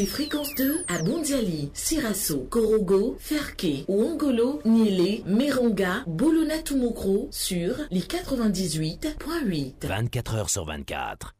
Écoutez 0.00 0.06
Fréquence 0.06 0.54
2 0.54 0.84
à 0.88 1.02
Bondiali, 1.02 1.70
Sirasso, 1.74 2.46
Korogo, 2.48 3.16
Ferke, 3.18 3.84
Ouangolo, 3.86 4.62
Niélé, 4.64 5.22
Meronga, 5.26 6.04
Bolona 6.06 6.58
Tumokro 6.58 7.28
sur 7.30 7.74
les 7.90 8.00
98.8. 8.00 9.86
24 9.86 10.34
heures 10.36 10.48
sur 10.48 10.64
24. 10.64 11.34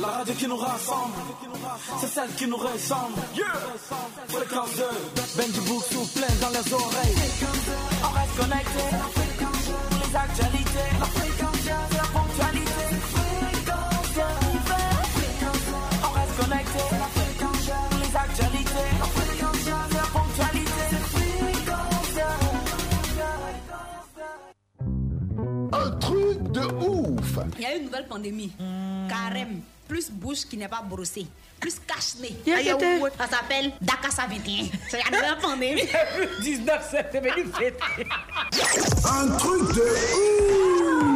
La 0.00 0.06
radio 0.08 0.34
qui 0.34 0.46
nous 0.46 0.56
rassemble, 0.56 1.14
c'est 1.98 2.08
celle 2.08 2.30
qui 2.36 2.46
nous 2.46 2.58
ressemble. 2.58 3.14
Yeah. 3.34 3.46
Fréquence 4.28 4.76
2, 4.76 4.82
Ben 5.38 5.50
du 5.50 5.60
Book 5.60 5.84
plein 6.14 6.34
dans 6.42 6.50
les 6.50 6.74
oreilles. 6.74 7.14
On 8.02 8.10
reste 8.10 8.36
connecté, 8.36 8.84
les 10.02 10.16
actualités, 10.16 11.25
de 26.56 26.66
ouf 26.84 27.38
Il 27.58 27.62
y 27.62 27.66
a 27.66 27.74
une 27.76 27.84
nouvelle 27.84 28.06
pandémie. 28.06 28.52
Carême. 29.08 29.60
Plus 29.88 30.10
bouche 30.10 30.44
qui 30.48 30.56
n'est 30.56 30.68
pas 30.68 30.82
brossée. 30.82 31.26
Plus 31.60 31.76
cache-nez. 31.86 32.36
Ça 33.16 33.26
s'appelle 33.28 33.72
Dakassa 33.80 34.26
21. 34.26 34.64
C'est 34.90 34.98
la 34.98 35.16
nouvelle 35.16 35.38
pandémie. 35.40 35.82
19 36.42 36.88
c'est 36.90 37.20
venu 37.20 37.46
fêter. 37.52 38.06
Un 39.04 39.28
truc 39.36 39.74
de 39.74 39.82
ouf 39.82 41.15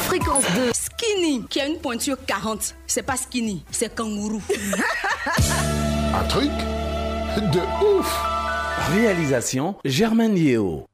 Fréquence 0.01 0.43
2. 0.55 0.71
Skinny, 0.73 1.45
qui 1.49 1.61
a 1.61 1.67
une 1.67 1.77
pointure 1.77 2.17
40. 2.25 2.75
C'est 2.87 3.03
pas 3.03 3.17
skinny, 3.17 3.63
c'est 3.71 3.93
kangourou. 3.93 4.41
un 6.13 6.23
truc 6.27 6.51
de 7.37 7.59
ouf 7.85 8.19
Réalisation 8.93 9.75
Germaine 9.85 10.37
Yeo. 10.37 10.85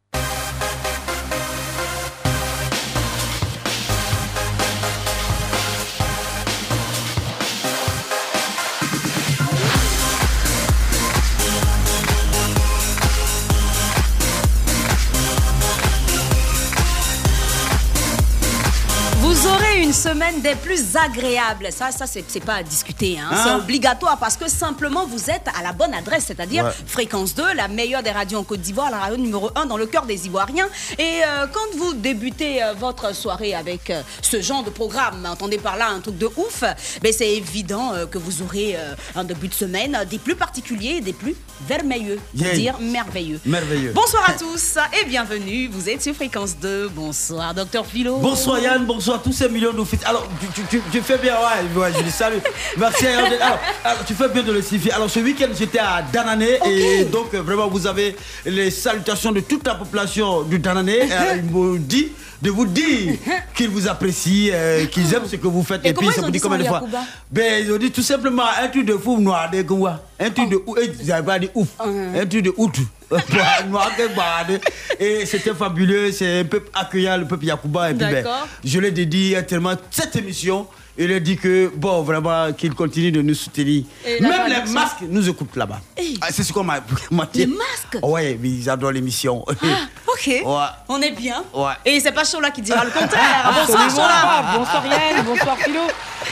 Semaine 20.08 20.40
des 20.42 20.56
plus 20.56 20.96
agréables. 20.96 21.68
Ça, 21.72 21.92
ça 21.92 22.06
c'est 22.08 22.40
pas 22.44 22.56
à 22.56 22.64
discuter. 22.64 23.18
hein. 23.20 23.28
Hein? 23.30 23.42
C'est 23.44 23.54
obligatoire 23.56 24.18
parce 24.18 24.38
que 24.38 24.50
simplement 24.50 25.06
vous 25.06 25.30
êtes 25.30 25.48
à 25.60 25.64
la 25.64 25.74
bonne 25.74 25.94
adresse, 25.94 26.26
c'est-à-dire 26.28 26.64
Ouais. 26.66 26.72
Fréquence 26.88 27.36
2, 27.36 27.54
la 27.56 27.68
meilleure 27.68 28.02
des 28.04 28.12
radios 28.12 28.40
en 28.40 28.44
Côte 28.44 28.62
d'Ivoire, 28.62 28.90
la 28.90 28.98
radio 29.00 29.18
numéro 29.18 29.52
1 29.56 29.66
dans 29.66 29.76
le 29.78 29.86
cœur 29.86 30.06
des 30.06 30.26
Ivoiriens. 30.26 30.68
Et 30.98 31.22
euh, 31.26 31.46
quand 31.52 31.78
vous 31.78 31.94
débutez 31.94 32.64
euh, 32.64 32.74
votre 32.74 33.14
soirée 33.14 33.54
avec 33.54 33.90
euh, 33.90 34.02
ce 34.22 34.42
genre 34.42 34.64
de 34.64 34.70
programme, 34.70 35.26
entendez 35.30 35.58
par 35.58 35.76
là 35.78 35.90
un 35.90 36.00
truc 36.00 36.18
de 36.18 36.26
ouf, 36.38 36.64
ben 37.02 37.12
c'est 37.16 37.30
évident 37.36 37.92
que 38.10 38.18
vous 38.18 38.42
aurez 38.42 38.78
un 39.16 39.24
début 39.24 39.48
de 39.50 39.54
semaine 39.54 39.98
des 40.10 40.20
plus 40.20 40.36
particuliers 40.36 41.02
des 41.02 41.14
plus 41.14 41.36
vermeilleux, 41.68 42.20
pour 42.36 42.46
Yeah. 42.48 42.56
dire 42.56 42.76
merveilleux. 42.80 43.40
Merveilleux. 43.46 43.92
Bonsoir 43.94 44.24
à 44.30 44.34
tous 44.34 44.78
et 45.02 45.06
bienvenue. 45.06 45.68
Vous 45.68 45.90
êtes 45.90 46.02
sur 46.02 46.14
Fréquence 46.16 46.56
2. 46.58 46.90
Bonsoir, 46.90 47.54
docteur 47.54 47.86
Philo. 47.86 48.18
Bonsoir 48.20 48.60
Yann, 48.60 48.86
bonsoir 48.86 49.22
tous 49.22 49.34
ces 49.34 49.50
millions 49.50 49.74
de. 49.74 49.97
Alors, 50.06 50.28
tu, 50.40 50.48
tu- 50.62 50.68
tu- 50.70 50.82
tu 50.92 51.02
fais 51.02 51.18
bien, 51.18 51.34
ouais, 51.36 51.80
ouais, 51.82 51.92
je 51.98 52.04
les 52.04 52.10
salue. 52.12 52.38
Merci. 52.78 53.08
alors, 53.08 53.26
alors, 53.42 53.60
alors, 53.84 54.06
tu 54.06 54.14
fais 54.14 54.30
bien 54.30 54.44
de 54.44 54.52
le 54.52 54.62
signifier. 54.62 54.92
Alors, 54.94 55.10
ce 55.10 55.20
week-end, 55.20 55.48
j'étais 55.58 55.80
à 55.80 56.02
Danané 56.14 56.60
et 56.66 57.04
donc, 57.06 57.34
euh, 57.34 57.42
vraiment, 57.42 57.68
vous 57.68 57.86
avez 57.88 58.16
les 58.46 58.72
salutations 58.72 59.32
de 59.32 59.42
toute 59.42 59.66
la 59.68 59.76
population 59.76 60.42
du 60.44 60.60
Danané. 60.60 61.08
Ils 61.38 61.44
m'ont 61.52 61.76
dit 61.76 62.12
de 62.42 62.50
vous 62.50 62.66
dire 62.66 63.16
qu'ils 63.56 63.70
vous 63.70 63.88
apprécient, 63.88 64.52
euh, 64.54 64.86
qu'ils 64.86 65.14
aiment 65.14 65.28
ce 65.28 65.36
que 65.36 65.48
vous 65.48 65.64
faites. 65.64 65.86
Et 65.86 65.94
puis, 65.94 66.08
ils 66.08 66.14
ça 66.14 66.22
vous 66.22 66.32
dit 66.32 66.40
combien 66.40 66.60
de 66.60 66.64
fois 66.64 66.84
Ben, 67.32 67.66
ils 67.66 67.72
ont 67.72 67.78
dit 67.78 67.92
tout 67.92 68.02
simplement 68.02 68.44
un 68.62 68.68
truc 68.68 68.86
de 68.86 68.94
fou 68.94 69.20
noir 69.20 69.50
de 69.52 69.62
quoi 69.64 70.02
Un 70.20 70.30
truc 70.30 70.50
de 70.50 70.62
ouf. 70.66 70.78
Ils 71.02 71.08
n'avaient 71.08 71.26
pas 71.26 71.40
dit 71.40 71.50
ouf. 71.56 71.68
Un 71.80 72.26
truc 72.26 72.44
de 72.44 72.54
ouf. 72.58 72.72
Et 75.00 75.26
c'était 75.26 75.54
fabuleux. 75.54 76.12
C'est 76.12 76.42
un 76.42 76.46
peuple 76.46 76.70
accueillant, 76.74 77.18
le 77.18 77.26
peuple 77.26 77.46
Yacouba. 77.46 77.92
Et 77.92 77.94
puis, 77.94 78.06
ben, 78.06 78.26
je 78.64 78.80
l'ai 78.80 78.92
dédié 78.92 79.42
tellement 79.46 79.76
cette 79.90 80.16
émission. 80.16 80.68
Il 81.00 81.14
a 81.14 81.20
dit 81.20 81.38
que, 81.38 81.72
bon, 81.76 82.02
vraiment, 82.02 82.52
qu'il 82.54 82.74
continue 82.74 83.12
de 83.12 83.22
nous 83.22 83.36
soutenir. 83.36 83.84
Même 84.20 84.48
les 84.48 84.72
masques 84.72 85.02
nous 85.08 85.30
écoutent 85.30 85.56
là-bas. 85.56 85.80
Hey. 85.96 86.18
Ah, 86.22 86.28
c'est 86.32 86.42
ce 86.44 86.52
qu'on 86.52 86.64
m'a 86.64 86.80
dit. 87.34 87.40
Les 87.40 87.46
masques? 87.46 88.00
Ouais, 88.02 88.38
mais 88.42 88.50
ils 88.50 88.70
adorent 88.70 88.92
l'émission. 88.92 89.46
Ah, 89.48 89.54
ok. 90.08 90.26
Ouais. 90.28 90.44
On 90.90 91.00
est 91.02 91.12
bien. 91.12 91.44
Ouais. 91.54 91.74
Et 91.86 92.00
c'est 92.00 92.12
pas 92.12 92.24
Chola 92.24 92.50
qui 92.50 92.62
dira 92.62 92.84
le 92.84 92.90
contraire. 92.92 93.54
Bonsoir 93.56 93.84
Absolument 93.84 94.08
Chola. 94.08 94.58
Bonsoir 94.58 94.86
Yann, 94.88 95.24
bonsoir 95.26 95.58
Philo, 95.60 95.82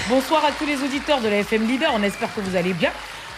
bonsoir 0.10 0.46
à 0.46 0.52
tous 0.52 0.66
les 0.66 0.82
auditeurs 0.82 1.22
de 1.22 1.28
la 1.28 1.38
FM 1.40 1.68
Leader. 1.68 1.92
On 1.94 2.02
espère 2.02 2.34
que 2.34 2.42
vous 2.42 2.56
allez 2.56 2.74
bien. 2.74 2.90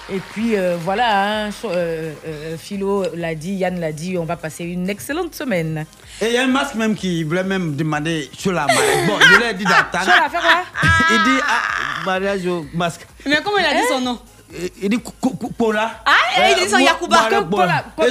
Et 0.09 0.19
puis 0.31 0.55
euh, 0.55 0.77
voilà, 0.81 1.45
hein, 1.47 1.49
euh, 1.65 2.13
euh, 2.25 2.57
Philo 2.57 3.05
l'a 3.13 3.35
dit, 3.35 3.53
Yann 3.55 3.79
l'a 3.79 3.91
dit, 3.91 4.17
on 4.17 4.23
va 4.23 4.37
passer 4.37 4.63
une 4.63 4.89
excellente 4.89 5.35
semaine. 5.35 5.85
Et 6.21 6.27
il 6.27 6.31
y 6.33 6.37
a 6.37 6.43
un 6.43 6.47
masque 6.47 6.75
même 6.75 6.95
qui 6.95 7.23
voulait 7.25 7.43
même 7.43 7.75
demander 7.75 8.29
sur 8.37 8.53
la 8.53 8.67
mariage. 8.67 9.05
Bon, 9.07 9.15
je 9.19 9.39
l'ai 9.39 9.53
dit 9.53 9.65
d'attendre. 9.65 10.05
Chola, 10.05 10.29
fais 10.29 10.37
quoi 10.37 10.63
Il 11.11 11.23
dit, 11.23 11.39
ah, 11.45 12.05
mariage 12.05 12.45
au 12.47 12.65
masque. 12.73 13.05
Mais 13.25 13.39
comment 13.43 13.57
il 13.57 13.65
a 13.65 13.73
dit 13.73 13.87
son 13.89 13.99
nom? 13.99 14.19
Et- 14.55 14.71
Il 14.83 14.89
dit, 14.89 14.97
Kou- 14.99 15.11
Kou- 15.19 15.35
Kou- 15.37 15.51
Pola. 15.51 15.91
Ah, 16.05 16.11
et 16.47 16.51
il 16.53 16.63
dit 16.63 16.69
son 16.69 16.77
et- 16.77 16.85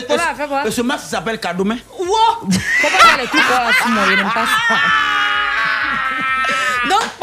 Pola, 0.02 0.34
fais 0.36 0.46
voir. 0.46 0.66
et 0.66 0.70
Ce 0.70 0.82
masque 0.82 1.06
s'appelle 1.06 1.40
Kadomé. 1.40 1.76
Wow 1.98 2.06
Comment 2.42 3.16
les 3.22 3.26
coups 3.26 3.42
là, 3.48 3.70
Simon, 3.82 4.00
il 4.10 4.16
n'aime 4.16 4.26
pas 4.34 4.44
ça. 4.44 4.74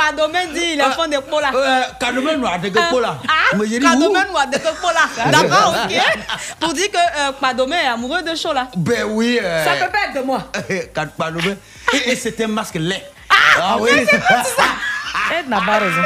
Padomé 0.04 0.48
dit, 0.54 0.74
il 0.74 0.80
est 0.82 0.92
fan 0.92 1.10
de 1.10 1.18
Pola. 1.18 1.52
Euh, 1.54 1.82
Kadomé 2.00 2.36
noir 2.36 2.60
de 2.60 2.70
Pola. 2.70 3.18
Ah, 3.28 3.56
où? 3.56 3.58
noir 3.60 4.48
de 4.48 4.58
Pola. 4.58 5.32
D'accord, 5.32 5.76
ok. 5.86 5.96
Pour 6.60 6.74
dire 6.74 6.92
que 6.92 6.98
euh, 6.98 7.32
Padomé 7.40 7.78
est 7.78 7.88
amoureux 7.88 8.22
de 8.22 8.36
Chola. 8.36 8.68
Ben 8.76 9.06
oui. 9.10 9.40
euh, 9.42 9.64
Ça 9.64 9.86
peut 9.86 9.92
pas 9.92 10.08
être 10.10 10.22
de 10.22 10.26
moi. 10.26 10.44
Et, 12.08 12.16
c'était 12.16 12.46
un 12.46 12.48
masque 12.48 12.76
laid. 12.76 13.04
Ah, 13.30 13.78
oui. 13.80 13.92
Elle 15.32 15.48
n'a 15.48 15.62
pas 15.62 15.80
raison. 15.80 16.02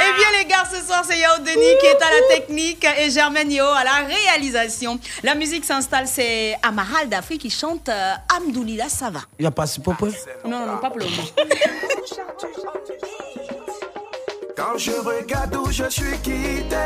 Eh 0.00 0.16
bien 0.16 0.38
les 0.38 0.44
gars, 0.46 0.64
ce 0.70 0.84
soir 0.84 1.04
c'est 1.06 1.18
Yao 1.18 1.38
Denis 1.38 1.76
qui 1.80 1.86
est 1.86 2.02
à 2.02 2.10
la 2.10 2.36
technique 2.36 2.86
et 2.98 3.10
Germaine 3.10 3.50
Yo 3.50 3.64
à 3.64 3.84
la 3.84 4.06
réalisation. 4.06 4.98
La 5.22 5.34
musique 5.34 5.64
s'installe, 5.64 6.06
c'est 6.06 6.56
Amaral 6.62 7.08
d'Afrique 7.08 7.42
qui 7.42 7.50
chante 7.50 7.88
euh, 7.88 8.12
Amdoulila 8.36 8.88
Sava. 8.88 9.20
Il 9.38 9.42
n'y 9.42 9.48
a 9.48 9.50
pas 9.50 9.66
si 9.66 9.80
peu. 9.80 9.90
Non, 10.44 10.50
non, 10.50 10.66
non, 10.66 10.78
pas 10.78 10.90
pour 10.90 10.98
le 10.98 11.04
moment. 11.04 11.22
Quand 14.56 14.78
je 14.78 14.92
regarde 14.92 15.56
où 15.56 15.70
je 15.70 15.88
suis 15.88 16.18
quitté 16.22 16.76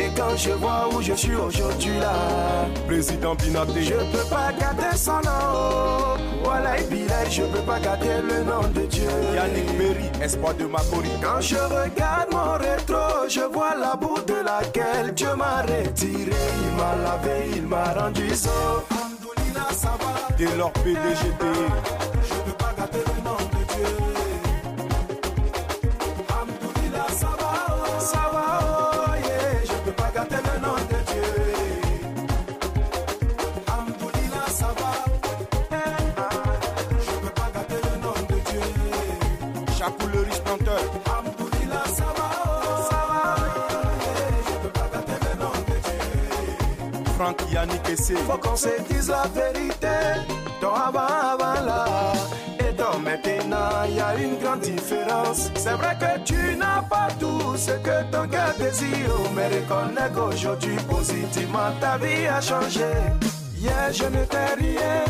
Et 0.00 0.08
quand 0.16 0.34
je 0.36 0.50
vois 0.52 0.88
où 0.94 1.02
je 1.02 1.12
suis 1.12 1.34
aujourd'hui 1.34 1.98
là 1.98 2.14
Président 2.86 3.34
Binaté 3.34 3.82
Je 3.82 3.94
peux 3.94 4.28
pas 4.30 4.50
garder 4.58 4.96
son 4.96 5.20
nom. 5.20 6.16
Voilà 6.42 6.78
et 6.78 6.84
Bilal, 6.84 7.30
je 7.30 7.42
peux 7.42 7.60
pas 7.60 7.78
garder 7.80 8.22
le 8.22 8.44
nom 8.44 8.62
de 8.74 8.86
Dieu. 8.86 9.10
Yannick 9.34 9.76
Berry, 9.76 10.24
espoir 10.24 10.54
de 10.54 10.64
Makori 10.64 11.10
Quand 11.22 11.40
je 11.40 11.56
regarde 11.56 12.28
mon 12.32 12.52
rétro 12.54 13.28
Je 13.28 13.40
vois 13.52 13.74
la 13.78 13.94
boue 13.96 14.22
de 14.26 14.36
laquelle 14.42 15.12
Dieu 15.14 15.34
m'a 15.36 15.60
retiré. 15.62 16.40
Il 16.64 16.76
m'a 16.78 16.96
lavé, 17.04 17.50
il 17.56 17.66
m'a 17.66 17.92
rendu 17.92 18.28
sauf. 18.30 18.84
Alhamdoulilah, 18.90 19.68
ça 19.72 19.92
va 20.00 20.34
Dès 20.38 20.56
leur 20.56 20.72
PDGT 20.72 21.44
Yannick. 47.52 47.80
Faut 48.26 48.38
qu'on 48.38 48.56
se 48.56 48.68
dise 48.88 49.08
la 49.08 49.24
vérité. 49.34 49.88
Ton 50.60 50.74
avant, 50.74 51.00
avant 51.00 51.60
là. 51.66 52.12
Et 52.58 52.74
ton 52.74 52.98
maintenant, 53.00 53.84
y 53.88 54.00
a 54.00 54.14
une 54.16 54.38
grande 54.38 54.60
différence. 54.60 55.50
C'est 55.56 55.72
vrai 55.72 55.96
que 55.98 56.20
tu 56.24 56.56
n'as 56.56 56.82
pas 56.82 57.08
tout 57.18 57.56
ce 57.56 57.72
que 57.72 58.10
ton 58.10 58.28
cœur 58.28 58.54
désire. 58.58 59.14
Mais 59.34 59.48
reconnais 59.48 60.10
qu'aujourd'hui, 60.14 60.76
positivement, 60.88 61.72
ta 61.80 61.98
vie 61.98 62.26
a 62.26 62.40
changé. 62.40 62.86
Hier, 63.56 63.92
je 63.92 64.04
n'étais 64.04 64.54
rien. 64.58 65.04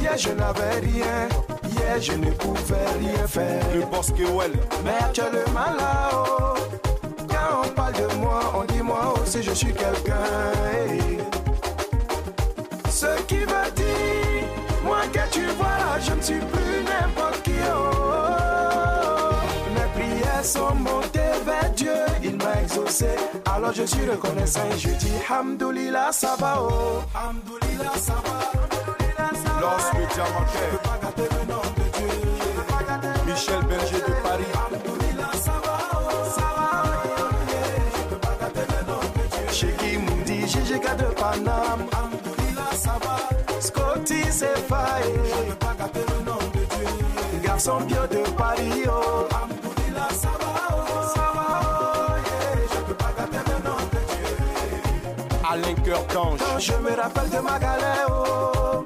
Hier, 0.00 0.16
je 0.16 0.30
n'avais 0.30 0.80
rien. 0.80 1.28
Hier, 1.70 2.00
je 2.00 2.12
ne 2.12 2.30
pouvais 2.30 2.86
rien 2.98 3.26
faire. 3.26 3.62
Le 3.74 3.82
boss 3.82 4.10
well. 4.18 4.52
Mais 4.84 4.96
actuellement 5.00 5.72
là-haut. 5.76 6.54
Quand 7.28 7.62
on 7.64 7.68
parle 7.68 7.94
de 7.94 8.14
moi, 8.16 8.40
on 8.54 8.64
dit 8.72 8.82
moi 8.82 9.14
aussi 9.22 9.42
je 9.42 9.52
suis 9.52 9.72
quelqu'un. 9.72 10.24
hey. 10.72 11.29
Sont 20.50 20.74
montées 20.74 21.20
vers 21.46 21.70
Dieu, 21.76 21.94
il 22.24 22.36
m'a 22.36 22.60
exaucé. 22.60 23.06
Alors 23.46 23.72
je 23.72 23.84
suis 23.84 24.04
reconnaissant 24.10 24.62
et 24.74 24.78
je 24.80 24.88
dis 24.88 25.12
Hamdoulillah, 25.30 26.10
ça 26.10 26.34
va. 26.40 26.56
Oh. 26.60 27.02
Hamdoulillah, 27.14 27.92
ça 27.96 28.14
va. 28.24 28.50
Lorsque 29.60 30.12
tu 30.12 30.20
as 30.20 30.24
manqué, 30.24 30.58
je 30.72 30.76
peux 30.76 30.82
pas 30.88 30.98
gâter 31.02 31.28
le 31.36 31.42
nom 31.52 31.62
de 31.76 31.84
Dieu. 31.96 32.10
Michel 33.26 33.62
Berger 33.68 34.00
de 34.00 34.12
Paris. 34.24 34.50
Hamdoulillah, 34.58 35.32
ça 35.40 35.52
va. 35.64 35.78
oh, 35.92 35.98
ça 36.34 36.48
va. 36.56 36.72
Chéri 39.52 39.98
Moudi, 39.98 40.48
Gigi 40.48 40.72
de 40.80 41.14
Paname. 41.14 41.82
Alhamdoulilah, 41.92 42.72
ça 42.76 42.94
va. 43.04 43.16
Scotty, 43.60 44.22
c'est 44.30 44.58
faille. 44.68 45.14
Je 45.14 45.50
peux 45.50 45.58
pas 45.58 45.74
gâter 45.78 46.00
le 46.08 46.24
nom 46.28 46.38
de 46.54 46.58
Dieu. 46.58 47.40
Garçon 47.44 47.80
bio 47.86 48.02
de 48.10 48.19
je 56.60 56.72
me 56.72 56.94
rappelle 56.94 57.30
de 57.30 57.38
ma 57.38 57.58
galère, 57.58 58.06
oh. 58.10 58.84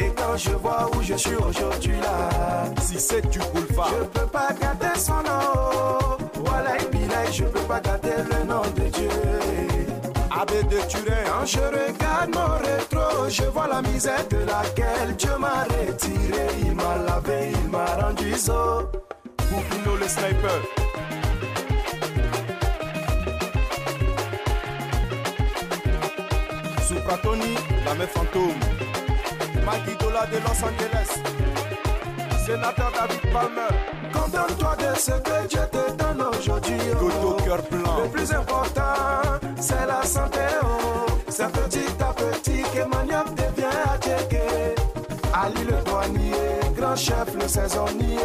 Et 0.00 0.12
quand 0.14 0.36
je 0.36 0.50
vois 0.50 0.88
où 0.94 1.02
je 1.02 1.14
suis 1.14 1.34
aujourd'hui 1.34 1.98
là. 2.00 2.70
Si 2.80 3.00
c'est 3.00 3.28
du 3.28 3.40
boulevard. 3.52 3.90
Je 3.90 4.04
peux 4.20 4.26
pas 4.28 4.50
gâter 4.60 4.98
son 4.98 5.14
nom. 5.14 6.18
Voilà, 6.34 6.76
et 6.76 6.84
puis 6.84 7.00
là, 7.00 7.28
je 7.32 7.44
peux 7.44 7.60
pas 7.60 7.80
gâter 7.80 8.22
le 8.30 8.44
nom 8.46 8.62
de 8.76 8.88
Dieu. 8.90 9.08
Abbé 10.30 10.62
de 10.62 10.80
Turin. 10.88 11.24
Quand 11.26 11.46
je 11.46 11.58
regarde 11.58 12.30
mon 12.32 12.58
rétro, 12.58 13.28
je 13.28 13.42
vois 13.44 13.66
la 13.66 13.82
misère 13.82 14.24
de 14.28 14.38
laquelle 14.38 15.16
Dieu 15.16 15.36
m'a 15.38 15.64
retiré. 15.64 16.46
Il 16.64 16.74
m'a 16.76 16.96
lavé, 17.06 17.52
il 17.52 17.70
m'a 17.70 17.86
rendu 18.00 18.32
zo. 18.34 18.88
Boubino 19.50 19.96
le 20.00 20.06
sniper. 20.06 20.87
Supratoni, 27.08 27.54
la 27.86 27.94
meuf 27.94 28.10
fantôme. 28.10 28.52
Magidola 29.64 30.26
de 30.26 30.36
Los 30.44 30.62
Angeles. 30.62 31.10
Sénateur 32.44 32.92
David 32.92 33.32
Palmer. 33.32 33.72
Contente-toi 34.12 34.76
de 34.76 34.98
ce 34.98 35.12
que 35.12 35.46
Dieu 35.48 35.60
te 35.72 35.92
donne 35.92 36.22
aujourd'hui. 36.38 36.76
Oh. 37.00 37.36
cœur 37.42 37.62
plein. 37.62 38.02
Le 38.02 38.10
plus 38.10 38.30
important, 38.30 39.40
c'est 39.58 39.86
la 39.86 40.02
santé. 40.02 40.40
Oh. 40.62 41.06
C'est 41.30 41.50
petit 41.50 41.88
à 41.98 42.12
petit 42.12 42.62
que 42.74 42.84
manioc 42.86 43.34
devient 43.34 43.78
attiqué. 43.90 44.74
Ali 45.32 45.64
le 45.64 45.82
douanier, 45.86 46.60
grand 46.76 46.94
chef 46.94 47.34
le 47.40 47.48
saisonnier. 47.48 48.18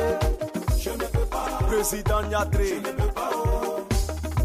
Je 0.78 0.90
ne 0.90 1.06
peux 1.06 1.26
pas. 1.32 1.46
Président 1.70 2.22
Niatré. 2.24 2.68
Je 2.68 2.76
ne 2.76 2.94
peux 2.94 3.14
pas. 3.16 3.30
Oh. 3.34 3.88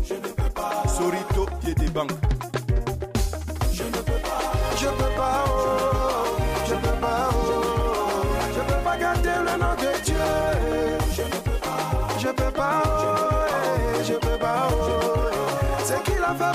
Je 0.05 0.14
ne 0.14 0.29
peux 0.29 0.50
pas. 0.55 0.85
Sorito, 0.87 1.46
pied 1.61 1.75
des 1.75 1.90
banques. 1.90 2.27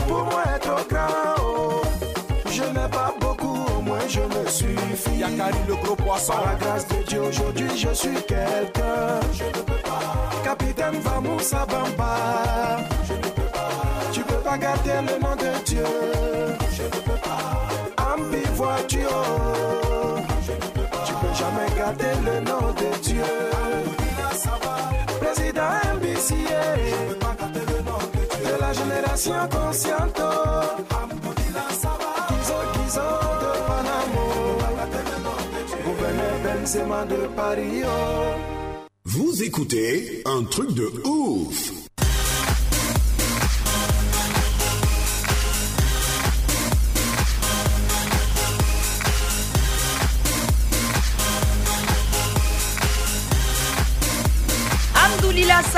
Pour 0.08 0.24
moi 0.26 0.44
est 0.56 0.60
trop 0.60 0.84
grand. 0.90 1.36
Oh. 1.40 1.82
Je 2.50 2.64
n'ai 2.64 2.90
pas 2.90 3.14
beaucoup, 3.20 3.66
au 3.78 3.82
moins 3.82 4.08
je 4.08 4.20
me 4.20 4.48
suffis. 4.48 5.18
Yakari 5.18 5.58
le 5.68 5.76
gros 5.76 5.96
poisson. 5.96 6.34
Par 6.34 6.46
la 6.46 6.56
grâce 6.56 6.88
de 6.88 7.04
Dieu, 7.08 7.22
aujourd'hui 7.22 7.70
je 7.78 7.94
suis 7.94 8.22
quelqu'un. 8.28 9.20
Je 9.34 9.46
ne 9.46 9.50
peux 9.52 9.82
pas. 9.84 10.44
Capitaine 10.44 11.00
Vamoussa 11.00 11.66
Bamba. 11.66 12.16
Je 13.08 13.14
ne 13.14 13.20
peux 13.20 13.50
pas. 13.52 13.70
Tu 14.12 14.22
peux 14.22 14.36
pas 14.36 14.58
garder 14.58 14.92
le 15.08 15.20
nom 15.20 15.36
de 15.36 15.64
Dieu. 15.66 15.86
Je 16.72 16.84
ne 16.84 16.90
peux 16.90 17.20
pas. 17.28 18.04
Ambi 18.14 18.44
voiture. 18.54 19.24
Je 20.46 20.52
ne 20.52 20.58
peux 20.58 20.90
pas. 20.92 21.04
Tu 21.06 21.14
peux 21.14 21.34
jamais 21.36 21.70
garder 21.78 22.14
le 22.26 22.40
nom 22.42 22.72
de 22.74 23.02
Dieu. 23.02 23.24
Président 25.22 25.74
MBCA. 25.96 27.03
Oh. 37.86 38.34
Vous 39.06 39.44
écoutez 39.44 40.24
un 40.26 40.44
truc 40.46 40.74
de 40.74 40.92
ouf. 41.06 41.83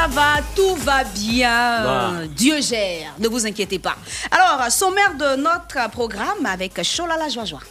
Ça 0.06 0.12
va, 0.12 0.36
tout 0.56 0.76
va 0.76 1.04
bien. 1.04 1.84
Bah. 1.84 2.12
Dieu 2.30 2.62
gère, 2.62 3.14
ne 3.18 3.28
vous 3.28 3.46
inquiétez 3.46 3.80
pas. 3.80 3.96
Alors, 4.30 4.72
sommaire 4.72 5.16
de 5.16 5.42
notre 5.42 5.90
programme 5.90 6.46
avec 6.46 6.80
Cholala 6.84 7.28
Joie 7.30 7.46
Joie. 7.46 7.62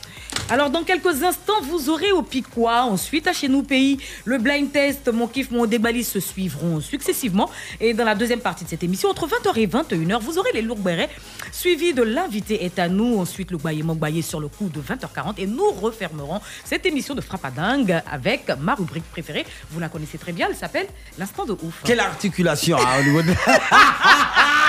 Alors, 0.51 0.69
dans 0.69 0.85
quelques 0.85 1.23
instants, 1.23 1.63
vous 1.63 1.89
aurez 1.89 2.13
au 2.13 2.21
Piquois, 2.21 2.83
ensuite 2.83 3.27
à 3.27 3.33
Chez 3.33 3.49
Nous 3.49 3.63
Pays, 3.63 3.97
le 4.27 4.37
blind 4.37 4.71
test, 4.71 5.09
mon 5.09 5.27
kiff, 5.27 5.51
mon 5.51 5.65
débalis 5.65 6.05
se 6.05 6.21
suivront 6.21 6.83
successivement. 6.83 7.51
Et 7.81 7.95
dans 7.95 8.05
la 8.05 8.15
deuxième 8.15 8.41
partie 8.41 8.63
de 8.65 8.69
cette 8.69 8.83
émission, 8.83 9.09
entre 9.09 9.27
20h 9.27 9.59
et 9.59 9.67
21h, 9.67 10.21
vous 10.21 10.39
aurez 10.39 10.51
les 10.53 10.61
lourds 10.61 10.79
bérets, 10.79 11.09
suivi 11.51 11.95
de 11.95 12.03
l'invité 12.03 12.63
est 12.63 12.79
à 12.79 12.89
nous, 12.89 13.19
ensuite 13.19 13.51
le 13.53 13.57
Baye 13.57 13.83
Mokbaye 13.83 14.23
sur 14.23 14.39
le 14.39 14.49
coup 14.49 14.69
de 14.69 14.83
20h40. 14.83 15.35
Et 15.39 15.47
nous 15.47 15.71
refermerons 15.71 16.43
cette 16.63 16.85
émission 16.85 17.15
de 17.15 17.23
Frappadingue 17.23 18.03
avec 18.11 18.53
ma 18.61 18.75
rubrique 18.75 19.11
préférée. 19.11 19.47
Vous 19.71 19.81
la 19.81 19.89
connaissez 19.89 20.19
très 20.19 20.33
bien, 20.33 20.49
elle 20.51 20.57
s'appelle 20.57 20.89
L'instant 21.19 21.47
de 21.47 21.53
ouf. 21.53 21.81
Quelle 21.85 22.01
articulation 22.01 22.77
hein, 22.79 23.01
au 23.01 23.03
niveau 23.03 23.23
de. 23.23 23.33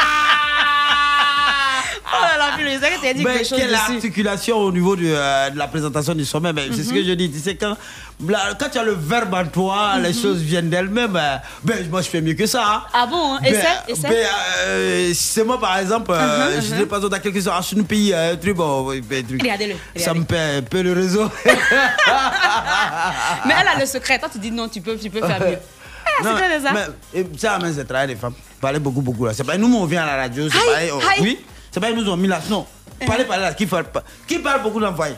Oh 2.07 2.21
là 2.21 2.37
là, 2.37 2.45
puis 2.55 2.65
t'as 3.01 3.13
dit 3.13 3.23
Mais 3.23 3.33
quelque 3.37 3.47
chose 3.49 3.57
quelle 3.57 3.69
dessus. 3.71 3.81
articulation 3.95 4.57
au 4.57 4.71
niveau 4.71 4.95
de, 4.95 5.03
euh, 5.05 5.49
de 5.49 5.57
la 5.57 5.67
présentation 5.67 6.13
du 6.13 6.23
sommet 6.23 6.51
C'est 6.71 6.83
ce 6.83 6.93
que 6.93 7.03
je 7.03 7.11
dis. 7.13 7.31
Tu 7.31 7.39
sais, 7.39 7.55
quand, 7.55 7.75
quand 8.59 8.69
tu 8.71 8.77
as 8.77 8.83
le 8.83 8.93
verbe 8.93 9.33
en 9.33 9.45
toi, 9.45 9.93
les 9.99 10.09
Mhm. 10.13 10.21
choses 10.21 10.37
viennent 10.37 10.69
d'elles-mêmes. 10.69 11.15
euh, 11.15 11.37
ben, 11.63 11.89
moi, 11.89 12.01
je 12.03 12.09
fais 12.09 12.21
mieux 12.21 12.33
que 12.35 12.45
ça. 12.45 12.63
hein. 12.63 12.83
Ah 12.93 13.07
bon, 13.07 13.35
hein? 13.35 13.39
Ben, 13.41 13.55
essaie. 13.87 14.07
ben, 14.07 14.27
euh, 14.65 15.11
c'est 15.15 15.43
moi, 15.43 15.59
par 15.59 15.77
exemple, 15.79 16.11
euh, 16.13 16.55
Mhm, 16.57 16.61
je 16.61 16.73
mhm. 16.73 16.79
dis 16.81 16.85
pas 16.85 16.99
dans 16.99 17.19
quelques 17.19 17.47
heures, 17.47 17.61
je 17.61 17.67
suis 17.67 17.79
un 17.79 17.83
pays, 17.83 18.13
euh, 18.13 18.33
un 18.33 18.35
truc, 18.35 18.55
bon, 18.55 18.83
ben, 19.09 19.25
truc. 19.25 19.41
Regardez-le, 19.41 19.75
Ça 19.99 20.13
me 20.13 20.23
paie 20.23 20.57
un 20.57 20.61
peu 20.61 20.81
le 20.83 20.93
réseau. 20.93 21.29
Mais 23.45 23.53
elle 23.61 23.67
a 23.67 23.79
le 23.79 23.85
secret. 23.85 24.19
Toi, 24.19 24.29
tu 24.31 24.39
dis 24.39 24.51
non, 24.51 24.67
tu 24.69 24.81
peux, 24.81 24.95
tu 24.97 25.09
peux 25.09 25.19
faire 25.25 25.39
mieux. 25.39 25.57
Ah, 26.07 26.23
Non, 26.23 26.37
ça. 26.37 26.71
mais, 26.71 27.19
et 27.19 27.25
ça, 27.37 27.57
c'est 27.61 27.77
le 27.79 27.85
travail 27.85 28.07
des 28.07 28.15
femmes. 28.15 28.33
Parler 28.61 28.79
beaucoup, 28.79 29.01
beaucoup 29.01 29.25
là. 29.25 29.33
C'est 29.33 29.43
pas 29.43 29.57
nous, 29.57 29.75
on 29.75 29.85
vient 29.85 30.03
à 30.03 30.05
la 30.05 30.15
radio. 30.17 30.47
C'est 30.49 30.65
pareil. 30.65 30.91
oui, 31.19 31.39
c'est 31.75 31.81
pas 31.81 31.89
ils 31.89 31.95
nous 31.97 32.09
ont 32.09 32.15
mis 32.15 32.29
là. 32.29 32.39
Non, 32.49 32.65
parlez, 33.05 33.25
parlez 33.25 33.43
là. 33.43 33.53
Qui 33.53 33.65
parle, 33.65 33.83
pas- 33.83 34.03
qui 34.25 34.39
parle 34.39 34.61
beaucoup 34.61 34.79
d'envoyer 34.79 35.15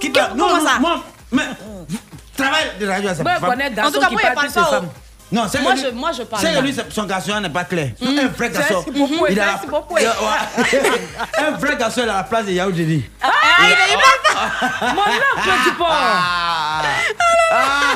Qui 0.00 0.10
parle 0.10 0.36
Non, 0.36 0.46
comment 0.46 0.58
non, 0.62 0.64
ça 0.64 0.78
moi, 0.78 1.02
mais 1.32 1.42
travail 2.36 2.66
de 2.78 2.86
radio, 2.86 3.10
connaître 3.40 3.82
En 3.84 3.90
tout 3.90 3.98
cas, 3.98 4.06
qui 4.06 4.12
moi, 4.14 4.22
il 4.22 4.32
parle 4.32 4.34
pas 4.36 4.42
de 4.42 4.66
au- 4.68 4.70
femmes. 4.70 4.88
Non, 5.32 5.42
c'est 5.50 5.60
Moi, 5.60 5.74
je- 5.74 5.88
moi, 5.92 6.12
je 6.12 6.22
parle 6.22 6.40
C'est 6.42 6.54
que 6.54 6.60
lui, 6.60 6.74
son 6.90 7.04
garçon 7.04 7.40
n'est 7.40 7.50
pas 7.50 7.64
clair. 7.64 7.90
Un 8.00 8.28
vrai 8.28 8.48
garçon. 8.50 8.84
beaucoup, 8.94 9.26
Il 9.28 9.40
a 9.40 9.46
la- 9.46 9.52
beaucoup. 9.68 9.96
Un 11.38 11.50
vrai 11.58 11.76
garçon, 11.76 12.00
il 12.04 12.08
a 12.08 12.16
la 12.18 12.22
place 12.22 12.46
de 12.46 12.52
Yahoo. 12.52 12.70
Ah, 12.70 12.74
il 12.76 12.82
est- 12.84 13.72
est- 13.72 14.94
Mon 14.94 15.02
oncle 15.02 15.64
du 15.64 15.70
port. 15.76 15.88
Ah, 15.90 16.82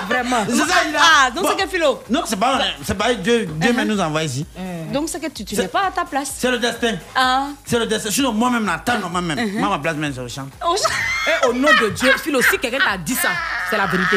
Vrai 0.08 0.18
Vraiment. 0.22 0.44
C'est 0.48 0.56
ça, 0.56 0.74
il 0.88 0.96
a. 0.96 1.00
Ah, 1.00 1.30
donc 1.30 1.44
Bon. 1.44 1.50
c'est 1.56 1.64
que 1.64 1.70
Philo. 1.70 2.02
Non, 2.10 2.22
c'est 2.24 2.36
pas, 2.38 2.58
c'est 2.84 2.96
pas 2.98 3.14
Dieu, 3.14 3.46
Dieu 3.46 3.72
Uh-huh. 3.72 3.84
nous 3.84 4.00
envoie 4.00 4.22
ici. 4.24 4.44
Donc 4.92 5.08
c'est 5.08 5.20
que 5.20 5.30
tu, 5.30 5.44
tu 5.44 5.54
n'es 5.56 5.68
pas 5.68 5.86
à 5.86 5.90
ta 5.90 6.04
place. 6.04 6.32
C'est 6.36 6.50
le 6.50 6.58
destin. 6.58 6.94
Ah. 7.14 7.46
C'est 7.64 7.78
le 7.78 7.86
destin. 7.86 8.10
Sinon, 8.10 8.32
moi-même, 8.32 8.68
attends, 8.68 8.98
non, 8.98 9.08
moi-même. 9.08 9.38
Uh-huh. 9.38 9.58
Moi, 9.58 9.68
ma 9.68 9.78
place, 9.78 9.96
même, 9.96 10.12
c'est 10.14 10.20
le 10.20 10.28
champ. 10.28 10.46
Et 10.66 11.46
au 11.46 11.52
nom 11.52 11.68
de 11.80 11.90
Dieu, 11.90 12.12
Philo, 12.22 12.40
si 12.42 12.58
quelqu'un 12.58 12.78
t'a 12.78 12.98
dit 12.98 13.14
ça, 13.14 13.28
c'est 13.70 13.76
la 13.76 13.86
vérité. 13.86 14.16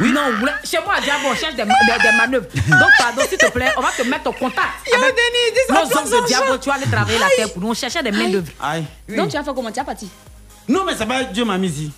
Oui, 0.00 0.10
non, 0.12 0.22
vous 0.32 0.38
voulez- 0.40 0.52
chez 0.64 0.78
moi, 0.84 0.94
à 0.96 1.00
Diabo, 1.00 1.28
on 1.30 1.34
cherche 1.36 1.54
des, 1.54 1.64
ma- 1.64 1.74
des, 1.86 2.02
des 2.02 2.16
manœuvres. 2.16 2.46
Donc, 2.52 2.88
pardon, 2.98 3.22
s'il 3.28 3.38
te 3.38 3.50
plaît, 3.50 3.70
on 3.76 3.80
va 3.80 3.90
te 3.96 4.02
mettre 4.02 4.28
en 4.28 4.32
contact. 4.32 4.68
Yo, 4.90 4.94
avec 5.00 5.14
Denis, 5.14 5.68
Nos 5.68 5.96
hommes 5.96 6.04
de 6.22 6.28
champ. 6.32 6.58
tu 6.60 6.68
vas 6.68 6.74
aller 6.74 6.86
travailler 6.90 7.18
la 7.18 7.28
terre 7.36 7.52
pour 7.52 7.62
nous. 7.62 7.68
On 7.70 7.74
cherchait 7.74 8.02
des 8.02 8.10
main-d'œuvre. 8.10 8.48
Aïe. 8.60 8.84
Donc 9.16 9.28
tu 9.30 9.36
as 9.36 9.44
fait 9.44 9.54
comment? 9.54 9.70
Tu 9.70 9.78
as 9.80 9.84
parti? 9.84 10.08
Non, 10.66 10.82
mais 10.86 10.94
c'est 10.96 11.04
pas 11.06 11.24
Dieu 11.24 11.44
m'a 11.44 11.58
mis 11.58 11.68
ici. 11.68 11.92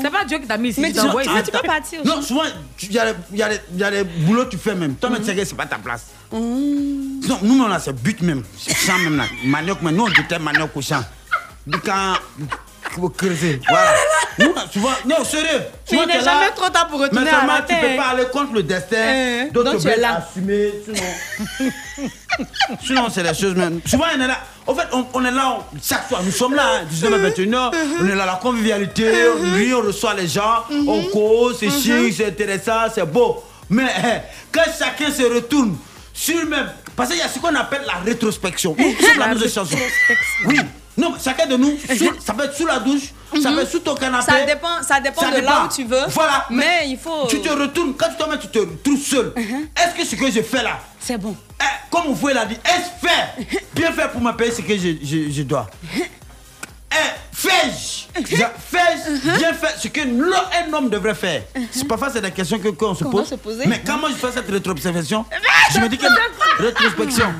C'est 0.00 0.10
pas 0.10 0.24
Dieu 0.24 0.38
qui 0.38 0.46
t'a 0.46 0.56
mis 0.56 0.68
ici. 0.70 0.80
Mais 0.80 0.92
tu- 0.92 1.00
mais 1.02 1.24
ici. 1.24 1.42
tu 1.44 1.50
peux 1.50 1.66
partir. 1.66 2.00
Non, 2.04 2.22
souvent, 2.22 2.44
il 2.80 2.92
y, 2.92 2.98
a 2.98 3.12
des- 3.12 3.36
y, 3.36 3.42
a 3.42 3.48
des- 3.48 3.60
y 3.76 3.82
a 3.84 3.90
des 3.90 4.04
boulots 4.04 4.44
que 4.44 4.50
tu 4.50 4.58
fais 4.58 4.74
même. 4.76 4.94
Toi-même, 4.94 5.20
tu 5.20 5.26
sais 5.26 5.34
que 5.34 5.44
c'est 5.44 5.56
pas 5.56 5.66
ta 5.66 5.76
place. 5.76 6.06
Non, 6.32 7.38
nous, 7.42 7.62
on 7.64 7.70
a 7.70 7.78
ce 7.80 7.90
but 7.90 8.22
même. 8.22 8.44
Champ 8.86 8.96
même 8.98 9.16
là. 9.16 9.24
Manioc, 9.44 9.78
mais 9.82 9.92
nous, 9.92 10.04
on 10.04 10.08
dit 10.08 10.14
manioc 10.40 10.70
au 10.76 10.80
champ. 10.80 11.02
Du 11.66 11.78
quand. 12.94 13.00
Faut 13.02 13.08
creuser. 13.10 13.60
Voilà. 13.68 13.90
Nous, 14.38 14.54
souvent. 14.72 14.88
Non, 15.06 15.24
sérieux. 15.24 15.60
Souvent, 15.88 16.02
il 16.02 16.08
n'est 16.08 16.14
là, 16.18 16.24
jamais 16.24 16.50
trop 16.56 16.68
tard 16.70 16.88
pour 16.88 17.00
retourner 17.00 17.24
Mais 17.24 17.30
à 17.30 17.38
seulement, 17.40 17.54
la 17.54 17.60
tu 17.62 17.74
peux 17.74 17.80
terre. 17.80 17.96
pas 17.96 18.08
aller 18.10 18.24
contre 18.32 18.52
le 18.54 18.62
destin. 18.62 18.96
Euh, 18.96 19.44
D'autres 19.52 19.72
donc 19.72 19.80
tu 19.82 19.88
es 19.88 19.90
veulent 19.90 20.00
là. 20.00 20.26
assumer. 20.28 20.70
Sinon. 20.84 21.70
Sinon, 22.84 23.08
c'est 23.10 23.22
des 23.22 23.34
choses 23.34 23.54
même. 23.54 23.80
Souvent, 23.86 24.04
on 24.16 24.20
est 24.20 24.26
là. 24.26 24.38
En 24.66 24.74
fait, 24.74 24.86
on, 24.92 25.04
on 25.12 25.24
est 25.24 25.30
là 25.30 25.58
on- 25.58 25.78
chaque 25.82 26.08
soir. 26.08 26.22
Nous 26.24 26.30
sommes 26.32 26.54
là, 26.54 26.80
hein, 26.80 26.84
19 26.88 27.12
à 27.12 27.18
21h. 27.30 27.70
On 28.00 28.08
est 28.08 28.14
là, 28.14 28.24
la 28.26 28.34
convivialité. 28.36 29.12
On 29.38 29.54
rit, 29.54 29.74
on 29.74 29.82
reçoit 29.82 30.14
les 30.14 30.28
gens. 30.28 30.64
On 30.70 31.02
cause, 31.12 31.58
c'est 31.60 31.70
chic, 31.70 32.14
c'est 32.16 32.26
intéressant, 32.26 32.88
c'est 32.94 33.04
beau. 33.04 33.42
Mais 33.68 33.86
eh, 33.98 34.18
quand 34.50 34.64
chacun 34.78 35.10
se 35.12 35.22
retourne 35.22 35.76
sur 36.14 36.44
même. 36.46 36.70
Parce 36.96 37.08
qu'il 37.10 37.18
y 37.18 37.22
a 37.22 37.28
ce 37.28 37.38
qu'on 37.38 37.54
appelle 37.54 37.82
la 37.86 37.94
rétrospection. 38.04 38.76
Nous 38.78 39.06
sommes 39.06 39.18
la 39.18 39.28
même 39.28 39.38
chanson. 39.48 39.76
Oui. 40.46 40.58
Non, 40.96 41.14
chacun 41.22 41.46
de 41.46 41.56
nous, 41.56 41.76
sous- 41.78 42.20
ça 42.20 42.34
peut 42.34 42.44
être 42.44 42.54
sous 42.56 42.66
la 42.66 42.78
douche, 42.78 43.12
ça 43.42 43.50
peut 43.50 43.60
être 43.62 43.70
sous 43.70 43.78
ton 43.78 43.94
canapé. 43.94 44.30
Ça 44.30 44.44
dépend, 44.44 44.82
ça 44.82 45.00
dépend 45.00 45.30
de 45.30 45.40
là 45.40 45.64
où 45.64 45.74
tu 45.74 45.84
veux. 45.84 46.04
Voilà. 46.08 46.46
Mais 46.50 46.84
il 46.88 46.98
faut. 46.98 47.26
Tu 47.28 47.40
te 47.40 47.48
retournes, 47.48 47.94
quand 47.96 48.08
tu 48.10 48.22
te 48.22 48.28
mets, 48.30 48.38
tu 48.38 48.48
te 48.48 48.58
retrouves 48.58 49.00
seul. 49.02 49.32
Est-ce 49.36 49.94
que 49.96 50.04
ce 50.04 50.16
que 50.16 50.30
je 50.30 50.42
fais 50.42 50.62
là, 50.62 50.78
C'est 51.00 51.16
bon. 51.16 51.34
eh, 51.60 51.64
comme 51.90 52.08
vous 52.08 52.14
pouvez 52.14 52.34
l'a 52.34 52.44
dit, 52.44 52.56
est-ce 52.64 53.06
faire 53.08 53.34
Bien 53.74 53.92
faire 53.92 54.10
pour 54.12 54.20
me 54.20 54.32
payer 54.32 54.50
ce 54.52 54.60
que 54.60 54.76
je, 54.76 54.96
je, 55.02 55.30
je 55.32 55.42
dois. 55.42 55.66
Eh, 55.94 56.94
fais-je? 57.32 58.36
Ja- 58.36 58.52
Fais-je? 58.70 59.38
Bien 59.38 59.54
faire 59.54 59.74
ce 59.78 59.88
que 59.88 60.00
un 60.00 60.72
homme 60.74 60.90
devrait 60.90 61.14
faire 61.14 61.42
Parfois, 61.88 62.10
c'est 62.12 62.20
des 62.20 62.30
questions 62.30 62.58
que 62.58 62.68
qu'on 62.68 62.94
se 62.94 63.02
doit 63.04 63.10
pose. 63.12 63.28
se 63.30 63.34
poser. 63.36 63.64
Mais 63.66 63.80
quand 63.84 63.96
moi 63.96 64.10
je 64.10 64.16
fais 64.16 64.30
cette 64.32 64.50
rétrospection, 64.50 65.24
je 65.72 65.78
me 65.80 65.88
dis 65.88 65.96
que 65.96 66.06
rétrospection. 66.62 67.32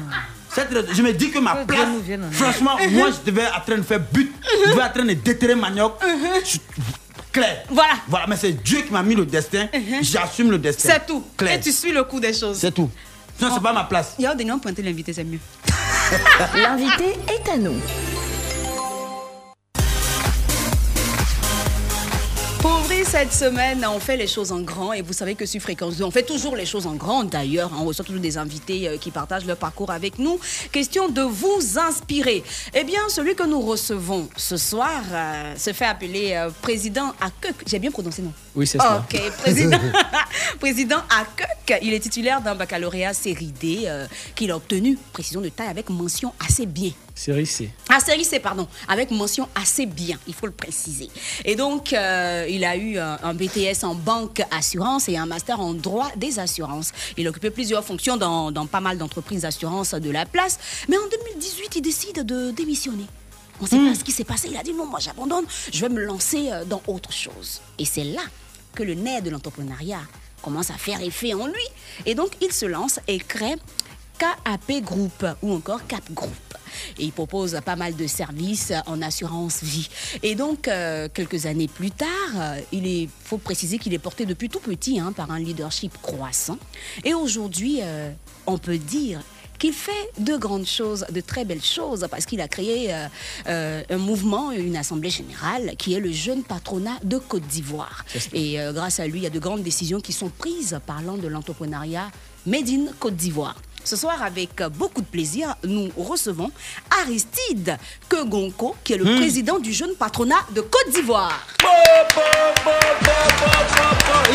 Je 0.92 1.02
me 1.02 1.12
dis 1.12 1.30
que 1.30 1.38
ma 1.38 1.56
place, 1.56 1.88
franchement, 2.32 2.76
moi 2.90 3.08
je 3.10 3.30
devais 3.30 3.42
être 3.42 3.56
en 3.56 3.60
train 3.60 3.76
de 3.78 3.82
faire 3.82 4.00
but, 4.00 4.32
je 4.66 4.70
devais 4.70 4.82
être 4.82 4.90
en 4.90 4.92
train 4.94 5.04
de 5.04 5.12
déterrer 5.14 5.54
manioc. 5.54 5.94
Je- 6.44 6.58
Clair. 7.32 7.64
Voilà. 7.70 7.94
Voilà, 8.08 8.26
mais 8.26 8.36
c'est 8.36 8.52
Dieu 8.52 8.82
qui 8.82 8.92
m'a 8.92 9.02
mis 9.02 9.14
le 9.14 9.24
destin. 9.24 9.66
J'assume 10.02 10.50
le 10.50 10.58
destin. 10.58 10.90
C'est 10.92 11.06
tout. 11.06 11.24
Clair. 11.34 11.54
Et 11.54 11.60
tu 11.60 11.72
suis 11.72 11.90
le 11.90 12.04
cours 12.04 12.20
des 12.20 12.34
choses. 12.34 12.58
C'est 12.58 12.72
tout. 12.72 12.90
Non, 13.40 13.48
c'est 13.54 13.62
pas 13.62 13.72
ma 13.72 13.84
place. 13.84 14.14
Il 14.18 14.24
y 14.24 14.26
a 14.26 14.34
des 14.34 14.44
noms 14.44 14.58
pointer 14.58 14.82
l'invité, 14.82 15.14
c'est 15.14 15.24
mieux. 15.24 15.38
L'invité 16.54 17.16
est 17.28 17.48
à 17.50 17.56
nous. 17.56 17.74
Cette 23.12 23.34
semaine, 23.34 23.84
on 23.86 24.00
fait 24.00 24.16
les 24.16 24.26
choses 24.26 24.52
en 24.52 24.62
grand 24.62 24.94
et 24.94 25.02
vous 25.02 25.12
savez 25.12 25.34
que 25.34 25.44
sur 25.44 25.60
Fréquence 25.60 25.98
2, 25.98 26.04
on 26.04 26.10
fait 26.10 26.22
toujours 26.22 26.56
les 26.56 26.64
choses 26.64 26.86
en 26.86 26.94
grand 26.94 27.24
d'ailleurs. 27.24 27.70
On 27.78 27.84
reçoit 27.84 28.04
toujours 28.04 28.22
des 28.22 28.38
invités 28.38 28.88
euh, 28.88 28.96
qui 28.96 29.10
partagent 29.10 29.44
leur 29.44 29.58
parcours 29.58 29.90
avec 29.90 30.18
nous. 30.18 30.40
Question 30.72 31.08
de 31.10 31.20
vous 31.20 31.78
inspirer. 31.78 32.42
Eh 32.74 32.84
bien, 32.84 33.00
celui 33.08 33.34
que 33.34 33.42
nous 33.44 33.60
recevons 33.60 34.28
ce 34.36 34.56
soir 34.56 35.02
euh, 35.12 35.54
se 35.56 35.72
fait 35.72 35.84
appeler 35.84 36.32
euh, 36.32 36.50
président 36.62 37.12
Akuk. 37.20 37.54
J'ai 37.66 37.78
bien 37.78 37.90
prononcé, 37.90 38.22
non? 38.22 38.32
Oui, 38.54 38.66
c'est 38.66 38.78
ça. 38.78 39.04
Ok, 39.10 39.20
président, 39.38 39.78
président 40.60 40.98
Akuk. 41.08 41.80
Il 41.82 41.94
est 41.94 42.00
titulaire 42.00 42.42
d'un 42.42 42.54
baccalauréat 42.54 43.14
série 43.14 43.52
D 43.58 43.84
euh, 43.86 44.06
qu'il 44.34 44.50
a 44.50 44.56
obtenu, 44.56 44.98
précision 45.12 45.40
de 45.40 45.48
taille, 45.48 45.68
avec 45.68 45.88
mention 45.88 46.32
assez 46.44 46.66
bien. 46.66 46.90
Série 47.14 47.46
C. 47.46 47.70
Ah, 47.88 48.00
série 48.00 48.24
C, 48.24 48.40
pardon, 48.40 48.68
avec 48.88 49.10
mention 49.10 49.48
assez 49.54 49.86
bien, 49.86 50.18
il 50.26 50.34
faut 50.34 50.46
le 50.46 50.52
préciser. 50.52 51.08
Et 51.44 51.56
donc, 51.56 51.92
euh, 51.92 52.46
il 52.48 52.64
a 52.64 52.76
eu 52.76 52.98
un, 52.98 53.18
un 53.22 53.34
BTS 53.34 53.84
en 53.84 53.94
banque 53.94 54.42
assurance 54.50 55.08
et 55.08 55.16
un 55.16 55.26
master 55.26 55.60
en 55.60 55.72
droit 55.72 56.10
des 56.16 56.38
assurances. 56.38 56.90
Il 57.16 57.26
occupait 57.28 57.50
plusieurs 57.50 57.84
fonctions 57.84 58.16
dans, 58.16 58.50
dans 58.50 58.66
pas 58.66 58.80
mal 58.80 58.98
d'entreprises 58.98 59.42
d'assurance 59.42 59.94
de 59.94 60.10
la 60.10 60.26
place. 60.26 60.58
Mais 60.88 60.96
en 60.98 61.08
2018, 61.34 61.76
il 61.76 61.82
décide 61.82 62.26
de 62.26 62.50
démissionner. 62.50 63.06
On 63.60 63.64
ne 63.64 63.68
sait 63.68 63.76
pas 63.78 63.94
ce 63.94 64.04
qui 64.04 64.12
s'est 64.12 64.24
passé. 64.24 64.48
Il 64.50 64.56
a 64.56 64.62
dit 64.62 64.72
non, 64.72 64.86
moi 64.86 64.98
j'abandonne, 65.00 65.44
je 65.72 65.80
vais 65.80 65.88
me 65.88 66.02
lancer 66.04 66.48
euh, 66.50 66.64
dans 66.64 66.82
autre 66.88 67.12
chose. 67.12 67.60
Et 67.78 67.84
c'est 67.84 68.04
là 68.04 68.22
que 68.74 68.82
le 68.82 68.94
nerf 68.94 69.22
de 69.22 69.30
l'entrepreneuriat 69.30 70.02
commence 70.42 70.70
à 70.70 70.74
faire 70.74 71.00
effet 71.00 71.34
en 71.34 71.46
lui. 71.46 71.66
Et 72.06 72.14
donc, 72.14 72.30
il 72.40 72.52
se 72.52 72.66
lance 72.66 73.00
et 73.06 73.18
crée 73.18 73.56
KAP 74.18 74.82
Group 74.82 75.26
ou 75.42 75.52
encore 75.52 75.86
Cap 75.86 76.04
Group. 76.12 76.30
Et 76.98 77.04
il 77.04 77.12
propose 77.12 77.60
pas 77.64 77.76
mal 77.76 77.96
de 77.96 78.06
services 78.06 78.72
en 78.86 79.02
assurance 79.02 79.62
vie. 79.62 79.88
Et 80.22 80.34
donc, 80.34 80.68
euh, 80.68 81.08
quelques 81.12 81.46
années 81.46 81.68
plus 81.68 81.90
tard, 81.90 82.08
euh, 82.36 82.60
il 82.72 82.86
est, 82.86 83.08
faut 83.24 83.38
préciser 83.38 83.78
qu'il 83.78 83.92
est 83.94 83.98
porté 83.98 84.26
depuis 84.26 84.48
tout 84.48 84.60
petit 84.60 84.98
hein, 84.98 85.12
par 85.12 85.30
un 85.30 85.38
leadership 85.38 85.92
croissant. 86.00 86.58
Et 87.04 87.14
aujourd'hui, 87.14 87.80
euh, 87.82 88.10
on 88.46 88.58
peut 88.58 88.78
dire 88.78 89.22
qu'il 89.62 89.72
fait 89.72 90.10
de 90.18 90.36
grandes 90.36 90.66
choses, 90.66 91.06
de 91.12 91.20
très 91.20 91.44
belles 91.44 91.62
choses, 91.62 92.04
parce 92.10 92.26
qu'il 92.26 92.40
a 92.40 92.48
créé 92.48 92.92
euh, 92.92 93.06
euh, 93.46 93.82
un 93.90 93.96
mouvement, 93.96 94.50
une 94.50 94.76
assemblée 94.76 95.08
générale, 95.08 95.74
qui 95.78 95.94
est 95.94 96.00
le 96.00 96.10
jeune 96.10 96.42
patronat 96.42 96.98
de 97.04 97.18
Côte 97.18 97.46
d'Ivoire. 97.46 98.04
Et 98.32 98.60
euh, 98.60 98.72
grâce 98.72 98.98
à 98.98 99.06
lui, 99.06 99.20
il 99.20 99.22
y 99.22 99.26
a 99.26 99.30
de 99.30 99.38
grandes 99.38 99.62
décisions 99.62 100.00
qui 100.00 100.12
sont 100.12 100.30
prises 100.36 100.80
parlant 100.84 101.16
de 101.16 101.28
l'entrepreneuriat 101.28 102.10
Made 102.44 102.68
in 102.70 102.86
Côte 102.98 103.14
d'Ivoire. 103.14 103.54
Ce 103.84 103.96
soir, 103.96 104.22
avec 104.22 104.62
beaucoup 104.78 105.00
de 105.00 105.06
plaisir, 105.06 105.54
nous 105.64 105.90
recevons 105.96 106.50
Aristide 107.02 107.76
Kegonko, 108.08 108.76
qui 108.84 108.92
est 108.92 108.96
le 108.96 109.16
président 109.16 109.58
du 109.58 109.72
jeune 109.72 109.94
patronat 109.98 110.36
de 110.54 110.60
Côte 110.60 110.94
d'Ivoire. 110.94 111.40
Il 111.60 111.66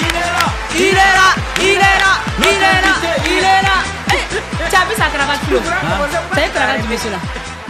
est 0.04 0.14
là 0.14 0.52
Il 0.78 0.84
est 0.84 0.92
là, 0.94 1.34
il 1.60 1.66
est 1.66 1.80
là, 1.80 2.20
il 2.40 2.46
est 2.46 2.82
là, 2.82 2.94
il 3.26 3.38
est 3.38 3.42
là. 3.64 3.78
Eh, 4.10 4.70
tu 4.70 4.76
as 4.76 4.86
vu 4.86 4.96
sa 4.98 5.08
cravate, 5.10 5.40
Flo 5.48 5.60
T'as 5.60 6.36
vu 6.36 6.42
la 6.42 6.50
cravate 6.50 6.82
du 6.82 6.88
monsieur 6.90 7.12
là? 7.12 7.18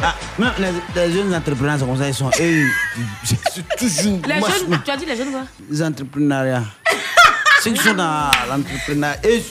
Ah, 0.04 0.16
même 0.38 0.52
les, 0.60 1.02
les 1.08 1.12
jeunes 1.12 1.34
entrepreneurs, 1.34 1.78
c'est 1.80 1.86
comme 1.86 1.98
ça, 1.98 2.08
ils 2.08 2.14
sont. 2.14 2.30
eux, 2.40 2.68
toujours. 3.80 4.20
Les 4.28 4.40
moi, 4.40 4.50
jeunes, 4.50 4.80
tu 4.84 4.92
as 4.92 4.98
dit 4.98 5.06
les 5.06 5.16
jeunes 5.16 5.32
quoi? 5.32 5.42
Les 5.70 5.82
entrepreneuriats. 5.84 6.64
Dans 7.74 8.32
l'entrepreneuriat. 8.50 9.20
Et 9.26 9.44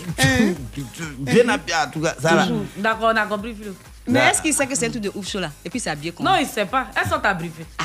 bien 1.19 1.49
habillés, 1.49 1.75
en 1.77 1.91
tout 1.91 2.01
cas. 2.01 2.15
Ça, 2.21 2.35
là. 2.35 2.47
D'accord, 2.77 3.13
on 3.13 3.17
a 3.17 3.27
compris, 3.27 3.55
Philo. 3.55 3.73
Mais 4.09 4.21
est-ce 4.31 4.41
qu'il 4.41 4.55
sait 4.55 4.67
que 4.67 4.75
c'est 4.75 4.87
un 4.87 4.91
truc 4.91 5.03
de 5.03 5.11
ouf 5.15 5.29
chaud 5.29 5.41
là 5.41 5.51
Et 5.65 5.71
puis 5.71 5.81
c'est 5.81 5.91
habillé 5.91 6.13
comment? 6.13 6.31
Non, 6.31 6.37
il 6.41 6.47
sait 6.47 6.65
pas. 6.67 6.87
Elles 6.95 7.09
sont 7.11 7.25
à 7.25 7.35
briefer. 7.35 7.67
Ah. 7.79 7.85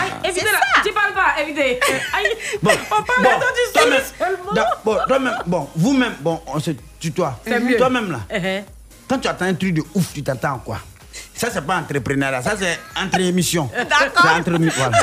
Aïe, 0.00 0.10
évitez 0.30 0.44
là. 0.44 0.60
Tu 0.84 0.92
parles 0.92 1.14
pas, 1.14 1.40
évitez. 1.42 1.80
Aïe. 2.14 2.26
Bon, 2.62 2.70
On 2.90 3.02
parle 3.02 3.22
bon, 3.22 3.30
de 3.30 3.36
du 3.38 3.72
toi-même, 3.72 4.02
seulement. 4.18 4.52
bon, 4.84 4.96
toi-même, 5.06 5.38
bon, 5.46 5.68
vous-même, 5.74 6.14
bon, 6.20 6.42
on 6.46 6.60
se 6.60 6.72
tutoie. 7.00 7.40
Toi-même 7.78 8.12
là, 8.12 8.20
eh. 8.30 8.60
quand 9.08 9.18
tu 9.18 9.28
attends 9.28 9.46
un 9.46 9.54
truc 9.54 9.72
de 9.74 9.82
ouf, 9.94 10.12
tu 10.12 10.22
t'attends 10.22 10.56
à 10.56 10.62
quoi? 10.62 10.78
Ça, 11.34 11.48
c'est 11.52 11.60
pas 11.64 11.76
entrepreneuriat, 11.76 12.42
ça, 12.42 12.54
c'est 12.58 12.78
entre 13.00 13.20
émissions. 13.20 13.70
D'accord. 13.74 14.22
C'est 14.22 14.28
entre 14.40 14.50
voilà. 14.76 14.98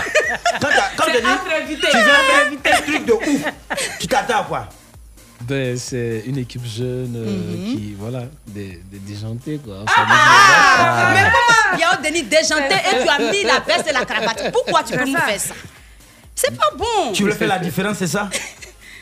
Quand, 0.59 1.05
je 1.07 1.19
dis, 1.19 1.25
entre 1.25 1.65
tu 1.67 1.97
veux 1.97 2.03
faire 2.03 2.77
un 2.77 2.81
truc 2.81 3.05
de 3.05 3.13
ouf, 3.13 3.53
tu 3.99 4.07
t'attends 4.07 4.41
à 4.41 4.43
quoi? 4.43 4.69
Ben, 5.41 5.77
c'est 5.77 6.23
une 6.25 6.37
équipe 6.39 6.65
jeune 6.65 7.13
euh, 7.15 7.71
qui, 7.71 7.95
voilà, 7.99 8.23
des, 8.47 8.81
des 8.91 8.99
déjantés, 8.99 9.59
quoi. 9.63 9.75
On 9.81 9.85
Ah, 9.95 11.11
Mais 11.13 11.23
comment? 11.23 11.79
Yao 11.79 12.01
Denis 12.03 12.23
déjanté 12.23 12.73
et 12.73 13.03
tu 13.03 13.09
as 13.09 13.19
mis 13.31 13.43
la 13.43 13.59
veste 13.59 13.87
et 13.89 13.93
la 13.93 14.05
cravate. 14.05 14.51
Pourquoi 14.51 14.81
tu 14.83 14.97
peux 14.97 15.05
nous 15.05 15.17
faire 15.17 15.39
ça. 15.39 15.53
C'est 16.33 16.55
pas 16.55 16.71
bon. 16.75 17.11
Tu 17.13 17.23
voulais 17.23 17.35
faire 17.35 17.47
la 17.49 17.59
différence, 17.59 17.97
c'est 17.97 18.07
ça? 18.07 18.29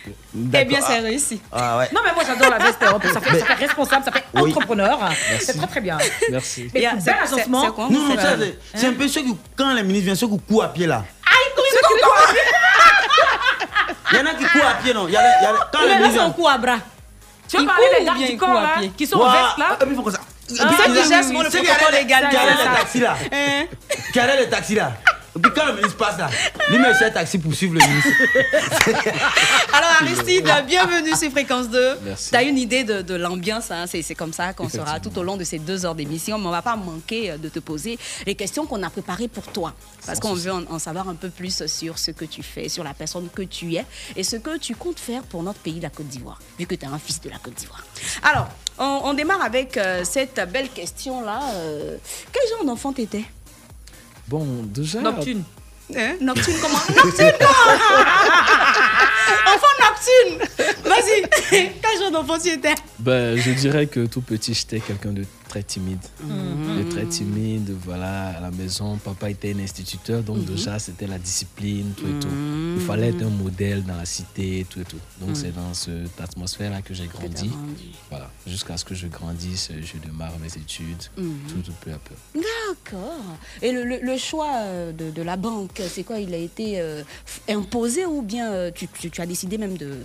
Eh 0.06 0.66
bien, 0.66 0.80
c'est 0.82 1.00
réussi. 1.00 1.42
Ah 1.52 1.78
ouais. 1.78 1.90
Non, 1.94 2.02
mais 2.06 2.14
moi 2.14 2.24
j'adore 2.26 2.50
la 2.50 2.58
veste. 2.64 2.80
Plus, 3.00 3.10
ça 3.14 3.22
fait, 3.22 3.40
ça 3.40 3.46
fait 3.46 3.54
responsable, 3.66 4.04
ça 4.06 4.12
fait 4.12 4.24
Oui. 4.36 4.50
entrepreneur. 4.52 5.00
C'est 5.40 5.58
très 5.58 5.68
très 5.68 5.82
bien. 5.82 5.98
Merci. 6.30 6.70
Mais 6.74 6.82
c'est- 6.82 7.00
c'est- 7.02 7.12
agencement. 7.38 7.62
c'est 7.62 7.82
Non, 7.82 7.90
non, 7.90 8.16
C'est- 8.18 8.38
c'est- 8.44 8.60
c'est 8.76 8.88
un 8.88 8.94
peu 8.94 9.08
ceux 9.08 9.22
qui, 9.22 9.36
quand 9.56 9.74
les 9.74 9.84
ministres 9.84 10.06
viennent, 10.06 10.16
ceux 10.16 10.28
qui 10.28 10.40
courent 10.40 10.64
à 10.66 10.74
pied 10.74 10.88
là. 10.88 11.04
Il 14.12 14.18
y 14.18 14.22
en 14.22 14.26
a 14.26 14.34
qui 14.36 14.46
courent 14.46 14.66
à 14.68 14.74
pied, 14.76 14.94
non. 14.94 15.08
Il 15.08 15.14
y 15.14 15.18
en 15.18 15.22
a, 15.22 15.24
il 15.24 15.44
y 15.44 15.46
a- 15.48 15.70
quand 15.72 15.82
les 15.82 15.88
Mais 15.88 15.96
ministres 15.96 16.14
c'est 16.14 16.20
un 16.20 16.24
viennent. 16.26 16.34
coup 16.34 16.48
à 16.48 16.58
bras. 16.58 16.78
Tu 17.50 17.58
veux 17.58 17.64
Il 17.64 17.68
parler 17.68 17.86
des 18.00 18.06
gardes 18.06 18.18
du 18.20 18.24
il 18.26 18.38
corps 18.38 18.50
à 18.58 18.62
là 18.62 18.70
pied? 18.80 18.90
Qui 18.98 19.08
sont 19.08 19.20
en 19.20 19.32
veste 19.32 19.58
là 19.58 19.66
et 19.74 19.84
puis 19.86 19.88
ils 19.92 19.96
font 19.96 20.04
comme 20.04 20.14
ça. 20.14 20.20
Ceux 20.48 20.56
qui 20.56 21.10
gèrent 21.10 21.24
souvent 21.24 21.42
le 21.42 21.50
qui 21.50 21.58
protocole 21.64 21.94
légal. 21.96 22.30
qui 22.30 22.36
c'est 22.38 22.64
les 22.64 22.76
taxis 22.78 23.00
là. 23.00 23.16
Hein 23.32 23.66
Qui 24.12 24.20
arrêtent 24.20 24.40
les 24.40 24.50
taxis 24.50 24.76
là. 24.76 24.92
Et 25.36 25.40
puis 25.40 25.52
quand 25.56 25.66
le 25.66 25.74
ministre 25.78 25.98
passe 25.98 26.18
là, 26.20 26.30
lui 26.70 26.78
met 26.78 26.90
un 26.90 27.10
taxi 27.10 27.40
pour 27.40 27.54
suivre 27.54 27.74
le 27.74 27.80
ministre. 27.80 28.10
Alors 29.74 29.90
Aristide, 30.02 30.48
bienvenue 30.68 31.16
sur 31.16 31.32
Fréquence 31.32 31.70
2. 31.70 31.96
Merci. 32.04 32.30
Tu 32.30 32.36
as 32.36 32.44
une 32.44 32.58
idée 32.58 32.84
de, 32.84 33.02
de 33.02 33.16
l'ambiance, 33.16 33.72
hein, 33.72 33.86
c'est 33.88 34.02
c'est 34.04 34.14
comme 34.16 34.34
ça 34.34 34.54
qu'on 34.54 34.70
sera 34.70 35.00
tout 35.00 35.18
au 35.18 35.24
long 35.24 35.36
de 35.38 35.44
ces 35.44 35.58
deux 35.60 35.86
heures 35.86 35.96
d'émission, 35.96 36.38
mais 36.38 36.46
on 36.48 36.52
va 36.52 36.62
pas 36.62 36.76
manquer 36.76 37.32
euh, 37.32 37.38
de 37.38 37.50
te 37.50 37.60
poser 37.60 37.98
les 38.28 38.36
questions 38.36 38.66
qu'on 38.68 38.84
a 38.84 38.90
préparées 38.92 39.28
pour 39.28 39.46
toi. 39.48 39.74
Parce 40.06 40.20
Sans 40.20 40.22
qu'on 40.30 40.36
souci. 40.36 40.48
veut 40.48 40.54
en, 40.54 40.64
en 40.70 40.80
savoir 40.80 41.10
un 41.10 41.16
peu 41.16 41.30
plus 41.30 41.66
sur 41.66 41.98
ce 41.98 42.12
que 42.12 42.26
tu 42.26 42.44
fais, 42.44 42.70
sur 42.70 42.84
la 42.84 42.94
personne 42.94 43.28
que 43.34 43.42
tu 43.42 43.74
es 43.76 43.86
et 44.16 44.24
ce 44.24 44.36
que 44.36 44.58
tu 44.58 44.76
comptes 44.76 45.00
faire 45.00 45.24
pour 45.24 45.42
notre 45.42 45.60
pays, 45.60 45.80
la 45.80 45.90
Côte 45.90 46.08
d'Ivoire, 46.10 46.40
vu 46.60 46.68
que 46.68 46.76
tu 46.76 46.86
es 46.86 46.88
un 46.88 47.00
fils 47.00 47.20
de 47.22 47.30
la 47.32 47.38
Côte 47.38 47.56
d'Ivoire. 47.56 47.84
Alors, 48.22 48.50
on, 48.78 49.02
on 49.06 49.14
démarre 49.14 49.42
avec 49.44 49.78
euh, 49.78 50.04
cette 50.04 50.40
belle 50.52 50.70
question-là. 50.70 51.40
euh, 51.56 51.98
quel 52.32 52.44
genre 52.56 52.66
d'enfant 52.66 52.94
t'étais? 52.94 53.24
Bon, 54.28 54.46
déjà. 54.64 55.02
Nocturne. 55.02 55.44
Hein? 55.96 56.16
Nocturne 56.22 56.58
comment? 56.62 56.78
Nocturne 57.06 57.34
Enfant 59.46 59.74
nocturne 59.82 60.48
Vas-y 60.86 61.30
Quel 61.82 62.00
genre 62.00 62.12
d'enfant 62.12 62.40
tu 62.40 62.50
étais? 62.50 62.74
Ben, 63.00 63.38
je 63.38 63.52
dirais 63.52 63.88
que 63.88 64.06
tout 64.06 64.22
petit, 64.22 64.54
j'étais 64.54 64.80
quelqu'un 64.80 65.12
de 65.12 65.26
très 65.54 65.62
timide. 65.62 66.00
De 66.20 66.84
très 66.90 67.06
timide, 67.06 67.76
voilà, 67.86 68.30
à 68.38 68.42
la 68.42 68.50
maison. 68.50 68.98
Papa 68.98 69.30
était 69.30 69.54
un 69.54 69.60
instituteur, 69.60 70.24
donc 70.24 70.38
Mhm. 70.38 70.46
déjà, 70.46 70.80
c'était 70.80 71.06
la 71.06 71.20
discipline, 71.20 71.94
tout 71.96 72.08
et 72.08 72.20
tout. 72.20 72.36
Il 72.76 72.82
fallait 72.82 73.10
être 73.10 73.22
un 73.24 73.30
modèle 73.30 73.84
dans 73.84 73.96
la 73.96 74.06
cité, 74.06 74.66
tout 74.68 74.80
et 74.82 74.84
tout. 74.86 74.98
Donc, 75.20 75.30
Mhm. 75.30 75.36
c'est 75.36 75.52
dans 75.56 75.74
cette 75.76 76.20
atmosphère-là 76.20 76.82
que 76.82 76.96
j'ai 76.96 77.06
grandi. 77.06 77.52
Voilà, 78.10 78.32
jusqu'à 78.48 78.78
ce 78.78 78.84
que 78.86 78.96
je 78.96 79.06
grandisse, 79.08 79.70
je 79.80 79.98
démarre 80.00 80.34
mes 80.40 80.48
études, 80.60 81.04
Mhm. 81.18 81.38
tout, 81.50 81.62
tout 81.68 81.74
peu 81.82 81.92
à 81.92 82.00
peu. 82.00 82.16
D'accord. 82.34 83.22
Et 83.62 83.72
le, 83.72 83.84
le- 83.84 84.00
le 84.02 84.18
choix 84.18 84.54
euh, 84.56 84.92
de, 84.92 85.12
de 85.12 85.22
la 85.22 85.38
banque, 85.38 85.80
c'est 85.88 86.04
quoi? 86.04 86.18
Il 86.18 86.34
a 86.34 86.38
été 86.38 86.80
euh, 86.82 87.04
imposé 87.48 88.08
ou 88.08 88.24
bien 88.24 88.52
euh, 88.52 88.72
tu, 88.74 88.88
tu- 88.88 89.12
tu 89.12 89.22
as 89.22 89.28
décidé 89.28 89.60
même 89.60 89.78
de, 89.78 89.98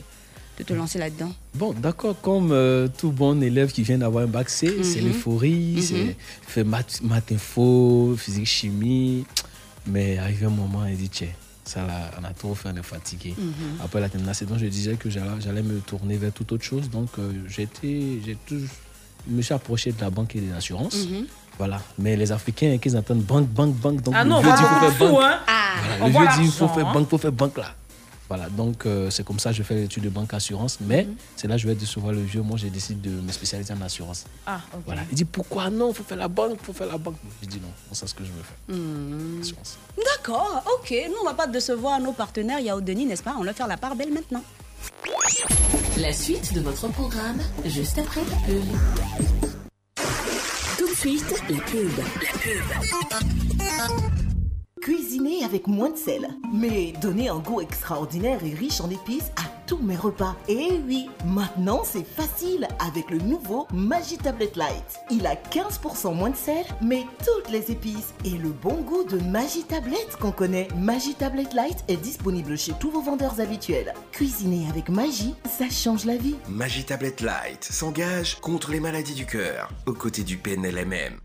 de 0.59 0.65
te 0.65 0.73
lancer 0.73 0.99
là-dedans 0.99 1.33
Bon, 1.55 1.73
d'accord, 1.73 2.21
comme 2.21 2.51
euh, 2.53 2.89
tout 2.99 3.11
bon 3.13 3.41
élève 3.43 3.71
qui 3.73 3.83
vient 3.83 3.99
d'avoir 3.99 4.25
un 4.25 4.27
bac 4.27 4.49
C, 4.51 4.83
c'est 4.83 5.01
Mhm. 5.01 5.07
l'euphorie, 5.09 5.75
Mhm. 5.77 5.83
c'est 5.83 6.17
fait 6.47 6.65
maths, 6.65 7.01
maths 7.03 7.31
info, 7.33 8.15
physique, 8.19 8.47
chimie. 8.47 9.25
Mais 9.87 10.19
arrivé 10.19 10.47
un 10.47 10.51
moment, 10.51 10.85
il 10.87 10.97
dit, 10.97 11.09
tiens, 11.09 11.29
ça 11.65 11.87
là, 11.87 12.11
on 12.21 12.25
a 12.25 12.31
trop 12.31 12.55
fait, 12.55 12.69
on 12.73 12.77
est 12.77 12.83
fatigué. 12.83 13.35
Mhm. 13.39 13.53
Après 13.83 14.01
la 14.01 14.09
terminale, 14.09 14.35
c'est 14.35 14.47
donc 14.47 14.59
je 14.59 14.67
disais 14.67 14.95
que 14.97 15.09
j'allais 15.09 15.63
me 15.63 15.79
tourner 15.81 16.17
vers 16.17 16.33
toute 16.33 16.51
autre 16.53 16.65
chose. 16.65 16.91
Donc, 16.91 17.09
euh, 17.19 17.33
j'ai 17.49 17.63
été- 17.63 18.21
j'ai 18.25 18.37
toujours- 18.47 18.69
je 19.29 19.35
me 19.35 19.43
suis 19.43 19.55
approché 19.55 19.93
de 19.93 20.01
la 20.01 20.11
banque 20.11 20.35
et 20.37 20.41
des 20.41 20.53
assurances. 20.53 21.07
Voilà. 21.57 21.81
Mais 21.99 22.17
les 22.17 22.31
Africains, 22.31 22.79
qu'ils 22.79 22.97
entendent 22.97 23.23
banque, 23.23 23.49
banque, 23.49 23.75
banque. 23.75 24.03
Donc, 24.03 24.15
Ah 24.17 24.23
le 24.25 24.31
non, 24.31 24.41
vieux 24.41 24.51
dit, 24.51 24.57
vraiment 24.63 24.91
faut 24.91 24.91
faire 24.97 25.11
banque. 25.11 25.23
hein. 25.23 25.39
Voilà, 25.99 26.05
On 26.05 26.21
le 26.21 26.27
dit, 26.37 26.45
il 26.47 26.51
faut 26.53 26.69
faire 26.69 26.87
hein. 26.89 26.93
banque, 26.93 27.09
faut 27.09 27.19
faire 27.19 27.33
banque 27.33 27.57
là. 27.59 27.75
Voilà, 28.29 28.49
donc 28.51 28.85
euh, 28.85 29.09
c'est 29.11 29.25
comme 29.25 29.39
ça 29.39 29.51
que 29.51 29.57
je 29.57 29.63
fais 29.63 29.75
l'étude 29.75 30.03
de 30.05 30.09
banque 30.11 30.35
assurance. 30.35 30.79
Mais 30.81 31.05
Mhm. 31.05 31.15
c'est 31.37 31.49
là 31.49 31.55
que 31.57 31.63
je 31.63 31.67
vais 31.69 31.75
décevoir 31.75 32.13
le 32.13 32.21
vieux. 32.21 32.43
Moi, 32.43 32.59
j'ai 32.59 32.69
décidé 32.71 33.09
de 33.09 33.21
me 33.21 33.33
spécialiser 33.33 33.73
en 33.73 33.81
assurance. 33.81 34.25
Ah, 34.47 34.61
ok. 34.75 34.81
Voilà. 34.85 35.03
Il 35.11 35.15
dit 35.15 35.25
pourquoi 35.25 35.71
non, 35.71 35.91
il 35.91 35.95
faut 35.95 36.05
faire 36.05 36.19
la 36.19 36.29
banque, 36.29 36.59
il 36.61 36.65
faut 36.67 36.73
faire 36.75 36.89
la 36.89 36.99
banque. 36.99 37.17
Je 37.43 37.49
dis 37.49 37.57
non, 37.61 37.71
c'est 37.93 38.07
ce 38.07 38.15
que 38.15 38.25
je 38.25 38.31
veux 38.31 38.43
faire. 38.43 38.77
Mhm. 38.77 39.41
Assurance. 39.41 39.79
D'accord, 39.97 40.63
ok. 40.79 40.95
Nous, 41.09 41.15
on 41.23 41.25
va 41.25 41.35
pas 41.35 41.47
décevoir 41.47 41.99
nos 42.01 42.13
partenaires. 42.13 42.59
Il 42.61 42.67
y 42.67 42.71
a 42.71 42.79
Denis, 42.81 43.07
n'est-ce 43.07 43.23
pas? 43.23 43.35
On 43.39 43.45
va 43.45 43.53
faire 43.55 43.67
la 43.67 43.77
part 43.79 43.97
belle 43.97 44.13
maintenant. 44.13 44.43
La 45.97 46.13
suite 46.13 46.53
de 46.55 46.61
votre 46.61 46.87
programme, 46.89 47.39
juste 47.65 47.99
après 47.99 48.21
la 48.31 48.37
pub. 48.47 48.65
Tout 50.79 50.89
de 50.89 50.95
suite, 50.95 51.25
la 51.49 51.57
pub. 51.65 51.91
La 51.99 53.89
pub. 53.89 54.18
Cuisiner 54.81 55.45
avec 55.45 55.67
moins 55.67 55.91
de 55.91 55.97
sel, 55.97 56.29
mais 56.53 56.93
donner 57.01 57.29
un 57.29 57.39
goût 57.39 57.61
extraordinaire 57.61 58.41
et 58.45 58.55
riche 58.55 58.81
en 58.81 58.91
épices 58.91 59.31
à 59.37 59.49
tous 59.67 59.79
mes 59.79 59.97
repas. 59.97 60.37
Et 60.49 60.81
oui, 60.87 61.09
maintenant 61.27 61.83
c'est 61.85 62.07
facile 62.07 62.67
avec 62.79 63.11
le 63.11 63.19
nouveau 63.19 63.67
Magi 63.73 64.19
Tablet 64.19 64.51
Light. 64.55 65.01
Il 65.11 65.27
a 65.27 65.35
15% 65.35 66.15
moins 66.15 66.31
de 66.31 66.37
sel, 66.37 66.65
mais 66.81 67.05
toutes 67.25 67.51
les 67.51 67.71
épices 67.71 68.15
et 68.25 68.39
le 68.39 68.51
bon 68.51 68.81
goût 68.83 69.05
de 69.05 69.19
Magi 69.19 69.65
Tablet 69.65 69.97
qu'on 70.21 70.33
connaît. 70.33 70.69
Magi 70.77 71.15
Tablet 71.15 71.49
Light 71.55 71.85
est 71.89 71.97
disponible 71.97 72.57
chez 72.57 72.73
tous 72.79 72.91
vos 72.91 73.03
vendeurs 73.03 73.41
habituels. 73.41 73.93
Cuisiner 74.13 74.69
avec 74.71 74.89
Magi, 74.89 75.35
ça 75.59 75.69
change 75.69 76.05
la 76.05 76.17
vie. 76.17 76.37
Magie 76.49 76.85
Tablet 76.85 77.17
Light 77.21 77.65
s'engage 77.65 78.39
contre 78.41 78.71
les 78.71 78.81
maladies 78.81 79.15
du 79.15 79.27
cœur, 79.27 79.71
aux 79.87 79.93
côtés 79.93 80.25
du 80.25 80.39
PNLMM. 80.39 81.19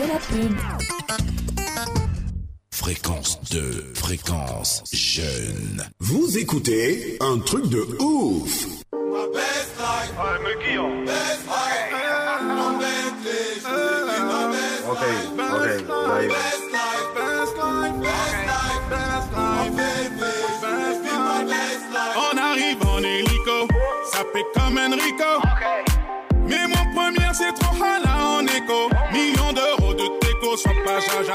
C'était 0.00 0.12
la 0.12 0.18
pub. 0.18 0.56
Fréquence 2.72 3.38
2, 3.50 3.92
fréquence 3.94 4.82
jeune. 4.92 5.84
Vous 5.98 6.38
écoutez 6.38 7.18
un 7.20 7.38
truc 7.38 7.68
de 7.68 7.80
ouf. 8.00 8.66
On 8.92 9.26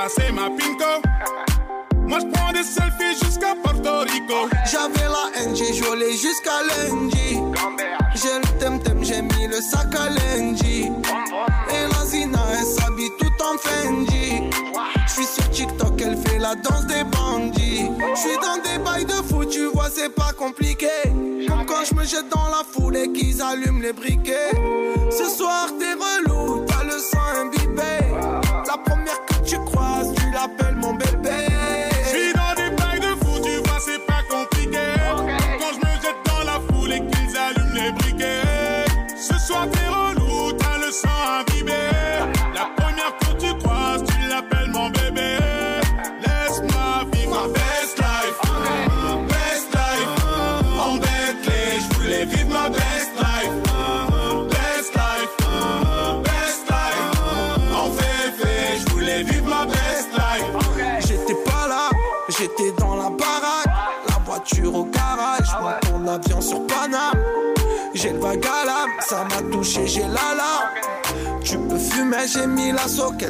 pas 0.06 0.10
jaja, 0.10 0.10
c'est 0.15 0.32
ma 0.32 0.50
pinko. 0.50 1.02
Moi 2.08 2.20
je 2.20 2.26
prends 2.28 2.52
des 2.52 2.63
selfies 2.63 3.24
jusqu'à 3.24 3.56
Porto 3.63 4.00
Rico. 4.02 4.50
J'avais 4.72 5.08
la 5.08 5.41
haine, 5.41 5.56
j'ai 5.56 5.74
joué 5.74 6.12
jusqu'à 6.12 6.62
lundi. 6.63 7.39
J'ai 8.15 8.38
le 8.38 8.60
temtem, 8.60 9.04
j'ai 9.04 9.22
mis 9.22 9.48
le 9.48 9.60
sac 9.62 9.94
à 9.96 10.10
lundi. 10.10 10.91
Et 11.70 11.88
la 11.91 12.06
Zina, 12.06 12.39
elle 12.52 12.65
s'habille 12.65 13.10
tout 13.20 13.44
en 13.44 13.58
Fendi. 13.58 14.44
J'suis 15.08 15.26
sur 15.26 15.50
TikTok, 15.50 16.02
elle 16.02 16.18
fait 16.18 16.39
la 16.39 16.56
danse 16.56 16.86
des 16.86 17.04
bandits. 17.04 17.89
J'suis 18.15 18.38
dans 18.41 18.62
des 18.62 18.84
bails 18.84 19.06
de 19.06 19.13
fou, 19.28 19.46
tu 19.46 19.65
vois, 19.65 19.89
c'est 19.94 20.13
pas 20.13 20.32
compliqué. 20.38 20.88
Comme 21.48 21.65
quand 21.65 21.84
je 21.89 21.96
me 21.96 22.04
jette 22.04 22.30
dans 22.30 22.48
la 22.48 22.63
foule 22.72 22.98
et 22.98 23.12
qu'ils 23.12 23.41
allument 23.41 23.82
les 23.82 23.94
briquets. 23.94 24.52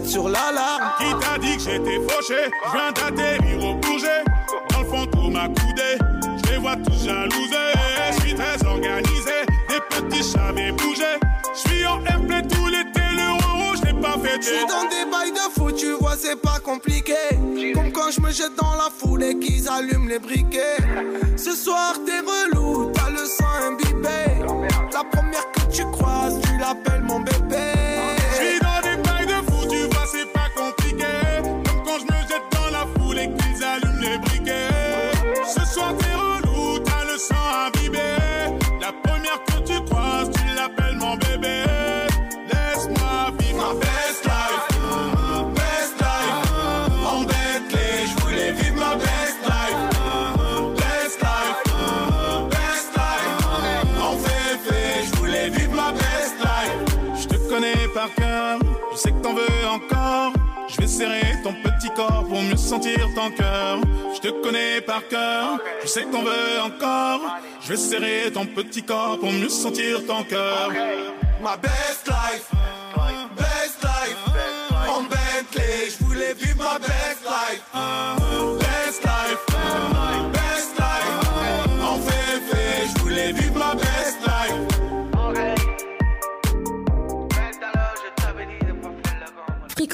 Sur 0.05 0.29
l'alarme. 0.29 0.91
Qui 0.99 1.25
t'a 1.25 1.37
dit 1.37 1.57
que 1.57 1.63
j'étais 1.63 1.99
fauché? 2.07 2.49
Je 2.65 2.71
viens 2.71 2.91
d'atterrir 2.91 3.65
au 3.65 3.73
bouger 3.75 4.23
Dans 4.71 4.79
le 4.79 4.85
fond 4.85 5.05
tout 5.05 5.29
m'a 5.29 5.47
coudé 5.47 5.97
Je 6.45 6.51
les 6.51 6.57
vois 6.57 6.75
tous 6.77 7.05
jalousés. 7.05 7.73
Je 8.11 8.21
suis 8.21 8.35
très 8.35 8.65
organisé. 8.65 9.31
Des 9.69 9.81
petits 9.89 10.23
chavets 10.23 10.71
bougés 10.71 11.19
Je 11.53 11.69
suis 11.69 11.85
en 11.85 12.03
airplay 12.05 12.41
tout 12.43 12.67
l'été. 12.67 13.01
Le 13.11 13.31
rouge 13.31 13.79
je 13.81 13.87
l'ai 13.87 14.01
pas 14.01 14.17
fait 14.23 14.41
J'suis 14.41 14.65
dans 14.67 14.87
des 14.89 15.09
bails 15.11 15.31
de 15.31 15.51
fou, 15.53 15.71
tu 15.71 15.91
vois, 15.99 16.15
c'est 16.17 16.39
pas 16.39 16.59
compliqué. 16.63 17.15
Comme 17.73 17.91
quand 17.91 18.11
je 18.11 18.21
me 18.21 18.31
jette 18.31 18.55
dans 18.55 18.75
la 18.75 18.89
foule 18.97 19.23
et 19.23 19.37
qu'ils 19.37 19.67
allument 19.67 20.07
les 20.07 20.19
briquets. 20.19 20.77
Ce 21.35 21.53
soir, 21.53 21.95
t'es 22.05 22.19
relou, 22.19 22.54
serrer 60.97 61.41
ton 61.43 61.53
petit 61.53 61.89
corps 61.89 62.25
pour 62.27 62.41
mieux 62.41 62.55
sentir 62.55 62.97
ton 63.15 63.29
cœur. 63.31 63.79
Je 64.15 64.19
te 64.21 64.29
connais 64.41 64.79
par 64.81 65.05
cœur. 65.07 65.59
Je 65.83 65.87
sais 65.87 66.03
que 66.03 66.11
t'en 66.11 66.23
veux 66.23 66.61
encore. 66.63 67.21
Je 67.61 67.69
vais 67.69 67.77
serrer 67.77 68.31
ton 68.33 68.45
petit 68.45 68.83
corps 68.83 69.19
pour 69.19 69.31
mieux 69.31 69.49
sentir 69.49 70.05
ton 70.05 70.23
cœur. 70.23 70.71
Ma 71.41 71.57
best 71.57 72.07
life, 72.07 72.49
best 73.35 73.83
life, 73.83 74.17
en 74.87 75.01
Bentley, 75.01 75.89
je 75.89 76.03
voulais 76.05 76.33
vivre 76.33 76.63
ma 76.63 76.79
best 76.79 77.21
life, 77.23 78.24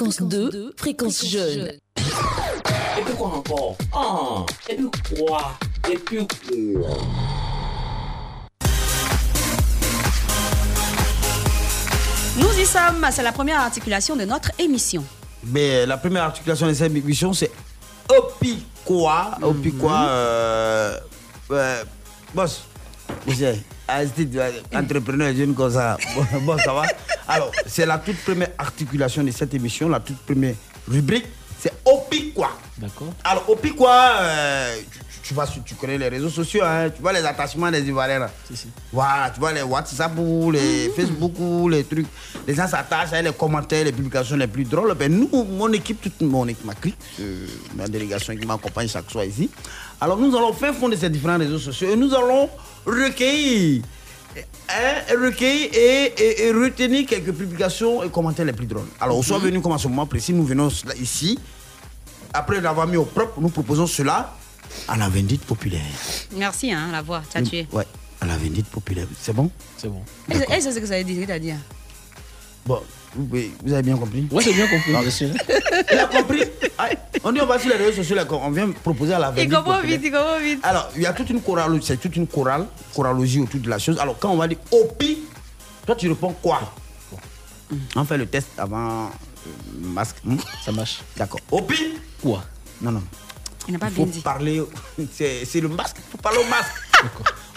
Fréquence 0.01 0.21
2, 0.23 0.73
fréquence 0.77 1.25
jeune. 1.27 1.67
Et 1.67 3.01
puis 3.05 3.13
quoi 3.15 3.27
encore? 3.27 3.77
Ah, 3.93 4.43
et 4.67 4.75
puis 4.75 4.89
quoi 5.15 5.53
Et 5.91 5.95
puis 5.95 6.25
quoi 6.25 6.97
Nous 12.35 12.59
y 12.59 12.65
sommes, 12.65 13.07
c'est 13.11 13.21
la 13.21 13.31
première 13.31 13.59
articulation 13.59 14.15
de 14.15 14.25
notre 14.25 14.49
émission. 14.57 15.03
Mais 15.43 15.85
la 15.85 15.97
première 15.97 16.23
articulation 16.23 16.65
de 16.65 16.73
cette 16.73 16.91
émission, 16.91 17.31
c'est 17.33 17.51
Opikwa. 18.09 19.37
Opikwa, 19.43 20.07
euh, 20.09 20.97
euh, 21.51 21.83
boss. 22.33 22.63
Entrepreneur 24.73 25.33
jeune 25.35 25.53
comme 25.53 25.71
ça. 25.71 25.97
Bon, 26.41 26.57
ça 26.57 26.73
va. 26.73 26.83
Alors, 27.27 27.51
c'est 27.65 27.85
la 27.85 27.97
toute 27.97 28.17
première 28.17 28.49
articulation 28.57 29.23
de 29.23 29.31
cette 29.31 29.53
émission, 29.53 29.89
la 29.89 29.99
toute 29.99 30.17
première 30.19 30.55
rubrique, 30.87 31.25
c'est 31.59 31.73
Opikwa. 31.85 32.49
D'accord. 32.77 33.13
Alors, 33.23 33.49
Opikwa, 33.49 34.13
euh, 34.19 34.75
tu, 34.91 34.99
tu 35.29 35.33
vas 35.35 35.45
sur- 35.45 35.63
tu 35.63 35.75
connais 35.75 35.97
les 35.97 36.09
réseaux 36.09 36.29
sociaux, 36.29 36.61
hein, 36.65 36.89
tu 36.93 37.01
vois 37.01 37.13
les 37.13 37.23
attachements 37.23 37.69
des 37.71 37.81
Ivoiriens. 37.87 38.19
là. 38.19 38.31
Voilà, 38.91 39.29
tu 39.29 39.39
vois 39.39 39.53
les 39.53 39.61
WhatsApp, 39.61 40.11
ou 40.17 40.49
les 40.51 40.89
Facebook, 40.95 41.33
ou 41.39 41.69
les 41.69 41.83
trucs. 41.83 42.07
Les 42.47 42.55
gens 42.55 42.67
s'attachent 42.67 43.13
à 43.13 43.21
les 43.21 43.31
commentaires, 43.31 43.85
les 43.85 43.91
publications 43.91 44.35
les 44.35 44.47
plus 44.47 44.63
drôles. 44.65 44.93
Ben, 44.95 45.11
nous, 45.15 45.29
mon 45.45 45.71
équipe, 45.71 46.01
toute 46.01 46.19
mon 46.21 46.47
équipe, 46.47 46.65
ma 46.65 46.73
clique, 46.73 46.97
euh, 47.19 47.45
ma 47.75 47.87
délégation 47.87 48.35
qui 48.35 48.45
m'accompagne 48.45 48.87
chaque 48.87 49.09
soir 49.11 49.23
ici. 49.23 49.49
Alors, 50.01 50.17
nous 50.17 50.35
allons 50.35 50.51
faire 50.53 50.73
fond 50.73 50.89
de 50.89 50.95
ces 50.95 51.09
différents 51.09 51.37
réseaux 51.37 51.59
sociaux 51.59 51.89
et 51.91 51.95
nous 51.95 52.13
allons 52.15 52.49
recueillir, 52.85 53.83
hein, 54.69 55.15
recueillir 55.21 55.69
et, 55.73 56.13
et- 56.17 56.47
et 56.47 56.51
retenir 56.51 57.05
quelques 57.07 57.31
publications 57.33 58.03
et 58.03 58.09
commentaires 58.09 58.45
les 58.45 58.53
plus 58.53 58.65
drôles. 58.67 58.87
Alors, 58.99 59.17
au 59.17 59.23
soit 59.23 59.37
Mhm. 59.39 59.45
venu 59.45 59.61
comme 59.61 59.73
à 59.73 59.77
ce 59.77 59.87
moment 59.87 60.05
précis, 60.05 60.33
nous 60.33 60.45
venons 60.45 60.69
ici. 60.99 61.37
Après 62.33 62.61
l'avoir 62.61 62.87
mis 62.87 62.97
au 62.97 63.05
propre, 63.05 63.39
nous 63.41 63.49
proposons 63.49 63.87
cela 63.87 64.33
à 64.87 64.95
la 64.97 65.09
vindite 65.09 65.43
populaire. 65.43 65.81
Merci, 66.37 66.71
hein, 66.71 66.89
la 66.91 67.01
voix, 67.01 67.21
t'as 67.29 67.41
tué. 67.41 67.67
Ouais, 67.73 67.85
à 68.21 68.25
la 68.25 68.37
vindite 68.37 68.67
populaire. 68.67 69.07
C'est 69.19 69.33
bon? 69.33 69.51
C'est 69.77 69.89
bon. 69.89 70.01
Et 70.29 70.35
c'est- 70.35 70.57
et 70.57 70.61
c'est 70.61 70.71
ce 70.71 70.79
que 70.79 70.85
ça 70.85 70.97
veut 70.97 71.03
dire, 71.03 71.25
c'est-à-dire? 71.27 71.57
Bon, 72.65 72.79
vous, 73.15 73.73
avez 73.73 73.81
bien 73.83 73.97
compris 73.97 74.27
Ouais, 74.31 74.43
c'est 74.43 74.53
bien 74.53 74.67
compris, 74.67 74.91
Non. 74.93 75.01
monsieur. 75.01 75.31
Il 75.91 75.97
a 75.99 76.05
compris. 76.07 76.43
On 77.23 77.31
dit 77.31 77.41
on 77.41 77.45
va 77.45 77.59
sur 77.59 77.69
les 77.69 77.75
réseaux 77.75 77.97
sociaux, 77.97 78.15
là, 78.15 78.25
on 78.29 78.49
vient 78.51 78.69
proposer 78.71 79.13
à 79.13 79.19
la 79.19 79.29
Il 79.29 79.35
vindite 79.35 79.53
comprend 79.53 79.75
populaire. 79.75 79.99
vite, 79.99 80.07
il 80.07 80.11
comprend 80.11 80.39
vite. 80.39 80.59
Alors, 80.63 80.89
il 80.95 81.01
y 81.03 81.05
a 81.05 81.13
toute 81.13 81.29
une 81.29 81.41
chorale, 81.41 81.79
c'est 81.83 81.97
toute 81.97 82.15
une 82.15 82.25
chorale, 82.27 82.65
choralogie 82.95 83.39
autour 83.41 83.59
de 83.59 83.69
la 83.69 83.77
chose. 83.77 83.99
Alors, 83.99 84.17
quand 84.17 84.31
on 84.31 84.37
va 84.37 84.47
dire 84.47 84.57
Opi, 84.71 85.19
toi 85.85 85.95
tu 85.95 86.09
réponds 86.09 86.33
quoi? 86.41 86.73
On 87.95 88.03
fait 88.05 88.17
le 88.17 88.25
test 88.25 88.47
avant 88.57 89.05
euh, 89.05 89.09
masque. 89.81 90.17
hmm? 90.25 90.37
Ça 90.65 90.71
marche. 90.71 91.01
D'accord. 91.15 91.39
Opi 91.51 91.93
Quoi? 92.21 92.43
Non, 92.81 92.91
non. 92.91 93.03
Il 93.67 93.73
n'a 93.73 93.79
pas 93.79 93.87
Il 93.89 93.93
bien 93.93 94.05
faut 94.05 94.11
dit. 94.11 94.19
parler, 94.21 94.61
c'est 95.13 95.61
le 95.61 95.67
masque, 95.69 95.97
il 95.99 96.11
faut 96.11 96.17
parler 96.17 96.39
au 96.39 96.49
masque. 96.49 96.73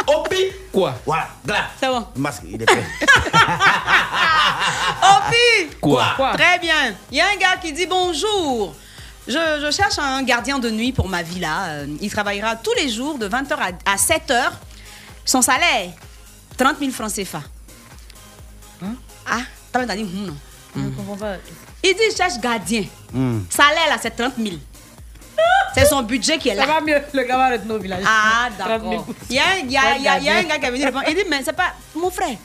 Opi? 0.07 0.37
Quoi? 0.73 0.95
Voilà, 1.07 1.29
là. 1.47 1.67
C'est 1.81 1.89
bon. 1.89 2.07
Le 2.15 2.21
masque, 2.21 2.43
il 2.49 2.61
est 2.63 2.67
prêt. 2.67 2.85
Opi? 5.03 5.71
Quoi? 5.81 6.05
Très 6.35 6.59
bien. 6.59 6.95
Il 7.11 7.19
y 7.19 7.21
a 7.21 7.27
un 7.31 7.37
gars 7.37 7.57
qui 7.61 7.73
dit 7.73 7.87
bonjour. 7.87 8.75
Je, 9.27 9.33
je 9.33 9.71
cherche 9.71 9.99
un 9.99 10.23
gardien 10.23 10.59
de 10.59 10.71
nuit 10.71 10.93
pour 10.93 11.09
ma 11.09 11.23
villa. 11.23 11.65
Euh, 11.69 11.87
Il 12.01 12.11
travaillera 12.11 12.57
tous 12.57 12.75
les 12.75 12.91
jours 12.91 13.19
de 13.19 13.29
20h 13.29 13.53
à, 13.55 13.93
à 13.93 13.97
7h. 13.97 14.51
Son 15.25 15.41
salaire, 15.41 15.91
30 16.59 16.79
000 16.79 16.91
francs 16.91 17.13
CFA. 17.13 17.41
Ah, 19.27 19.39
t'as 19.73 19.87
dit 19.97 20.03
hum, 20.03 20.27
non. 20.27 20.37
Je 20.77 20.81
ne 20.81 20.91
comprends 20.91 21.17
pas. 21.17 21.37
Il 21.83 21.95
dit 21.95 22.01
il 22.11 22.15
cherche 22.17 22.39
gardien. 22.41 22.85
Hmm. 23.13 23.41
Salaire 23.49 23.89
là, 23.89 23.97
c'est 24.01 24.11
30 24.15 24.35
000. 24.37 24.57
C'est 25.75 25.87
son 25.87 26.03
budget 26.03 26.39
qui 26.39 26.49
est 26.51 26.55
Ça 26.57 26.67
là. 26.67 26.75
va 26.75 26.81
mieux, 26.81 27.01
le 27.13 27.23
gars 27.25 27.37
va 27.37 27.49
retourner 27.51 27.75
au 27.75 27.79
village. 27.79 28.05
Ah, 28.07 28.49
30 28.59 28.69
000 28.83 28.91
d'accord. 28.93 29.07
Il 29.29 29.37
y 29.37 29.39
a, 29.41 29.43
y 29.59 29.77
a- 29.77 29.99
y 29.99 30.09
a- 30.09 30.19
y 30.19 30.29
a 30.29 30.37
un 30.37 30.43
gars 30.45 30.59
qui 30.59 30.67
est 30.67 30.71
venu 30.71 30.85
répondre. 30.85 31.05
Il 31.09 31.15
dit, 31.17 31.25
mais 31.29 31.41
c'est 31.45 31.53
pas. 31.53 31.73
Mon 31.97 32.11
frère, 32.11 32.37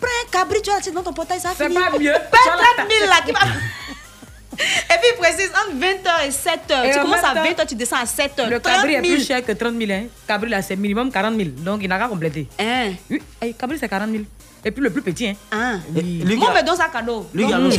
prends 0.00 0.08
un 0.08 0.30
cabri, 0.30 0.62
tu 0.62 0.70
vas 0.70 0.80
dans 0.94 1.02
ton 1.02 1.12
portail, 1.12 1.40
ça 1.40 1.48
va 1.48 1.54
C'est 1.58 1.68
pas 1.68 1.98
mieux. 1.98 2.12
Pas 2.12 2.38
30 2.76 2.88
000 2.90 3.10
là 3.10 3.16
qui 3.24 3.32
va. 3.32 3.40
Et 4.60 4.98
puis 4.98 5.08
il 5.14 5.16
précise 5.18 5.50
entre 5.50 5.74
20h 5.76 6.26
et 6.26 6.30
7h. 6.30 6.84
Et 6.86 6.92
tu 6.92 6.98
en 6.98 7.02
commences 7.02 7.24
à 7.24 7.32
même 7.34 7.54
temps, 7.54 7.62
20h, 7.62 7.66
tu 7.68 7.74
descends 7.76 7.96
à 7.96 8.04
7h. 8.04 8.48
Le 8.48 8.58
cabri 8.58 8.94
est 8.94 9.00
plus 9.00 9.26
cher 9.26 9.42
que 9.44 9.52
30 9.52 9.74
000. 9.78 9.90
Hein. 9.90 10.02
Cabri, 10.28 10.50
là, 10.50 10.60
c'est 10.60 10.76
minimum 10.76 11.10
40 11.10 11.34
000. 11.36 11.48
Donc, 11.58 11.80
il 11.82 11.88
n'a 11.88 11.98
qu'à 11.98 12.08
compléter. 12.08 12.46
Hein? 12.58 12.92
Oui, 13.10 13.22
cabri, 13.58 13.78
c'est 13.80 13.88
40 13.88 14.10
000. 14.10 14.24
Et 14.64 14.70
puis, 14.70 14.82
le 14.82 14.90
plus 14.90 15.02
petit, 15.02 15.28
hein. 15.28 15.34
Ah. 15.50 15.74
Oui. 15.94 16.22
Lui 16.24 16.34
qui 16.34 16.40
Moi, 16.40 16.50
a- 16.50 16.60
me 16.62 16.66
donne 16.66 16.76
ça 16.76 16.88
cadeau. 16.92 17.26
lui 17.32 17.46
qui 17.46 17.52
a- 17.52 17.58
Donc, 17.58 17.72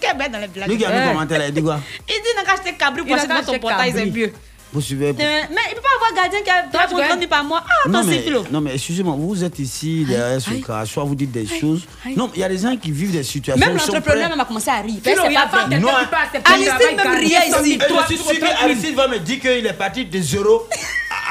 Quel 0.00 0.16
bête 0.16 0.32
dans 0.32 0.40
le 0.40 0.46
village. 0.48 0.68
lui 0.68 0.76
qui 0.78 0.84
a 0.84 0.90
mis 1.00 1.08
commentaire 1.12 1.38
là, 1.38 1.46
il 1.48 1.54
dit 1.54 1.62
quoi? 1.62 1.78
Il 2.08 2.12
dit, 2.14 2.20
n'a 2.36 2.42
qu'à 2.44 2.52
acheter 2.54 2.72
cabri 2.74 3.02
pour 3.02 3.08
Il 3.10 3.12
a 3.12 3.16
acheter 3.22 3.44
ton 3.52 3.58
portail, 3.58 3.92
c'est 3.94 4.06
mieux. 4.06 4.32
Vous 4.72 4.80
suivez 4.80 5.08
Euh, 5.10 5.12
mais 5.18 5.60
il 5.70 5.74
peut 5.74 5.82
pas 5.82 6.06
avoir 6.06 6.14
gardien 6.14 6.40
qui 6.42 6.50
a 6.50 6.56
a 6.56 6.62
tu 6.62 6.70
pour 6.70 6.98
30 6.98 7.08
connais 7.08 7.20
000 7.20 7.28
par 7.28 7.44
mois. 7.44 7.62
Ah, 7.66 7.88
non 7.88 7.98
attends, 7.98 8.08
mais, 8.08 8.18
6 8.18 8.24
kilos. 8.24 8.46
non 8.50 8.60
mais 8.62 8.74
excusez-moi, 8.74 9.14
vous 9.18 9.44
êtes 9.44 9.58
ici 9.58 10.04
derrière 10.08 10.40
ce 10.40 10.50
aïe. 10.50 10.62
cas, 10.62 10.86
soit 10.86 11.04
vous 11.04 11.14
dites 11.14 11.30
des 11.30 11.46
choses. 11.46 11.82
aïe. 12.06 12.14
Non, 12.16 12.30
il 12.34 12.40
y 12.40 12.44
a 12.44 12.48
des 12.48 12.56
gens 12.58 12.74
qui 12.76 12.90
vivent 12.90 13.12
des 13.12 13.22
situations. 13.22 13.66
Même 13.66 13.76
l'entrepreneur 13.76 14.30
même 14.30 14.40
a 14.40 14.44
commencé 14.46 14.70
à 14.70 14.80
rire. 14.80 15.00
Philo, 15.04 15.22
il 15.26 15.32
y 15.32 15.36
a 15.36 15.46
pas 15.46 15.64
quelqu'un 15.68 15.78
Non, 15.80 15.88
qui 15.88 16.52
Aristide 16.52 16.96
travail 16.96 16.96
même 16.96 17.18
riait 17.18 17.50
100 17.50 17.52
000, 17.52 17.64
ici. 17.64 17.78
Toi, 17.78 18.04
je 18.08 18.14
suis 18.14 18.16
tu 18.16 18.22
sûr 18.22 18.32
veux 18.32 18.40
30 18.40 18.48
000. 18.48 18.60
qu'Aristide 18.60 18.94
va 18.94 19.08
me 19.08 19.18
dire 19.18 19.40
qu'il 19.40 19.66
est 19.66 19.72
parti 19.74 20.04
de 20.06 20.20
zéro 20.20 20.66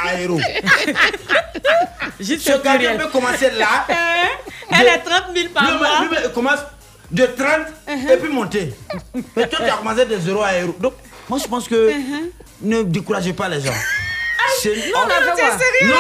à, 0.06 0.19
héros. 0.21 0.39
Ce 2.21 2.51
un 2.51 2.58
gardien 2.60 2.95
peut 2.97 3.08
commencer 3.08 3.49
là. 3.58 3.88
Elle 4.69 4.88
est 4.88 4.99
30 4.99 5.23
000 5.36 5.47
par 5.54 5.63
mois. 5.77 6.30
commence 6.34 6.60
de 7.10 7.25
30 7.25 7.47
et 8.12 8.17
puis 8.17 8.32
monter. 8.32 8.73
Mais 9.36 9.47
toi, 9.47 9.60
tu 9.63 9.69
as 9.69 9.77
commencé 9.77 10.06
de 10.06 10.17
zéro 10.19 10.43
à 10.43 10.54
héros. 10.56 10.75
Donc, 10.80 10.93
moi, 11.27 11.39
je 11.41 11.47
pense 11.47 11.67
que 11.67 11.91
ne 12.62 12.84
découragez 12.84 13.34
pas 13.34 13.50
les 13.50 13.62
gens. 13.62 13.74
C'est- 14.62 14.76
non, 14.91 15.00
Oh, 15.04 15.08
non, 15.08 15.95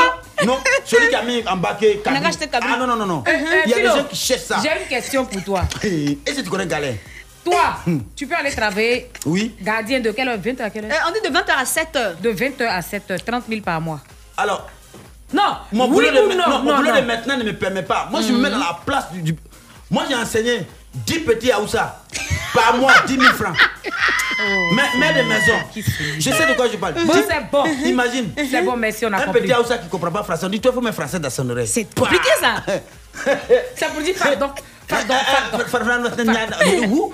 Non, 0.45 0.53
non, 0.53 0.57
celui 0.85 1.09
qui 1.09 1.15
a 1.15 1.21
mis 1.23 1.43
Kabila. 1.43 2.27
acheté 2.27 2.47
Kabila. 2.47 2.73
Ah 2.73 2.77
non, 2.77 2.87
non, 2.87 2.95
non, 2.95 3.05
non. 3.05 3.23
Eh, 3.27 3.31
Il 3.65 3.71
y 3.71 3.73
a 3.73 3.77
des 3.77 3.83
gens 3.85 4.03
qui 4.09 4.15
cherchent 4.15 4.41
ça. 4.41 4.57
J'ai 4.61 4.69
une 4.81 4.87
question 4.87 5.25
pour 5.25 5.43
toi. 5.43 5.61
Et 5.83 6.17
si 6.27 6.43
tu 6.43 6.49
connais 6.49 6.65
Galère? 6.67 6.95
Toi, 7.43 7.75
tu 8.15 8.27
peux 8.27 8.35
aller 8.35 8.51
travailler 8.51 9.09
Oui. 9.25 9.55
gardien 9.61 9.99
de 9.99 10.11
quelle 10.11 10.27
heure? 10.29 10.37
20 10.37 10.59
h 10.59 10.61
à 10.63 10.69
quelle 10.69 10.85
Euh, 10.85 10.89
heure 10.89 11.07
On 11.07 11.11
dit 11.11 11.21
de 11.27 11.33
20h 11.33 11.51
à 11.57 11.63
7h. 11.65 12.21
De 12.21 12.31
20h 12.31 12.67
à 12.67 12.81
7h, 12.81 13.23
30 13.23 13.43
000 13.49 13.61
par 13.61 13.81
mois. 13.81 13.99
Alors, 14.37 14.67
Non, 15.33 15.57
mon 15.71 15.85
oui 15.85 15.91
boulot, 15.91 16.11
de, 16.11 16.19
ou 16.25 16.27
ma- 16.27 16.35
non, 16.35 16.49
non, 16.49 16.59
mon 16.59 16.71
non, 16.71 16.77
boulot 16.77 16.89
non. 16.93 17.01
de 17.01 17.05
maintenant 17.05 17.37
ne 17.37 17.43
me 17.43 17.53
permet 17.53 17.83
pas. 17.83 18.07
Moi, 18.11 18.21
je 18.21 18.31
me 18.33 18.37
mets 18.39 18.49
dans 18.49 18.57
la 18.59 18.77
place 18.85 19.11
du. 19.13 19.21
du- 19.21 19.35
Moi, 19.89 20.03
j'ai 20.09 20.15
enseigné 20.15 20.67
10 20.93 21.19
petits 21.19 21.51
Aoussa 21.51 22.01
par 22.53 22.75
mois, 22.77 22.93
10 23.07 23.17
000 23.17 23.33
francs. 23.33 23.55
Mais, 24.73 24.83
mais 24.97 25.13
de 25.13 25.27
maison. 25.27 25.53
Je 26.19 26.31
sais 26.31 26.45
de 26.47 26.53
quoi 26.53 26.67
je 26.69 26.77
parle. 26.77 26.93
Bon, 26.93 27.13
c'est 27.13 27.51
bon. 27.51 27.65
Imagine. 27.85 28.31
C'est 28.49 28.61
bon, 28.63 28.75
merci, 28.75 29.05
on 29.05 29.13
a 29.13 29.17
Un 29.17 29.25
compris. 29.25 29.41
petit 29.41 29.53
Aoussa 29.53 29.77
qui 29.77 29.85
ne 29.85 29.89
comprend 29.89 30.11
pas 30.11 30.23
français. 30.23 30.45
On 30.45 30.49
dit, 30.49 30.59
toi, 30.59 30.71
il 30.71 30.75
faut 30.75 30.81
mettre 30.81 30.95
français 30.97 31.19
dans 31.19 31.29
son 31.29 31.49
oreille. 31.49 31.67
C'est 31.67 31.87
compliqué 31.95 32.29
ça. 32.39 32.55
C'est 33.75 33.87
pour 33.89 34.01
dire 34.01 34.15
pardon. 34.17 34.51
Pardon, 34.87 35.15
pardon. 35.51 35.63
Où 36.89 37.11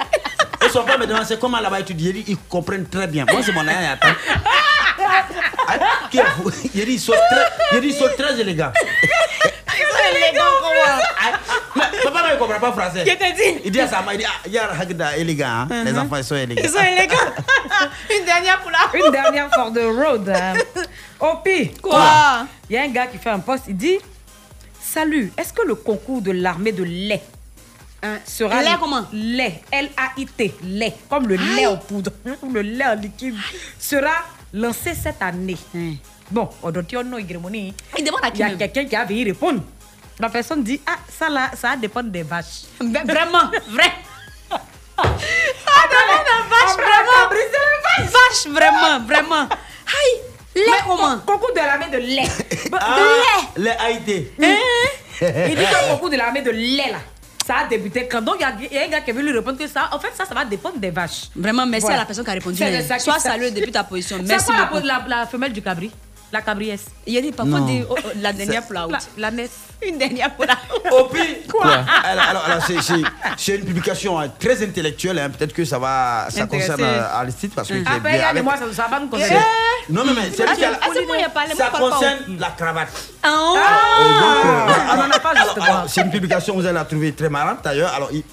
Ils 0.63 0.69
sont 0.69 0.83
pas 0.83 0.97
me 0.97 1.05
demander 1.05 1.25
c'est 1.25 1.39
comment 1.39 1.59
là-bas 1.59 1.79
étudier. 1.79 2.23
Ils 2.27 2.37
comprennent 2.37 2.87
très 2.87 3.07
bien. 3.07 3.25
Moi, 3.31 3.41
c'est 3.43 3.51
mon 3.53 3.65
sont 6.99 7.13
très, 7.13 7.45
il 7.73 7.81
dit, 7.81 7.87
ils 7.87 7.93
sont 7.93 8.09
très 8.17 8.39
élégants. 8.39 8.71
Ah, 11.19 11.39
Papa 12.03 12.33
ne 12.33 12.37
comprend 12.39 12.59
pas 12.59 12.71
français. 12.71 13.03
Qui 13.03 13.17
t'a 13.17 13.31
dit? 13.31 13.61
Il 13.65 13.71
dit 13.71 13.81
à 13.81 13.87
sa 13.87 14.01
mère, 14.01 14.13
il 14.13 14.17
dit, 14.19 14.25
ah, 14.27 14.47
Yar 14.49 14.79
Hagda, 14.79 15.17
élégant. 15.17 15.67
hein. 15.69 15.83
Les 15.85 15.97
enfants, 15.97 16.17
ils 16.17 16.23
sont 16.23 16.35
élégants. 16.35 16.61
Ils 16.63 16.69
sont 16.69 16.79
élégants. 16.83 17.15
Une 18.19 18.25
dernière 18.25 18.59
pour 18.61 18.71
la 18.71 18.99
Une 19.05 19.11
dernière 19.11 19.49
for 19.53 19.71
the 19.71 19.79
road. 19.85 20.29
hein. 20.29 20.53
Opi. 21.19 21.71
Quoi? 21.81 22.45
Il 22.69 22.75
y 22.75 22.77
a 22.77 22.83
un 22.83 22.87
gars 22.89 23.07
qui 23.07 23.17
fait 23.17 23.29
un 23.29 23.39
post, 23.39 23.63
il 23.67 23.75
dit 23.77 23.97
Salut, 24.79 25.31
est-ce 25.37 25.51
que 25.53 25.65
le 25.67 25.75
concours 25.75 26.21
de 26.21 26.31
l'armée 26.31 26.71
de 26.71 26.83
lait 26.83 27.21
Hein, 28.03 28.19
sera. 28.25 28.61
lait 28.61 28.69
comment? 28.79 29.05
Lait, 29.11 29.61
L-A-I-T, 29.71 30.53
lait, 30.63 30.93
comme 31.09 31.27
le 31.27 31.35
lait 31.35 31.65
en 31.65 31.77
poudre, 31.77 32.11
ou 32.43 32.51
le 32.53 32.61
lait 32.61 32.85
en 32.85 32.93
liquide, 32.95 33.35
sera 33.79 34.11
lancé 34.53 34.93
cette 34.93 35.21
année. 35.21 35.57
Bon, 36.29 36.47
Odotiono 36.61 37.17
Igremoni, 37.17 37.73
Il 37.97 38.03
demande 38.05 38.19
à 38.23 38.29
il 38.33 38.37
y 38.39 38.43
a 38.43 38.51
quelqu'un 38.51 38.85
qui 38.85 38.95
a 38.95 39.11
y 39.11 39.23
répondre. 39.23 39.61
La 40.19 40.29
personne 40.29 40.63
dit 40.63 40.81
Ah, 40.87 40.97
ça 41.07 41.29
là, 41.29 41.51
ça 41.53 41.75
dépend 41.75 42.03
des 42.03 42.23
vaches. 42.23 42.63
Vraiment, 42.79 43.51
vrai. 43.69 43.91
Ah, 44.99 45.83
non, 45.91 46.15
non, 46.17 46.49
vache, 46.49 46.75
vraiment. 46.75 48.09
Vache, 48.11 48.47
vraiment, 48.51 48.99
vraiment. 49.05 49.43
Aïe, 49.43 50.21
lait 50.55 50.63
comment 50.87 51.19
Concours 51.19 51.51
de 51.53 51.59
l'armée 51.59 51.85
de 51.91 51.97
lait. 51.99 52.23
Bah, 52.71 52.79
Ah, 52.81 52.97
de 53.55 53.61
lait. 53.63 53.69
les 53.69 53.69
Haïti. 53.85 54.27
Il 55.49 55.55
dit 55.55 55.63
que 55.65 55.89
concours 55.91 56.09
de 56.09 56.15
l'armée 56.17 56.41
de 56.41 56.49
lait 56.49 56.89
là. 56.91 56.97
Ça 57.45 57.57
a 57.59 57.67
débuté 57.67 58.07
quand? 58.07 58.21
Donc 58.23 58.37
il 58.39 58.65
y 58.71 58.73
y, 58.73 58.77
a 58.79 58.83
un 58.85 58.87
gars 58.87 59.01
qui 59.01 59.11
venu 59.11 59.25
lui 59.29 59.37
répondre 59.37 59.57
que 59.59 59.67
ça, 59.67 59.87
en 59.91 59.99
fait, 59.99 60.11
ça, 60.15 60.25
ça 60.25 60.33
va 60.33 60.43
dépendre 60.45 60.77
des 60.79 60.89
vaches. 60.89 61.29
Vraiment, 61.35 61.65
merci 61.67 61.83
Voilà. 61.85 61.97
à 61.97 62.01
la 62.01 62.05
personne 62.05 62.25
qui 62.25 62.31
a 62.31 62.33
répondu. 62.33 62.57
C'est 62.57 62.91
hein. 62.91 62.99
Sois 62.99 63.19
salué 63.19 63.51
depuis 63.51 63.71
ta 63.71 63.83
position. 63.83 64.17
C'est 64.19 64.27
Merci 64.27 64.47
quoi 64.47 64.81
la, 64.81 65.03
la, 65.07 65.17
la 65.19 65.25
femelle 65.27 65.53
du 65.53 65.61
cabri? 65.61 65.91
La 66.31 66.41
cabriesse. 66.41 66.85
Il 67.05 67.13
y 67.13 67.17
a 67.17 67.21
des 67.21 67.31
parfois 67.31 67.61
des, 67.61 67.85
oh, 67.89 67.95
oh, 67.97 68.07
la 68.21 68.33
dernière 68.33 68.61
pour 68.63 68.73
la 68.73 68.81
La, 68.81 68.85
route. 68.87 69.07
la 69.17 69.31
messe. 69.31 69.51
Une 69.81 69.97
dernière 69.97 70.33
pour 70.35 70.43
la 70.45 70.55
route. 70.55 70.91
Au 70.91 71.05
pire. 71.05 71.23
Quoi 71.49 71.67
Alors, 72.03 72.25
alors, 72.29 72.43
alors, 72.45 72.65
c'est- 72.65 72.81
c'est- 72.81 72.93
c'est 73.37 73.55
une 73.55 73.63
publication 73.65 74.19
hein, 74.19 74.27
très 74.37 74.61
intellectuelle. 74.61 75.19
hein. 75.19 75.29
Peut-être 75.29 75.53
que 75.53 75.63
ça 75.63 75.79
va, 75.79 76.27
ça 76.29 76.45
concerne 76.47 76.81
euh, 76.83 77.07
Aristide 77.13 77.51
parce 77.55 77.69
que 77.69 77.75
est 77.75 77.81
Après, 77.87 77.99
bien 78.01 78.11
il 78.11 78.17
y 78.17 78.21
a 78.21 78.27
avec- 78.29 78.43
moi, 78.43 78.55
ça, 78.57 78.65
ça 78.73 78.87
va 78.89 78.99
C'est- 78.99 79.07
concerner. 79.09 79.45
Non, 79.89 80.03
non, 80.03 80.13
mais 80.15 80.29
c'est 80.35 80.43
Ah, 80.45 80.53
c'est- 80.57 80.65
ah, 80.65 80.87
moi, 81.05 81.15
Ça 81.55 81.69
concerne 81.79 82.37
la 82.39 82.49
cravate. 82.49 82.89
Ah, 83.23 83.29
donc, 83.99 84.45
euh, 84.45 84.93
on 84.93 84.97
n'en 84.97 85.11
a 85.15 85.19
pas 85.19 85.33
justement. 85.35 85.87
c'est 85.87 86.01
une 86.01 86.11
publication, 86.11 86.55
vous 86.55 86.65
allez 86.65 86.73
la 86.73 86.83
trouver 86.85 87.13
très 87.13 87.29
marrante 87.29 87.59
d'ailleurs. 87.63 87.93
Alors, 87.93 88.09
il- 88.11 88.23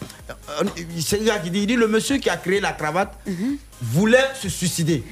c'est 1.00 1.20
un 1.20 1.24
gars 1.24 1.38
qui 1.38 1.50
dit, 1.50 1.60
il 1.60 1.66
dit 1.66 1.76
le 1.76 1.86
monsieur 1.88 2.16
qui 2.18 2.30
a 2.30 2.36
créé 2.36 2.60
la 2.60 2.72
cravate 2.72 3.12
voulait 3.82 4.24
se 4.40 4.48
suicider. 4.48 5.04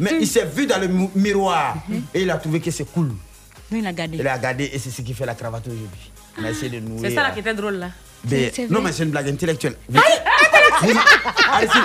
Mais 0.00 0.18
il 0.20 0.26
s'est 0.26 0.44
vu 0.44 0.66
dans 0.66 0.78
le 0.80 0.88
mi- 0.88 1.10
miroir 1.14 1.76
et 2.14 2.22
il 2.22 2.30
a 2.30 2.36
trouvé 2.36 2.60
que 2.60 2.70
c'est 2.70 2.84
cool. 2.92 3.10
Il 3.70 3.86
a 3.86 3.92
gardé. 3.92 4.16
Il 4.18 4.26
a 4.26 4.34
regardé 4.34 4.70
et 4.72 4.78
c'est 4.78 4.90
ce 4.90 5.02
qui 5.02 5.12
fait 5.14 5.26
la 5.26 5.34
cravate 5.34 5.66
aujourd'hui. 5.66 6.10
On 6.40 6.44
a 6.44 6.50
essayé 6.50 6.70
de 6.70 6.80
nouer. 6.86 7.08
C'est 7.08 7.14
ça 7.14 7.22
là 7.22 7.28
euh, 7.30 7.32
qui 7.32 7.40
était 7.40 7.54
drôle 7.54 7.74
là. 7.74 7.90
mais- 8.24 8.50
C'est- 8.54 8.62
c'est 8.62 8.70
non, 8.70 8.80
mais 8.80 8.92
c'est 8.92 9.02
une 9.04 9.10
blague 9.10 9.28
intellectuelle. 9.28 9.76
Vous, 9.88 10.00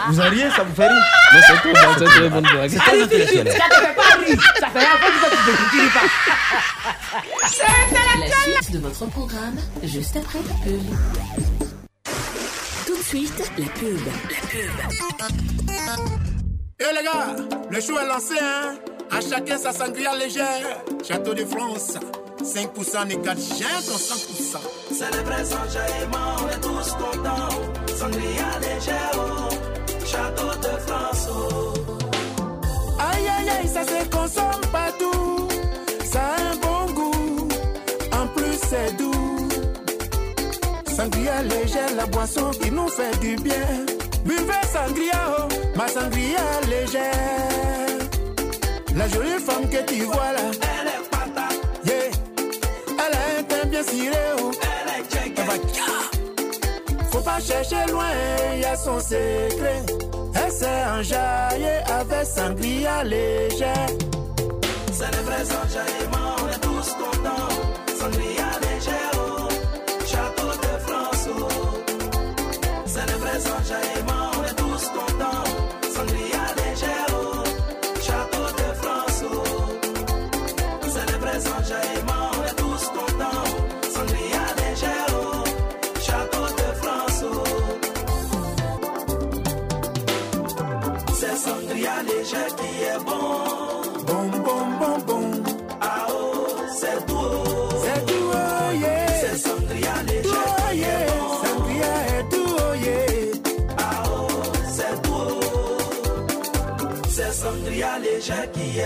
vous, 0.09 0.19
en 0.19 0.29
riez, 0.29 0.49
ça 0.55 0.63
vous 0.63 0.75
fait 0.75 0.87
rire 0.87 1.03
Non, 1.33 1.39
c'est 1.47 2.07
c'est 2.13 2.19
une 2.25 2.29
bonne 2.29 2.43
blague. 2.43 2.69
C'est 2.69 2.77
très 2.77 3.01
intellectuel. 3.01 3.47
Ça 3.51 3.53
te 3.69 3.75
fait 3.85 3.95
pas 3.95 4.25
rire. 4.25 4.41
Ça 4.59 4.67
fait 4.67 4.85
un 4.85 4.97
peu 4.99 5.07
que 5.11 5.69
tu 5.71 5.77
ne 5.77 5.89
pas. 5.89 6.07
La 8.19 8.61
suite 8.61 8.71
de 8.71 8.77
votre 8.79 9.05
programme, 9.07 9.55
juste 9.83 10.15
après 10.17 10.39
la 10.47 10.53
pub. 10.63 11.62
Suite, 13.13 13.51
la 13.59 13.67
pub. 13.67 13.99
La 14.07 14.41
pub. 14.47 14.71
Eh 16.79 16.95
les 16.95 17.03
gars, 17.03 17.35
le 17.69 17.79
show 17.79 17.99
est 17.99 18.07
lancé, 18.07 18.33
hein. 18.41 18.73
À 19.11 19.21
chacun 19.21 19.55
sa 19.59 19.71
sangria 19.71 20.15
légère. 20.15 20.83
Château 21.07 21.35
de 21.35 21.45
France, 21.45 21.93
5% 22.41 23.07
n'est 23.09 23.17
qu'à 23.17 23.35
ton 23.35 23.39
100%. 23.39 24.57
C'est 24.91 25.15
le 25.15 25.23
présent 25.25 25.57
jaillement, 25.71 26.37
on 26.41 26.49
est 26.49 26.59
tous 26.59 26.91
contents. 26.93 27.95
Sangria 27.95 28.59
légère, 28.61 29.11
oh, 29.15 29.49
château 30.07 30.47
de 30.47 30.77
France. 30.79 31.27
oh. 31.29 31.73
Aïe 32.99 33.27
aïe 33.27 33.49
aïe, 33.49 33.67
ça 33.67 33.83
se 33.83 34.09
consomme 34.09 34.71
partout. 34.71 34.82
Sangria 41.03 41.43
légère, 41.43 41.95
la 41.97 42.05
boisson 42.05 42.49
qui 42.51 42.71
nous 42.71 42.87
fait 42.87 43.19
du 43.19 43.35
bien. 43.35 43.85
Buvez 44.23 44.63
sangria, 44.71 45.19
oh, 45.37 45.47
ma 45.75 45.85
sangria 45.85 46.39
légère. 46.69 47.99
La 48.95 49.09
jolie 49.09 49.37
femme 49.45 49.67
que 49.69 49.83
tu 49.83 50.03
vois 50.03 50.31
là, 50.31 50.39
Elle 50.61 50.87
est 50.87 51.09
patate, 51.11 51.59
yeah. 51.85 52.05
Elle 52.87 53.15
a 53.17 53.61
un 53.61 53.65
bien 53.67 53.83
ciré, 53.83 54.15
oh. 54.39 54.51
elle 54.61 55.01
est 55.01 55.11
check. 55.11 55.37
Faut 57.11 57.19
pas 57.19 57.39
chercher 57.41 57.91
loin, 57.91 58.05
y 58.55 58.63
a 58.63 58.75
son 58.77 58.97
secret. 59.01 59.83
Elle 60.35 60.51
s'est 60.53 60.85
enjaillée 60.97 61.79
avec 61.99 62.25
sangria 62.25 63.03
légère. 63.03 63.87
C'est 64.93 65.11
le 65.17 65.23
présent 65.23 65.65
jaillement, 65.67 66.35
on 66.41 66.47
est 66.47 66.61
tous 66.61 66.93
contents. 66.93 67.49
Sangria 67.99 68.32
C'est 73.43 73.49
le 73.49 74.03
présent 74.05 74.22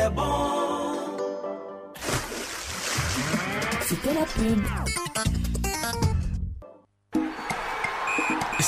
est 0.07 0.11
bon. 0.11 0.23
C'était 3.81 4.13
la 4.13 4.25
pub. 4.25 4.86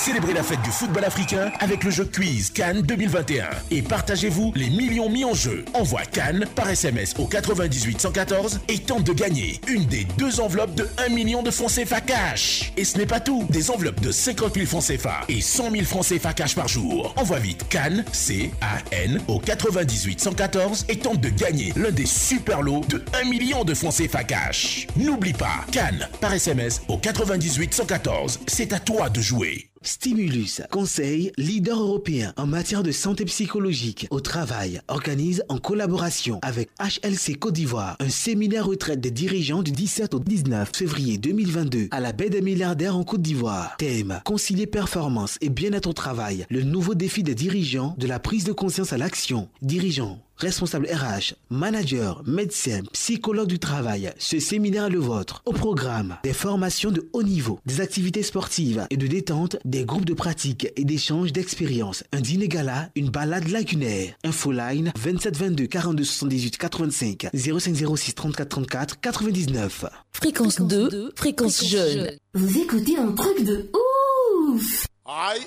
Célébrez 0.10 0.34
la 0.34 0.42
fête 0.42 0.64
du 0.64 0.72
football 0.72 1.06
africain 1.06 1.52
avec 1.60 1.84
le 1.84 1.92
jeu 1.92 2.04
Quiz 2.04 2.50
Cannes 2.50 2.82
2021 2.82 3.48
et 3.70 3.84
partagez-vous 3.84 4.52
les 4.56 4.72
millions 4.72 5.08
mis 5.08 5.24
en 5.24 5.36
jeu. 5.36 5.64
Envoie 5.76 6.02
Cannes 6.02 6.48
par 6.56 6.68
SMS 6.68 7.14
au 7.20 7.28
98 7.28 8.02
114 8.02 8.62
et 8.70 8.80
tente 8.80 9.04
de 9.04 9.14
gagner 9.14 9.62
une 9.68 9.86
des 9.86 10.06
deux 10.18 10.40
enveloppes 10.40 10.74
de 10.74 10.90
1 10.98 11.10
million 11.10 11.44
de 11.44 11.52
francs 11.52 11.70
CFA 11.70 12.02
cash. 12.02 12.74
Et 12.76 12.86
ce 12.86 12.98
n'est 12.98 13.06
pas 13.06 13.20
tout, 13.20 13.46
des 13.52 13.70
enveloppes 13.70 14.02
de 14.02 14.12
50 14.12 14.56
000 14.56 14.66
francs 14.66 14.86
CFA 14.88 15.22
et 15.30 15.42
100 15.42 15.70
000 15.70 15.84
francs 15.84 16.08
CFA 16.08 16.34
cash 16.34 16.56
par 16.56 16.68
jour. 16.68 17.14
Envoie 17.16 17.38
vite 17.38 17.68
Cannes, 17.70 18.04
C-A-N 18.12 19.22
au 19.28 19.40
98 19.40 20.20
114 20.20 20.86
et 20.90 20.98
tente 20.98 21.22
de 21.22 21.30
gagner 21.30 21.72
l'un 21.76 21.92
des 21.92 22.08
super 22.08 22.64
lots 22.64 22.82
de 22.90 23.06
1 23.22 23.30
million 23.30 23.64
de 23.64 23.76
francs 23.76 23.94
CFA 23.94 24.24
cash. 24.24 24.88
N'oublie 24.96 25.34
pas, 25.34 25.66
Cannes 25.72 26.08
par 26.20 26.34
SMS 26.34 26.82
au 26.88 26.98
98 26.98 27.76
114. 27.76 28.40
C'est 28.48 28.74
à 28.74 28.80
toi 28.80 29.10
de 29.10 29.22
jouer. 29.22 29.69
Stimulus, 29.82 30.62
conseil 30.72 31.32
leader 31.38 31.80
européen 31.80 32.34
en 32.36 32.46
matière 32.46 32.84
de 32.84 32.92
santé 32.92 33.24
psychologique 33.24 34.08
au 34.10 34.20
travail, 34.20 34.82
organise 34.90 35.44
en 35.48 35.58
collaboration 35.58 36.40
avec 36.42 36.70
HLC 36.80 37.40
Côte 37.40 37.54
d'Ivoire 37.54 37.96
un 38.02 38.10
séminaire 38.10 38.66
retraite 38.66 39.00
des 39.00 39.12
dirigeants 39.12 39.64
du 39.64 39.72
17 39.72 40.16
au 40.16 40.20
19 40.20 40.70
février 40.76 41.18
2022 41.18 41.88
à 41.92 42.02
la 42.02 42.12
baie 42.12 42.30
des 42.30 42.42
milliardaires 42.42 42.98
en 42.98 43.06
Côte 43.06 43.22
d'Ivoire. 43.22 43.78
Thème 43.78 44.20
concilier 44.26 44.68
performance 44.68 45.38
et 45.40 45.50
bien-être 45.50 45.88
au 45.88 45.94
travail, 45.94 46.46
le 46.50 46.64
nouveau 46.64 46.94
défi 46.94 47.24
des 47.24 47.36
dirigeants 47.36 47.96
de 47.98 48.08
la 48.08 48.20
prise 48.20 48.44
de 48.44 48.52
conscience 48.52 48.92
à 48.92 48.98
l'action. 48.98 49.48
Dirigeants, 49.62 50.20
responsables 50.40 50.88
RH, 50.88 51.36
managers, 51.50 52.14
médecins, 52.26 52.82
psychologues 52.94 53.48
du 53.48 53.60
travail, 53.60 54.12
ce 54.18 54.40
séminaire 54.40 54.86
est 54.86 54.90
le 54.90 55.00
vôtre. 55.00 55.42
Au 55.46 55.52
programme, 55.52 56.18
des 56.24 56.34
formations 56.34 56.92
de 56.92 57.10
haut 57.14 57.24
niveau, 57.24 57.60
des 57.66 57.82
activités 57.82 58.24
sportives 58.24 58.88
et 58.90 58.98
de 58.98 59.08
détente, 59.08 59.58
des 59.66 59.86
groupes 59.86 60.06
de 60.06 60.14
pratique 60.14 60.68
et 60.76 60.86
d'échanges 60.86 61.34
d'expériences, 61.34 62.04
un 62.14 62.22
dîner 62.22 62.48
gala, 62.48 62.90
une 62.96 63.10
balade 63.10 63.48
lagunaire. 63.50 64.14
Infoline 64.24 64.92
27 64.98 65.38
22 65.38 65.66
42 65.68 66.04
78 66.04 66.58
85 66.58 67.28
0506 67.34 68.16
34 68.16 68.50
34 68.50 69.00
99. 69.00 69.86
Fréquence 70.12 70.62
2, 70.62 71.12
fréquence 71.16 71.66
jeune. 71.66 72.12
Vous 72.34 72.58
écoutez 72.58 72.98
un 72.98 73.12
truc 73.12 73.44
de 73.44 73.70
ouf 73.74 74.86
Aïe 75.06 75.42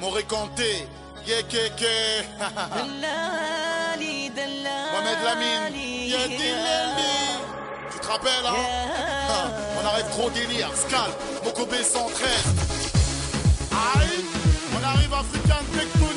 M'aurait 0.00 0.24
compté 0.24 0.86
Yekeke 1.26 2.26
Mohamed 4.92 5.18
Lamine. 5.24 5.76
Yedileli 6.08 7.14
Tu 7.92 7.98
te 8.00 8.06
rappelles 8.06 8.46
hein? 8.46 8.52
On 9.82 9.86
arrive 9.86 10.08
gros 10.10 10.30
délire 10.30 10.70
Scal. 10.74 11.10
Mokobe 11.44 11.74
113 11.82 12.30
Aïe. 13.72 14.24
On 14.74 14.82
arrive 14.84 15.12
africain 15.14 15.62
tectonique 15.72 16.09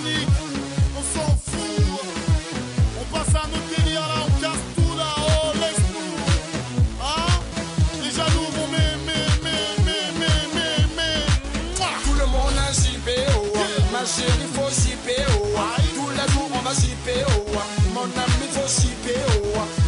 Mon 18.03 18.09
ami, 18.09 18.47
faut 18.51 18.67
zipper, 18.67 19.15
oh. 19.55 19.59
Tout 19.65 19.77
le 19.77 19.82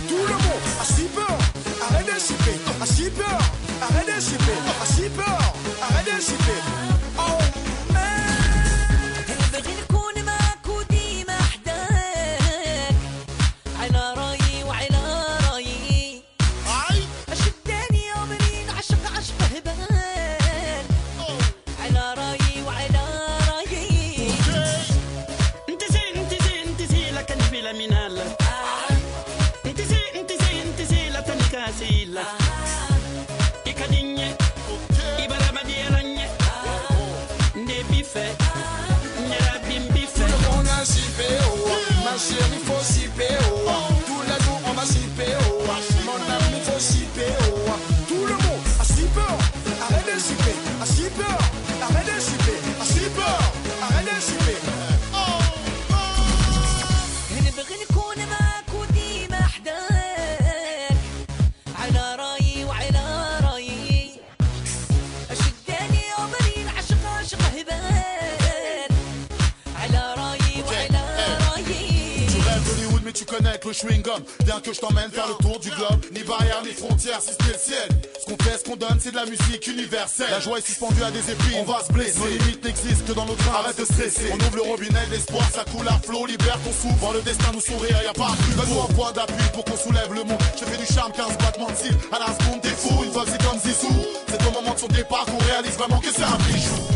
le 73.65 73.73
chewing-gum. 73.73 74.21
Viens 74.45 74.60
que 74.60 74.73
je 74.73 74.80
t'emmène 74.80 75.10
faire 75.12 75.28
le 75.28 75.36
tour 75.43 75.60
du 75.60 75.69
globe. 75.69 76.06
Ni 76.13 76.23
barrière, 76.23 76.62
ni 76.63 76.71
frontières, 76.71 77.21
si 77.21 77.32
ce 77.34 77.43
n'est 77.45 77.54
le 77.54 77.60
ciel. 77.60 77.89
Ce 78.19 78.25
qu'on 78.25 78.38
fait, 78.43 78.58
ce 78.58 78.63
qu'on 78.63 78.75
donne, 78.75 78.97
c'est 78.99 79.12
de 79.12 79.15
la 79.15 79.25
musique 79.25 79.67
universelle. 79.67 80.28
La 80.32 80.39
joie 80.39 80.60
est 80.60 80.65
suspendue 80.65 81.04
à 81.04 81.12
des 81.12 81.32
épines, 81.32 81.60
on 81.60 81.71
va 81.71 81.84
se 81.84 81.91
blesser. 81.91 82.19
Nos 82.19 82.28
limites 82.28 82.63
n'existent 82.63 83.06
que 83.08 83.13
dans 83.13 83.25
nos 83.25 83.36
trains, 83.36 83.60
arrête 83.60 83.78
de 83.78 83.86
stresser. 83.86 84.32
On 84.32 84.36
ouvre 84.36 84.56
le 84.56 84.62
robinet 84.62 84.99
l'espoir, 85.12 85.43
ça 85.51 85.63
coule 85.65 85.88
à 85.88 85.99
flot, 85.99 86.25
libère 86.25 86.60
ton 86.63 86.71
souffle. 86.71 86.99
Voir 86.99 87.13
le 87.13 87.21
destin 87.21 87.51
nous 87.54 87.62
sourire, 87.62 87.97
y 88.04 88.08
a 88.08 88.13
pas 88.13 88.34
plus. 88.39 88.56
Donne-nous 88.56 88.82
un 88.82 88.93
point 88.93 89.12
d'appui 89.12 89.45
pour 89.54 89.65
qu'on 89.65 89.78
soulève 89.78 90.13
le 90.13 90.23
monde. 90.23 90.41
Je 90.60 90.65
fais 90.65 90.78
du 90.78 90.86
charme, 90.86 91.12
15 91.12 91.38
battements 91.38 91.71
de 91.71 91.75
cils. 91.75 91.97
À 92.12 92.19
la 92.19 92.28
seconde, 92.38 92.62
t'es 92.62 92.69
fou, 92.69 93.04
une 93.04 93.12
fois 93.12 93.25
que 93.25 93.32
c'est 93.32 93.43
comme 93.43 93.60
Zizou. 93.60 93.93
C'est 94.28 94.47
au 94.47 94.51
moment 94.51 94.73
de 94.73 94.80
son 94.80 94.88
départ 94.88 95.25
qu'on 95.25 95.43
réalise 95.45 95.78
vraiment 95.78 95.99
que 95.99 96.12
c'est 96.13 96.23
un 96.23 96.38
bijou. 96.49 96.95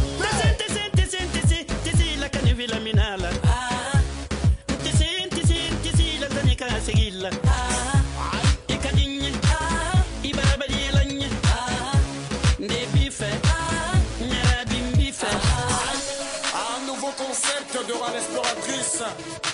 Un 16.56 16.86
nouveau 16.86 17.12
concept 17.18 17.74
de 17.88 17.94
rôle 17.94 19.49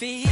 feel 0.00 0.29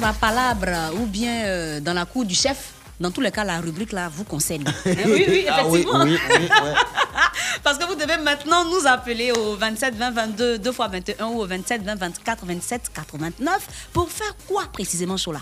la 0.00 0.06
ma 0.08 0.12
palabre 0.12 0.94
ou 1.00 1.06
bien 1.06 1.44
euh, 1.46 1.80
dans 1.80 1.94
la 1.94 2.04
cour 2.04 2.24
du 2.24 2.34
chef, 2.34 2.72
dans 3.00 3.10
tous 3.10 3.20
les 3.20 3.30
cas, 3.30 3.44
la 3.44 3.60
rubrique 3.60 3.92
là 3.92 4.08
vous 4.08 4.24
concerne. 4.24 4.64
Hein, 4.66 4.72
oui, 4.86 5.24
oui, 5.28 5.46
Ah 5.50 5.62
oui, 5.66 5.80
effectivement. 5.80 6.04
oui, 6.04 6.18
oui, 6.30 6.36
ouais. 6.36 6.74
Parce 7.62 7.78
que 7.78 7.84
vous 7.84 7.94
devez 7.94 8.16
maintenant 8.18 8.64
nous 8.64 8.86
appeler 8.86 9.32
au 9.32 9.56
27 9.56 9.94
20 9.94 10.10
22 10.10 10.58
2 10.58 10.72
fois 10.72 10.88
21 10.88 11.26
ou 11.26 11.40
au 11.40 11.46
27 11.46 11.82
20 11.82 11.94
24 11.96 12.46
27 12.46 12.90
89 12.94 13.68
pour 13.92 14.10
faire 14.10 14.34
quoi 14.46 14.64
précisément, 14.72 15.16
Chola? 15.16 15.40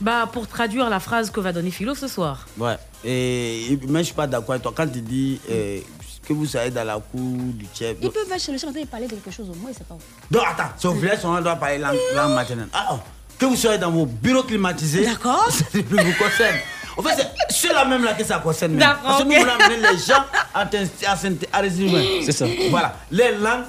Bah, 0.00 0.28
pour 0.32 0.46
traduire 0.48 0.88
la 0.88 1.00
phrase 1.00 1.30
que 1.30 1.40
va 1.40 1.52
donner 1.52 1.70
Philo 1.70 1.94
ce 1.94 2.08
soir. 2.08 2.46
Ouais. 2.58 2.76
Et, 3.04 3.78
mais 3.88 4.00
je 4.00 4.04
suis 4.04 4.14
pas 4.14 4.26
d'accord 4.26 4.52
avec 4.52 4.62
toi. 4.62 4.72
Quand 4.74 4.88
tu 4.88 5.00
dis 5.02 5.38
euh, 5.50 5.80
que 6.26 6.32
vous 6.32 6.46
soyez 6.46 6.70
dans 6.70 6.84
la 6.84 6.94
cour 6.94 7.20
du 7.20 7.66
chef. 7.74 7.98
Ils 8.00 8.10
peuvent 8.10 8.38
chez 8.38 8.52
le 8.52 8.58
chef 8.58 8.74
et 8.76 8.86
parler 8.86 9.06
de 9.06 9.14
quelque 9.16 9.30
chose 9.30 9.50
au 9.50 9.54
moins, 9.54 9.70
c'est 9.76 9.86
pas 9.86 9.94
où. 9.94 10.32
Donc 10.32 10.42
attends, 10.46 10.88
au 10.88 10.92
village, 10.92 11.18
on 11.24 11.38
doit 11.40 11.56
parler 11.56 11.78
langue, 11.78 11.98
langue 12.14 12.34
maternelle. 12.34 12.68
Ah, 12.72 12.88
oh, 12.92 12.98
que 13.40 13.46
vous 13.46 13.56
soyez 13.56 13.78
dans 13.78 13.90
vos 13.90 14.06
bureaux 14.06 14.42
climatisés. 14.42 15.04
D'accord. 15.06 15.48
Ça 15.50 15.64
ne 15.74 15.82
vous 15.82 16.12
concerne. 16.18 16.56
En 16.96 17.02
fait, 17.02 17.26
c'est 17.48 17.54
ceux-là 17.68 17.84
même 17.86 18.04
là 18.04 18.12
que 18.12 18.22
ça 18.24 18.38
concerne. 18.38 18.72
même. 18.74 18.96
Parce 19.02 19.22
que 19.22 19.28
nous 19.28 19.34
voulons 19.34 19.52
amener 19.58 19.76
les 19.90 19.98
gens 19.98 20.24
à, 20.52 20.60
à, 20.62 21.58
à 21.58 21.60
résumer. 21.60 22.20
C'est 22.24 22.32
ça. 22.32 22.46
Voilà. 22.70 22.96
Les 23.10 23.32
langues. 23.32 23.64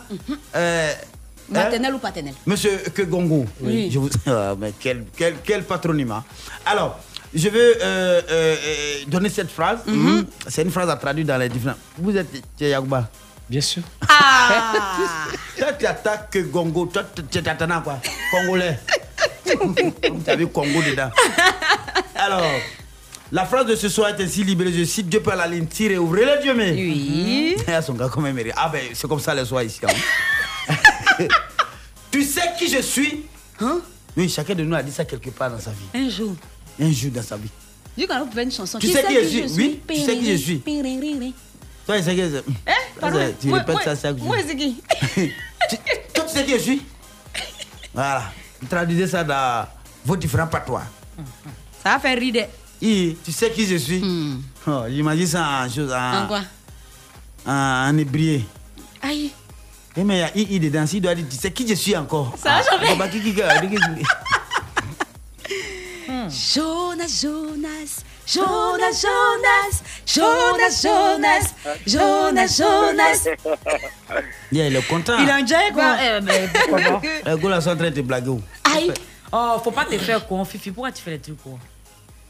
euh, 0.56 0.92
hein, 1.56 1.94
ou 1.94 1.98
paternelle? 2.00 2.34
Monsieur 2.46 2.78
Kegongo, 2.94 3.46
Oui. 3.62 3.90
je 3.92 4.00
vous... 4.00 4.10
Ah, 4.28 4.56
mais 4.60 4.74
quel, 4.78 5.06
quel, 5.16 5.36
quel 5.44 5.64
patronyme. 5.64 6.14
Alors, 6.66 7.00
je 7.34 7.48
vais 7.48 7.78
euh, 7.82 8.22
euh, 8.30 8.56
donner 9.08 9.30
cette 9.30 9.52
phrase. 9.52 9.80
Mhm. 9.88 10.26
C'est 10.48 10.64
une 10.64 10.72
phrase 10.72 10.90
à 10.90 10.98
traduire 10.98 11.26
dans 11.28 11.38
les 11.38 11.48
différents. 11.48 11.78
Vous 11.98 12.16
êtes 12.18 12.28
Yagouba 12.60 13.08
Bien 13.50 13.62
sûr. 13.62 13.84
Ah 14.10 14.74
Toi, 15.58 15.74
tu 15.80 15.86
attaques 15.86 16.30
Kegongo. 16.32 16.86
Toi, 16.88 17.04
tu 17.16 17.24
tu 17.24 17.44
t'attends 17.44 17.70
à 17.70 17.80
quoi 17.82 18.00
Congolais. 18.32 18.80
as 20.28 20.36
vu 20.36 20.48
Congo 20.48 20.82
dedans. 20.82 21.10
Alors, 22.16 22.44
la 23.32 23.46
phrase 23.46 23.66
de 23.66 23.76
ce 23.76 23.90
soir 23.90 24.10
est 24.10 24.24
ainsi 24.24 24.44
libérée. 24.44 24.74
Je 24.74 24.84
cite 24.84 25.08
Dieu 25.10 25.22
par 25.22 25.36
la 25.36 25.48
ligne, 25.48 25.66
tire 25.66 25.92
et 25.92 25.98
ouvrez 25.98 26.26
les 26.26 26.46
yeux, 26.46 26.54
mais. 26.54 26.72
Oui. 26.72 27.56
Ah, 27.68 27.82
son 27.82 27.94
gars, 27.94 28.10
quand 28.12 28.22
même, 28.22 28.38
Ah, 28.56 28.70
ben, 28.70 28.82
c'est 28.94 29.08
comme 29.08 29.20
ça 29.20 29.34
le 29.36 29.46
soir 29.46 29.64
ici. 29.64 29.80
hein. 29.88 30.74
tu 32.12 32.24
sais 32.24 32.42
qui 32.58 32.68
je 32.68 32.82
suis? 32.82 33.24
Hein? 33.60 33.80
Oui, 34.18 34.28
chacun 34.30 34.56
de 34.56 34.64
nous 34.64 34.76
a 34.76 34.84
dit 34.84 34.92
ça 34.92 35.06
quelque 35.06 35.30
part 35.30 35.50
dans 35.52 35.60
sa 35.60 35.72
vie. 35.72 35.86
Un 35.94 36.10
jour. 36.10 36.36
Un 36.80 36.92
jour 36.92 37.12
dans 37.12 37.22
sa 37.24 37.38
vie. 37.38 37.50
Tu 37.96 38.88
sais 38.88 39.04
qui 39.04 39.14
je 39.16 39.28
suis? 39.28 39.44
Oui, 39.58 39.80
tu 39.88 39.96
sais 40.02 40.18
qui 40.18 40.32
je 40.32 40.38
suis. 40.38 40.60
Toi, 41.86 41.98
tu 41.98 42.04
sais 42.04 42.16
qui 42.16 42.22
je 42.22 42.28
suis? 42.28 42.44
Eh. 42.68 43.02
Ça, 43.02 43.12
Tu 43.40 43.54
répètes 43.54 43.78
ça 43.84 43.96
chaque 43.96 44.18
jour. 44.18 44.28
Moi, 44.28 44.38
c'est 44.48 44.56
qui? 44.56 44.82
Toi, 46.14 46.26
tu 46.28 46.34
sais 46.34 46.46
qui 46.46 46.52
je 46.54 46.58
suis? 46.58 46.82
Voilà. 47.94 48.32
Traduisez 48.70 49.08
ça 49.08 49.24
dans 49.24 49.68
vos 50.06 50.16
différents 50.16 50.48
patois. 50.48 50.84
Ça 51.84 51.94
va 51.94 52.00
faire 52.00 52.18
rire. 52.18 52.34
de- 52.34 52.86
Oui, 52.86 53.18
tu 53.24 53.32
sais 53.32 53.52
qui 53.52 53.66
je 53.66 53.76
suis? 53.76 54.04
Oh, 54.68 54.84
J'imagine 54.90 55.28
ça 55.28 55.64
en 55.66 55.70
chose. 55.70 55.92
En, 55.92 56.24
En 56.24 56.28
quoi? 56.28 56.42
en, 57.46 57.90
en 57.90 57.98
hébreu. 57.98 58.42
Aïe. 59.02 59.32
Eh, 59.98 60.04
mais 60.04 60.16
il 60.16 60.20
y 60.20 60.24
a 60.24 60.38
I, 60.38 60.56
I 60.56 60.60
dedans. 60.60 60.88
S'il 60.88 61.02
doit 61.02 61.16
dire, 61.16 61.26
tu 61.30 61.36
sais 61.36 61.52
qui 61.52 61.68
je 61.68 61.74
suis 61.74 61.96
encore 61.98 62.34
Ça 62.38 62.62
jamais. 62.62 62.98
Ah, 63.02 63.08
qui- 63.10 63.22
Jonas, 66.54 67.22
Jonas, 67.22 68.04
Jonas, 68.34 69.02
Jonas, 69.02 69.84
Jonas, 70.06 70.82
Jonas, 70.82 71.54
Jonas, 71.86 72.58
Jonas. 72.58 73.28
Yeah, 74.52 74.68
il 74.68 74.76
est 74.76 74.88
content. 74.88 75.18
Il 75.20 75.30
a 75.30 75.36
un 75.36 75.46
jack, 75.46 75.74
quoi. 75.74 75.96
Eh, 76.02 76.22
mais 76.22 76.48
pas? 76.48 77.02
Les 77.26 77.40
gars 77.42 77.62
sont 77.62 77.70
en 77.72 77.76
train 77.78 77.90
de 77.90 77.96
te 77.96 78.02
blaguer. 78.02 78.30
où? 78.30 78.42
Aïe. 78.76 78.92
Oh, 79.32 79.58
faut 79.64 79.72
pas 79.72 79.86
te 79.86 79.98
faire 79.98 80.28
con, 80.28 80.44
Fifi. 80.44 80.72
Pourquoi 80.72 80.92
tu 80.92 81.02
fais 81.02 81.12
les 81.12 81.20
trucs 81.20 81.42
con 81.42 81.58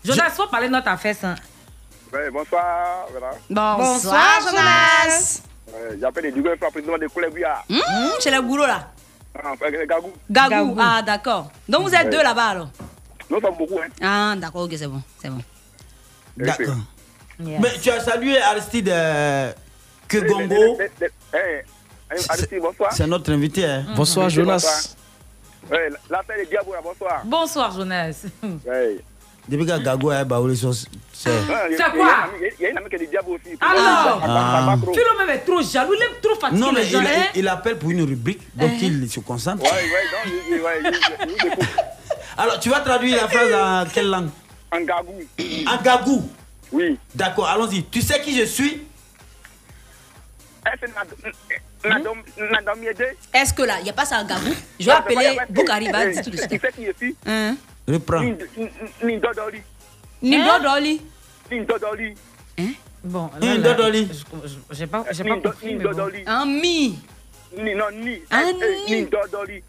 Jonas, 0.04 0.30
faut 0.32 0.48
parler 0.48 0.68
de 0.68 0.74
notre 0.74 0.88
affaire, 0.90 1.16
ça. 1.20 1.36
Ouais, 2.14 2.30
bonsoir. 2.30 3.08
Voilà. 3.12 3.32
Bonsoir, 3.78 4.40
Jonas. 4.48 5.42
J'appelle 6.00 6.26
les 6.26 6.32
Dugo, 6.32 6.50
président 6.72 6.98
des 6.98 7.08
collègues. 7.08 7.46
Hum, 7.70 7.80
C'est 8.20 8.32
le 8.32 8.42
boulot 8.42 8.66
là. 8.68 8.90
Ah, 9.36 9.54
Gagou. 9.88 10.12
Gagou. 10.30 10.76
Ah, 10.80 11.02
d'accord. 11.02 11.50
Donc 11.68 11.84
vous 11.88 11.96
êtes 11.96 12.04
Ouais. 12.06 12.10
deux 12.10 12.22
là-bas 12.22 12.48
alors? 12.50 12.68
Nous 13.30 13.40
sommes 13.40 13.56
beaucoup, 13.56 13.80
hein. 13.80 13.88
Ah, 14.02 14.36
d'accord, 14.38 14.64
ok, 14.64 14.74
c'est 14.78 14.88
bon. 14.88 15.02
C'est 15.22 15.30
bon. 15.30 15.42
D'accord. 16.38 16.76
Mais 17.40 17.60
tu 17.82 17.90
as 17.90 18.00
salué 18.02 18.38
Aristide 18.40 18.90
euh, 18.90 19.52
Kegongo. 20.08 20.78
Eh, 20.80 20.90
eh, 21.02 21.08
eh, 21.34 22.16
Aristide, 22.30 22.60
bonsoir. 22.62 22.92
C'est 22.94 23.08
notre 23.08 23.32
invité. 23.32 23.66
hein. 23.66 23.86
Bonsoir, 23.96 24.30
Jonas. 24.30 24.96
Bonsoir. 25.70 27.22
Bonsoir, 27.26 27.72
Jonas. 27.72 28.26
Depuis 29.48 29.66
que 29.66 29.78
Gago 29.80 30.12
est 30.12 30.24
baoulé 30.26 30.56
sur. 30.56 30.72
C'est. 31.14 31.30
Quoi 31.48 32.30
Il 32.60 32.64
y 32.64 32.66
a 32.68 32.70
une 32.70 32.78
amie 32.78 32.90
qui 32.90 32.96
est 32.96 33.08
Diabo 33.08 33.34
aussi. 33.36 33.58
Alors, 33.60 34.22
Ah. 34.24 34.76
Philo 34.80 35.18
même 35.18 35.30
est 35.36 35.40
trop 35.40 35.62
jaloux, 35.62 35.94
il 35.96 36.04
est 36.04 36.22
trop 36.22 36.36
fatigué. 36.40 36.62
Non, 36.62 36.72
mais 36.72 36.88
il, 36.88 36.96
hein. 36.96 37.02
il 37.34 37.48
appelle 37.48 37.78
pour 37.78 37.90
une 37.90 38.04
rubrique, 38.04 38.42
donc 38.56 38.72
il 38.82 39.10
se 39.10 39.20
concentre. 39.20 39.64
Ouais, 39.64 39.70
ouais, 39.70 39.82
non, 39.82 40.32
il- 40.32 40.56
il- 40.56 40.62
ouais, 40.62 40.80
il- 40.84 40.88
il- 41.28 41.36
il 41.42 41.48
écoute. 41.48 41.66
Alors, 42.38 42.60
tu 42.60 42.70
vas 42.70 42.80
traduire 42.82 43.18
la 43.18 43.28
phrase 43.28 43.54
en 43.54 43.86
quelle 43.92 44.10
langue 44.10 44.30
En 44.72 44.82
Gagou. 44.82 45.20
En 45.68 45.82
Gagou 45.82 46.30
Oui. 46.72 46.98
D'accord, 47.14 47.48
allons-y. 47.48 47.84
Tu 47.86 48.02
sais 48.02 48.22
qui 48.22 48.38
je 48.38 48.46
suis? 48.46 48.82
Est-ce 50.66 50.86
que 51.84 52.80
mieux 52.80 52.94
deux 52.94 53.06
Est-ce 53.34 53.54
que 53.54 53.64
là, 53.64 53.80
il 53.80 53.84
n'y 53.86 53.90
a 53.90 53.94
pas 53.94 54.06
ça 54.06 54.24
Gabou? 54.24 54.54
Je 54.80 54.86
vais 54.86 54.92
appeler. 54.92 55.38
Boukari, 55.50 55.88
Eh, 55.94 56.12
dire 56.14 56.24
tout 56.24 56.30
de 56.30 56.38
Tu 56.38 56.60
sais 56.60 56.72
qui 56.76 56.86
je 56.86 56.92
suis? 56.98 57.16
Hein? 57.26 57.56
Reprends. 57.88 58.22
Ni- 58.22 58.36
ni- 58.58 58.70
Ni 59.04 59.18
Dodoli. 59.20 59.62
Ni 60.22 60.38
Dodoli. 60.44 61.02
Ni 61.52 61.66
Dodoli. 61.66 62.16
Bon, 63.04 63.32
Ni 63.42 63.48
là, 63.48 63.58
là, 63.58 63.74
Dodoli. 63.74 64.08
je- 64.12 64.48
je- 64.48 64.58
J'ai 64.78 64.86
pas, 64.88 65.04
j'ai 65.12 65.24
pas 65.24 65.36
compris. 65.38 65.74
Mais 65.76 65.84
bon. 65.84 66.10
Un 66.28 66.46
mi. 66.46 67.00
Ni, 67.58 67.74
non, 67.76 67.86
ni. 67.92 68.22
Un 68.30 68.42
Eh, 68.42 68.54
eh, 68.62 68.90
ni. 68.92 69.02
Ni 69.02 69.08
Dodoli. 69.08 69.64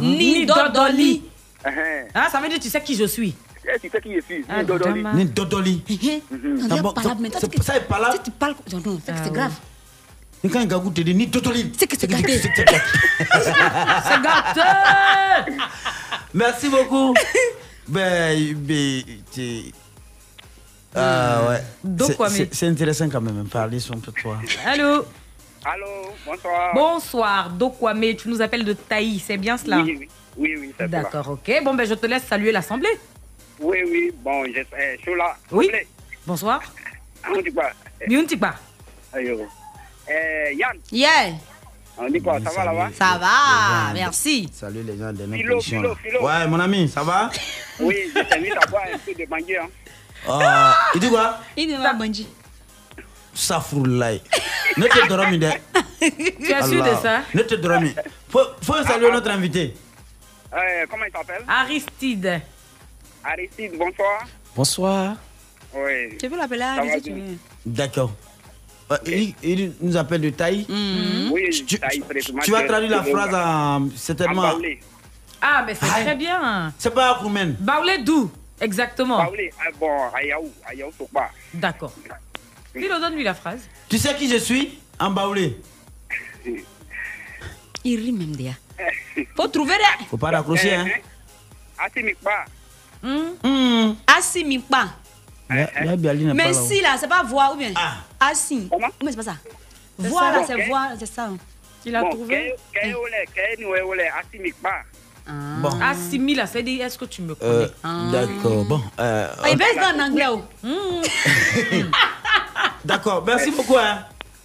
Ni 0.00 0.44
Dodoli. 0.46 1.22
Eh, 1.64 1.68
eh. 1.68 2.08
Ah, 2.12 2.28
ça 2.30 2.40
veut 2.40 2.48
dire 2.48 2.58
tu 2.58 2.68
sais 2.68 2.82
qui 2.82 2.96
je 2.96 3.04
suis. 3.04 3.34
Eh, 3.64 3.78
tu 3.80 3.88
sais 3.88 4.00
qui 4.00 4.20
suis 4.22 4.44
Ah, 4.48 4.60
Ni 4.60 4.66
Dodoli. 4.66 5.04
Ni 5.14 5.24
Dodoli. 5.26 5.82
Est 5.90 6.82
bon, 6.82 6.92
pas 6.92 7.02
ça- 7.02 7.16
c'est- 7.40 7.76
est 7.76 7.80
pas 7.88 7.98
là 8.00 8.12
tu- 8.14 8.22
Tu 8.24 8.30
parles. 8.32 8.54
Non, 8.72 8.80
non, 8.84 9.00
c'est 9.04 9.12
que 9.12 9.18
Ah 9.18 9.22
c'est 9.24 9.32
grave. 9.32 9.52
Mais 10.42 10.50
quand 10.50 10.64
Gagou 10.66 10.90
te 10.90 11.00
dit 11.02 11.14
ni 11.14 11.26
Dodoli. 11.28 11.72
C'est 11.78 11.86
que 11.86 11.96
c'est 11.98 12.08
gâté. 12.10 12.38
C'est 12.38 12.48
gâté. 12.56 12.76
Merci 16.34 16.68
beaucoup. 16.68 17.14
ben, 17.88 18.54
ben, 18.56 19.02
Ah 20.94 21.42
ouais. 21.48 21.62
Donc, 21.84 22.12
C'est- 22.18 22.28
c'est- 22.28 22.54
C'est 22.54 22.66
intéressant 22.66 23.08
quand 23.08 23.20
même, 23.20 23.46
parler 23.48 23.80
sur 23.80 23.94
un 23.94 23.98
peu 23.98 24.12
de 24.12 24.20
toi. 24.20 24.38
Allô? 24.66 25.04
Allô, 25.64 25.86
bonsoir. 26.26 26.74
Bonsoir, 26.74 27.50
Dokwame, 27.50 28.16
tu 28.16 28.28
nous 28.28 28.42
appelles 28.42 28.64
de 28.64 28.72
Taï, 28.72 29.22
c'est 29.24 29.36
bien 29.38 29.56
cela? 29.56 29.78
Oui, 29.78 29.96
oui, 30.00 30.08
oui, 30.36 30.54
oui, 30.60 30.74
c'est. 30.78 30.88
D'accord, 30.90 31.28
ok. 31.30 31.62
Bon, 31.64 31.74
ben 31.74 31.86
je 31.86 31.94
te 31.94 32.06
laisse 32.06 32.24
saluer 32.24 32.50
l'Assemblée. 32.50 32.90
Oui, 33.62 33.78
oui, 33.86 34.10
bon, 34.22 34.44
je 34.46 34.60
eh, 34.60 34.96
je 34.98 35.02
suis 35.02 35.14
là. 35.16 35.36
Oui. 35.50 35.70
Bonsoir. 36.26 36.60
On 37.30 37.40
dit 37.40 37.52
quoi? 37.52 37.70
Eh, 38.00 38.06
Bien, 38.08 38.24
Tikba. 38.26 38.54
ayo. 39.14 39.46
Eh, 40.08 40.54
Yann, 40.56 40.76
Yeah, 40.90 41.34
on 41.96 42.08
dit 42.10 42.20
quoi? 42.20 42.40
Ça 42.42 42.50
va 42.50 42.64
là-bas? 42.64 42.90
ça 42.98 43.18
va, 43.18 43.92
merci. 43.94 44.50
Salut 44.52 44.82
les 44.82 44.98
gens 44.98 45.12
de 45.12 45.22
notre 45.26 45.36
Philo, 45.36 45.60
Philo. 45.60 45.94
Philo. 45.94 46.26
Ouais, 46.26 46.46
mon 46.48 46.58
ami, 46.60 46.88
ça 46.88 47.02
va? 47.02 47.30
Oui, 47.80 47.96
je 48.14 48.20
t'invite 48.22 48.52
à 48.60 48.66
boire 48.66 48.82
un 48.92 48.98
peu 48.98 49.14
de 49.14 49.26
mangue. 49.30 49.58
Hein. 49.60 49.68
Ah, 50.28 50.76
Il 50.94 51.00
dit 51.00 51.08
quoi? 51.08 51.38
Il 51.56 51.68
ne 51.72 51.78
va 51.82 51.92
Bandji. 51.94 52.28
Safroulaye. 53.34 54.20
Ne 54.76 54.86
te 54.86 55.06
dormi 55.08 55.38
de. 55.38 55.48
Tu 56.00 56.52
es 56.52 56.62
sûr 56.64 56.82
de 56.84 56.94
ça? 57.00 57.22
Ne 57.32 57.42
te 57.42 57.54
dormi. 57.54 57.94
Faut, 58.28 58.40
faut 58.62 58.82
saluer 58.84 59.10
notre 59.10 59.30
invité. 59.30 59.74
Eh, 60.54 60.84
comment 60.90 61.04
il 61.06 61.12
s'appelle? 61.12 61.42
Aristide. 61.48 62.42
Aristide, 63.24 63.72
bonsoir. 63.78 64.26
Bonsoir. 64.56 65.16
Oui. 65.74 66.16
Tu 66.18 66.28
peux 66.28 66.36
l'appeler 66.36 66.62
Aristide, 66.62 67.02
tu 67.04 67.12
veux? 67.12 67.36
D'accord. 67.64 68.12
Euh, 68.90 68.98
il, 69.06 69.34
il 69.42 69.72
nous 69.80 69.96
appelle 69.96 70.20
de 70.20 70.30
Taï. 70.30 70.66
Oui, 71.32 71.64
Tu, 71.66 71.76
ça, 71.78 71.86
il 71.94 72.02
présume 72.02 72.40
tu 72.42 72.50
vas 72.50 72.62
que- 72.62 72.68
traduire 72.68 72.90
la 72.90 73.02
phrase 73.02 73.34
en, 73.34 73.88
certainement. 73.96 74.42
En. 74.42 74.60
Ah, 75.40 75.62
mais 75.66 75.74
c'est 75.74 75.86
très 75.86 76.14
bien. 76.14 76.72
C'est 76.78 76.92
pas 76.92 77.16
Akoumen. 77.16 77.56
Baoulé 77.58 77.98
d'où 77.98 78.30
Exactement? 78.60 79.18
Baoulé, 79.24 79.50
ah, 79.58 79.70
bon, 79.78 79.90
à 80.14 80.22
Yaou, 80.22 80.50
à 80.64 80.74
Yaou, 80.74 80.92
Sokba. 80.96 81.30
D'accord. 81.54 81.92
Philo, 82.72 83.00
donne-lui 83.00 83.24
la 83.24 83.34
phrase? 83.34 83.66
Tu 83.88 83.98
sais 83.98 84.14
qui 84.14 84.28
je 84.30 84.36
suis? 84.36 84.78
En 85.00 85.10
baoulé. 85.10 85.58
Il 87.84 87.98
rit 88.00 88.12
même 88.12 88.36
déjà. 88.36 88.52
Faut 89.36 89.48
trouver 89.48 89.74
des. 89.76 90.04
Faut 90.06 90.16
pas 90.16 90.30
raccrocher, 90.30 90.74
hein. 90.74 90.86
Asimikba. 91.78 92.44
Hmm? 93.02 93.94
Assis, 94.06 94.44
mi 94.44 94.58
pas. 94.58 94.86
N'est 95.50 95.66
pas 95.66 96.34
Mais 96.34 96.52
si 96.54 96.80
là, 96.80 96.96
c'est 96.98 97.08
pas 97.08 97.22
voix 97.22 97.52
ou 97.52 97.56
bien? 97.56 97.72
Ah. 97.76 97.96
Assis. 98.30 98.68
Comment? 98.70 98.88
Mais 99.04 99.10
c'est 99.10 99.16
pas 99.16 99.22
ça? 99.22 99.36
Ça. 100.00 100.08
là, 100.32 100.38
Bon, 100.38 100.44
c'est 100.46 100.54
ok. 100.54 100.66
voix, 100.68 100.88
c'est 100.98 101.06
ça. 101.06 101.28
Il 101.84 101.96
a 101.96 102.00
Bon, 102.02 102.10
trouvé? 102.10 102.54
ole, 103.84 104.00
Asimikba. 104.20 104.70
Bon. 105.26 105.70
Ah, 105.80 105.94
Simi, 105.94 106.34
là, 106.34 106.46
c'est 106.46 106.62
dit, 106.62 106.80
est-ce 106.80 106.98
que 106.98 107.04
tu 107.04 107.22
me 107.22 107.34
connais? 107.34 107.68
Euh, 107.84 108.10
D'accord. 108.12 108.64
Bon. 108.64 108.80
euh, 108.98 109.28
Ah, 109.42 109.50
il 109.50 109.56
baisse 109.56 109.76
en 109.78 109.98
anglais. 110.00 110.26
oh. 110.28 110.42
D'accord. 112.84 113.22
Merci 113.26 113.50
beaucoup. 113.50 113.76
Hein. 113.78 114.04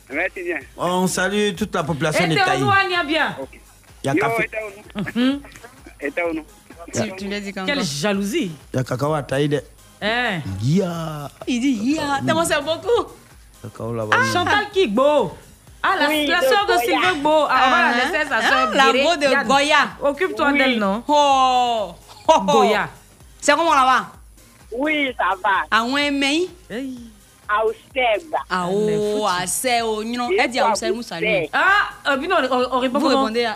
Merci 0.10 0.44
bien. 0.44 0.60
On 0.78 1.08
salue 1.08 1.54
toute 1.56 1.74
la 1.74 1.84
population 1.84 2.28
de 2.28 2.36
Taï. 2.36 2.62
bien? 3.08 3.36
Il 4.04 4.08
y 4.08 4.10
a 4.10 4.14
Yo, 4.14 4.20
café. 6.92 7.08
était 7.08 7.12
où 7.12 7.12
nous 7.12 7.12
Était 7.12 7.12
où 7.12 7.12
nous 7.12 7.12
Tu, 7.12 7.16
tu 7.18 7.26
lui 7.28 7.36
as 7.36 7.40
dit 7.40 7.54
quand 7.54 7.66
Quelle 7.66 7.84
jalousie. 7.84 8.52
Il 8.74 8.78
y 8.78 8.80
a 8.80 8.84
cacao 8.84 9.14
à 9.14 9.22
de- 9.22 9.64
Hein 10.02 10.42
Yeah. 10.62 11.30
Il 11.48 11.60
dit, 11.60 11.72
yeah, 11.94 12.20
tellement 12.26 12.46
c'est 12.46 12.62
beaucoup. 12.62 13.10
Cacao 13.62 13.94
là-bas. 13.94 14.18
Chantal 14.32 14.70
Kigbo. 14.72 15.32
Ah, 15.82 15.96
la, 16.00 16.08
Oui, 16.10 16.26
la 16.28 16.40
de 16.42 16.46
soeur 16.46 16.66
de 16.66 16.74
Goya. 16.74 16.80
Sylvain 16.86 17.14
Gbo. 17.20 17.30
Ah, 17.30 17.64
on 17.68 17.70
va 17.72 17.78
Ah, 17.78 17.92
la 17.92 17.98
laisser 17.98 18.30
sa 18.30 18.38
hein, 18.38 18.42
soeur 18.42 18.74
la 18.74 18.92
go 18.92 19.16
de 19.16 19.24
Yann, 19.32 19.48
Goya. 19.48 19.76
Occupe-toi 20.02 20.50
Oui. 20.52 20.58
d'elle, 20.58 20.80
non? 20.80 21.04
Oh, 21.08 21.92
oh, 22.28 22.34
oh. 22.36 22.42
Goya. 22.42 22.90
C'est 23.40 23.56
comment 23.56 23.74
là-bas? 23.74 24.08
Oui, 24.72 25.12
ça 25.18 25.36
va. 25.44 25.64
À 25.72 25.82
un 25.82 26.12
mei 26.12 26.50
À 27.48 27.66
Osteba. 27.66 28.38
Ah 28.50 28.68
oh, 28.70 30.02
you 30.04 30.16
know, 30.16 30.30
elle 30.38 30.52
dit 30.52 30.60
à 30.60 30.70
Oussel 30.72 30.94
Moussalou. 30.94 31.48
Ah, 31.54 32.12
euh, 32.12 32.18
non, 32.18 32.36
on, 32.52 32.76
on 32.76 32.80
répond 32.80 33.00
Vous 33.00 33.08
comment? 33.08 33.26
répondez 33.26 33.48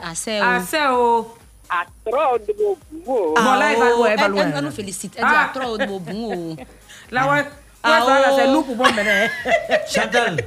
oh. 1.72 1.78
Ah, 1.78 1.86
c'est. 2.05 2.13
À 2.13 2.17
trop 2.28 2.38
de 2.38 2.53
beau. 2.57 2.78
Bon, 3.05 3.34
là, 3.36 3.72
elle 3.74 3.80
va 3.80 3.89
loin, 3.89 4.07
elle 4.09 4.19
va 4.19 4.26
elle, 4.26 4.32
loin. 4.32 4.43
elle, 4.47 4.53
elle 4.57 4.63
nous 4.65 4.72
félicite. 4.72 5.13
Elle 5.17 5.24
dit 5.26 5.32
Ah. 5.34 5.49
à 5.53 5.59
trop 5.59 5.78
de 5.78 5.86
beau 5.86 5.99
bon. 5.99 6.55
Là, 7.11 7.28
ouais. 7.32 7.39
Ouais, 7.39 7.45
Ah, 7.84 8.01
ça, 8.05 8.19
là, 8.19 8.28
oh. 8.32 8.36
c'est 8.38 8.47
loup 8.47 8.61
pour 8.61 8.76
bon 8.76 8.91
mener. 8.93 9.28
Chantal. 9.91 10.38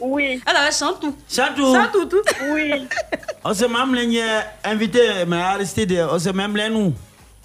Oui. 0.00 0.42
Elle 0.46 0.56
avait 0.56 0.70
tout. 1.00 1.16
Chantou. 1.28 2.22
Oui. 2.52 2.88
On 3.44 3.54
se 3.54 3.64
même 3.66 3.94
les 3.94 4.20
invité, 4.64 5.24
mais 5.26 5.40
Aristide, 5.40 6.06
on 6.10 6.18
se 6.18 6.28
même 6.30 6.56
les 6.56 6.68
nous. 6.68 6.92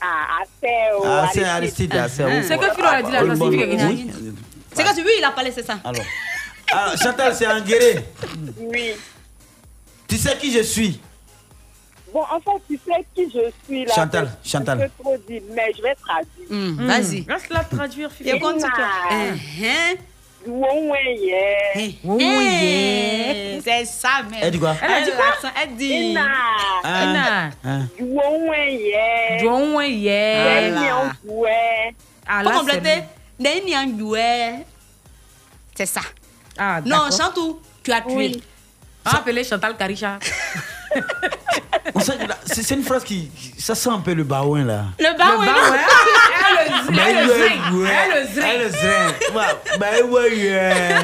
Ah, 0.02 0.42
Aseo. 0.42 1.04
Ah, 1.06 1.30
c'est 1.32 1.44
Aristide, 1.44 1.94
ah, 1.96 2.10
c'est 2.10 2.44
C'est 2.44 2.58
que 2.58 2.74
Philo 2.74 2.88
a 2.88 3.02
dit. 3.04 3.44
Oui. 3.44 4.12
C'est 4.74 4.84
quand 4.84 4.94
tu 4.96 5.04
veux, 5.04 5.12
il 5.18 5.24
a 5.24 5.32
parlé, 5.32 5.52
c'est 5.52 5.66
ça. 5.66 5.78
Alors. 5.84 6.04
Alors, 6.74 6.98
Chantal, 6.98 7.36
c'est 7.36 7.46
guéré. 7.66 8.06
Oui. 8.58 8.94
Tu 10.08 10.18
sais 10.18 10.36
qui 10.38 10.52
je 10.52 10.64
suis? 10.64 11.00
Bon, 12.14 12.22
en 12.22 12.40
fait, 12.40 12.62
tu 12.68 12.80
sais 12.86 13.06
qui 13.16 13.24
je 13.34 13.52
suis 13.66 13.86
là. 13.86 13.94
Chantal, 13.96 14.32
Je- 14.44 14.50
Chantal. 14.50 14.80
Je 14.80 14.84
peux 14.86 15.04
trop 15.04 15.18
dire, 15.28 15.42
mais 15.54 15.72
je 15.78 15.82
vais 15.82 15.96
traduire. 15.96 16.48
Hmm, 16.50 16.86
Vas-y. 16.88 17.22
Laisse-la 17.28 17.64
traduire, 17.64 18.12
Philo. 18.12 18.36
Et 18.36 18.40
continue-toi. 18.40 18.70
Nah. 19.10 19.34
Hein? 19.64 19.96
Ououououye. 20.46 21.34
Eh, 22.20 23.62
C'est 23.64 23.86
ça, 23.86 24.10
mais. 24.30 24.38
Elle 24.42 24.52
dit 24.52 24.60
quoi? 24.60 24.76
Elle 24.82 24.92
a 24.92 25.02
dit 25.02 25.12
quoi? 25.12 25.52
Elle 25.62 25.76
dit. 25.76 25.94
Ina. 26.12 27.50
John 29.40 29.76
Wayne. 29.76 30.10
Ououououye. 31.26 31.94
Ah, 32.28 32.42
Pour 32.44 32.52
compléter, 32.54 33.04
Anjoué. 33.76 34.66
C'est 35.76 35.86
ça. 35.86 36.02
Ah, 36.58 36.80
Non. 36.86 37.10
Chantou, 37.16 37.60
tu 37.84 37.92
as 37.92 38.02
tué. 38.02 38.16
Oui. 38.16 38.44
Ah, 39.06 39.18
appelez 39.18 39.44
Chantal 39.44 39.76
Karisha. 39.78 40.20
C'est 42.46 42.72
une 42.76 42.84
phrase 42.84 43.04
qui. 43.04 43.30
Ça 43.58 43.76
sent 43.76 43.90
un 43.90 44.00
peu 44.00 44.14
le 44.14 44.24
baouin 44.24 44.64
là. 44.66 44.86
Le 45.00 45.06
ouais. 45.06 45.80
Elle 46.90 47.28
le 47.28 47.34
ouais, 47.34 47.90
elle 47.90 48.60
le 48.62 48.68
ouais. 48.68 49.36
Ouais, 49.36 49.78
Ben 49.80 50.06
ouais. 50.10 50.96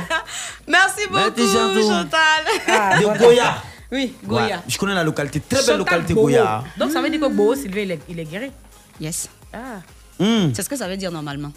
Merci 0.67 1.07
beaucoup. 1.09 1.47
Chantal. 1.47 2.99
De 2.99 3.17
Goya. 3.19 3.55
Oui, 3.91 4.13
Ouais, 4.27 4.41
Goya. 4.41 4.61
Je 4.67 4.77
connais 4.77 4.93
la 4.95 5.03
localité, 5.03 5.39
très 5.39 5.55
belle 5.57 5.65
Chantal 5.65 5.77
localité 5.77 6.13
Bobo. 6.13 6.27
Goya. 6.27 6.63
Donc, 6.77 6.91
ça 6.91 7.01
veut 7.01 7.09
dire 7.09 7.21
que 7.21 7.25
Bobo 7.27 7.55
Sylvain, 7.55 7.81
il 7.83 7.91
est, 7.91 7.99
il 8.09 8.19
est 8.19 8.25
guéri? 8.25 8.51
Yes. 8.99 9.29
Ah. 9.53 9.79
Hmm. 10.19 10.51
C'est 10.53 10.63
ce 10.63 10.67
que 10.69 10.75
ça 10.75 10.87
veut 10.89 10.97
dire 10.97 11.09
normalement. 11.11 11.51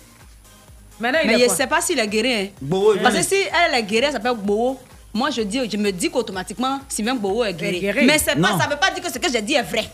Maintenant, 1.00 1.18
il 1.24 1.28
Mais 1.28 1.34
est 1.40 1.46
je 1.46 1.50
ne 1.50 1.56
sais 1.56 1.66
pas 1.66 1.80
s'il 1.80 1.98
est 1.98 2.06
guéri. 2.06 2.32
hein. 2.34 2.46
Bobo, 2.60 2.94
Parce 3.02 3.14
que 3.16 3.20
oui. 3.20 3.26
si 3.26 3.34
elle 3.34 3.74
est 3.78 3.82
guérie, 3.82 4.06
elle 4.06 4.12
s'appelle 4.12 4.34
Bobo. 4.36 4.78
Moi 5.12 5.30
je 5.30 5.42
dis, 5.42 5.60
je 5.70 5.76
me 5.76 5.90
dis 5.90 6.10
qu'automatiquement 6.10 6.80
Sylvain 6.88 7.14
Gboro 7.16 7.44
est 7.44 7.54
guéri. 7.54 8.04
Mais 8.06 8.18
c'est 8.18 8.36
pas, 8.36 8.58
ça 8.58 8.68
veut 8.68 8.76
pas 8.76 8.90
dire 8.90 9.02
que 9.02 9.12
ce 9.12 9.18
que 9.18 9.30
j'ai 9.30 9.42
dit 9.42 9.54
est 9.54 9.62
vrai. 9.62 9.88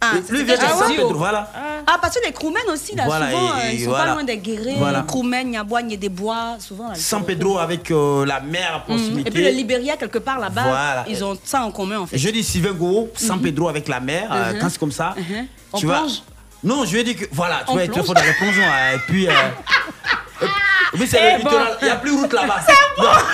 Ah, 0.00 0.12
Et 0.16 0.36
j'ai 0.36 0.56
San 0.56 0.88
dit, 0.90 0.96
Pedro, 0.96 1.14
voilà. 1.14 1.50
Ah, 1.86 1.96
parce 1.98 2.16
que 2.18 2.26
les 2.26 2.32
Kroumen 2.32 2.62
aussi, 2.70 2.94
là, 2.94 3.04
Voilà, 3.06 3.30
souvent, 3.30 3.56
et- 3.56 3.60
euh, 3.60 3.70
ils 3.72 3.80
et 3.80 3.84
sont 3.84 3.90
voilà. 3.90 4.04
pas 4.04 4.12
loin 4.14 4.24
des 4.24 4.36
guérés. 4.36 4.74
Voilà. 4.76 5.02
Kroumen, 5.02 5.48
Niabois, 5.48 5.82
des 5.82 6.08
bois, 6.10 6.56
souvent. 6.58 6.88
Là, 6.90 6.94
San 6.94 7.24
Pedro 7.24 7.56
avec 7.58 7.90
euh, 7.90 8.26
la 8.26 8.40
mer 8.40 8.74
à 8.74 8.78
Mhm. 8.80 8.84
proximité. 8.84 9.28
Et 9.28 9.32
puis 9.32 9.44
le 9.44 9.50
Libéria, 9.50 9.96
quelque 9.96 10.18
part 10.18 10.38
là-bas, 10.38 10.62
Voilà. 10.62 11.04
ils 11.08 11.24
ont 11.24 11.38
ça 11.42 11.62
en 11.62 11.70
commun 11.70 12.00
en 12.00 12.06
fait. 12.06 12.18
Je 12.18 12.28
dis 12.28 12.42
Sylvain 12.44 12.72
Goro, 12.72 13.10
San 13.16 13.40
Pedro 13.40 13.68
avec 13.68 13.88
la 13.88 14.00
mer, 14.00 14.28
euh, 14.30 14.52
Mhm. 14.52 14.58
quand 14.58 14.68
c'est 14.68 14.78
comme 14.80 14.92
ça. 14.92 15.14
Mhm. 15.16 15.46
On 15.72 15.78
tu 15.78 15.86
plonge? 15.86 16.22
Non, 16.62 16.84
je 16.84 16.92
lui 16.92 16.98
ai 17.00 17.04
dit 17.04 17.16
que 17.16 17.24
voilà, 17.32 17.62
tu 17.66 17.78
être 17.78 17.92
plonge 17.92 18.04
fort 18.06 18.14
dans 18.14 18.22
les 18.22 18.32
plongeons. 18.34 18.62
euh, 18.62 18.96
Et 18.96 18.98
puis. 19.06 19.26
euh, 19.26 19.32
et 20.42 20.96
puis 20.96 21.06
c'est 21.06 21.18
Eh 21.34 21.38
le 21.38 21.44
bon. 21.44 21.50
littoral, 21.50 21.76
il 21.80 21.84
n'y 21.84 21.90
a 21.90 21.96
plus 21.96 22.12
route 22.12 22.32
là-bas. 22.32 22.60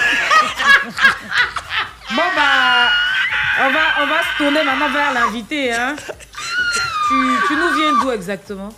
Bon 2.10 2.22
bah, 2.34 2.88
on 3.60 3.70
va, 3.70 3.80
on 4.02 4.06
va 4.06 4.22
se 4.22 4.36
tourner 4.38 4.64
maintenant 4.64 4.90
vers 4.90 5.12
l'invité. 5.12 5.72
Hein. 5.72 5.94
Tu, 5.96 7.14
tu 7.46 7.54
nous 7.54 7.72
viens 7.76 7.92
d'où 8.02 8.10
exactement? 8.10 8.70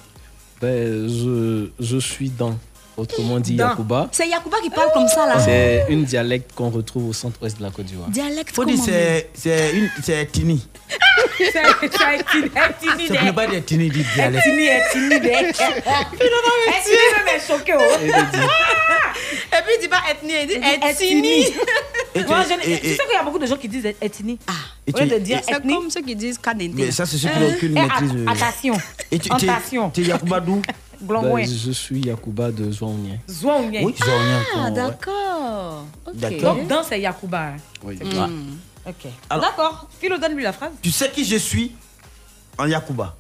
Ben, 0.61 1.09
je, 1.09 1.69
je 1.81 1.97
suis 1.97 2.29
dans, 2.29 2.59
autrement 2.97 3.41
dit 3.41 3.57
Dans. 3.57 3.71
Yakuba. 3.71 4.09
C'est 4.13 4.29
Yakuba 4.29 4.57
qui 4.63 4.71
parle 4.71 4.91
comme 4.93 5.09
ça 5.09 5.27
là. 5.27 5.39
C'est 5.41 5.87
une 5.89 6.05
dialecte 6.05 6.53
qu'on 6.55 6.71
retrouve 6.71 7.09
au 7.09 7.13
centre-ouest 7.13 7.59
de 7.59 7.63
la 7.63 7.71
Côte 7.71 7.87
d'Ivoire. 7.87 8.09
Dialecte 8.09 8.55
Faut 8.55 8.65
dire 8.65 8.79
c'est 8.85 9.31
c'est 9.35 9.73
une 9.75 9.91
c'est 10.03 10.27
Tini. 10.33 10.67
C'est 11.39 11.63
ne 13.23 13.31
pas 13.33 13.47
dire 13.47 13.65
Tini 13.65 13.89
dit 13.91 14.05
dialecte. 14.15 14.47
Etini, 14.47 14.67
Etini. 14.67 15.15
Etini 15.15 16.97
même 17.17 17.37
est 17.37 17.47
choqué. 17.47 17.75
oh? 17.75 17.83
Et 19.55 19.63
puis 19.65 19.73
il 19.77 19.81
dit 19.83 19.89
pas 19.89 20.01
ethnie, 20.11 20.33
il 20.43 20.47
dit 20.49 20.55
ethnie. 20.55 21.47
Et 22.15 22.25
Moi, 22.25 22.45
tu- 22.45 22.55
je- 22.65 22.71
et- 22.71 22.81
tu 22.81 22.89
sais 22.89 22.97
qu'il 23.05 23.15
y 23.15 23.17
a 23.19 23.23
beaucoup 23.23 23.39
de 23.39 23.47
gens 23.47 23.57
qui 23.57 23.69
disent 23.69 23.87
Etini. 24.01 24.39
Ah, 24.47 24.53
Et 24.87 24.93
au 24.95 24.99
lieu 24.99 25.09
tu- 25.09 25.15
de 25.15 25.19
dire 25.21 25.39
et- 25.39 25.43
C'est 25.47 25.57
ethnie. 25.57 25.75
comme 25.75 25.91
ceux 25.91 26.03
qui 26.03 26.15
disent 26.17 26.39
Kanente. 26.39 26.73
Mais 26.75 26.91
ça, 26.91 27.07
c'est 27.07 27.17
ceux 27.17 27.29
qui 27.29 27.39
n'ont 27.39 27.49
aucune 27.51 27.77
Eh, 27.77 27.81
maîtrise. 27.81 28.11
att- 28.11 28.17
euh. 28.17 28.27
Attention. 28.29 28.75
Tu 29.11 29.17
Attention. 29.31 29.91
t'es 29.91 30.03
Yakuba 30.03 30.41
d'où? 30.41 30.61
Ben, 31.03 31.47
je 31.47 31.71
suis 31.73 32.01
Yakuba 32.01 32.51
de 32.51 32.71
Zouaounien. 32.71 33.19
Zouaounien. 33.29 33.83
Oui, 33.85 33.95
Zouaounien, 34.03 34.43
Ah, 34.57 34.71
d'accord. 34.71 35.85
Ok. 36.07 36.15
D'accord. 36.17 36.57
Donc, 36.57 36.69
dans, 36.69 36.83
c'est 36.85 37.01
Yakuba. 37.01 37.41
hein. 37.41 37.57
Oui. 37.85 37.97
Hmm. 38.03 38.57
Ok. 38.87 39.11
D'accord. 39.31 39.89
Philo, 40.01 40.19
donne-lui 40.19 40.43
la 40.43 40.53
phrase. 40.53 40.73
Tu 40.83 40.91
sais 40.91 41.11
qui 41.11 41.25
je 41.25 41.37
suis 41.37 41.73
en 42.59 42.67
Yakuba? 42.67 43.17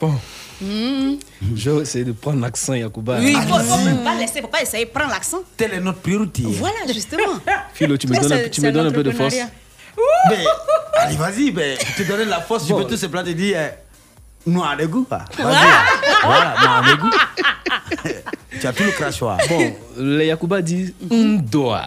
Bon, 0.00 0.12
Hmm. 0.60 1.16
je 1.54 1.70
vais 1.70 1.82
essayer 1.82 2.04
de 2.04 2.12
prendre 2.12 2.40
l'accent 2.40 2.72
Yakuba. 2.74 3.18
Oui, 3.18 3.36
il 3.36 3.42
faut, 3.48 3.58
faut 3.58 3.84
même 3.84 4.02
pas 4.02 4.14
laisser, 4.14 4.40
faut 4.40 4.46
pas 4.48 4.62
essayer, 4.62 4.86
prends 4.86 5.06
l'accent. 5.06 5.38
Telle 5.56 5.74
est 5.74 5.80
notre 5.80 5.98
priorité. 6.00 6.42
Voilà, 6.46 6.76
justement. 6.92 7.34
Philo, 7.74 7.96
tu 7.98 8.06
me 8.08 8.18
donnes, 8.18 8.32
un- 8.32 8.48
tu 8.48 8.60
me 8.62 8.72
donnes 8.72 8.86
un 8.86 8.90
peu 8.92 9.02
de 9.02 9.10
force. 9.10 9.34
Mais, 10.30 10.44
allez, 10.94 11.16
vas-y, 11.16 11.50
ben, 11.50 11.76
je 11.78 12.02
te 12.02 12.08
donne 12.08 12.28
la 12.28 12.40
force, 12.40 12.66
tu 12.66 12.74
peux 12.74 12.84
tout 12.84 12.96
se 12.96 13.06
plaindre 13.06 13.28
et 13.28 13.34
dire 13.34 13.56
euh, 13.58 13.68
noir 14.46 14.76
de 14.76 14.86
goût. 14.86 15.04
quoi. 15.04 15.24
Voilà, 15.38 16.54
noir 16.62 16.84
de 16.90 17.00
goût. 17.00 17.10
tu 18.60 18.66
as 18.66 18.72
tout 18.72 18.82
le 18.84 18.90
crachoir. 18.92 19.38
Bon, 19.48 19.74
les 19.98 20.26
Yakuba 20.26 20.62
disent 20.62 20.94
Ndoa. 21.10 21.84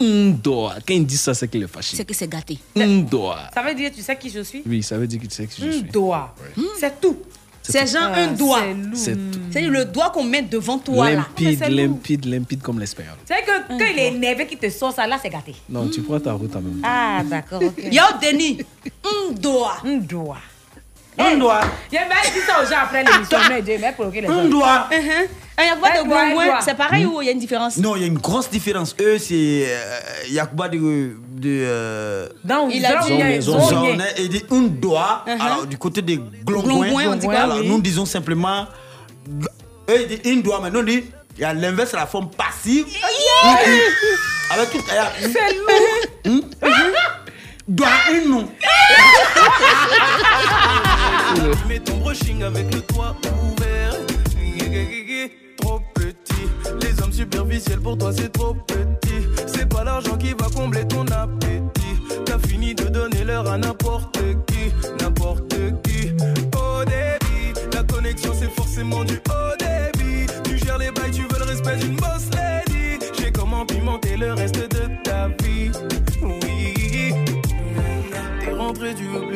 Ndoa. 0.00 0.74
Quand 0.86 0.94
ils 0.94 1.06
disent 1.06 1.20
ça, 1.22 1.34
c'est 1.34 1.48
qu'il 1.48 1.62
est 1.62 1.66
fâché. 1.72 1.96
C'est 1.96 2.04
que 2.04 2.14
c'est 2.14 2.28
gâté. 2.28 2.58
Ndoa. 2.74 3.50
Ça 3.54 3.62
veut 3.62 3.74
dire, 3.74 3.90
tu 3.94 4.02
sais 4.02 4.16
qui 4.16 4.30
je 4.30 4.40
suis? 4.40 4.62
Oui, 4.66 4.82
ça 4.82 4.98
veut 4.98 5.06
dire 5.06 5.20
que 5.20 5.26
tu 5.26 5.34
sais 5.34 5.46
qui 5.46 5.62
je 5.62 5.68
Un 5.68 5.72
suis. 5.72 5.82
doigt. 5.84 6.34
C'est 6.78 7.00
tout. 7.00 7.16
C'est 7.68 7.84
genre 7.90 8.12
Ah, 8.14 8.20
un 8.20 8.28
doigt. 8.28 8.60
c'est 8.94 9.16
le 9.62 9.84
doigt 9.86 10.10
qu'on 10.10 10.22
met 10.22 10.42
devant 10.42 10.78
toi. 10.78 11.10
Limpide, 11.10 11.64
limpide, 11.68 12.24
limpide 12.24 12.62
comme 12.62 12.78
l'espagnol. 12.78 13.14
C'est 13.24 13.42
que 13.42 13.66
quand 13.68 13.76
il 13.92 13.98
est 13.98 14.08
énervé, 14.14 14.46
qu'il 14.46 14.58
te 14.58 14.70
sort 14.70 14.92
ça, 14.92 15.04
là, 15.06 15.18
c'est 15.20 15.30
gâté. 15.30 15.52
Non, 15.68 15.88
tu 15.88 16.00
prends 16.02 16.20
ta 16.20 16.32
route 16.32 16.54
en 16.54 16.60
même 16.60 16.74
temps. 16.80 16.88
Ah, 16.88 17.22
d'accord. 17.24 17.60
Yo, 17.90 18.02
Denis, 18.22 18.58
un 19.04 19.32
doigt. 19.32 19.78
Un 19.84 19.96
doigt. 19.96 20.38
Un 21.18 21.36
doigt. 21.36 21.60
Il 21.90 21.94
y 21.94 21.98
a 21.98 22.02
même 22.02 22.16
dit 22.32 22.40
ça 22.40 22.62
aux 22.62 22.66
gens 22.66 22.80
après 22.82 23.02
l'émission. 23.02 23.38
Mais 23.48 23.62
Dieu, 23.62 23.76
mais 23.80 23.92
provoquer 23.92 24.20
les 24.22 24.26
gens. 24.28 24.34
Un 24.34 24.44
doigt. 24.44 24.88
Uh-huh. 24.90 25.28
Un 25.58 25.64
Yakuba 25.64 26.02
de 26.02 26.34
doigt. 26.34 26.60
c'est 26.60 26.76
pareil 26.76 27.06
ou 27.06 27.22
il 27.22 27.26
y 27.26 27.28
a 27.28 27.32
une 27.32 27.38
différence? 27.38 27.78
Non, 27.78 27.96
il 27.96 28.02
y 28.02 28.04
a 28.04 28.08
une 28.08 28.18
grosse 28.18 28.50
différence. 28.50 28.94
Eux, 29.00 29.18
c'est 29.18 29.64
euh, 29.66 30.00
Yakuba 30.30 30.68
de. 30.68 30.78
de 30.78 31.16
euh, 31.46 32.28
Dans 32.44 32.68
Il 32.68 32.84
a 32.84 33.02
dit-. 33.02 33.40
Zone, 33.40 34.02
et 34.16 34.28
dit 34.28 34.44
un 34.50 34.62
doigt. 34.62 35.24
Uh-huh. 35.26 35.40
Alors, 35.40 35.66
du 35.66 35.78
côté 35.78 36.02
des 36.02 36.20
Glongwen, 36.44 37.08
on 37.08 37.16
dit 37.16 37.26
quoi, 37.26 37.46
nous 37.62 37.80
disons 37.80 38.04
simplement. 38.04 38.66
Eux, 39.88 40.06
ils 40.08 40.08
disent 40.08 40.32
un 40.32 40.40
doigt, 40.40 40.60
mais 40.62 40.70
nous, 40.70 40.80
on 40.80 40.84
dit. 40.84 41.04
Il 41.38 41.42
y 41.42 41.44
a 41.44 41.52
l'inverse, 41.52 41.92
la 41.92 42.06
forme 42.06 42.30
passive. 42.30 42.86
Avec 44.50 44.70
tout. 44.70 44.82
C'est 45.20 46.32
lourd. 46.32 46.40
Doigt, 47.68 47.88
un 48.12 48.28
nom. 48.28 48.48
Ton 51.84 51.96
brushing 51.96 52.44
avec 52.44 52.72
le 52.72 52.80
toit 52.82 53.16
ouvert. 53.42 53.92
Trop 55.58 55.80
petit. 55.94 56.48
Les 56.80 57.02
hommes 57.02 57.12
superficiels 57.12 57.80
pour 57.80 57.98
toi 57.98 58.12
c'est 58.16 58.28
trop 58.32 58.54
petit. 58.54 59.26
C'est 59.48 59.68
pas 59.68 59.82
l'argent 59.82 60.16
qui 60.16 60.32
va 60.32 60.48
combler 60.54 60.86
ton 60.86 61.04
appétit. 61.06 61.98
T'as 62.24 62.38
fini 62.38 62.72
de 62.72 62.84
donner 62.84 63.24
l'heure 63.24 63.50
à 63.50 63.58
n'importe 63.58 64.16
qui. 64.46 64.72
N'importe 65.02 65.56
qui. 65.82 66.12
Au 66.56 66.84
débit. 66.84 67.60
La 67.72 67.82
connexion 67.82 68.32
c'est 68.38 68.50
forcément 68.50 69.02
du 69.02 69.18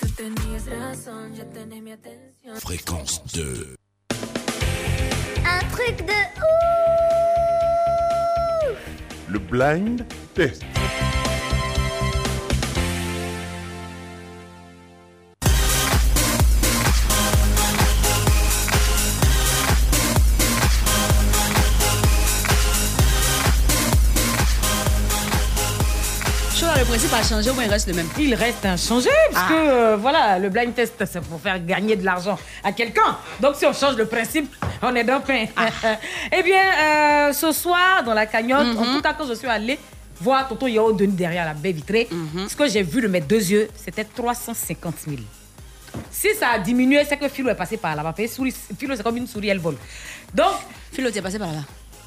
Yeah, 0.00 0.08
yeah, 0.08 0.28
yeah. 0.28 0.28
Y 0.28 0.34
tú 0.34 0.34
tenías 0.34 0.66
razón, 0.66 1.34
ya 1.34 1.44
tenés 1.44 1.82
mi 1.82 1.92
atención. 1.92 2.56
Fréquence 2.60 3.20
2. 3.32 3.76
Un 5.40 5.70
truc 5.70 6.06
de 6.06 6.28
Le 9.28 9.38
blind 9.38 10.04
test. 10.34 10.62
Principe 26.98 27.14
a 27.14 27.22
changé, 27.22 27.50
au 27.50 27.54
moins 27.54 27.64
il 27.64 27.70
reste 27.70 27.86
le 27.86 27.94
même. 27.94 28.08
Il 28.18 28.34
reste 28.34 28.66
inchangé, 28.66 29.08
parce 29.32 29.44
Ah. 29.46 29.48
que 29.48 29.54
euh, 29.54 29.96
voilà, 29.96 30.38
le 30.40 30.48
blind 30.48 30.74
test, 30.74 30.94
c'est 31.10 31.20
pour 31.20 31.40
faire 31.40 31.64
gagner 31.64 31.94
de 31.94 32.04
l'argent 32.04 32.36
à 32.64 32.72
quelqu'un. 32.72 33.16
Donc 33.40 33.54
si 33.54 33.66
on 33.66 33.72
change 33.72 33.94
le 33.96 34.06
principe, 34.06 34.52
on 34.82 34.92
est 34.96 35.04
dans 35.04 35.20
pain. 35.20 35.44
Ah. 35.56 35.68
eh 36.36 36.42
bien, 36.42 36.60
euh, 37.28 37.32
ce 37.32 37.52
soir, 37.52 38.02
dans 38.04 38.14
la 38.14 38.26
cagnotte, 38.26 38.76
en 38.76 38.84
tout 38.96 39.00
cas, 39.02 39.14
quand 39.16 39.26
je 39.28 39.34
suis 39.34 39.46
allée 39.46 39.78
voir 40.20 40.48
Tonton 40.48 40.66
Yao 40.66 40.92
Denis 40.92 41.12
derrière 41.12 41.44
la 41.44 41.54
baie 41.54 41.70
vitrée, 41.70 42.08
Mhm. 42.10 42.48
ce 42.48 42.56
que 42.56 42.68
j'ai 42.68 42.82
vu 42.82 43.00
de 43.00 43.06
mes 43.06 43.20
deux 43.20 43.44
yeux, 43.48 43.68
c'était 43.76 44.04
350 44.04 44.94
000. 45.06 45.18
Si 46.10 46.28
ça 46.34 46.48
a 46.54 46.58
diminué, 46.58 47.04
c'est 47.08 47.16
que 47.16 47.28
Philo 47.28 47.48
est 47.50 47.54
passé 47.54 47.76
par 47.76 47.94
là-bas. 47.94 48.12
Philo, 48.16 48.96
c'est 48.96 49.02
comme 49.04 49.16
une 49.16 49.26
souris, 49.28 49.48
elle 49.48 49.60
vole. 49.60 49.76
Donc, 50.34 50.54
Philo, 50.92 51.10
tu 51.12 51.18
es 51.18 51.22
passé 51.22 51.38
par 51.38 51.48
là. 51.52 51.60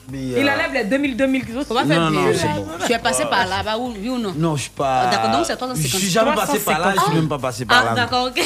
Mais, 0.09 0.19
il 0.19 0.47
euh, 0.47 0.53
enlève 0.53 0.73
les 0.73 0.83
2000, 0.85 1.15
2000 1.15 1.45
kilos. 1.45 1.65
Faut 1.65 1.73
pas 1.73 1.85
faire 1.85 1.99
Non, 1.99 2.09
non, 2.11 2.31
bon. 2.31 2.67
Tu 2.85 2.93
es 2.93 2.99
passé 2.99 3.23
par 3.25 3.47
là-bas, 3.47 3.77
oui 3.77 3.95
oui 4.01 4.09
ou 4.09 4.17
non 4.17 4.33
Non, 4.35 4.55
je 4.55 4.63
suis 4.63 4.71
pas. 4.71 5.03
Ah, 5.03 5.11
d'accord, 5.11 5.31
donc 5.31 5.45
c'est 5.45 5.55
350. 5.55 5.91
Je 5.91 5.97
suis 5.97 6.09
jamais 6.09 6.35
passé 6.35 6.59
par 6.59 6.79
là, 6.79 6.93
je 6.95 7.01
suis 7.01 7.13
même 7.13 7.29
pas 7.29 7.37
passé 7.39 7.65
par 7.65 7.81
Ah, 7.81 7.85
là. 7.85 7.93
d'accord, 7.95 8.27
ok. 8.27 8.41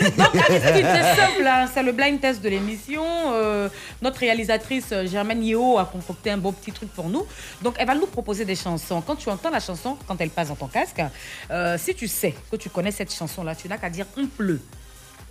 C'est 0.00 0.82
simple, 1.16 1.46
hein, 1.46 1.66
c'est 1.72 1.82
le 1.82 1.92
blind 1.92 2.20
test 2.20 2.42
de 2.42 2.48
l'émission. 2.48 3.02
Euh, 3.32 3.68
notre 4.02 4.20
réalisatrice 4.20 4.88
euh, 4.92 5.06
Germaine 5.06 5.42
Yeo 5.44 5.78
a 5.78 5.84
concocté 5.84 6.30
un 6.30 6.38
beau 6.38 6.52
petit 6.52 6.72
truc 6.72 6.90
pour 6.92 7.08
nous. 7.08 7.26
Donc, 7.62 7.74
elle 7.78 7.86
va 7.86 7.94
nous 7.94 8.06
proposer 8.06 8.44
des 8.44 8.56
chansons. 8.56 9.00
Quand 9.00 9.16
tu 9.16 9.28
entends 9.28 9.50
la 9.50 9.60
chanson, 9.60 9.96
quand 10.06 10.20
elle 10.20 10.30
passe 10.30 10.48
dans 10.48 10.54
ton 10.56 10.68
casque, 10.68 11.02
euh, 11.50 11.76
si 11.78 11.94
tu 11.94 12.08
sais 12.08 12.34
que 12.50 12.56
tu 12.56 12.70
connais 12.70 12.90
cette 12.92 13.12
chanson-là, 13.12 13.54
tu 13.54 13.68
n'as 13.68 13.78
qu'à 13.78 13.90
dire 13.90 14.06
on 14.16 14.26
pleut. 14.26 14.60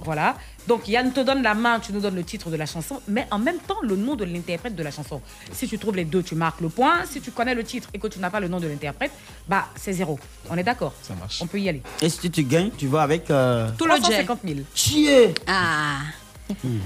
Voilà. 0.03 0.35
Donc 0.67 0.87
Yann 0.87 1.11
te 1.11 1.19
donne 1.19 1.41
la 1.43 1.53
main, 1.53 1.79
tu 1.79 1.91
nous 1.93 1.99
donnes 1.99 2.15
le 2.15 2.23
titre 2.23 2.49
de 2.49 2.55
la 2.55 2.65
chanson, 2.65 3.01
mais 3.07 3.27
en 3.31 3.39
même 3.39 3.57
temps 3.57 3.77
le 3.81 3.95
nom 3.95 4.15
de 4.15 4.23
l'interprète 4.23 4.75
de 4.75 4.83
la 4.83 4.91
chanson. 4.91 5.21
Si 5.51 5.67
tu 5.67 5.77
trouves 5.79 5.95
les 5.95 6.05
deux, 6.05 6.21
tu 6.23 6.35
marques 6.35 6.61
le 6.61 6.69
point. 6.69 6.99
Si 7.09 7.21
tu 7.21 7.31
connais 7.31 7.55
le 7.55 7.63
titre 7.63 7.89
et 7.93 7.99
que 7.99 8.07
tu 8.07 8.19
n'as 8.19 8.29
pas 8.29 8.39
le 8.39 8.47
nom 8.47 8.59
de 8.59 8.67
l'interprète, 8.67 9.11
bah 9.47 9.65
c'est 9.75 9.93
zéro. 9.93 10.19
On 10.49 10.57
est 10.57 10.63
d'accord? 10.63 10.93
Ça 11.01 11.13
marche. 11.15 11.41
On 11.41 11.47
peut 11.47 11.59
y 11.59 11.67
aller. 11.69 11.81
Et 12.01 12.09
si 12.09 12.29
tu 12.29 12.43
gagnes, 12.43 12.71
tu 12.77 12.87
vas 12.87 13.01
avec. 13.01 13.29
euh, 13.31 13.69
Tout 13.77 13.85
le 13.85 13.95
jet. 13.95 14.01
350 14.01 14.39
000. 14.45 14.59
Chier 14.75 15.33
Ah. 15.47 15.97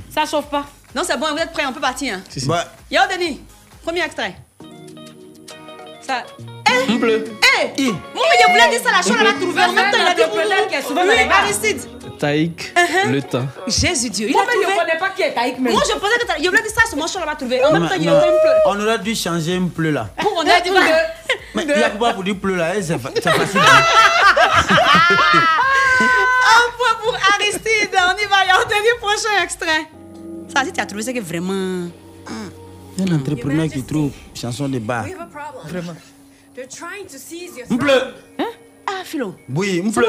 Ça 0.10 0.26
chauffe 0.26 0.50
pas 0.50 0.66
Non, 0.96 1.04
c'est 1.06 1.18
bon, 1.18 1.28
vous 1.32 1.38
êtes 1.38 1.52
prêts, 1.54 1.66
on 1.66 1.74
peut 1.74 1.80
partir. 1.82 2.16
Hein. 2.16 2.22
Bah, 2.48 2.66
Yo, 2.92 3.00
Denis, 3.12 3.42
premier 3.84 4.04
extrait. 4.04 4.36
Ça. 6.02 6.24
Un 6.90 6.96
bleu. 6.96 7.24
Eh 7.78 7.82
Moi, 7.84 7.94
mais 8.16 8.38
je 8.42 8.52
voulais 8.52 8.70
dire 8.78 8.82
ça, 8.84 8.92
la 8.92 9.02
chose, 9.02 9.16
elle 9.20 9.28
a 9.28 9.34
trouvé. 9.34 9.62
En 9.64 9.72
même 9.72 9.92
temps, 9.92 9.98
il 10.02 10.08
a 10.08 10.14
dit. 10.16 10.22
Qui 10.70 10.76
est 10.76 11.88
Taïk, 12.24 12.74
le 13.12 13.22
temps. 13.22 13.46
Jésus 13.68 14.10
Dieu, 14.10 14.28
il 14.30 14.32
Moi, 14.32 14.44
a 14.44 14.46
je 14.46 14.52
trouvé. 14.62 14.78
connais 14.78 14.98
pas 14.98 15.10
qui 15.10 15.24
est 15.24 15.34
Taïk 15.34 15.60
même. 15.60 15.74
Moi, 15.74 15.82
je 15.86 15.92
pensais 16.00 16.18
que 16.20 16.42
je 16.42 16.48
voulais 16.50 16.62
dire 16.62 16.72
ça, 16.72 17.26
l'a 17.26 17.36
trouvé. 17.36 17.62
En 17.66 17.74
non, 17.74 17.80
même 17.82 17.90
temps, 17.90 17.96
il 17.98 18.04
y 18.04 18.06
non, 18.06 18.14
a 18.14 18.20
un 18.20 18.22
peu. 18.22 18.54
on 18.68 18.80
aurait 18.80 19.00
dû 19.00 19.14
changer 19.14 19.58
un 19.58 19.68
peu 19.68 19.90
là. 19.90 20.08
Pour 20.22 20.32
on 20.38 20.40
a 20.40 20.62
dit 20.62 20.70
que. 20.70 20.76
Mais 21.54 21.64
il 21.64 21.70
y 21.82 21.84
a 21.84 21.90
pas 21.90 22.14
pour 22.14 22.24
dire 22.24 22.38
pleu 22.42 22.56
là, 22.56 22.78
eh, 22.78 22.82
c'est 22.82 22.98
fa- 22.98 23.12
c'est 23.14 23.22
facile. 23.30 23.60
Un 26.00 26.66
point 26.78 26.96
pour 27.04 27.14
Aristide. 27.34 27.92
On 27.92 28.18
y 28.18 28.26
va, 28.26 28.38
il 28.46 28.48
y 28.48 28.52
a 28.52 28.96
prochain 29.00 29.44
extrait. 29.44 29.86
Ça, 30.56 30.64
si 30.64 30.72
tu 30.72 30.80
as 30.80 30.86
trouvé, 30.86 31.04
c'est 31.04 31.14
que 31.14 31.20
vraiment. 31.20 31.90
Il 32.98 33.06
y 33.06 33.10
a 33.10 33.14
un 33.14 33.18
entrepreneur 33.18 33.68
qui 33.68 33.84
trouve 33.84 34.12
chanson 34.34 34.70
de 34.70 34.80
bar. 34.80 35.06
Vraiment. 35.66 35.96
They're 36.56 36.68
trying 36.70 37.06
to 37.08 37.18
seize 37.18 37.58
your 37.58 37.68
Un 37.70 37.76
bleu 37.76 38.02
Ah, 39.00 39.04
Philo. 39.06 39.36
Oui, 39.54 39.82
un 39.86 39.92
C'est 39.92 40.00
bleu. 40.00 40.08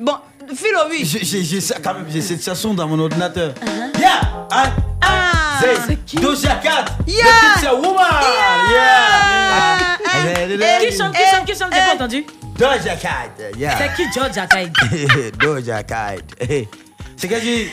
bon, 0.00 0.12
on 0.50 0.54
Philo, 0.54 0.78
oui. 0.90 1.04
J'ai- 1.04 1.60
ça 1.60 1.76
quand 1.82 1.94
même, 1.94 2.06
j'ai 2.10 2.20
cette 2.22 2.44
chanson 2.44 2.74
dans 2.74 2.86
mon 2.86 2.98
ordinateur. 2.98 3.54
Yeah! 3.98 4.20
Ah, 4.50 4.66
c'est 5.60 6.20
Doja 6.20 6.54
Cat! 6.56 6.84
Yeah! 7.06 7.24
The 7.60 7.72
Woman! 7.72 8.04
Yeah! 8.72 10.78
Qui 10.80 10.96
chante, 10.96 11.14
qui 11.14 11.22
chante, 11.30 11.44
qui 11.46 11.54
chante? 11.58 11.68
J'ai 11.72 11.80
pas 11.80 11.94
entendu. 11.94 12.24
Doja 12.58 12.96
Cat! 12.96 13.30
Yeah! 13.58 13.76
C'est 13.78 13.94
qui 13.96 14.12
George 14.12 14.36
Ataïk 14.38 14.72
Doja 15.40 15.82
Cat! 15.82 16.16
C'est 17.16 17.28
que 17.28 17.40
j'ai. 17.40 17.70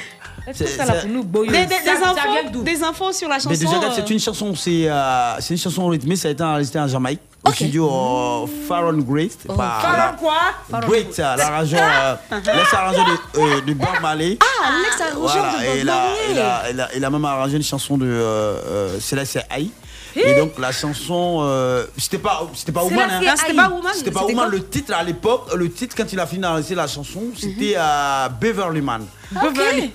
Que 0.48 0.54
ça 0.68 0.86
là 0.86 0.94
pour 0.94 1.10
nous, 1.10 1.24
Des, 1.24 1.90
infos, 1.90 2.16
d'où? 2.54 2.62
des 2.64 2.84
infos 2.84 3.12
sur 3.12 3.28
la 3.28 3.36
chanson. 3.36 3.50
Mais 3.50 3.58
Doja 3.58 3.80
Cat, 3.80 3.88
euh, 3.88 3.92
c'est 3.96 4.10
une 4.12 4.20
chanson, 4.20 4.54
c'est 4.56 4.88
euh, 4.88 5.40
c'est 5.40 5.54
une 5.56 5.60
chanson 5.60 5.88
rythmée, 5.88 6.16
ça 6.16 6.28
a 6.28 6.32
été 6.32 6.44
enregistré 6.44 6.80
en 6.80 6.88
Jamaïque, 6.88 7.20
au 7.48 7.52
studio 7.52 7.90
euh, 7.92 8.46
Faron 8.68 8.98
Grace. 9.00 9.38
Oh. 9.48 9.54
par- 9.54 9.82
Pardon, 9.82 10.18
quoi? 10.20 10.80
Great, 10.88 11.18
l'arrangeur, 11.18 11.82
euh, 11.84 12.16
l'ex-arrangeur 12.32 13.06
de, 13.06 13.40
euh, 13.40 13.62
de 13.62 13.74
Bob 13.74 13.88
Marley. 14.02 14.38
Ah, 14.42 14.72
l'ex-arrangeur 14.84 15.46
Voilà, 15.46 15.58
de 15.60 15.64
et 15.64 15.68
Bob 15.68 15.78
il 15.82 15.90
a, 15.90 15.94
Marley. 15.94 16.90
il, 16.96 17.06
a, 17.06 17.10
même 17.10 17.26
arrangé 17.26 17.58
une 17.58 17.64
chanson 17.64 17.98
de 17.98 18.06
euh, 18.06 18.58
euh, 18.66 19.00
Céleste 19.00 19.40
Aïe. 19.50 19.72
Et 20.18 20.34
donc 20.40 20.58
la 20.60 20.72
chanson, 20.72 21.40
euh, 21.42 21.86
c'était 21.98 22.18
pas, 22.18 22.48
c'était 22.54 22.72
pas 22.72 22.84
Woman. 22.86 23.10
Ah, 23.28 23.34
c'était 23.36 23.54
pas 23.54 23.68
Woman, 23.68 23.92
C'était 23.94 24.12
pas 24.12 24.22
c'était 24.22 24.34
Woman. 24.34 24.50
quoi? 24.50 24.58
Le 24.58 24.66
titre 24.70 24.94
à 24.94 25.04
l'époque, 25.04 25.54
le 25.54 25.70
titre 25.70 25.94
quand 25.98 26.12
il 26.14 26.20
a 26.22 26.26
fini 26.26 26.42
d'enregistrer 26.42 26.76
la 26.76 26.88
chanson, 26.88 27.22
c'était 27.38 27.76
euh, 27.78 28.30
Beverly 28.30 28.80
Man. 28.82 29.06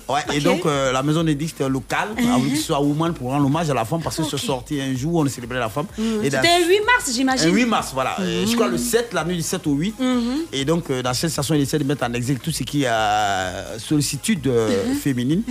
Ouais, 0.09 0.21
et 0.33 0.39
donc 0.39 0.65
euh, 0.65 0.91
la 0.91 1.03
maison 1.03 1.23
des 1.23 1.35
disques 1.35 1.59
local 1.59 2.09
a 2.17 2.37
voulu 2.37 2.51
que 2.51 2.57
ce 2.57 2.63
soit 2.63 2.81
Woman 2.81 3.13
pour 3.13 3.29
rendre 3.29 3.45
hommage 3.45 3.69
à 3.69 3.73
la 3.73 3.85
femme 3.85 4.01
parce 4.01 4.17
que 4.17 4.23
c'est 4.23 4.37
sorti 4.37 4.79
un 4.81 4.95
jour 4.95 5.13
où 5.15 5.21
on 5.21 5.27
célébrait 5.27 5.59
la 5.59 5.69
femme. 5.69 5.85
Dans- 5.97 6.23
C'était 6.23 6.59
le 6.59 6.67
8 6.67 6.79
mars, 6.85 7.11
j'imagine. 7.13 7.49
un 7.49 7.51
8 7.51 7.65
mars, 7.65 7.91
voilà. 7.93 8.15
Euh, 8.19 8.45
Je 8.45 8.53
crois 8.55 8.67
le 8.67 8.77
7, 8.77 9.13
la 9.13 9.23
nuit 9.25 9.35
du 9.37 9.41
7 9.41 9.65
au 9.67 9.73
8. 9.73 9.99
Mhm. 9.99 10.21
Et 10.53 10.65
donc, 10.65 10.89
euh, 10.89 11.01
dans 11.01 11.13
cette 11.13 11.29
station, 11.31 11.55
il 11.55 11.61
essaie 11.61 11.79
de 11.79 11.83
mettre 11.83 12.03
en 12.03 12.13
exil 12.13 12.39
tout 12.39 12.51
ce 12.51 12.63
qui 12.63 12.83
est 12.83 12.87
euh, 12.87 13.77
sollicitude 13.79 14.47
euh, 14.47 14.89
Mhm. 14.89 14.95
féminine. 14.95 15.43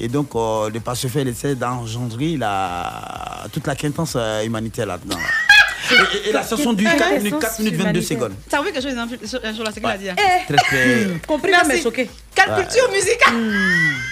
Et 0.00 0.08
donc, 0.08 0.28
euh, 0.34 0.70
de 0.70 0.78
par 0.78 0.96
ce 0.96 1.06
fait, 1.08 1.22
il 1.22 1.28
essaie 1.28 1.54
d'engendrer 1.54 2.36
la, 2.36 3.44
toute 3.52 3.66
la 3.66 3.74
quintance 3.76 4.14
euh, 4.16 4.44
humanitaire 4.44 4.86
là-dedans. 4.86 5.16
et- 6.24 6.28
et 6.28 6.32
la 6.32 6.42
chanson 6.46 6.72
du 6.72 6.84
4 6.84 7.10
minutes, 7.18 7.38
4 7.40 7.58
minutes 7.60 7.76
22 7.76 8.02
secondes. 8.02 8.34
T'as 8.48 8.62
vu 8.62 8.72
quelque 8.72 8.82
chose 8.82 8.94
sur 9.24 9.40
sur 9.54 9.64
la 9.64 9.72
c'est 9.72 9.80
qu'il 9.80 9.88
a 9.90 9.98
dit. 9.98 10.10
hein? 10.10 10.16
Très, 10.46 10.56
très... 10.56 11.06
Compris, 11.26 11.50
Merci. 11.50 11.68
merci. 11.68 11.82
choqué. 11.82 12.10
Quelle 12.34 12.54
culture 12.54 12.90
musicale 12.90 13.34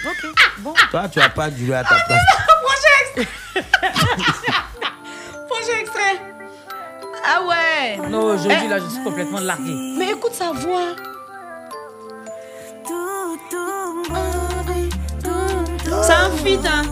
Ok, 0.05 0.29
bon. 0.59 0.73
Toi, 0.91 1.09
tu 1.11 1.19
n'as 1.19 1.29
pas 1.29 1.49
duré 1.49 1.77
à 1.77 1.83
ta 1.83 1.95
place. 1.95 2.23
Prochain 2.63 3.21
extrait. 3.21 3.63
Prochain 5.49 5.79
extrait. 5.81 6.21
Ah 7.29 7.41
ouais. 7.47 8.09
Non, 8.09 8.23
aujourd'hui, 8.35 8.57
Eh. 8.65 8.69
là, 8.69 8.77
je 8.79 8.89
suis 8.93 9.03
complètement 9.03 9.39
largué. 9.39 9.73
Mais 9.97 10.11
écoute 10.11 10.33
sa 10.33 10.51
voix. 10.51 10.95
C'est 16.03 16.13
un 16.13 16.29
feat, 16.37 16.59
hein. 16.65 16.83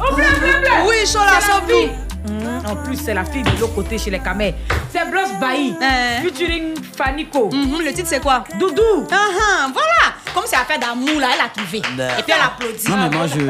Oh, 0.00 0.14
bleu, 0.14 0.24
bleu, 0.40 0.60
bleu 0.60 0.70
Oui, 0.88 0.96
Chola 1.06 1.40
Sophie. 1.40 1.90
Mmh, 2.30 2.66
En 2.70 2.76
plus, 2.76 2.96
c'est 2.96 3.14
la 3.14 3.24
fille 3.24 3.42
de 3.42 3.50
l'autre 3.58 3.74
côté 3.74 3.98
chez 3.98 4.10
les 4.10 4.20
Kameh. 4.20 4.54
C'est 4.92 5.04
Blos 5.10 5.26
Bailly, 5.40 5.74
Eh. 5.80 6.22
featuring 6.22 6.74
Fanico. 6.96 7.50
Mhm, 7.52 7.82
le 7.84 7.92
titre, 7.92 8.08
c'est 8.08 8.20
quoi? 8.20 8.44
Doudou. 8.58 9.06
Ah, 9.10 9.16
ah, 9.16 9.66
Voilà. 9.72 10.14
Comme 10.32 10.44
c'est 10.46 10.54
affaire 10.56 10.78
d'amour, 10.78 11.18
là, 11.18 11.28
elle 11.34 11.40
a 11.44 11.48
trouvé. 11.48 11.78
Et 11.78 12.22
puis 12.22 12.32
elle 12.32 12.40
applaudit. 12.40 12.88
Non, 12.88 12.96
mais 12.98 13.16
moi, 13.16 13.26
je. 13.26 13.40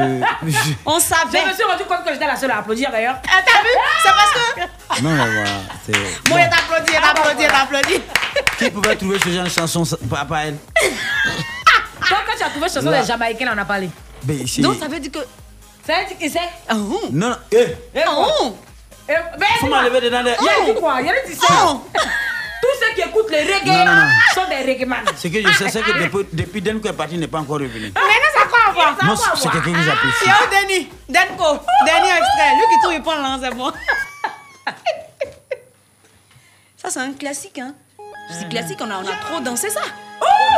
je- 0.49 0.73
On 0.83 0.97
Je 0.97 1.03
savait. 1.03 1.45
me 1.47 1.53
suis 1.53 1.63
rendu 1.63 1.83
compte 1.83 2.03
que 2.03 2.11
j'étais 2.13 2.25
la 2.25 2.35
seule 2.35 2.49
à 2.49 2.57
applaudir 2.57 2.89
d'ailleurs. 2.91 3.17
Ah, 3.27 3.41
T'as 3.45 3.61
vu? 3.61 3.69
C'est 4.03 4.09
parce 4.09 4.33
que. 4.97 5.03
Non, 5.03 5.11
mais 5.11 5.17
voilà. 5.31 5.49
c'est- 5.85 6.29
Bon, 6.29 6.37
elle 6.37 6.49
t'applaudit, 6.49 6.93
elle 6.95 7.01
t'applaudit, 7.03 7.43
elle 7.43 7.51
t'applaudit. 7.51 8.01
Qui 8.57 8.71
pouvait 8.71 8.95
trouver 8.95 9.19
ce 9.23 9.29
genre 9.29 9.43
de 9.43 9.49
chanson 9.49 9.83
pas, 10.09 10.25
pas 10.25 10.45
elle? 10.45 10.57
Toi, 12.07 12.17
quand 12.25 12.33
tu 12.37 12.43
as 12.43 12.49
trouvé 12.49 12.67
chanson 12.67 12.89
des 12.91 13.05
Jamaïcains, 13.05 13.47
on 13.51 13.53
en 13.53 13.61
a 13.61 13.65
parlé. 13.65 13.89
Ben, 14.23 14.39
Donc 14.59 14.77
ça 14.79 14.87
veut 14.87 14.99
dire 14.99 15.11
que. 15.11 15.19
Ça 15.85 15.93
veut 15.99 16.07
dire 16.07 16.17
qui 16.17 16.29
c'est 16.31 16.73
Non, 16.73 16.99
non, 17.11 17.35
eh, 17.51 17.75
Eh, 17.95 17.99
Eh, 19.13 19.43
faut 19.59 19.65
dis-moi. 19.65 19.81
m'enlever 19.81 20.01
dedans. 20.01 20.23
des- 20.23 20.35
Il 20.41 20.49
a 20.49 20.73
dit 20.73 20.79
quoi 20.79 21.01
Il 21.01 21.09
a 21.09 21.13
dit 21.27 21.35
ça. 21.35 21.47
Oh. 21.65 21.81
Tous 21.93 22.75
ceux 22.79 22.93
qui 22.93 23.01
écoutent 23.01 23.31
les 23.31 23.41
reggae 23.41 23.65
Non, 23.67 23.85
non, 23.85 23.95
non. 23.95 24.07
sont 24.35 24.47
des 24.49 24.71
reggae 24.71 24.85
man. 24.85 24.99
Ce 25.17 25.27
que 25.27 25.41
je 25.41 25.51
sais, 25.57 25.69
c'est 25.69 25.81
que 25.81 25.91
depuis, 26.03 26.27
depuis 26.31 26.61
Den 26.61 26.79
est 26.85 26.93
parti, 26.93 27.15
il 27.15 27.19
n'est 27.19 27.27
pas 27.27 27.39
encore 27.39 27.55
revenu. 27.59 27.91
Mais 27.95 28.01
non, 28.01 28.31
ça 28.35 28.45
quoi 28.47 28.59
avoir 28.69 29.03
Moi, 29.03 29.15
c'est 29.35 29.49
quelqu'un 29.51 29.73
que 29.73 29.81
j'apprécie. 29.81 30.25
Yo, 30.25 30.31
Denis, 30.51 30.89
Denko, 31.09 31.59
dernier 31.85 32.11
extrait. 32.11 32.51
Lui 32.55 32.65
qui 32.71 32.81
tout 32.83 32.89
répond 32.89 33.15
là, 33.15 33.37
c'est 33.41 33.55
bon. 33.55 33.71
Ça, 36.77 36.89
c'est 36.89 36.99
un 36.99 37.13
classique, 37.13 37.59
hein. 37.59 37.73
Dis 38.39 38.49
classique, 38.49 38.79
on 38.81 38.89
a, 38.89 38.97
on 38.97 39.01
a 39.07 39.15
trop 39.29 39.39
dansé 39.39 39.69
ça. 39.69 39.81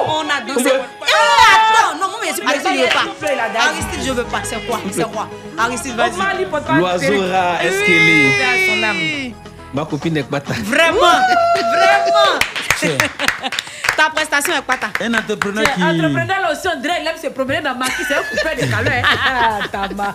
On 0.07 0.29
a 0.29 0.41
dansé. 0.41 0.71
Ah, 0.73 1.55
attends, 1.55 1.97
non, 1.99 2.07
suis 2.33 2.43
Attends, 2.45 2.69
je 2.73 2.81
veux 2.81 2.87
pas. 2.89 3.59
Aristide, 3.59 4.01
je 4.05 4.11
veux 4.11 4.23
pas. 4.25 4.41
C'est 4.43 4.65
quoi? 4.67 4.79
C'est 4.91 5.11
quoi? 5.11 5.29
Aristide, 5.57 5.95
vas-y. 5.95 6.77
L'oiseau 6.77 7.19
rat, 7.31 7.63
est-ce 7.63 7.83
qu'elle 7.85 8.09
est? 8.09 9.33
Ma 9.73 9.85
copine 9.85 10.13
n'est 10.13 10.23
pas 10.23 10.39
ta. 10.39 10.53
Vraiment, 10.53 10.99
vraiment. 10.99 12.39
Ta 13.95 14.09
prestation 14.09 14.53
est 14.55 14.61
quoi 14.65 14.75
ta? 14.75 14.87
Un 15.05 15.13
entrepreneur 15.13 15.63
qui. 15.75 15.83
Entrepreneur 15.83 16.41
là 16.41 16.51
aussi, 16.51 16.67
on 16.67 16.79
dirait 16.79 16.97
il 17.01 17.07
aime 17.07 17.17
se 17.21 17.27
promener 17.27 17.61
dans 17.61 17.75
Maquis, 17.75 18.03
c'est 18.07 18.15
un 18.15 18.23
coupé 18.23 18.65
de 18.65 18.71
calais. 18.71 19.03
hein. 19.03 19.59
Ah, 19.63 19.67
tama. 19.71 20.13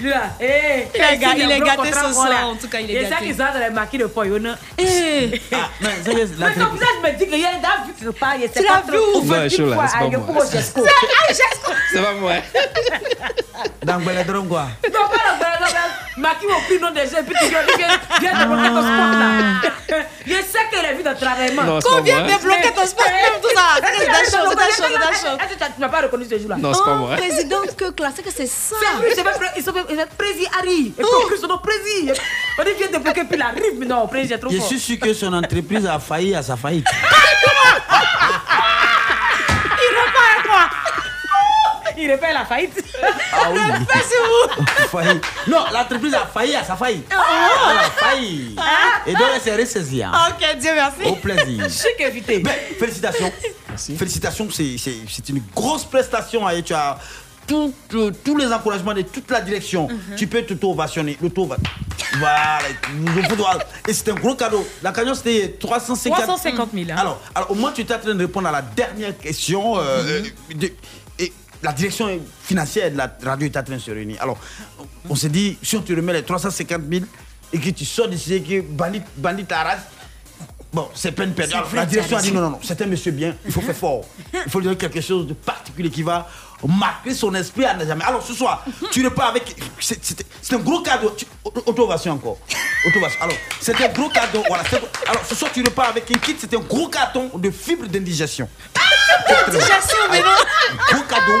Lui 0.00 0.10
là, 0.10 0.22
eh, 0.40 0.86
Il 0.94 1.00
est 1.00 1.18
il 1.44 1.50
est 1.50 1.60
gâté 1.60 1.88
ce 1.92 1.98
soir, 1.98 2.12
voilà. 2.12 2.46
en 2.46 2.54
tout 2.54 2.68
cas, 2.68 2.78
il 2.78 2.90
est 2.90 2.94
Et 2.94 3.04
ça 3.04 3.16
gâté. 3.16 3.26
qui 3.26 3.34
sort 3.34 3.52
dans 3.52 3.58
les 3.58 3.70
maquis 3.70 3.98
de. 3.98 4.08
Eh, 4.78 5.40
Ah, 5.52 5.56
mais 5.80 5.88
c'est 6.04 6.10
que 6.12 6.16
Mais 6.18 6.26
ton 6.26 6.60
l'entrepreneur. 6.60 6.72
visage 6.72 6.88
me 7.02 7.18
dit 7.18 7.26
que 7.28 7.34
hier, 7.36 7.50
il 7.58 7.66
a 7.66 7.84
vu 7.84 7.92
que 8.00 8.10
pas, 8.16 8.36
il 8.36 8.48
Tu 8.50 8.62
l'as 8.62 8.82
vu? 8.88 8.96
où 8.98 9.24
Non, 9.24 9.42
je 9.42 9.48
suis 9.48 9.64
là, 9.66 9.76
c'est 9.88 9.98
pas 9.98 10.08
moi. 10.08 10.44
Ah, 10.44 11.74
C'est 11.92 12.02
pas 12.02 12.12
moi. 12.12 12.32
Dans 13.82 13.98
Beledron, 13.98 14.44
quoi. 14.44 14.68
Non, 14.84 15.00
pas 15.08 15.22
le 15.32 15.40
frère, 15.40 15.58
non, 15.60 16.22
Maquis 16.22 16.46
au 16.46 16.90
des 16.90 17.00
gens, 17.06 17.22
puis 17.26 17.34
tu 17.40 17.48
viens, 17.48 18.32
ton 18.32 18.82
sport 18.82 19.12
là. 19.18 20.04
Je 20.26 20.32
sais 20.34 20.58
qu'il 20.70 20.84
a 20.86 20.92
vu 20.92 21.02
dans 21.02 21.14
travaillement. 21.14 21.57
Pas 21.66 21.78
Combien 21.82 22.22
débloquer 22.22 22.72
ton 22.74 22.86
sport, 22.86 23.06
même 23.06 23.40
tout 23.42 23.48
ça 23.54 23.62
C'est 23.76 24.06
des 24.06 24.30
choses, 24.30 24.48
c'est 24.50 24.56
des 24.56 24.62
choses, 24.62 24.74
c'est 24.76 24.88
des 24.98 25.28
choses. 25.28 25.38
Est-ce 25.40 25.54
que 25.58 25.74
tu 25.74 25.80
n'as 25.80 25.88
pas 25.88 26.00
reconnu 26.02 26.24
ce 26.30 26.38
jour-là 26.38 26.56
Non, 26.58 26.72
c'est 26.74 26.84
pas 26.84 26.94
moi. 26.94 27.16
président 27.16 27.56
que 27.76 27.90
classe, 27.90 28.12
c'est 28.16 28.22
que 28.22 28.30
c'est 28.34 28.46
ça. 28.46 28.76
C'est 28.80 29.06
lui, 29.06 29.12
c'est 29.14 29.24
même 29.24 29.34
pré- 29.34 29.46
il 29.56 29.62
s'appelle 29.62 29.84
il 29.90 29.96
s'appelle 29.96 30.14
Prési 30.16 30.46
Harry. 30.58 30.86
Et 30.98 31.02
puis 31.02 31.06
Oh. 31.10 31.22
en 31.24 31.26
plus, 31.26 31.38
son 31.38 31.46
nom 31.48 31.58
Prési? 31.58 32.10
On 32.58 32.64
dit 32.64 32.70
viens 32.78 32.88
débloquer, 32.88 33.24
puis 33.24 33.36
il 33.36 33.42
arrive. 33.42 33.74
Mais 33.78 33.86
non, 33.86 34.06
Prési 34.08 34.32
est 34.32 34.38
trop 34.38 34.50
Je 34.50 34.56
fort. 34.58 34.66
suis 34.66 34.80
sûr 34.80 34.98
que 34.98 35.12
son 35.14 35.32
entreprise 35.32 35.86
a 35.86 35.98
failli 35.98 36.34
à 36.34 36.42
sa 36.42 36.56
faillite. 36.56 36.86
Il 41.98 42.10
répète 42.10 42.32
la 42.32 42.44
faillite. 42.44 42.84
Ah 43.32 43.50
oui. 43.52 43.58
Sur 44.08 44.56
vous. 44.58 44.64
Failli. 44.90 45.20
Non, 45.48 45.64
l'entreprise 45.72 46.14
a 46.14 46.26
failli 46.26 46.54
à 46.54 46.64
sa 46.64 46.76
faillite. 46.76 47.10
Ah. 47.10 47.70
Elle 47.72 47.78
a 47.78 47.90
failli. 47.90 48.56
Et 49.06 49.12
donc, 49.14 49.22
elle 49.34 49.40
s'est 49.40 49.56
ressaisir. 49.56 50.12
Ok, 50.30 50.56
Dieu 50.60 50.70
merci. 50.74 51.02
Au 51.08 51.16
plaisir. 51.16 51.64
Je 51.64 51.68
suis 51.68 51.88
qu'invité. 51.98 52.38
Ben, 52.38 52.52
félicitations. 52.78 53.32
Félicitations, 53.96 54.48
c'est- 54.50 54.76
c'est 54.78 54.94
c'est 55.08 55.28
une 55.28 55.42
grosse 55.54 55.84
prestation. 55.84 56.46
hein, 56.46 56.50
et 56.52 56.62
tu 56.62 56.72
as 56.74 56.98
tout, 57.46 57.72
euh, 57.94 58.10
tous 58.24 58.36
les 58.36 58.52
encouragements 58.52 58.92
de 58.94 59.02
toute 59.02 59.30
la 59.30 59.40
direction. 59.40 59.88
Mhm. 59.88 60.16
Tu 60.16 60.26
peux 60.26 60.42
t'auto-ovationner. 60.42 61.16
Voilà. 62.18 62.58
Et 63.86 63.92
c'est 63.92 64.10
un 64.10 64.14
gros 64.14 64.34
cadeau. 64.34 64.66
La 64.82 64.92
cagnotte, 64.92 65.16
c'était 65.16 65.56
350 65.58 66.18
350 66.24 66.70
000. 66.74 66.86
hein. 66.90 66.96
Alors, 66.98 67.20
alors, 67.34 67.50
au 67.50 67.54
moins, 67.54 67.72
tu 67.72 67.80
étais 67.82 67.94
en 67.94 67.98
train 67.98 68.14
de 68.14 68.20
répondre 68.20 68.48
à 68.48 68.52
la 68.52 68.62
dernière 68.62 69.16
question. 69.16 69.78
euh, 69.78 70.02
Mhm. 70.02 70.26
euh, 70.52 70.54
de- 70.54 70.72
la 71.62 71.72
direction 71.72 72.08
financière 72.42 72.90
de 72.90 72.96
la 72.96 73.10
radio 73.24 73.46
est 73.46 73.56
en 73.56 73.62
train 73.62 73.74
de 73.74 73.80
se 73.80 73.90
réunir. 73.90 74.22
Alors, 74.22 74.38
on 75.08 75.14
s'est 75.14 75.28
dit, 75.28 75.58
si 75.62 75.76
on 75.76 75.82
te 75.82 75.92
remet 75.92 76.12
les 76.12 76.22
350 76.22 76.82
000 76.90 77.04
et 77.52 77.58
que 77.58 77.70
tu 77.70 77.84
sors 77.84 78.08
d'ici 78.08 78.34
et 78.34 78.42
que 78.42 78.60
bandit, 78.60 79.02
bandit 79.16 79.44
t'arrache, 79.44 79.80
bon, 80.72 80.88
c'est 80.94 81.12
peine 81.12 81.32
perdue. 81.32 81.54
La 81.74 81.86
direction 81.86 82.16
a 82.16 82.22
dit 82.22 82.32
non, 82.32 82.42
non, 82.42 82.50
non, 82.50 82.60
c'est 82.62 82.80
un 82.80 82.86
monsieur 82.86 83.12
bien, 83.12 83.34
il 83.44 83.52
faut 83.52 83.60
faire 83.60 83.76
fort. 83.76 84.04
Il 84.32 84.50
faut 84.50 84.60
lui 84.60 84.66
donner 84.66 84.76
quelque 84.76 85.00
chose 85.00 85.26
de 85.26 85.34
particulier 85.34 85.90
qui 85.90 86.02
va 86.02 86.28
marquer 86.66 87.14
son 87.14 87.34
esprit 87.34 87.64
à 87.64 87.74
ne 87.74 87.86
jamais. 87.86 88.04
Alors, 88.04 88.22
ce 88.22 88.34
soir, 88.34 88.64
tu 88.90 89.04
repars 89.04 89.28
avec. 89.28 89.56
C'est 89.80 90.54
un 90.54 90.58
gros 90.58 90.80
cadeau. 90.80 91.14
Auto-ovation 91.44 92.12
encore. 92.12 92.38
Auto-ovation. 92.86 93.18
Alors, 93.22 93.36
c'est 93.60 93.74
un 93.80 93.88
gros 93.88 94.08
cadeau. 94.08 94.42
Voilà, 94.48 94.64
alors, 95.08 95.24
ce 95.24 95.34
soir, 95.34 95.50
tu 95.52 95.62
repars 95.62 95.88
avec 95.88 96.10
un 96.10 96.18
kit, 96.18 96.36
c'est 96.38 96.52
un 96.54 96.60
gros 96.60 96.88
carton 96.88 97.30
de 97.36 97.50
fibres 97.50 97.86
d'indigestion. 97.86 98.48
Indigestion, 99.46 99.98
mais 100.10 100.20
non. 100.20 100.26
Un 100.90 100.94
gros 100.96 101.04
cadeau, 101.04 101.40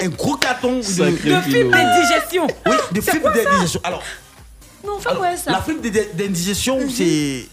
un 0.00 0.08
gros 0.08 0.36
carton 0.36 0.76
de, 0.76 0.82
Sacré 0.82 1.30
De 1.30 1.40
fibres 1.42 1.70
d'indigestion. 1.70 2.46
Oui, 2.66 2.76
de 2.92 3.00
fibres 3.00 3.32
d'indigestion. 3.32 3.80
Alors, 3.84 4.02
Non, 4.84 4.98
fais 5.00 5.14
quoi 5.14 5.36
ça 5.36 5.50
la 5.52 5.60
fibre 5.62 5.80
d'indigestion, 6.14 6.78
c'est. 6.94 7.46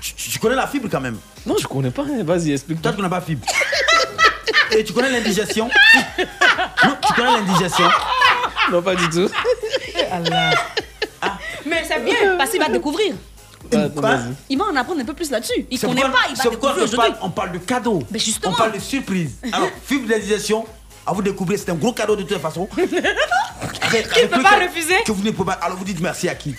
Tu, 0.00 0.14
tu 0.14 0.38
connais 0.38 0.54
la 0.56 0.66
fibre 0.66 0.88
quand 0.90 1.00
même? 1.00 1.18
Non, 1.44 1.56
je 1.60 1.66
connais 1.66 1.90
pas. 1.90 2.02
hein. 2.02 2.22
Vas-y, 2.24 2.52
explique. 2.52 2.80
Toi, 2.80 2.90
tu 2.92 2.96
connais 2.96 3.08
pas 3.10 3.16
la 3.16 3.22
fibre. 3.22 3.46
Et 4.72 4.84
tu 4.84 4.92
connais 4.92 5.10
l'indigestion? 5.10 5.68
Non, 6.84 6.96
tu 7.06 7.12
connais 7.12 7.32
l'indigestion? 7.32 7.88
Non, 8.70 8.80
pas 8.82 8.94
du 8.94 9.08
tout. 9.10 9.28
Mais 11.66 11.84
c'est 11.86 12.00
bien, 12.04 12.36
parce 12.38 12.50
qu'il 12.50 12.60
va 12.60 12.68
découvrir. 12.68 13.14
Il 14.48 14.58
va 14.58 14.64
en 14.64 14.76
apprendre 14.76 15.00
un 15.00 15.04
peu 15.04 15.14
plus 15.14 15.30
là-dessus. 15.30 15.66
Il 15.70 15.78
connaît 15.80 16.00
pas, 16.02 16.08
il 16.30 16.36
va 16.36 16.42
découvrir 16.44 16.54
on 16.54 16.58
parle, 16.60 16.82
aujourd'hui. 16.82 17.14
on 17.22 17.30
parle 17.30 17.52
de 17.52 17.58
cadeau. 17.58 18.02
Mais 18.10 18.18
justement. 18.18 18.52
On 18.52 18.56
parle 18.56 18.72
de 18.72 18.78
surprise. 18.80 19.32
Alors, 19.52 19.68
fibre 19.84 20.08
d'indigestion, 20.08 20.64
à 21.06 21.12
vous 21.12 21.22
découvrir, 21.22 21.58
c'est 21.58 21.70
un 21.70 21.74
gros 21.74 21.92
cadeau 21.92 22.16
de 22.16 22.22
toute 22.22 22.38
façon. 22.40 22.66
Qui 22.66 22.86
peut 22.86 22.96
lequel- 22.96 24.28
pas 24.30 24.56
refuser 24.58 24.94
Que 25.06 25.12
vous 25.12 25.22
ne 25.22 25.30
pouvez 25.30 25.46
pas. 25.52 25.58
Alors, 25.64 25.76
vous 25.78 25.84
dites 25.84 26.00
merci 26.00 26.28
à 26.28 26.34
qui? 26.34 26.54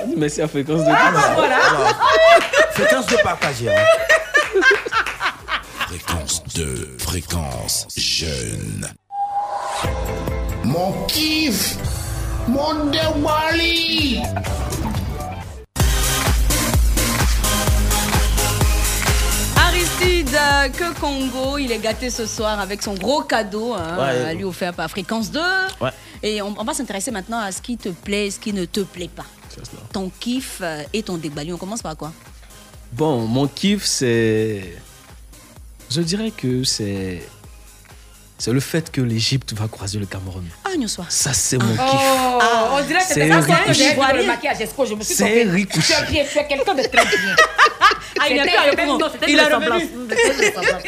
On 0.00 0.06
dit 0.08 0.14
merci 0.16 0.42
à 0.42 0.48
fréquence 0.48 0.84
de 0.84 0.90
Ah, 0.90 1.12
Kings. 1.12 1.34
voilà. 1.36 1.56
Fréquence 2.72 3.06
de 3.06 3.16
partager. 3.22 3.68
hein. 3.70 3.84
Fréquence 5.88 6.42
2, 6.54 6.96
fréquence 6.98 7.86
jeune. 7.96 8.88
Mon 10.64 10.92
kiff 11.06 11.76
Mon 12.48 12.86
Dewali 12.86 14.20
Aristide 20.00 20.34
euh, 20.34 20.68
que 20.70 20.98
Congo, 20.98 21.58
il 21.58 21.70
est 21.70 21.78
gâté 21.78 22.10
ce 22.10 22.26
soir 22.26 22.58
avec 22.58 22.82
son 22.82 22.94
gros 22.94 23.22
cadeau 23.22 23.74
hein, 23.74 23.96
Ouais. 23.98 24.04
euh, 24.10 24.32
lui 24.32 24.44
offert 24.44 24.74
par 24.74 24.90
Fréquence 24.90 25.30
2. 25.30 25.40
Ouais. 25.80 25.90
Et 26.22 26.42
on, 26.42 26.54
on 26.58 26.64
va 26.64 26.74
s'intéresser 26.74 27.10
maintenant 27.10 27.38
à 27.38 27.52
ce 27.52 27.60
qui 27.62 27.76
te 27.76 27.90
plaît 27.90 28.26
et 28.26 28.30
ce 28.30 28.40
qui 28.40 28.52
ne 28.52 28.64
te 28.64 28.80
plaît 28.80 29.10
pas. 29.14 29.24
Ton 29.92 30.10
kiff 30.20 30.58
euh, 30.62 30.82
et 30.92 31.02
ton 31.02 31.16
débali. 31.16 31.52
On 31.52 31.58
commence 31.58 31.82
par 31.82 31.96
quoi? 31.96 32.12
Bon, 32.92 33.20
mon 33.26 33.46
kiff, 33.46 33.84
c'est. 33.84 34.76
Je 35.90 36.00
dirais 36.00 36.32
que 36.36 36.64
c'est. 36.64 37.26
C'est 38.36 38.52
le 38.52 38.60
fait 38.60 38.90
que 38.90 39.00
l'Égypte 39.00 39.52
va 39.54 39.68
croiser 39.68 39.98
le 39.98 40.06
Cameroun. 40.06 40.44
Ah, 40.64 40.70
nous 40.78 40.88
soir. 40.88 41.06
Ça, 41.10 41.32
c'est 41.32 41.56
mon 41.56 41.68
kiff. 41.72 41.78
Oh, 41.82 42.38
on 42.72 42.82
dirait 42.84 42.98
que 42.98 43.04
C'est 43.06 43.14
c'était 43.14 43.28
ça 43.30 43.36
le 44.12 44.26
maquillage. 44.26 44.58
Je 44.58 44.94
me 44.94 45.02
suis 45.02 45.14
C'est 45.14 45.44
bien, 45.44 45.66
tu 45.66 46.38
es 46.38 46.46
quelqu'un 46.46 46.74
de 46.74 46.82
très 46.82 47.04
bien. 47.04 47.36
Ah, 48.20 48.26
il 48.30 48.36
Il 48.36 49.40
a 49.40 49.46
revenu. 49.56 49.88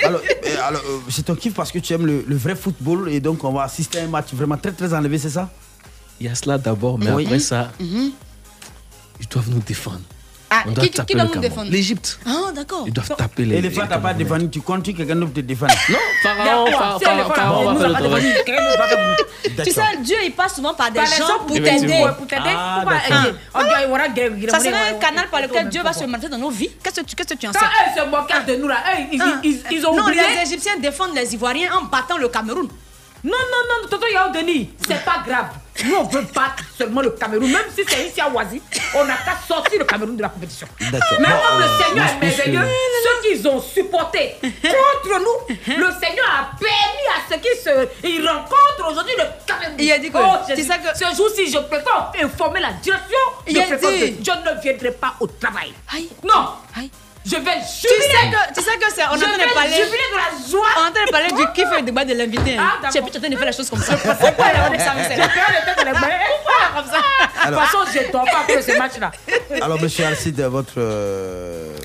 Alors, 0.04 0.20
euh, 0.20 0.56
alors, 0.68 0.80
euh, 0.88 0.98
c'est 1.10 1.24
ton 1.24 1.34
kiff 1.34 1.54
parce 1.54 1.72
que 1.72 1.80
tu 1.80 1.92
aimes 1.92 2.06
le, 2.06 2.24
le 2.26 2.36
vrai 2.36 2.54
football 2.54 3.08
et 3.10 3.18
donc 3.18 3.42
on 3.42 3.52
va 3.52 3.64
assister 3.64 3.98
à 3.98 4.04
un 4.04 4.06
match 4.06 4.28
vraiment 4.32 4.56
très 4.56 4.70
très 4.70 4.94
enlevé, 4.94 5.18
c'est 5.18 5.30
ça? 5.30 5.50
Il 6.20 6.26
y 6.26 6.28
a 6.28 6.34
cela 6.36 6.56
d'abord, 6.56 6.98
mais 6.98 7.10
Oui. 7.10 7.24
après 7.26 7.40
ça, 7.40 7.72
ils 7.80 8.12
doivent 9.28 9.50
nous 9.50 9.58
défendre. 9.60 10.00
Ah, 10.48 10.62
On 10.66 10.70
doit 10.70 10.84
qui, 10.84 10.90
qui 10.90 10.96
taper 10.96 11.14
doit 11.14 11.24
le 11.24 11.34
nous 11.34 11.40
défendre 11.40 11.70
L'Égypte. 11.72 12.20
Ah, 12.24 12.52
d'accord. 12.54 12.84
Ils 12.86 12.92
doivent 12.92 13.16
taper 13.16 13.44
les. 13.44 13.56
Et 13.56 13.60
les 13.62 13.70
fois, 13.70 13.86
t'as 13.88 13.98
pas 13.98 14.14
défendu, 14.14 14.48
tu 14.48 14.60
comptes 14.60 14.84
que 14.86 14.92
quelqu'un 14.92 15.16
d'autre 15.16 15.32
te 15.34 15.40
défende 15.40 15.70
Non, 15.88 15.98
Pharaon, 16.22 16.66
Pharaon, 16.70 16.98
Pharaon, 17.00 17.28
Pharaon 17.34 17.64
va 17.74 17.80
faire 17.80 17.88
le 17.88 17.94
travail. 17.94 18.34
Tu 19.64 19.70
sais, 19.72 19.80
Dieu, 20.02 20.16
il 20.24 20.32
passe 20.32 20.54
souvent 20.56 20.74
par 20.74 20.90
des 20.90 21.00
gens 21.00 21.38
pour 21.46 21.56
t'aider. 21.56 22.04
Pour 22.16 22.26
t'aider. 22.26 22.42
Ah, 22.56 22.84
des- 24.14 24.48
Ça 24.48 24.60
serait 24.60 24.90
un 24.90 24.94
canal 24.98 25.28
par 25.30 25.42
lequel 25.42 25.68
Dieu 25.68 25.82
va 25.82 25.92
se 25.92 26.00
manifester 26.04 26.28
dans 26.28 26.38
nos 26.38 26.50
vies. 26.50 26.70
Qu'est-ce 26.82 27.00
que 27.00 27.06
tu, 27.06 27.16
qu'est-ce 27.16 27.34
que 27.34 27.38
tu 27.38 27.46
en 27.48 27.52
sais? 27.52 27.58
Quand 27.58 27.66
eux 27.66 28.04
se 28.04 28.10
moquent 28.10 28.46
de 28.46 28.56
nous 28.56 28.68
là, 28.68 28.76
ils, 29.12 29.20
Ah. 29.20 29.40
ils, 29.72 29.86
ont 29.86 29.96
Non, 29.96 30.04
oublié. 30.04 30.20
les 30.36 30.48
Égyptiens 30.48 30.76
défendent 30.78 31.14
les 31.14 31.34
Ivoiriens 31.34 31.72
en 31.74 31.84
battant 31.84 32.18
le 32.18 32.28
Cameroun. 32.28 32.68
Non, 33.24 33.32
non, 33.32 33.82
non, 33.82 33.88
Tonton 33.88 34.06
Yao 34.12 34.30
Denis, 34.32 34.70
c'est 34.86 35.04
pas 35.04 35.22
grave. 35.26 35.46
Nous, 35.84 35.94
on 35.96 36.04
veut 36.04 36.22
battre 36.34 36.64
seulement 36.76 37.00
le 37.02 37.10
Cameroun. 37.10 37.50
Même 37.50 37.66
si 37.74 37.82
c'est 37.88 38.06
ici 38.08 38.20
à 38.20 38.28
Oisi, 38.30 38.60
on 38.94 39.04
n'a 39.04 39.14
qu'à 39.16 39.36
sortir 39.46 39.78
le 39.78 39.84
Cameroun 39.84 40.16
de 40.16 40.22
la 40.22 40.28
compétition. 40.28 40.66
Bon, 40.80 40.86
comme 40.90 41.58
le 41.58 41.64
euh, 41.64 41.78
Seigneur 41.78 42.06
est 42.06 42.18
que- 42.20 42.24
merveilleux, 42.50 42.68
ceux 43.04 43.28
qu'ils 43.28 43.48
ont 43.48 43.60
supporté 43.60 44.34
contre 44.40 45.20
nous, 45.20 45.56
le 45.76 45.90
Seigneur 46.00 46.26
a 46.28 46.56
permis 46.58 47.06
à 47.14 47.28
ceux 47.30 47.36
qui 47.38 47.60
se 47.62 47.88
ils 48.06 48.26
rencontrent 48.26 48.90
aujourd'hui 48.90 49.14
le 49.18 49.24
Cameroun. 49.46 49.74
Il 49.78 49.92
a 49.92 49.98
dit 49.98 50.10
que- 50.10 50.16
Oh, 50.18 50.36
Jésus, 50.48 50.68
que- 50.68 50.98
ce 50.98 51.16
jour-ci, 51.16 51.50
je 51.50 51.58
préfère 51.58 52.12
informer 52.22 52.60
la 52.60 52.72
direction. 52.72 53.18
Il 53.46 53.58
a 53.58 53.64
dit- 53.64 53.70
que 53.70 53.76
je 54.24 54.30
ne 54.54 54.60
viendrai 54.62 54.90
pas 54.92 55.14
au 55.20 55.26
travail. 55.26 55.72
Aïe. 55.94 56.08
Non, 56.24 56.48
Aïe. 56.76 56.90
Je 57.26 57.36
vais 57.36 57.58
Tu 57.60 57.88
jubiler. 57.88 58.12
sais 58.12 58.30
que, 58.30 58.54
tu 58.54 58.60
sais 58.62 58.76
que 58.78 58.88
c'est, 58.94 59.02
on 59.02 59.06
est 59.06 59.10
en 59.10 59.16
je 59.16 59.20
train 59.24 59.36
vais 59.36 59.48
de 59.48 59.54
parler. 59.54 59.70
jubiler 59.70 60.08
de 60.12 60.16
la 60.16 60.50
joie. 60.50 60.66
On 60.76 60.84
est 60.84 60.88
en 60.88 60.92
train 60.92 61.06
de 61.06 61.10
parler 61.10 61.28
du 61.32 61.52
kiff 61.54 61.68
et 61.74 61.78
du 61.80 61.86
débat 61.86 62.04
de 62.04 62.14
l'invité. 62.14 62.56
Hein. 62.56 62.62
Ah, 62.66 62.76
d'accord. 62.82 62.90
tu 62.92 62.98
es 62.98 63.02
plus 63.02 63.16
en 63.16 63.20
train 63.20 63.30
de 63.30 63.36
faire 63.36 63.46
les 63.46 63.52
choses 63.52 63.70
comme 63.70 63.82
ça. 63.82 63.96
Pourquoi 63.96 64.46
elle 64.50 64.56
a 64.60 64.64
rendu 64.66 64.78
ça, 64.78 64.92
mais 64.96 65.02
c'est 65.04 65.16
J'ai 65.16 65.22
peur 65.22 65.48
de 65.50 65.66
comme 66.76 66.90
ça? 66.92 67.50
De 67.50 67.54
toute 67.54 67.64
façon, 67.64 67.78
je 67.92 68.06
ne 68.06 68.12
dors 68.12 68.24
pas 68.24 68.40
après 68.40 68.62
ce 68.62 68.76
match-là. 68.78 69.10
Alors, 69.62 69.80
monsieur 69.80 70.04
Alcide, 70.06 70.40
votre. 70.42 70.74
Euh. 70.78 71.76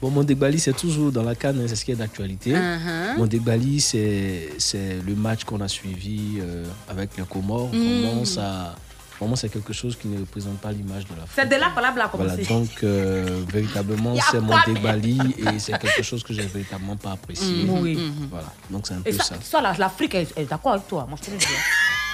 Bon, 0.00 0.10
mon 0.10 0.22
Degbali, 0.22 0.60
c'est 0.60 0.74
toujours 0.76 1.10
dans 1.10 1.24
la 1.24 1.34
canne, 1.34 1.60
hein, 1.60 1.64
c'est 1.66 1.74
ce 1.74 1.84
qui 1.84 1.90
est 1.90 1.96
d'actualité. 1.96 2.52
Uh-huh. 2.52 3.16
Mon 3.16 3.26
Degbali, 3.26 3.80
c'est 3.80 4.48
c'est 4.56 4.98
le 5.04 5.14
match 5.16 5.42
qu'on 5.42 5.60
a 5.60 5.66
suivi 5.66 6.38
euh, 6.40 6.64
avec 6.88 7.10
les 7.18 7.24
Comores. 7.24 7.70
Mm. 7.72 8.02
Vraiment, 8.04 8.24
ça, 8.24 8.76
vraiment, 9.20 9.36
c'est 9.36 9.48
quelque 9.48 9.72
chose 9.72 9.96
qui 9.96 10.08
ne 10.08 10.20
représente 10.20 10.58
pas 10.58 10.70
l'image 10.72 11.04
de 11.04 11.10
l'Afrique. 11.10 11.32
C'est 11.34 11.46
de 11.48 11.54
là 11.56 11.70
que 11.76 11.80
la 11.82 11.90
blague 11.92 12.06
a 12.06 12.16
Voilà, 12.16 12.32
commencé. 12.32 12.48
donc 12.52 12.68
euh, 12.84 13.42
véritablement, 13.52 14.14
c'est 14.30 14.40
mon 14.40 14.54
Degbali 14.66 15.18
et 15.38 15.58
c'est 15.58 15.78
quelque 15.78 16.02
chose 16.02 16.22
que 16.22 16.32
j'ai 16.32 16.42
véritablement 16.42 16.96
pas 16.96 17.12
apprécié. 17.12 17.64
Mhm, 17.64 17.78
oui. 17.82 17.98
Voilà, 18.30 18.46
donc 18.70 18.86
c'est 18.86 18.94
un 18.94 19.02
Et 19.04 19.10
peu 19.12 19.18
ça, 19.18 19.24
ça. 19.24 19.34
ça 19.42 19.60
là, 19.60 19.74
l'Afrique 19.78 20.14
est, 20.14 20.28
est 20.36 20.44
d'accord 20.44 20.72
avec 20.72 20.86
toi. 20.88 21.06
Moi, 21.08 21.18
je 21.20 21.26
te 21.26 21.30
le 21.32 21.36
dis. 21.38 21.46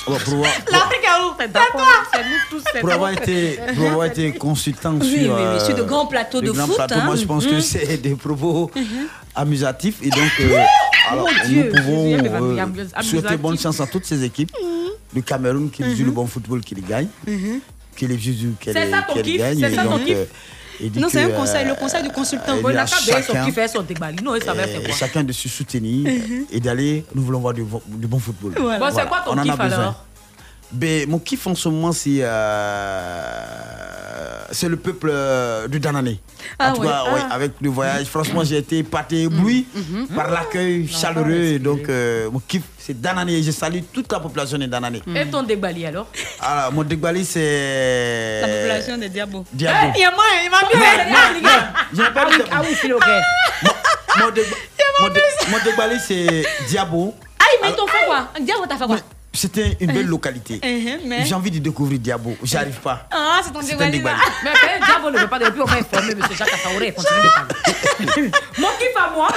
Bon, 0.06 0.16
pour 0.18 0.34
avoir, 0.34 0.50
L'Afrique 0.70 1.00
est 1.02 1.22
où? 1.24 1.32
C'est 1.40 1.50
d'accord. 1.50 1.80
C'est 2.12 2.22
nous 2.24 2.30
tous. 2.50 2.62
pour 2.78 2.92
avoir 2.92 3.10
été, 3.12 3.58
pour 3.74 3.86
avoir 3.88 4.04
été 4.04 4.32
consultant 4.34 4.96
Oui, 5.00 5.08
sur, 5.08 5.16
oui, 5.18 5.24
oui, 5.28 5.32
euh, 5.40 5.64
sur 5.64 5.74
de 5.74 5.82
grands 5.82 6.04
plateaux 6.04 6.42
de 6.42 6.46
de 6.48 6.52
grands 6.52 6.66
foot, 6.66 6.76
plateaux, 6.76 6.94
hein. 6.96 7.04
moi 7.06 7.16
je 7.16 7.24
pense 7.24 7.46
que 7.46 7.54
Mhm. 7.54 7.60
c'est 7.62 7.96
des 7.96 8.14
propos 8.14 8.70
amusatifs 9.34 10.02
et 10.02 10.10
donc 10.10 10.30
euh, 10.40 10.58
alors, 11.10 11.26
Mon 11.26 11.48
nous 11.50 11.64
pouvons 11.70 12.18
euh, 12.18 13.02
souhaiter 13.02 13.36
bonne 13.38 13.58
chance 13.58 13.80
à 13.80 13.86
toutes 13.86 14.04
ces 14.04 14.22
équipes. 14.24 14.52
Le 15.14 15.20
Cameroun 15.22 15.70
qui 15.70 15.82
joue 15.96 16.04
le 16.04 16.10
bon 16.10 16.26
football 16.26 16.60
qui 16.60 16.74
les 16.74 16.82
gagne, 16.82 17.08
qui 17.96 18.06
les 18.06 18.18
joue 18.18 18.54
qui 18.60 18.72
C'est 18.72 18.84
les, 18.84 18.90
ça 18.90 19.02
ton 19.02 19.12
qui 19.14 19.22
les 19.22 19.32
kiff, 19.32 19.38
gagne. 19.38 19.58
c'est 19.60 19.74
ça 19.74 19.84
ton 19.84 19.98
kiff. 19.98 20.16
euh, 20.18 20.88
Non, 20.96 21.08
c'est 21.10 21.22
un 21.22 21.28
conseil, 21.30 21.64
euh, 21.66 21.68
le 21.68 21.74
conseil 21.76 22.02
du 22.02 22.10
consultant. 22.10 22.56
il 22.56 22.62
donner 22.62 22.86
son 22.86 23.04
chacun, 23.06 23.40
euh, 24.80 24.92
chacun 24.92 25.24
de 25.24 25.32
se 25.32 25.48
soutenir 25.48 26.10
et 26.50 26.60
d'aller, 26.60 27.04
nous 27.14 27.22
voulons 27.22 27.40
voir 27.40 27.54
du, 27.54 27.62
bon 27.62 28.18
football. 28.18 28.54
Bon, 28.54 28.90
c'est 28.94 29.06
quoi 29.06 29.22
ton 29.24 29.38
a 29.38 29.42
kiff, 29.42 29.60
alors? 29.60 30.04
Ben, 30.72 31.08
Mon 31.08 31.18
kiff 31.18 31.46
en 31.46 31.54
ce 31.54 31.68
moment, 31.68 31.92
c'est 31.92 32.18
euh, 32.20 33.40
c'est 34.52 34.68
le 34.68 34.76
peuple 34.76 35.08
euh, 35.12 35.66
de 35.68 35.78
Danané. 35.78 36.20
Ah 36.58 36.70
en 36.70 36.74
tout 36.74 36.80
ouais, 36.82 36.88
cas, 36.88 37.04
ah. 37.06 37.14
ouais, 37.14 37.20
avec 37.30 37.52
le 37.60 37.68
voyage, 37.70 38.06
franchement, 38.06 38.44
j'ai 38.44 38.58
été 38.58 38.78
épaté 38.78 39.22
ébloui 39.22 39.66
par 40.14 40.30
l'accueil 40.30 40.86
chaleureux. 40.88 41.32
Et 41.32 41.58
donc, 41.58 41.88
euh, 41.88 42.30
mon 42.30 42.38
kiff, 42.40 42.62
c'est 42.78 43.00
Danané. 43.00 43.42
Je 43.42 43.50
salue 43.50 43.80
toute 43.92 44.10
la 44.12 44.20
population 44.20 44.58
de 44.58 44.66
Danané. 44.66 45.02
Et 45.14 45.26
ton 45.26 45.42
débali 45.42 45.86
alors? 45.86 46.06
Alors, 46.40 46.72
mon 46.72 46.82
dégbali, 46.84 47.24
c'est. 47.24 48.40
La 48.42 48.48
population 48.48 48.98
des 48.98 49.08
diabos. 49.08 49.44
Diabo. 49.52 49.92
Il 49.96 50.00
y 50.00 50.04
a 50.04 50.10
moi, 50.10 50.24
il 50.44 50.50
m'a 50.50 50.60
Non, 50.62 50.68
non, 50.70 50.78
non, 51.42 51.48
je 51.92 52.02
n'ai 52.02 52.10
pas 52.10 52.26
Ah 52.50 52.62
oui, 52.62 52.74
dit 52.74 52.80
ah 52.82 52.82
oui, 52.84 52.92
ok. 52.92 53.04
Mon, 54.16 54.30
dégba- 54.30 54.56
mon 55.00 55.08
dé- 55.08 55.20
mon 55.50 55.58
dégbali, 55.64 55.98
c'est 55.98 56.44
Diabo. 56.68 57.16
Ah, 57.40 57.44
mais 57.60 57.70
ils 57.70 57.74
t'ont 57.74 57.86
fait 57.88 58.06
quoi 58.06 58.28
Diabo, 58.40 58.64
t'as 58.68 58.76
fait 58.76 58.86
quoi? 58.86 58.98
C'était 59.34 59.76
une 59.80 59.92
belle 59.92 60.06
localité. 60.06 60.60
Mhm, 60.64 61.00
mais- 61.08 61.24
J'ai 61.26 61.34
envie 61.34 61.50
de 61.50 61.58
découvrir 61.58 61.98
Diabo. 61.98 62.36
J'arrive 62.42 62.78
pas. 62.80 63.08
Ah, 63.10 63.40
c'est 63.44 63.52
ton. 63.52 63.60
Mais 64.44 64.50
le 64.78 64.86
diable 64.86 65.12
ne 65.12 65.18
veut 65.18 65.28
pas 65.28 65.38
de 65.40 65.50
puis 65.50 65.60
on 65.60 65.64
va 65.64 65.76
informer 65.78 66.12
M. 66.12 66.20
Jacques 66.36 66.48
et 66.54 66.56
de 66.56 66.62
parler. 66.62 66.94
Mon 68.58 68.68
kiff 68.78 68.96
à 68.96 69.10
moi, 69.14 69.28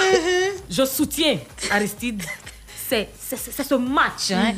je 0.69 0.85
soutiens 0.85 1.37
Aristide. 1.71 2.23
C'est 2.89 3.09
ce 3.67 3.73
match, 3.75 4.31
hein, 4.31 4.53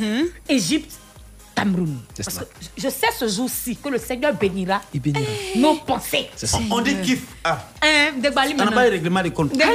Parce 2.16 2.36
cela. 2.36 2.46
que 2.46 2.66
je 2.78 2.90
sais 2.90 3.08
ce 3.18 3.28
jour-ci 3.28 3.76
que 3.76 3.90
le 3.90 3.98
Seigneur 3.98 4.34
bénira 4.34 4.82
Il 4.94 5.02
bénira. 5.02 5.26
nos 5.56 5.76
pensées. 5.78 6.30
On 6.70 6.80
dit 6.82 6.96
kiff. 7.02 7.22
Ah, 7.44 7.60
Hein, 7.82 8.12
Débali 8.18 8.54
on 8.60 8.66
n'a 8.66 8.72
pas 8.72 8.86
de 8.86 8.92
règlement 8.92 9.22
de 9.24 9.30
compte. 9.30 9.52
Débali. 9.54 9.74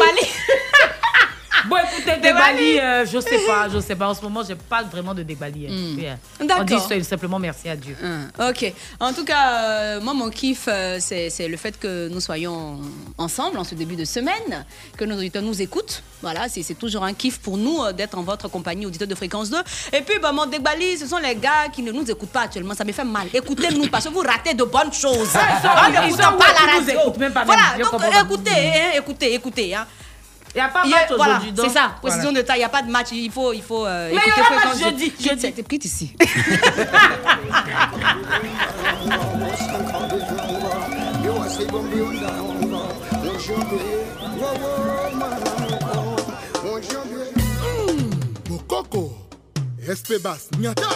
Bon, 1.68 1.76
écoutez, 1.76 2.16
Débali, 2.20 2.78
euh, 2.78 3.06
je 3.06 3.18
sais 3.20 3.38
pas, 3.46 3.68
je 3.72 3.78
sais 3.80 3.96
pas. 3.96 4.08
En 4.08 4.14
ce 4.14 4.22
moment, 4.22 4.42
j'ai 4.46 4.54
pas 4.54 4.82
vraiment 4.82 5.14
de 5.14 5.22
Débali. 5.22 5.66
hein. 5.68 5.70
Euh, 5.72 6.14
On 6.58 6.64
dit 6.64 6.74
seul- 6.88 7.04
simplement 7.04 7.38
merci 7.38 7.68
à 7.68 7.76
Dieu. 7.76 7.96
Hum, 8.02 8.28
Ok. 8.50 8.72
En 9.00 9.12
tout 9.12 9.24
cas, 9.24 9.60
euh, 9.60 10.00
moi, 10.00 10.14
mon 10.14 10.30
kiff, 10.30 10.66
euh, 10.68 10.98
c'est 11.00 11.48
le 11.48 11.56
fait 11.56 11.78
que 11.78 12.08
nous 12.08 12.20
soyons 12.20 12.80
ensemble 13.18 13.58
en 13.58 13.64
ce 13.64 13.74
début 13.74 13.96
de 13.96 14.04
semaine, 14.04 14.64
que 14.96 15.04
nos 15.04 15.16
auditeurs 15.16 15.42
nous 15.42 15.60
écoutent. 15.62 16.02
Voilà, 16.22 16.48
c'est 16.48 16.78
toujours 16.78 17.04
un 17.04 17.12
kiff 17.14 17.38
pour 17.38 17.56
nous 17.56 17.82
euh, 17.82 17.92
d'être 17.92 18.16
en 18.16 18.22
votre 18.22 18.48
compagnie, 18.48 18.86
auditeurs 18.86 19.08
de 19.08 19.14
fréquence 19.14 19.50
2. 19.50 19.58
Et 19.92 20.00
puis, 20.02 20.18
bah, 20.20 20.32
mon 20.32 20.46
dégbali, 20.46 20.96
ce 20.98 21.06
sont 21.06 21.18
les 21.18 21.34
gars 21.36 21.68
qui 21.72 21.82
ne 21.82 21.92
nous 21.92 22.08
écoutent 22.10 22.30
pas 22.30 22.42
actuellement. 22.42 22.74
Ça 22.74 22.84
me 22.84 22.92
fait 22.92 23.04
mal. 23.04 23.28
Écoutez-nous 23.32 23.88
parce 23.88 24.04
que 24.04 24.10
vous 24.10 24.20
ratez 24.20 24.54
de 24.54 24.64
bonnes 24.64 24.92
choses. 24.92 25.28
Ils 25.34 25.62
sont- 25.62 25.68
En 25.68 25.90
n'écoutant 26.06 26.32
pas 26.36 26.52
la 26.52 26.72
radio. 26.72 27.00
écoutent 27.00 27.18
même 27.18 27.32
pas 27.32 27.44
Voilà, 27.44 27.62
même. 27.76 27.86
Donc 27.90 28.00
pas. 28.00 28.20
écoutez, 28.22 28.50
hein, 28.50 28.90
écoutez, 28.96 29.34
écoutez. 29.34 29.74
Hein. 29.74 29.86
Il 30.54 30.58
n'y 30.58 30.62
a 30.62 30.68
pas 30.68 30.82
a- 30.82 30.88
match 30.88 31.08
voilà, 31.16 31.32
aujourd'hui. 31.34 31.52
donc, 31.52 31.66
c'est 31.66 31.72
ça, 31.72 31.80
voilà. 32.00 32.16
précision 32.16 32.32
de 32.32 32.40
taille, 32.42 32.56
il 32.58 32.60
n'y 32.60 32.64
a 32.64 32.68
pas 32.68 32.82
de 32.82 32.90
match, 32.90 33.08
il 33.12 33.30
faut, 33.30 33.52
il 33.52 33.62
faut 33.62 33.84
euh, 33.86 34.08
Mais 34.12 34.14
il 34.14 34.14
y 34.14 34.28
écouter 34.28 34.40
aura 34.40 34.64
match 34.66 34.78
jeudi, 34.78 35.10
Quitte 35.10 35.40
jeudi. 35.40 35.46
ici. 35.84 36.16
Bokoko, 48.48 49.12
Nyata. 50.58 50.88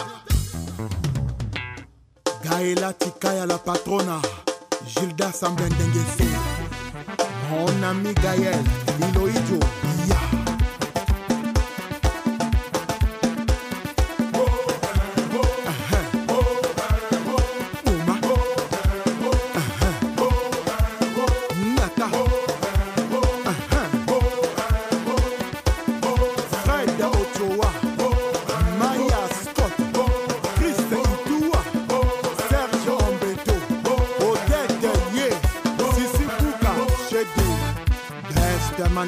Gaëla 2.43 2.93
Tikaya 2.93 3.45
la 3.45 3.57
patrona, 3.57 4.21
Gilda 4.87 5.31
Sambendengeso. 5.31 6.48
Mon 7.49 7.83
ami 7.83 8.13
Gaël, 8.13 8.63
Lilo 8.99 9.27
Ijo, 9.27 9.59
Ya. 10.07 10.15
Nyata. 10.15 10.38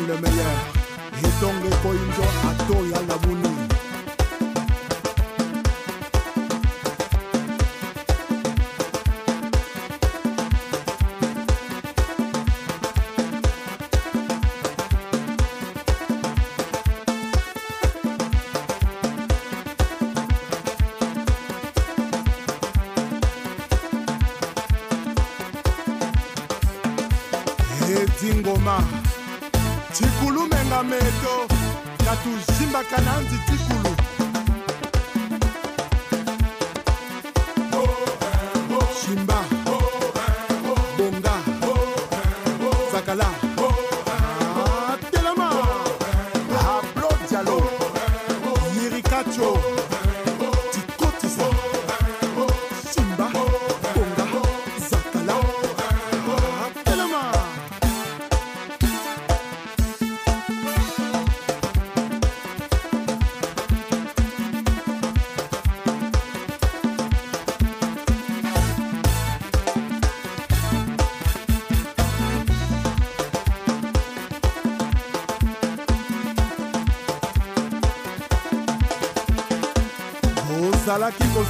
Le 0.07 0.15
meilleur, 0.15 0.57
et 1.17 1.41
donc 1.41 1.61
Koinjo 1.81 2.23
Atoya 2.49 3.01
Labuni. 3.07 3.50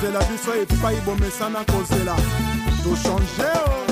Kozela 0.02 0.20
biso 0.26 0.54
epai 0.54 0.95
bomesana 1.06 1.64
kozela 1.66 2.16
tochange 2.84 3.52
o 3.66 3.86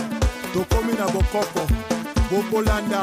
tokomi 0.53 0.93
na 0.97 1.05
bokoko 1.05 1.68
bokolanda 2.32 3.01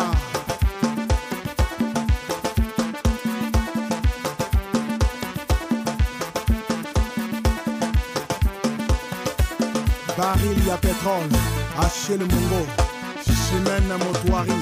baril 10.19 10.67
ya 10.67 10.77
petrole 10.77 11.39
achel 11.79 12.19
mongo 12.19 12.67
chimene 13.25 13.97
motoari 14.05 14.59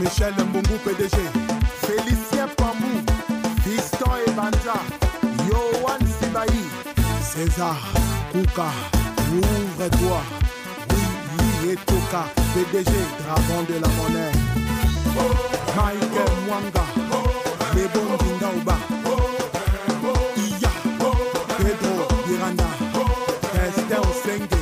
michel 0.00 0.34
mbungu 0.44 0.78
pdg 0.84 1.16
félicien 1.80 2.48
pambu 2.56 3.12
fiston 3.64 4.20
ebanja 4.28 4.74
yohan 5.48 6.00
sibai 6.20 6.89
césar 7.40 7.76
kuka 8.32 8.68
ouvre-toi 9.32 10.20
oui 10.90 11.02
oui 11.62 11.70
etoka 11.72 12.22
pdg 12.52 12.92
dragon 13.20 13.62
de 13.68 13.76
la 13.82 13.88
monnaie. 13.96 14.36
Michael 15.76 16.32
mwanga 16.46 16.84
lebondinga 17.74 18.48
oba 18.58 18.76
iya 20.44 20.72
pedro 21.56 21.94
iranda 22.32 22.68
Esther 23.64 24.00
Osenge, 24.10 24.59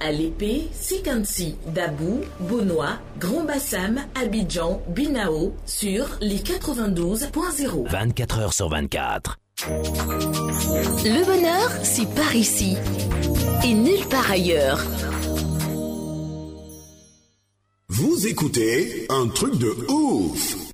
À 0.00 0.12
l'Épée, 0.12 0.68
Sikansi, 0.72 1.56
Dabou, 1.74 2.20
Bonois, 2.40 2.98
Grand 3.18 3.44
Bassam, 3.44 4.00
Abidjan, 4.14 4.80
Binao 4.88 5.52
sur 5.66 6.06
les 6.22 6.38
92.0. 6.38 7.86
24 7.90 8.38
heures 8.38 8.52
sur 8.54 8.70
24. 8.70 9.38
Le 9.66 11.24
bonheur, 11.26 11.70
c'est 11.82 12.08
par 12.14 12.34
ici 12.34 12.78
et 13.62 13.74
nulle 13.74 14.06
part 14.08 14.30
ailleurs. 14.30 14.80
Vous 17.90 18.26
écoutez 18.26 19.06
un 19.10 19.28
truc 19.28 19.58
de 19.58 19.76
ouf. 19.90 20.67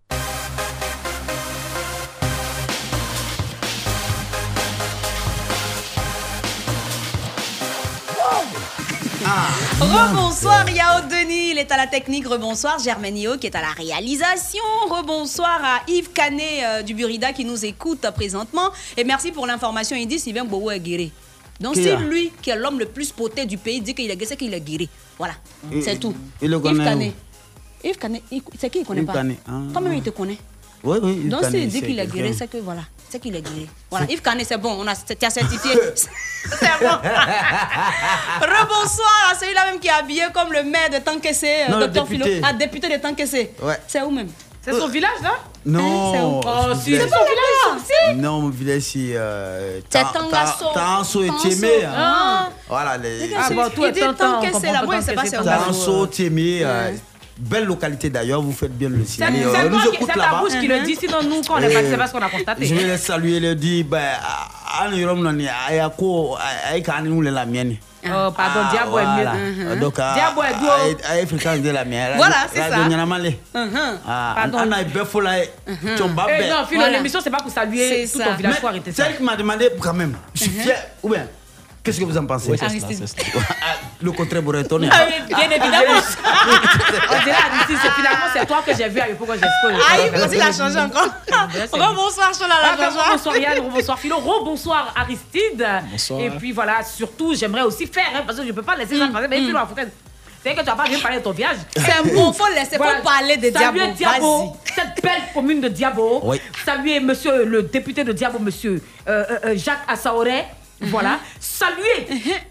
Rebonsoir 9.85 10.68
Yao 10.70 11.03
Denis, 11.09 11.51
il 11.51 11.59
est 11.59 11.70
à 11.70 11.76
la 11.76 11.87
technique. 11.87 12.26
Rebonsoir 12.26 12.78
Germaine 12.78 13.18
Yo 13.18 13.37
qui 13.37 13.47
est 13.47 13.55
à 13.55 13.61
la 13.61 13.72
réalisation. 13.72 14.62
Rebonsoir 14.89 15.61
à 15.62 15.91
Yves 15.91 16.11
Canet 16.12 16.64
euh, 16.64 16.82
du 16.82 16.95
Burida 16.95 17.32
qui 17.32 17.45
nous 17.45 17.64
écoute 17.64 18.07
présentement. 18.14 18.70
Et 18.97 19.05
merci 19.05 19.30
pour 19.30 19.47
l'information. 19.47 19.97
Il 19.97 20.07
dit 20.07 20.18
Sylvain 20.18 20.45
Bobo 20.45 20.70
est 20.70 20.80
guéri. 20.80 21.12
Donc 21.61 21.76
si 21.76 21.89
a 21.89 22.01
lui, 22.01 22.32
qui 22.43 22.51
est 22.51 22.57
l'homme 22.57 22.78
le 22.78 22.87
plus 22.87 23.12
poté 23.12 23.47
du 23.47 23.59
pays, 23.59 23.80
dit 23.80 23.95
qu'il 23.95 24.11
est 24.11 24.16
guéri, 24.16 24.26
c'est 24.26 24.37
qu'il 24.37 24.55
est 24.55 24.61
guéri. 24.61 24.89
Voilà, 25.18 25.35
c'est 25.82 26.01
tout. 26.01 26.14
il 26.43 26.51
le 26.51 26.57
Yves 26.57 26.62
connaît 26.62 26.85
Canet. 26.85 27.14
Yves 27.85 27.99
Canet, 27.99 28.22
c'est 28.59 28.70
qui 28.70 28.78
il 28.80 28.87
connaît 28.87 29.03
Yves 29.03 29.07
pas? 29.07 29.12
Canet, 29.12 29.39
ah. 29.47 29.61
Toi-même, 29.70 29.95
il 29.95 30.03
te 30.03 30.11
connaît? 30.11 30.39
Oui, 30.82 30.99
oui. 31.03 31.20
il 31.24 31.28
Donc 31.28 31.45
s'il 31.45 31.68
dit 31.68 31.78
c'est 31.78 31.87
qu'il 31.87 31.99
est 31.99 32.07
guéri, 32.07 32.35
c'est 32.35 32.49
que 32.49 32.59
voilà, 32.59 32.82
c'est 33.14 33.20
qu'il 33.20 33.36
est 33.36 33.42
guéri. 33.42 33.68
Voilà, 33.90 34.06
Yves 34.10 34.22
Canet, 34.22 34.44
c'est 34.44 34.56
bon, 34.58 34.76
on 34.80 34.86
a, 34.88 34.94
tu 34.96 35.24
as 35.24 35.30
certifié. 35.30 35.70
c'est 35.94 36.66
bon. 36.80 36.88
Rebonsoir 38.40 39.30
à 39.30 39.34
celui-là 39.38 39.66
même 39.66 39.78
qui 39.78 39.86
est 39.86 39.92
habillé 39.92 40.22
comme 40.34 40.52
le 40.52 40.64
maire 40.64 40.90
de 40.90 40.98
Tankessé, 40.98 41.66
Non, 41.68 41.78
le 41.78 41.84
docteur 41.86 42.08
Philo. 42.08 42.24
député. 42.24 42.42
Ah, 42.44 42.52
député 42.52 42.88
de 42.88 42.96
Tankessé. 43.00 43.52
Ouais. 43.62 43.78
C'est 43.86 44.02
où 44.02 44.10
même? 44.10 44.28
C'est 44.62 44.72
son 44.72 44.88
village, 44.88 45.20
là? 45.22 45.34
Non. 45.66 46.12
C'est 46.12 46.20
où? 46.20 46.40
Oh, 46.44 46.66
je 46.70 46.74
si, 46.80 46.96
c'est 46.96 47.02
son 47.02 47.06
village, 47.06 47.82
si. 47.86 48.14
Non, 48.16 48.40
mon 48.40 48.48
village, 48.48 48.82
c'est. 48.82 49.12
Euh, 49.14 49.80
C'est 49.88 49.98
Ta- 50.02 50.10
Ta- 50.12 50.18
Tangasso. 50.18 50.64
Tangasso 50.74 51.22
et 51.22 51.26
Tangasso. 51.28 51.48
Tiémé. 51.48 51.84
hein. 51.84 51.92
Ah. 51.96 52.48
Voilà, 52.68 52.96
les. 52.96 53.30
Ah, 53.38 53.48
bon, 53.50 53.56
là, 53.62 53.70
pas 55.14 55.22
si 55.24 55.28
c'est 55.30 55.38
où. 55.38 55.44
Tangasso, 55.44 56.06
Tiémé. 56.08 56.64
Belle 57.37 57.64
localité 57.64 58.11
d'ailleurs, 58.11 58.41
vous 58.43 58.53
faites 58.53 58.76
bien 58.76 58.89
le 58.89 59.05
ciel. 59.05 59.28
C'est 59.35 59.45
euh, 59.45 59.53
ta 60.14 60.39
bouche 60.39 60.59
qui 60.61 60.68
le 60.68 60.76
uh-huh. 60.76 60.85
dit, 60.85 60.95
sinon 60.95 61.18
nous, 61.24 61.43
quand 61.43 61.55
on 61.55 61.59
est 61.59 61.70
eh, 61.70 61.74
passé, 61.74 61.87
c'est 61.91 61.97
parce 61.97 62.12
qu'on 62.12 62.22
a 62.22 62.28
constaté. 62.28 62.64
Je 62.64 62.74
vais 62.74 62.85
les 62.85 62.97
saluer 62.97 63.37
et 63.37 63.41
leur 63.41 63.57
dire, 63.57 63.85
ben, 63.89 64.03
Anne 64.80 64.95
Yorom 64.97 65.20
Nani, 65.20 65.49
Ayako, 65.68 66.37
Aïkani, 66.70 67.09
nous, 67.09 67.22
la 67.22 67.45
mienne. 67.45 67.76
Oh, 68.07 68.30
pardon, 68.37 68.61
ah, 68.64 68.68
Diabo 68.70 68.91
voilà. 68.91 69.16
est 69.18 69.24
mieux. 69.24 69.64
Mm 69.64 69.72
-hmm. 69.72 69.80
Donc, 69.80 69.95
Diabo 69.95 70.43
est 70.43 70.61
doux. 70.61 71.22
Africain 71.22 71.57
de 71.57 71.70
la 71.70 71.85
mienne. 71.85 72.12
Voilà, 72.16 72.47
c'est 72.53 72.61
ça. 72.61 72.76
De 72.76 72.89
Nyanamalé. 72.89 73.30
Uh 73.55 73.59
-huh. 73.59 73.78
ah, 74.07 74.32
pardon. 74.37 74.59
Anna 74.59 74.80
est 74.82 74.85
belle, 74.95 75.07
folle, 75.07 75.26
uh-huh. 75.26 75.97
Tchomba. 75.97 76.26
Eh, 76.28 76.49
non, 76.51 76.66
Philo, 76.68 76.87
l'émission, 76.87 77.20
c'est 77.24 77.30
pas 77.30 77.43
pour 77.43 77.51
saluer 77.51 78.07
tout 78.12 78.18
ton 78.18 78.35
village, 78.37 78.61
faut 78.61 78.68
arrêter 78.68 78.93
ça. 78.93 78.97
C'est 78.97 79.03
Celle 79.09 79.16
qui 79.16 79.22
m'a 79.24 79.37
demandé, 79.37 79.70
quand 79.80 79.95
même, 79.95 80.14
je 80.35 80.41
suis 80.43 80.51
fier, 80.51 80.76
ou 81.03 81.09
bien 81.09 81.26
qu'est-ce 81.85 82.01
que 82.01 82.05
vous 82.05 82.16
en 82.16 82.26
pensez 82.26 82.51
Oui, 82.51 82.59
cela. 82.59 83.24
Ah, 83.62 83.76
Le 84.03 84.11
contraire 84.12 84.43
pourrait 84.43 84.62
étonner. 84.62 84.89
Ah 84.91 85.07
oui, 85.07 85.14
bien 85.28 85.51
évidemment. 85.51 86.01
On 87.11 87.24
dirait 87.24 87.37
Aristide, 87.37 87.78
c'est 87.82 87.91
finalement 87.93 88.26
c'est 88.32 88.47
toi 88.47 88.62
que 88.66 88.74
j'ai 88.74 88.89
vu 88.89 88.99
à 89.01 89.07
l'époque 89.09 89.28
quand 89.28 89.35
j'ai 89.35 89.45
Ah, 89.45 89.97
il 90.07 90.18
faut 90.18 90.26
aussi 90.26 90.37
la 90.39 90.53
changer 90.53 90.80
encore. 90.80 91.09
Rebonsoir, 91.72 92.32
Chola, 92.35 92.55
la 92.62 92.87
Bonsoir, 92.87 93.11
bonsoir 93.12 93.37
Yann, 93.37 93.68
bonsoir 93.70 93.99
Philo, 93.99 94.16
rebonsoir 94.16 94.93
Aristide. 94.97 95.66
Bonsoir. 95.91 96.20
Et 96.20 96.30
puis 96.30 96.53
voilà, 96.53 96.82
surtout, 96.82 97.35
j'aimerais 97.35 97.62
aussi 97.62 97.87
faire, 97.87 98.05
hein, 98.16 98.22
parce 98.26 98.39
que 98.39 98.45
je 98.45 98.49
ne 98.49 98.53
peux 98.55 98.62
pas 98.62 98.76
laisser 98.76 98.99
ça 98.99 99.09
passer. 99.09 99.28
Mais 99.28 99.39
Philo, 99.39 99.59
faut 99.68 99.74
que- 99.74 99.82
c'est 100.43 100.55
que 100.55 100.61
tu 100.61 100.66
vas 100.66 100.72
pas 100.74 100.85
bien 100.85 100.99
parler 101.01 101.18
de 101.18 101.22
ton 101.22 101.30
village. 101.32 101.57
C'est 101.74 102.12
bon, 102.14 102.32
faut 102.32 102.49
laisser, 102.49 102.76
faut 102.76 103.03
parler 103.03 103.37
de 103.39 103.49
Diabo, 103.51 103.78
Diabo, 103.97 104.39
vas-y. 104.39 104.74
cette 104.74 105.03
belle 105.03 105.22
commune 105.32 105.61
de 105.61 105.68
Diabo. 105.68 106.20
Oui. 106.24 106.41
Saluer 106.64 107.01
monsieur 107.01 107.45
le 107.47 107.62
député 107.62 108.05
de 108.05 108.12
Diabo, 108.12 108.39
monsieur 108.39 108.82
euh, 109.09 109.24
euh, 109.30 109.39
euh, 109.47 109.57
Jacques 109.57 109.85
Assaoré. 109.89 110.45
Voilà. 110.90 111.18
Saluer 111.40 112.06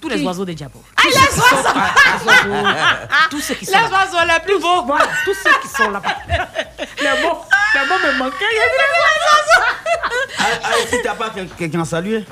tous 0.00 0.08
les 0.08 0.22
oiseaux 0.22 0.44
de 0.44 0.52
Diabo. 0.52 0.82
Ah, 0.96 1.02
les 1.06 1.14
oiseaux 1.14 1.68
Ah, 1.74 1.90
les 2.22 2.26
oiseaux. 2.50 2.66
Tous 3.30 3.40
ceux 3.40 3.54
qui 3.54 3.66
sont 3.66 3.72
Les 3.72 3.92
oiseaux 3.92 4.26
les 4.26 4.40
plus 4.44 4.60
beaux. 4.60 4.82
Voilà, 4.84 5.06
tous 5.24 5.34
ceux 5.34 5.58
qui 5.62 5.68
sont 5.68 5.90
là-bas. 5.90 6.16
Les 6.28 7.22
mots, 7.22 7.44
les 7.74 7.80
mots 7.88 7.98
me 8.06 8.18
manquaient. 8.18 8.44
Il 8.52 8.56
y 8.56 8.60
a 8.60 8.68
dit 8.68 8.78
les 8.94 9.24
oiseaux. 9.24 9.64
Ah, 10.38 10.44
ah, 10.64 10.86
si 10.88 11.02
t'as 11.02 11.14
pas 11.14 11.30
quel- 11.34 11.48
quelqu'un 11.48 11.80
à 11.82 11.84
saluer? 11.84 12.24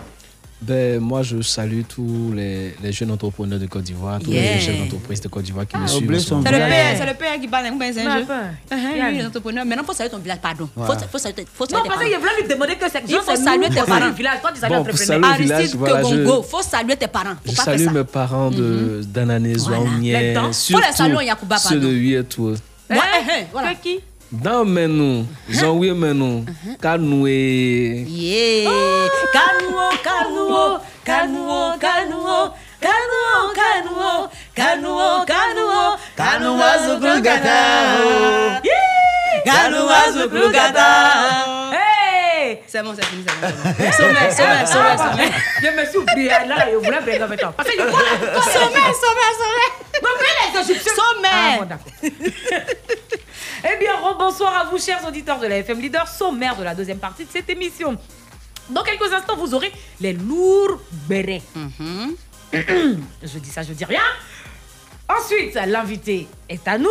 Ben, 0.66 0.98
moi, 0.98 1.22
je 1.22 1.42
salue 1.42 1.82
tous 1.88 2.32
les, 2.34 2.74
les 2.82 2.90
jeunes 2.90 3.12
entrepreneurs 3.12 3.60
de 3.60 3.66
Côte 3.66 3.84
d'Ivoire, 3.84 4.18
tous 4.18 4.32
yeah. 4.32 4.54
les 4.54 4.60
jeunes 4.60 4.78
d'entreprise 4.78 5.20
de 5.20 5.28
Côte 5.28 5.44
d'Ivoire 5.44 5.64
qui 5.64 5.76
ah, 5.76 5.82
me 5.82 5.86
suivent. 5.86 6.18
C'est 6.18 6.34
le, 6.34 7.06
le 7.06 7.14
père 7.14 7.38
qui 7.40 7.46
bat 7.46 7.62
les 7.62 7.70
mains, 7.70 7.92
c'est 7.92 8.04
un 8.04 8.26
ah, 8.28 8.74
hein, 8.74 9.26
entrepreneur. 9.26 9.64
Maintenant, 9.64 9.84
il 9.84 9.86
faut 9.86 9.92
saluer 9.92 10.10
ton 10.10 10.18
village, 10.18 10.40
pardon. 10.42 10.68
Il 10.76 10.84
faut, 10.84 10.92
faut, 11.12 11.18
saluer, 11.18 11.44
faut 11.54 11.66
saluer 11.66 11.78
non, 11.78 11.82
tes 11.84 11.88
parents. 11.88 11.88
Non, 11.88 11.88
parce 11.88 12.00
que 12.02 12.14
je 12.14 12.18
voulais 12.18 12.42
lui 12.42 12.48
demander 12.48 12.74
que 12.74 12.90
c'est 12.90 13.02
Il 13.06 13.16
faut 13.16 13.36
saluer 13.36 13.68
tes 13.68 13.82
parents. 13.82 14.10
village, 14.12 14.40
toi, 14.40 14.50
tu 14.52 14.60
salues 14.60 14.74
bon, 14.74 14.80
entrepreneur. 14.80 15.30
Aristide 15.30 15.76
voilà, 15.76 16.02
Kegongo, 16.02 16.44
il 16.44 16.50
faut 16.50 16.62
saluer 16.62 16.96
tes 16.96 17.06
parents. 17.06 17.34
Faut 17.44 17.50
je 17.52 17.56
pas 17.56 17.64
salue 17.64 17.90
mes 17.90 18.04
parents 18.04 18.50
de 18.50 18.62
mhm. 18.62 19.04
Danané, 19.04 19.58
Zouanier, 19.58 20.34
surtout 20.50 20.84
ceux 21.58 21.78
de 21.78 21.88
Huyetou. 21.88 22.56
Moi, 22.90 23.02
hein, 23.02 23.22
hein, 23.28 23.44
voilà. 23.52 23.74
Qui? 23.74 24.00
Dans 24.32 24.64
Menou, 24.64 25.24
Jean-Oué 25.48 25.92
Menou, 25.92 26.44
Kanoué. 26.82 28.04
Yeah. 28.08 28.68
Kanuo, 29.32 29.90
kanuo, 30.02 30.80
kanuo, 31.04 31.78
kanuo, 31.78 32.54
kanuo, 32.80 33.52
kanuo, 33.54 34.28
kanuo, 34.54 35.24
kanuo, 35.26 35.96
kanuo, 36.16 36.68
zugrugada. 36.84 38.60
Kanuo, 39.44 40.12
zugrugada. 40.12 40.88
Hey 41.72 42.62
C'est 42.66 42.82
bon, 42.82 42.94
c'est 42.96 43.04
fini, 43.06 43.24
c'est 43.26 43.40
bon. 43.40 43.46
Sommet, 43.92 44.30
sommet, 44.32 44.66
sommet, 44.66 44.96
sommet. 44.98 45.30
Je 45.62 45.68
me 45.68 45.86
suis 45.86 45.98
oublié. 45.98 46.28
Là, 46.28 46.66
je 46.70 46.76
voulais 46.76 47.22
en 47.22 47.28
même 47.28 47.38
temps. 47.38 47.52
Parce 47.56 47.68
que 47.68 47.74
je 47.78 47.82
vois 47.88 48.00
mais 50.20 50.34
les 50.52 50.72
Égyptiens. 50.72 50.92
Sommet. 50.94 51.28
Ah, 51.32 51.56
bon, 51.58 51.64
d'accord. 51.64 51.92
Eh 53.68 53.78
bien, 53.78 53.94
bonsoir 54.16 54.56
à 54.56 54.64
vous, 54.64 54.78
chers 54.78 55.04
auditeurs 55.04 55.40
de 55.40 55.46
la 55.48 55.58
FM 55.58 55.80
Leader, 55.80 56.06
sommaire 56.06 56.56
de 56.56 56.62
la 56.62 56.72
deuxième 56.72 57.00
partie 57.00 57.24
de 57.24 57.30
cette 57.30 57.50
émission. 57.50 57.98
Dans 58.70 58.84
quelques 58.84 59.12
instants, 59.12 59.36
vous 59.36 59.54
aurez 59.54 59.72
les 60.00 60.12
lourds 60.12 60.78
bérets. 61.08 61.42
je 62.52 63.38
dis 63.38 63.50
ça, 63.50 63.64
je 63.64 63.72
dis 63.72 63.84
rien. 63.84 64.02
Ensuite, 65.08 65.54
l'invité 65.66 66.28
est 66.48 66.66
à 66.68 66.78
nous. 66.78 66.88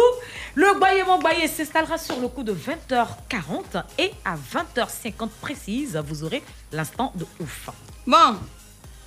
Le 0.55 0.77
Baye 0.77 1.03
Mon 1.03 1.19
s'installera 1.47 1.97
sur 1.97 2.19
le 2.19 2.27
coup 2.27 2.43
de 2.43 2.53
20h40 2.53 3.83
et 3.97 4.11
à 4.25 4.35
20h50 4.35 5.29
précise, 5.39 6.01
vous 6.05 6.25
aurez 6.25 6.43
l'instant 6.73 7.13
de 7.15 7.25
ouf. 7.39 7.69
Bon, 8.05 8.35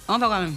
on 0.09 0.17
va 0.17 0.27
quand 0.27 0.41
même. 0.41 0.57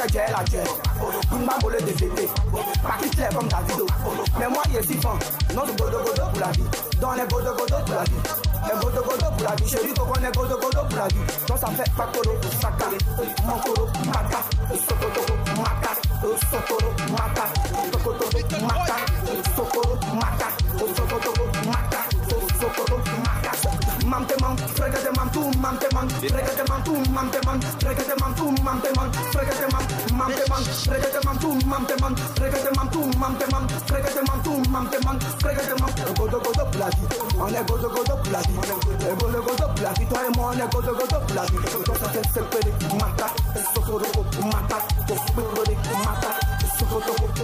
que 0.00 0.12
tu 0.12 0.18
es 0.18 0.30
la 0.30 0.44
tueur. 0.44 0.64
Kumba 1.28 1.58
Patrick 2.82 3.14
Claire 3.14 3.30
comme 3.34 3.48
Davido. 3.48 3.86
Mais 4.38 4.48
moi, 4.48 4.62
je 4.72 4.82
suis 4.82 5.00
fan, 5.00 5.18
non 5.54 5.64
de 5.64 5.72
Godo 5.72 5.98
pour 5.98 6.40
la 6.40 6.50
vie. 6.52 6.64
Dans 7.00 7.12
les 7.12 7.22
Godo 7.22 7.52
Godo 7.54 7.76
pour 7.84 7.94
la 7.94 8.04
vie. 8.04 8.12
Les 8.66 8.80
Godo 8.80 9.02
Godo 9.02 9.26
pour 9.36 9.48
la 9.48 9.54
vie, 9.56 9.68
chérie, 9.68 9.94
qu'on 9.94 10.06
connaît 10.06 10.30
Godo 10.32 10.56
Godo 10.56 10.80
pour 10.88 10.98
la 10.98 11.08
vie. 11.08 11.16
Donc 11.48 11.58
ça 11.58 11.66
fait 11.68 11.90
Pakoro, 11.96 12.34
Saka, 12.60 12.86
Mokoro, 13.46 13.86
Maka, 14.06 14.40
Sokotoko, 14.88 15.34
Maka, 15.56 15.92
Sokoro, 16.50 16.90
Maka, 17.12 17.44
Sokotoko, 17.92 18.38
Maka, 18.62 18.96
Sokoro, 19.56 19.98
Maka, 20.14 20.48
Sokotoko, 20.78 21.44
Maka, 21.66 22.00
Sokoro, 22.60 23.00
Fregate 24.80 25.12
man, 25.14 25.30
tú 25.30 25.42
man, 25.58 25.76
fregate 25.78 26.64
man, 26.66 26.82
tú 26.84 26.94
man, 27.12 27.30
fregate 27.30 28.14
man, 28.18 28.34
tú 28.34 28.50
man, 28.62 28.80
fregate 29.30 29.66
man, 29.70 29.84
man, 30.16 30.32
fregate 30.32 31.20
man, 31.22 31.38
tú 31.38 31.52
man, 31.66 31.84
fregate 31.86 32.70
man, 32.74 32.90
tú 32.90 33.00
man, 33.18 33.36
fregate 33.84 34.22
man, 34.26 34.42
tú 34.42 34.52
man, 34.70 35.20
fregate 35.38 35.74
man, 35.80 35.92
godo 36.16 36.40
godo 36.40 36.64
plati, 36.70 37.02
godo 37.36 37.90
godo 37.90 38.22
plati, 38.22 38.52
godo 38.54 39.42
godo 39.42 39.66
plati, 39.76 40.04
godo 40.06 40.94
godo 40.96 41.26
plati, 41.26 41.60
mata, 42.98 43.30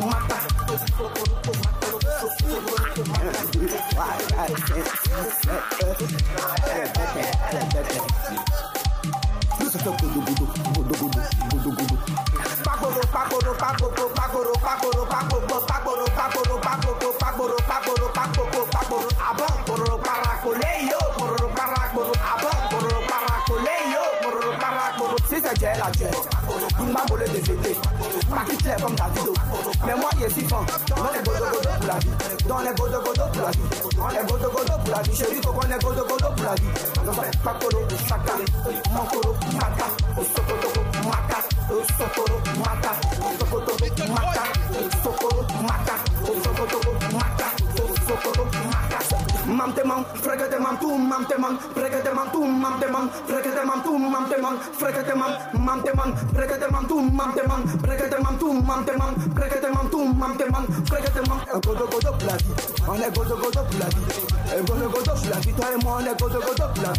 mata, 0.00 0.36
mata. 1.60 1.95
Sisa 25.30 25.52
jẹ 25.60 25.74
la 25.78 25.90
jẹ, 25.98 26.10
dùn 26.78 26.94
bá 26.94 27.04
bolé 27.08 27.26
de 27.26 27.40
tètè. 27.40 27.85
Marquis-les 28.30 28.82
comme 28.82 28.94
Davido. 28.94 29.34
Mais 29.86 29.94
moi. 29.94 30.10
Dans 30.16 31.08
les 31.12 31.22
godo-godo 31.22 31.70
pour 31.78 31.86
la 31.86 31.98
vie. 31.98 32.10
Dans 32.48 32.58
les 32.58 32.74
godo-godo 32.74 33.22
pour 33.32 33.42
la 33.42 33.50
vie. 33.50 33.60
Dans 33.96 34.08
les 34.08 34.26
godo-godo 34.26 34.72
pour 34.84 34.94
la 34.94 35.02
vie. 35.02 35.16
Chérie, 35.16 35.34
les 35.36 35.78
godo-godo 35.78 36.28
pour 36.36 36.44
la 36.44 36.54
vie. 36.54 36.86
Chaka, 38.08 38.34
makoro, 38.94 39.34
maka, 39.54 39.86
osokotoko, 40.16 40.80
maka, 41.04 41.38
osokoro, 41.70 42.36
maka, 42.58 42.90
osokotoko, 43.20 43.84
maka, 44.14 44.42
osokoro, 44.78 45.42
maka, 45.62 45.94
osokotoko, 46.22 46.92
maka, 47.12 47.48
maka, 48.70 49.15
mam 49.56 49.72
te 49.74 49.82
man, 49.84 50.04
frekete 50.24 50.58
man 50.60 50.76
tu 50.80 50.88
mam 50.98 51.24
te 51.26 51.36
man, 51.38 51.54
frekete 51.74 52.12
man 52.14 52.28
tu 52.32 52.40
mam 52.44 52.78
te 52.80 52.86
man, 52.94 53.08
frekete 53.28 53.62
man 53.68 53.82
tu 53.82 53.98
mam 53.98 54.28
te 54.30 54.36
man, 54.44 54.56
frekete 54.80 55.14
man, 55.20 55.32
mam 55.66 55.82
te 55.82 55.92
man, 55.98 56.10
frekete 56.34 56.70
man 56.70 56.86
tu 56.88 56.96
mam 57.18 57.32
te 57.36 57.42
man, 57.48 57.62
frekete 57.84 58.18
man 58.24 58.38
tu 58.38 58.52
mam 58.68 58.84
te 58.86 58.92
man, 59.00 59.14
frekete 59.36 59.68
man 59.74 59.88
tu 59.90 59.98
mam 60.20 60.36
te 60.38 60.44
man, 60.52 60.64
frekete 60.90 61.22
man. 61.28 61.38
Eh, 61.54 61.60
Godo 61.66 61.86
godo 61.86 62.10
la 62.26 62.36
vie, 62.36 62.54
on 62.88 63.00
est 63.02 63.14
godo 63.16 63.36
godo 63.36 63.62
la 63.78 63.86
vie, 63.94 64.06
Eh, 64.54 64.62
godo 64.66 64.88
godo 64.90 65.12
la 65.30 65.38
vie, 65.40 65.52
toi 65.54 65.66
et 65.72 65.84
moi 65.84 65.98
on 66.00 66.06
est 66.06 66.20
godo 66.20 66.40
godo 66.40 66.66
la 66.82 66.92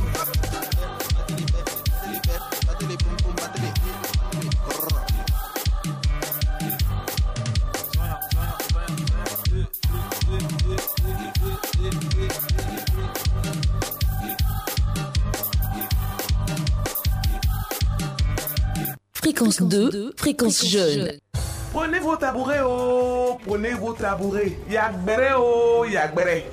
Fréquence 19.57 19.69
2, 19.69 20.13
fréquence 20.15 20.65
jeune. 20.67 21.13
Prenez 21.73 21.99
vos 21.99 22.15
tabourets, 22.15 22.61
oh, 22.63 23.39
prenez 23.43 23.73
vos 23.73 23.93
tabourets. 23.93 24.55
Yagbere, 24.69 25.33
oh, 25.35 25.83
yagbere. 25.83 26.45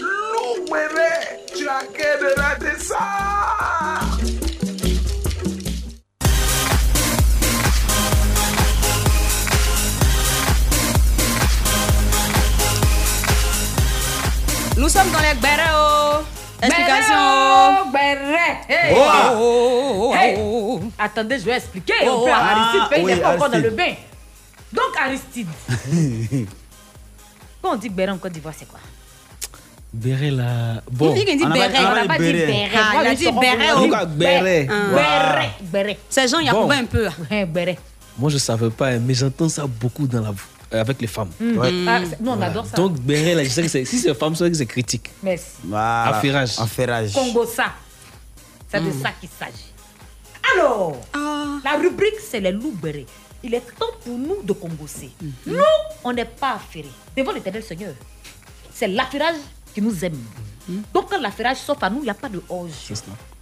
Lougbere, 0.00 1.38
tu 1.54 1.68
as 1.68 1.84
qu'à 1.96 2.16
de 2.18 2.40
rater 2.40 2.78
ça. 2.80 2.98
Nous 14.76 14.88
sommes 14.88 15.12
dans 15.12 15.20
les 15.20 15.36
Gbéreo. 15.38 16.31
Explication. 16.62 17.90
Béret, 17.92 18.60
hey. 18.68 18.94
Oh, 18.94 19.02
oh, 19.02 19.34
oh, 19.34 20.10
oh, 20.10 20.14
Hey. 20.14 20.36
oh, 20.38 20.80
oh. 20.82 20.90
Attendez, 20.98 21.38
je 21.40 21.44
vais 21.44 21.56
expliquer 21.56 21.94
Oh, 22.04 22.06
un 22.06 22.12
oh, 22.12 22.24
peu 22.24 22.30
à 22.30 22.36
ah, 22.36 22.50
Aristide, 22.52 22.94
qu'il 22.94 23.04
oui, 23.04 23.14
n'est 23.14 23.20
pas 23.20 23.34
encore 23.34 23.50
dans 23.50 23.58
le 23.58 23.70
bain. 23.70 23.94
Donc, 24.72 24.96
Aristide, 25.04 25.48
quand 27.62 27.72
on 27.72 27.76
dit 27.76 27.88
Béret 27.88 28.12
en 28.12 28.18
Côte 28.18 28.32
d'Ivoire, 28.32 28.54
c'est 28.56 28.68
quoi? 28.68 28.80
Béret 29.92 30.30
là. 30.30 30.82
Bon. 30.90 31.10
On 31.10 31.14
dit 31.14 31.24
qu'il 31.24 31.36
dit 31.36 31.44
On 31.44 31.50
a 31.50 31.54
béret. 31.54 31.78
on 31.78 31.84
a 31.84 31.90
On 31.90 31.94
n'a 31.96 32.04
pas 32.06 32.18
dit. 32.18 32.44
Ah, 32.74 32.92
Moi, 32.92 33.02
il 33.02 33.08
a 33.08 33.14
dit 33.14 33.26
on 33.28 33.36
oh. 33.36 33.76
Pourquoi 33.76 34.04
béret 34.06 34.66
Béret, 34.66 35.50
béret. 35.60 35.98
C'est 36.08 36.28
Jean 36.28 36.38
Bon. 36.38 36.44
Yacouba 36.44 36.74
un 36.76 36.84
peu. 36.84 37.08
Béret. 37.48 37.78
Moi, 38.18 38.30
je 38.30 38.38
savais 38.38 38.70
pas, 38.70 38.88
hein, 38.88 39.00
mais 39.04 39.14
j'entends 39.14 39.48
ça 39.48 39.66
beaucoup 39.66 40.06
dans 40.06 40.20
la, 40.20 40.28
euh, 40.28 40.32
avec 40.72 41.00
les 41.00 41.06
femmes. 41.06 41.30
Mhm. 41.40 41.86
Ah, 41.88 42.00
on 42.24 42.40
adore 42.42 42.66
ça. 42.66 42.76
Donc, 42.76 42.98
béret 43.00 43.34
là, 43.34 43.44
je 43.44 43.48
sais 43.50 43.62
que 43.62 43.68
c'est- 43.68 43.84
si 43.84 43.98
c'est 43.98 44.14
femme, 44.14 44.34
c'est 44.34 44.50
que 44.50 44.56
c'est 44.56 44.66
critique. 44.66 45.10
Merci. 45.22 45.44
Voilà. 45.64 46.08
Affairage. 46.16 46.58
Affairage. 46.58 47.12
Congo 47.12 47.44
ça. 47.46 47.66
C'est 48.70 48.80
de 48.80 48.90
ça 49.02 49.10
qu'il 49.20 49.28
s'agit. 49.28 49.72
Alors, 50.56 50.96
la 51.64 51.72
rubrique, 51.78 52.18
c'est 52.28 52.40
les 52.40 52.52
loups 52.52 52.74
bérets. 52.82 53.06
Il 53.44 53.54
est 53.54 53.60
temps 53.78 53.86
pour 54.04 54.16
nous 54.16 54.42
de 54.42 54.52
congosser. 54.52 55.10
Nous, 55.46 55.56
on 56.04 56.12
n'est 56.12 56.24
pas 56.24 56.54
affairés. 56.54 56.88
Devant 57.16 57.32
l'éternel 57.32 57.62
Seigneur. 57.62 57.92
C'est 58.72 58.88
l'affairage 58.88 59.36
qui 59.74 59.82
nous 59.82 60.04
aime. 60.04 60.18
Donc, 60.94 61.10
quand 61.10 61.20
l'affairage 61.20 61.58
s'offre 61.58 61.84
à 61.84 61.90
nous, 61.90 61.98
il 61.98 62.04
n'y 62.04 62.10
a 62.10 62.14
pas 62.14 62.28
de 62.28 62.40
orge. 62.48 62.70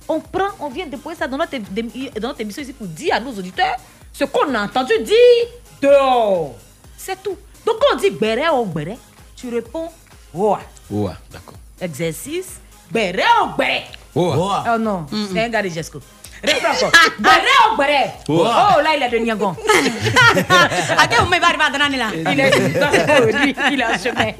On 0.08 0.20
prend, 0.20 0.48
on 0.58 0.68
vient 0.70 0.86
déposer 0.86 1.16
ça 1.16 1.28
dans 1.28 1.36
notre, 1.36 1.56
dans 2.20 2.28
notre 2.28 2.40
émission 2.40 2.62
ici 2.62 2.72
pour 2.72 2.86
dire 2.88 3.14
à 3.14 3.20
nos 3.20 3.30
auditeurs 3.32 3.76
ce 4.12 4.24
qu'on 4.24 4.52
a 4.54 4.64
entendu 4.64 4.92
dire 5.04 5.46
dehors. 5.80 6.56
C'est 7.02 7.22
tout. 7.22 7.36
Donc, 7.64 7.76
quand 7.80 7.94
on 7.94 7.96
dit 7.96 8.10
béret 8.10 8.50
ou 8.50 8.66
béret, 8.66 8.98
tu 9.34 9.48
réponds 9.48 9.88
ouais. 10.34 10.58
Ouais, 10.90 11.12
d'accord. 11.32 11.54
Exercice, 11.80 12.60
béret 12.90 13.22
ou 13.42 13.56
béret. 13.56 13.84
Ouais. 14.14 14.36
Oh 14.74 14.78
non, 14.78 15.06
c'est 15.32 15.40
un 15.40 15.48
gars 15.48 15.62
de 15.62 15.68
Jesco. 15.68 15.98
Réponds 16.44 16.68
encore. 16.68 16.92
Béret 17.18 17.62
ou 17.72 17.76
béret 17.76 18.14
Ouais. 18.28 18.50
Oh 18.50 18.80
là, 18.82 18.96
il 18.96 19.02
a 19.02 19.08
de 19.08 19.16
Niagon. 19.18 19.56
À 20.98 21.06
quel 21.08 21.20
moment 21.20 21.36
il 21.36 21.40
va 21.40 21.46
arriver 21.48 21.64
à 21.64 21.70
Danane 21.70 21.96
là 21.96 22.06
Il 22.32 22.40
est 22.40 23.44
lui, 23.44 23.54
il 23.72 23.80
est 23.80 23.84
en 23.84 23.98
chemin. 23.98 24.32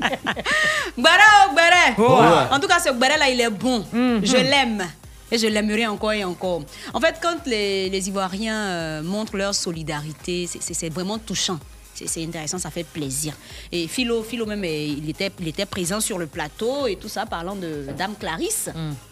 Gbere 0.98 1.26
oh 1.46 1.52
Gbere. 1.52 1.98
Ouais. 1.98 2.54
En 2.54 2.60
tout 2.60 2.68
cas, 2.68 2.78
ce 2.78 2.90
Gbere 2.90 3.18
là, 3.18 3.28
il 3.30 3.40
est 3.40 3.50
bon. 3.50 3.84
Mhm. 3.92 4.20
Je 4.24 4.36
l'aime. 4.36 4.86
Et 5.32 5.38
je 5.38 5.46
l'aimerai 5.46 5.86
encore 5.86 6.12
et 6.12 6.24
encore. 6.24 6.62
En 6.92 7.00
fait, 7.00 7.16
quand 7.22 7.36
les, 7.46 7.88
les 7.88 8.08
Ivoiriens 8.08 8.56
euh, 8.56 9.02
montrent 9.02 9.36
leur 9.36 9.54
solidarité, 9.54 10.48
c'est 10.60 10.92
vraiment 10.92 11.18
touchant. 11.18 11.58
C'est 12.06 12.24
intéressant, 12.24 12.58
ça 12.58 12.70
fait 12.70 12.84
plaisir. 12.84 13.34
Et 13.72 13.86
Philo, 13.88 14.22
Philo 14.22 14.46
même, 14.46 14.64
eh, 14.64 14.86
il 14.86 15.08
était, 15.10 15.30
il 15.40 15.48
était 15.48 15.66
présent 15.66 16.00
sur 16.00 16.18
le 16.18 16.26
plateau 16.26 16.86
et 16.86 16.96
tout 16.96 17.08
ça, 17.08 17.26
parlant 17.26 17.54
de 17.56 17.86
Dame 17.96 18.14
Clarisse. 18.18 18.70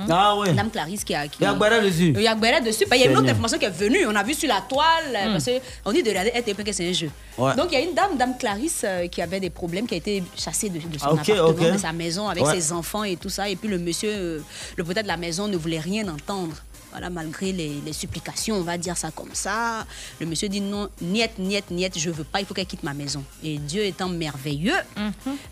Ah 0.08 0.36
ouais. 0.36 0.52
Dame 0.54 0.70
Clarisse 0.70 1.04
qui 1.04 1.14
a. 1.14 1.26
Qui... 1.28 1.38
Il 1.40 1.44
y 1.44 1.46
a 1.46 1.80
dessus. 1.82 2.12
Il 2.16 2.22
y 2.22 2.26
a 2.28 2.60
dessus. 2.60 2.84
Bah, 2.88 2.96
Il 2.96 3.02
y 3.02 3.06
a 3.06 3.10
une 3.10 3.16
autre 3.16 3.28
information 3.28 3.58
qui 3.58 3.64
est 3.64 3.70
venue. 3.70 4.06
On 4.06 4.14
a 4.14 4.22
vu 4.22 4.34
sur 4.34 4.48
la 4.48 4.60
toile. 4.68 5.14
euh, 5.16 5.28
Mm. 5.28 5.32
Parce 5.32 5.44
qu'on 5.84 5.92
dit 5.92 6.02
de 6.02 6.08
regarder 6.08 6.30
RTP 6.30 6.64
que 6.64 6.72
c'est 6.72 6.88
un 6.88 6.92
jeu. 6.92 7.10
Ouais. 7.36 7.54
Donc 7.56 7.66
il 7.70 7.74
y 7.74 7.76
a 7.76 7.80
une 7.84 7.94
dame, 7.94 8.16
Dame 8.16 8.36
Clarisse, 8.38 8.82
euh, 8.84 9.06
qui 9.08 9.20
avait 9.22 9.40
des 9.40 9.50
problèmes, 9.50 9.86
qui 9.86 9.94
a 9.94 9.98
été 9.98 10.22
chassée 10.36 10.68
de, 10.70 10.78
de 10.78 10.98
son 10.98 11.06
Ah, 11.06 11.20
appartement, 11.20 11.72
de 11.74 11.78
sa 11.78 11.92
maison, 11.92 12.28
avec 12.28 12.44
Ouais. 12.44 12.54
ses 12.60 12.72
enfants 12.72 13.04
et 13.04 13.16
tout 13.16 13.28
ça. 13.28 13.48
Et 13.48 13.56
puis 13.56 13.68
le 13.68 13.78
monsieur, 13.78 14.10
euh, 14.12 14.38
le 14.76 14.84
propriétaire 14.84 15.02
de 15.04 15.08
la 15.08 15.16
maison, 15.16 15.48
ne 15.48 15.56
voulait 15.56 15.78
rien 15.80 16.08
entendre. 16.08 16.54
Voilà, 16.98 17.10
malgré 17.10 17.52
les, 17.52 17.80
les 17.86 17.92
supplications, 17.92 18.56
on 18.56 18.62
va 18.62 18.76
dire 18.76 18.96
ça 18.96 19.12
comme 19.12 19.32
ça. 19.32 19.86
Le 20.18 20.26
monsieur 20.26 20.48
dit 20.48 20.60
non, 20.60 20.88
niet, 21.00 21.38
niet, 21.38 21.70
niet, 21.70 21.96
je 21.96 22.10
veux 22.10 22.24
pas, 22.24 22.40
il 22.40 22.44
faut 22.44 22.54
qu'elle 22.54 22.66
quitte 22.66 22.82
ma 22.82 22.92
maison. 22.92 23.22
Et 23.44 23.56
Dieu 23.58 23.84
étant 23.84 24.08
merveilleux, 24.08 24.74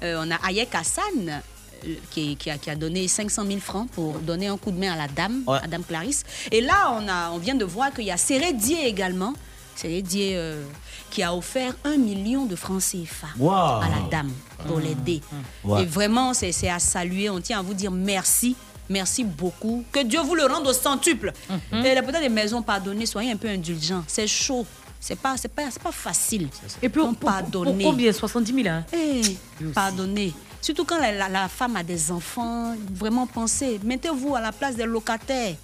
euh, 0.03 0.25
on 0.27 0.29
a 0.33 0.39
Ayek 0.45 0.75
Hassan 0.75 1.29
euh, 1.29 1.95
qui, 2.11 2.35
qui 2.35 2.51
a, 2.51 2.59
qui 2.59 2.69
a 2.69 2.75
donné 2.75 3.07
500 3.07 3.45
000 3.47 3.61
francs 3.61 3.89
pour 3.93 4.19
donner 4.19 4.49
un 4.49 4.57
coup 4.57 4.73
de 4.73 4.79
main 4.81 4.93
à 4.95 4.97
la 4.97 5.07
dame, 5.07 5.45
Ouais. 5.47 5.59
à 5.63 5.69
Dame 5.69 5.85
Clarisse. 5.85 6.25
Et 6.51 6.61
là, 6.63 6.99
on, 7.01 7.07
a, 7.07 7.31
on 7.31 7.39
vient 7.39 7.55
de 7.55 7.65
voir 7.65 7.93
qu'il 7.95 8.07
y 8.07 8.11
a 8.11 8.17
Séré 8.17 8.53
Dié 8.53 8.85
également, 8.89 9.33
Séré 9.77 10.03
Dié 10.03 10.33
euh, 10.35 10.65
qui 11.11 11.23
a 11.23 11.33
offert 11.33 11.77
un 11.85 11.97
million 11.97 12.45
de 12.47 12.57
francs 12.57 12.81
CFA 12.83 13.29
Wow. 13.39 13.53
à 13.53 13.89
la 13.89 14.09
dame 14.11 14.33
pour 14.67 14.81
l'aider. 14.81 15.21
Ouais. 15.63 15.85
Et 15.85 15.87
vraiment, 15.87 16.35
c'est 16.35 16.51
c'est 16.51 16.69
à 16.71 16.81
saluer. 16.81 17.31
On 17.31 17.41
tient 17.41 17.61
à 17.61 17.63
vous 17.63 17.75
dire 17.75 17.93
merci. 17.93 18.57
Merci 18.89 19.25
beaucoup. 19.25 19.85
Que 19.93 20.03
Dieu 20.05 20.21
vous 20.21 20.35
le 20.35 20.45
rende 20.47 20.67
au 20.67 20.73
centuple. 20.73 21.33
Et 21.73 21.95
là, 21.95 22.03
peut-être 22.03 22.21
des 22.21 22.29
maisons 22.29 22.63
pardonnées, 22.63 23.07
soyez 23.07 23.33
un 23.33 23.37
peu 23.37 23.49
indulgents. 23.49 24.05
C'est 24.07 24.27
chaud. 24.27 24.65
C'est 25.01 25.19
pas, 25.19 25.37
c'est 25.37 25.49
pas, 25.49 25.65
pas 25.83 25.93
facile. 25.93 26.49
Et 26.83 26.89
puis, 26.89 27.01
on 27.01 27.09
pour, 27.13 27.17
pour, 27.19 27.31
pardonner. 27.31 27.85
pour 27.85 27.93
combien? 27.93 28.13
70 28.13 28.53
000 28.63 28.69
hein? 28.69 28.85
Eh, 28.93 29.37
pardonnez. 29.75 30.33
Surtout 30.61 30.85
quand 30.85 30.99
la, 30.99 31.13
la- 31.13 31.29
la 31.29 31.49
femme 31.49 31.77
a 31.77 31.83
des 31.85 32.11
enfants, 32.11 32.75
vraiment 32.93 33.27
pensez. 33.27 33.79
Mettez-vous 33.85 34.35
à 34.35 34.41
la 34.41 34.51
place 34.53 34.75
des 34.75 34.85
locataires. 34.85 35.55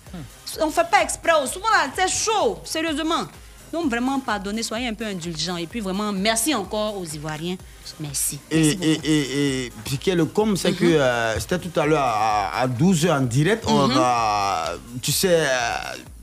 On 0.61 0.67
ne 0.67 0.71
fait 0.71 0.89
pas 0.89 1.03
exprès. 1.03 1.33
oh, 1.43 1.47
Souvent, 1.47 1.67
c'est 1.97 2.09
chaud, 2.09 2.59
sérieusement. 2.65 3.25
Donc, 3.73 3.89
vraiment, 3.91 4.21
pardonnez, 4.21 4.63
soyez 4.63 4.87
un 4.89 4.95
peu 4.95 5.07
indulgents. 5.07 5.57
Et 5.57 5.67
puis, 5.67 5.81
vraiment, 5.81 6.13
merci 6.13 6.55
encore 6.55 6.99
aux 6.99 7.05
Ivoiriens. 7.07 7.57
Merci. 8.01 8.39
Et, 8.51 8.69
et, 8.71 9.67
et, 9.67 9.73
que 10.05 10.11
le 10.11 10.25
com, 10.27 10.57
c'est 10.57 10.73
que 10.73 10.85
euh, 10.85 11.39
c'était 11.41 11.59
tout 11.59 11.79
à 11.81 11.87
l'heure 11.87 12.01
à, 12.05 12.61
à 12.61 12.67
12h 12.69 13.11
en 13.19 13.21
direct. 13.23 13.65
On 13.67 13.89
Mhm. 13.89 13.95
a- 13.97 14.73
tu 15.03 15.11
sais, 15.13 15.29
euh, 15.41 15.47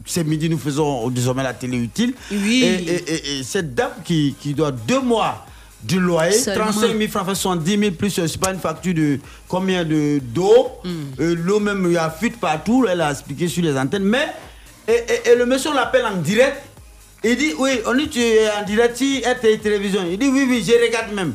c'est 0.06 0.24
midi, 0.24 0.50
nous 0.50 0.58
faisons 0.58 1.10
désormais 1.10 1.44
la 1.44 1.54
télé 1.54 1.78
utile. 1.78 2.14
Oui. 2.32 2.64
Et, 2.64 2.92
et- 2.94 3.14
et- 3.14 3.40
et 3.40 3.44
cette 3.44 3.74
dame 3.76 3.92
qui, 4.06 4.36
qui 4.40 4.54
doit 4.54 4.72
deux 4.72 5.02
mois 5.02 5.46
du 5.82 6.00
loyer, 6.00 6.34
Seulement. 6.34 6.66
35 6.72 6.98
000 6.98 7.10
francs, 7.10 7.26
fait 7.28 7.36
70 7.36 7.78
000 7.80 7.92
plus, 7.92 8.20
euh, 8.20 8.28
c'est 8.28 8.40
pas 8.40 8.52
une 8.54 8.60
facture 8.60 8.94
de 8.94 9.20
combien 9.48 9.86
de 9.86 10.20
d'eau. 10.22 10.68
Mm. 10.84 10.90
Euh, 11.22 11.36
L'eau 11.36 11.60
même, 11.60 11.84
il 11.88 11.94
y 11.94 11.98
a 11.98 12.10
fuite 12.10 12.40
partout, 12.40 12.86
elle 12.90 13.02
a 13.02 13.12
expliqué 13.12 13.48
sur 13.48 13.64
les 13.64 13.78
antennes. 13.78 14.04
Mais, 14.04 14.28
et, 14.88 15.36
le 15.38 15.46
monsieur, 15.46 15.70
on 15.70 15.74
l'appelle 15.74 16.06
en 16.06 16.18
direct. 16.18 16.58
Il 17.24 17.36
dit, 17.36 17.54
oui, 17.58 17.82
on 17.86 17.94
dit, 17.96 18.08
tu 18.10 18.22
es 18.22 18.50
en 18.50 18.64
direct 18.64 18.96
sur 18.96 19.20
RTI 19.30 19.60
Télévision. 19.60 20.06
Il 20.10 20.18
dit, 20.18 20.28
oui, 20.30 20.46
oui, 20.50 20.64
je 20.66 20.72
regarde 20.82 21.12
même. 21.12 21.34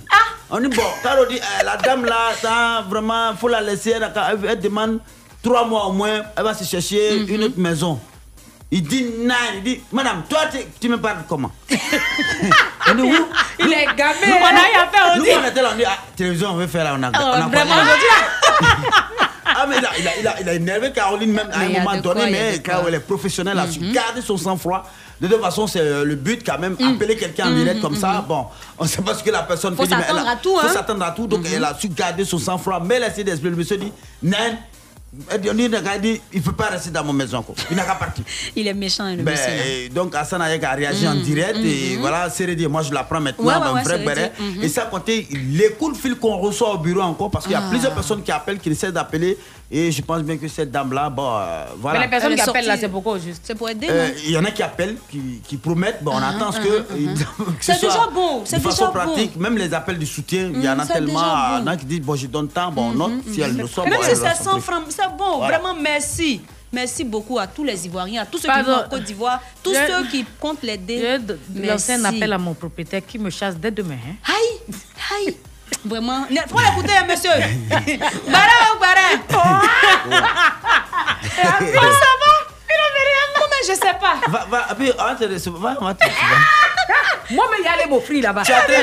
On 0.51 0.59
dit, 0.59 0.69
bon, 0.69 0.83
car 1.03 1.17
on 1.21 1.29
dit, 1.31 1.39
euh, 1.39 1.63
la 1.65 1.77
dame 1.77 2.07
là, 2.07 2.31
ça, 2.41 2.85
vraiment, 2.89 3.35
faut 3.39 3.49
la 3.49 3.61
laisser. 3.61 3.93
Elle, 3.93 4.61
demande 4.61 5.01
trois 5.43 5.67
mois 5.67 5.87
au 5.87 5.93
moins, 5.93 6.23
elle 6.37 6.43
va 6.45 6.55
se 6.55 6.65
chercher 6.65 7.19
une 7.19 7.45
autre 7.45 7.59
maison. 7.59 8.01
Il 8.71 8.83
dit, 8.83 9.05
non, 9.19 9.35
il 9.57 9.63
dit, 9.63 9.83
madame, 9.93 10.23
toi, 10.29 10.41
tu, 10.81 10.89
me 10.89 10.97
parles 10.99 11.19
comment? 11.29 11.53
On 12.91 12.95
dit, 12.95 13.03
où 13.03 13.27
Il 13.59 13.73
est. 13.73 13.87
Nous, 13.87 14.35
on 14.41 14.45
a 14.45 14.49
rien 14.49 14.89
fait, 14.91 14.99
on 15.13 15.17
nous, 15.19 15.25
dit. 15.25 15.31
on 15.43 15.49
était 15.49 15.63
là, 15.63 15.71
on 15.73 15.77
dit, 15.77 15.85
ah, 15.87 15.99
télévision, 16.17 16.49
on 16.51 16.55
veut 16.57 16.67
faire 16.67 16.85
là, 16.85 16.95
on 16.99 17.03
a, 17.03 17.11
Ah, 17.15 17.33
on 17.39 17.43
a 17.45 17.49
vraiment, 17.49 17.75
aujourd'hui, 17.75 18.07
Ah, 19.47 19.67
mais 19.69 19.77
il 19.79 19.85
a, 19.87 19.91
il, 19.99 20.09
a, 20.09 20.11
il, 20.21 20.27
a, 20.29 20.41
il 20.41 20.49
a 20.49 20.55
énervé 20.55 20.91
Caroline 20.93 21.31
même 21.33 21.49
à 21.53 21.59
Mais 21.59 21.65
un 21.67 21.69
il 21.69 21.79
moment 21.79 21.97
donné, 22.01 22.03
quoi, 22.21 22.27
il 22.27 22.33
mais 22.33 22.59
car 22.63 22.83
elle 22.89 22.95
est 22.95 23.01
professionnelle, 23.01 23.57
elle 23.63 23.69
a 23.69 23.73
su 23.73 23.79
Mhm. 23.81 23.93
garder 23.93 24.21
son 24.23 24.37
sang-froid. 24.37 24.83
De 25.21 25.29
toute 25.29 25.41
façon, 25.41 25.67
c'est 25.67 25.81
euh, 25.81 26.05
le 26.05 26.17
but 26.17 26.43
quand 26.45 26.59
même, 26.59 26.77
appeler 26.85 27.17
quelqu'un 27.17 27.47
en 27.47 27.51
Mhm, 27.51 27.57
direct 27.59 27.81
comme 27.81 27.97
ça. 27.97 28.25
Bon, 28.27 28.47
on 28.79 28.85
ne 28.85 28.89
sait 28.89 29.03
pas 29.03 29.15
ce 29.15 29.23
que 29.23 29.31
la 29.31 29.43
personne 29.43 29.77
Faut 29.77 29.85
fait. 29.87 29.95
mais 29.95 30.03
elle 30.09 30.15
s'attendre 30.17 30.29
à 30.29 30.37
tout, 30.37 30.57
Faut 30.57 30.67
hein. 30.67 30.73
s'attendre 30.73 31.05
à 31.05 31.11
tout. 31.13 31.27
Donc, 31.27 31.47
elle 31.55 31.65
a 31.65 31.75
su 31.79 31.89
garder 31.89 32.25
son 32.25 32.39
sang-froid. 32.39 32.81
Mais 32.85 32.97
elle 32.97 33.05
a 33.05 33.09
essayé 33.09 33.25
d'expliquer. 33.25 33.51
Le 33.51 33.57
monsieur 33.57 33.77
dit, 33.77 33.93
dit, 34.23 34.31
dit, 35.39 35.49
il 35.49 36.01
dit, 36.01 36.21
il 36.33 36.39
ne 36.41 36.45
peut 36.45 36.53
pas 36.53 36.67
rester 36.67 36.91
dans 36.91 37.05
mon 37.05 37.13
maison. 37.13 37.43
quoi. 37.43 37.55
Il 37.71 37.77
n'a 37.77 37.85
qu'à 37.85 37.95
partir. 37.95 38.25
Il 38.57 38.67
est 38.67 38.75
méchant, 38.75 39.15
le 39.15 39.23
Ben, 39.23 39.37
et 39.65 39.89
donc 39.89 40.13
Hassan 40.17 40.43
Ayek 40.43 40.65
a 40.65 40.73
réagi 40.73 41.07
en 41.07 41.15
Mhm, 41.15 41.23
direct 41.23 41.59
et 41.63 41.95
mhm. 41.95 42.01
voilà, 42.01 42.29
Sérédi, 42.31 42.67
moi 42.67 42.83
je 42.83 42.93
l'apprends 42.93 43.21
maintenant, 43.21 43.45
Ouais, 43.45 43.55
ouais, 43.55 43.87
ouais, 43.87 44.05
vrai. 44.05 44.33
Et 44.61 44.69
ça 44.69 44.83
compter 44.87 45.29
les 45.33 45.71
coups 45.79 45.97
de 45.97 46.03
fil 46.03 46.17
qu'on 46.17 46.37
reçoit 46.39 46.75
au 46.75 46.79
bureau 46.79 47.03
encore 47.03 47.31
parce 47.31 47.45
qu'il 47.45 47.53
y 47.53 47.57
a 47.57 47.63
Ah. 47.65 47.71
plusieurs 47.71 47.95
personnes 47.95 48.23
qui 48.25 48.33
appellent, 48.33 48.59
qui 48.59 48.71
essaient 48.71 48.91
d'appeler, 48.91 49.39
Et 49.71 49.91
je 49.91 50.03
pense 50.03 50.23
bien 50.23 50.37
que 50.37 50.47
cette 50.47 50.71
dame-là, 50.71 51.09
bon, 51.11 51.27
euh, 51.37 51.65
voilà. 51.79 51.99
Mais 51.99 52.05
les 52.05 52.11
personnes 52.11 52.35
qui 52.35 52.41
appellent 52.43 52.67
là, 52.67 52.77
c'est 52.77 52.89
pourquoi 52.89 53.15
au 53.15 53.19
juste 53.19 53.41
C'est 53.45 53.55
pour 53.55 53.69
aider, 53.69 53.87
Euh, 53.91 54.09
non 54.09 54.15
Il 54.25 54.31
y 54.31 54.37
en 54.39 54.45
a 54.45 54.51
qui 54.51 54.63
appellent, 54.63 54.97
qui, 55.11 55.41
qui 55.43 55.57
promettent. 55.57 56.03
Bon, 56.03 56.13
on 56.13 56.19
Ah, 56.23 56.29
attend 56.29 56.53
ce 56.53 56.59
ah, 56.59 56.65
que. 56.65 56.85
ah, 56.91 56.95
que 57.59 57.65
ce 57.65 57.73
C'est 57.73 57.81
déjà 57.81 57.91
soit 57.93 58.11
bon, 58.13 58.43
De 58.43 58.47
c'est 58.47 58.61
façon 58.61 58.87
déjà 58.91 59.05
bon. 59.05 59.13
pratique, 59.15 59.37
même 59.37 59.57
les 59.57 59.73
appels 59.75 59.99
du 59.99 60.07
soutien, 60.07 60.51
il 60.55 60.63
y 60.63 60.69
en 60.69 60.77
Mm, 60.77 60.81
a 60.81 60.85
c'est 60.87 60.93
tellement. 60.93 61.13
déjà 61.21 61.25
bon. 61.25 61.57
Il 61.57 61.59
y 61.59 61.63
en 61.63 61.67
a 61.69 61.77
qui 61.79 61.87
disent 61.87 62.01
bon, 62.03 62.15
je 62.15 62.27
donne 62.27 62.49
tant, 62.49 62.71
bon, 62.71 62.91
on 62.91 62.93
note. 62.95 63.13
Si 63.33 63.41
elle 63.41 63.57
le 63.57 63.67
sort, 63.67 63.85
Même 63.89 63.95
bon, 63.95 64.01
si 64.03 64.15
c'est 64.15 64.29
le 64.29 64.35
sort. 64.45 64.53
100 64.55 64.61
francs, 64.61 64.83
c'est 64.91 65.03
bon. 65.19 65.39
Voilà. 65.39 65.59
Vraiment, 65.59 65.81
merci. 65.81 66.41
Merci 66.73 67.05
beaucoup 67.05 67.39
à 67.39 67.47
tous 67.47 67.63
les 67.65 67.87
Ivoiriens, 67.87 68.23
à 68.23 68.27
tous 68.27 68.39
ceux 68.39 68.49
qui 68.49 68.55
Pardon. 68.55 68.73
vivent 68.75 68.85
en 68.87 68.89
Côte 68.91 69.05
d'Ivoire, 69.05 69.41
tous 69.63 69.73
Je- 69.75 69.79
ceux 69.93 70.07
qui 70.09 70.25
comptent 70.41 70.63
l'aider. 70.65 71.19
Je 71.57 71.63
lance 71.69 71.89
un 71.89 72.05
appel 72.05 72.33
à 72.33 72.39
mon 72.39 72.53
propriétaire 72.53 73.01
qui 73.07 73.17
me 73.19 73.31
chasse 73.31 73.57
dès 73.57 73.71
demain. 73.71 73.95
hein. 73.95 74.15
Aïe, 74.27 74.75
aïe. 75.29 75.37
Vraiment. 75.85 76.27
Ne- 76.31 76.41
Faut 76.49 76.59
l'écouter, 76.61 76.95
monsieur. 77.09 77.31
Bara, 78.29 78.79
bara. 78.81 79.09
Comment 79.29 79.61
ça 81.93 82.13
va 82.21 82.33
Comment 83.37 83.63
je 83.67 83.73
sais 83.75 83.95
pas. 84.01 84.17
Va, 84.29 84.47
va, 84.51 84.75
puis, 84.79 84.91
on 84.99 85.03
va 85.05 85.15
te 85.15 85.25
recevoir, 85.25 85.77
on 85.81 85.85
va 85.87 85.93
recevoir. 85.93 86.41
Moi, 87.31 87.45
mais 87.51 87.57
il 87.61 87.65
y 87.65 87.69
a 87.69 87.77
les 87.83 87.87
mots 87.91 88.01
free 88.01 88.21
là-bas. 88.21 88.43
Tu 88.45 88.53
es 88.53 88.55
en 88.55 88.61
train- 88.61 88.83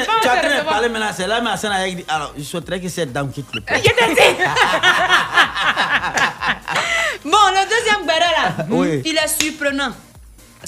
de 0.60 0.64
parler 0.68 0.90
maintenant, 0.90 1.11
c'est 1.15 1.28
là, 1.28 1.40
mais 1.41 1.52
Hassan 1.52 1.72
a 1.72 1.88
dit 1.88 2.03
alors, 2.10 2.34
je 2.38 2.44
souhaiterais 2.44 2.80
que 2.82 2.90
cette 2.90 3.14
dame 3.14 3.32
quitte 3.32 3.53
le 3.53 3.61
pays. 3.61 3.82
Bon, 7.23 7.38
le 7.52 7.64
deuxième 7.69 8.06
béret 8.06 8.19
là, 8.36 8.65
Oui. 8.69 9.02
il 9.06 9.15
est 9.18 9.28
surprenant. 9.28 9.91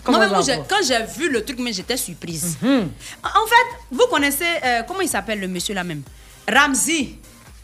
Comment 0.04 0.42
j'ai- 0.44 0.56
quoi 0.58 0.66
quand 0.70 0.86
j'ai 0.86 1.02
vu 1.18 1.30
le 1.32 1.44
truc, 1.44 1.58
mais 1.60 1.74
j'étais 1.74 1.98
surprise. 1.98 2.58
En 2.62 3.48
fait, 3.48 3.68
vous 3.92 4.06
connaissez, 4.10 4.46
euh, 4.64 4.84
comment 4.88 5.02
il 5.02 5.10
s'appelle 5.10 5.40
le 5.40 5.48
monsieur 5.48 5.74
là 5.74 5.84
même? 5.84 6.04
Ramzi. 6.52 7.16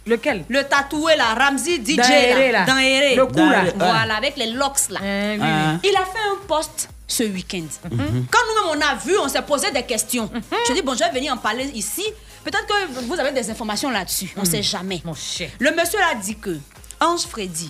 Lequel? 0.06 0.44
Le 0.50 0.64
tatoué 0.64 1.16
là, 1.16 1.36
Ramzi 1.36 1.76
DJ 1.76 1.98
Dans 1.98 2.04
Héré, 2.10 2.52
là. 2.52 2.66
là. 2.66 3.16
Le 3.16 3.26
cou, 3.26 3.38
là. 3.38 3.64
Voilà, 3.76 4.16
avec 4.16 4.38
les 4.38 4.48
locks 4.52 4.90
là. 4.90 5.00
oui, 5.02 5.38
oui. 5.40 5.90
Il 5.90 5.96
a 5.96 6.06
fait 6.06 6.26
un 6.32 6.46
post 6.48 6.90
ce 7.08 7.24
week-end. 7.24 7.66
Mhm. 7.92 8.26
Quand 8.32 8.40
nous-mêmes 8.48 8.78
on 8.78 8.82
a 8.88 8.96
vu, 8.96 9.18
on 9.20 9.28
s'est 9.28 9.42
posé 9.42 9.72
des 9.72 9.84
questions. 9.84 10.30
Je 10.68 10.74
dis, 10.74 10.82
bon, 10.82 10.94
je 10.94 11.00
vais 11.00 11.12
venir 11.12 11.34
en 11.34 11.38
parler 11.38 11.66
ici. 11.74 12.04
Peut-être 12.44 12.66
que 12.66 13.02
vous 13.02 13.20
avez 13.20 13.32
des 13.32 13.50
informations 13.50 13.90
là-dessus. 13.90 14.32
On 14.38 14.42
ne 14.42 14.46
sait 14.46 14.64
jamais. 14.64 15.02
Mon 15.04 15.14
cher. 15.14 15.50
Le 15.60 15.72
monsieur 15.72 16.00
a 16.12 16.16
dit 16.16 16.36
que 16.38 16.58
Ange 17.02 17.22
Freddy, 17.28 17.70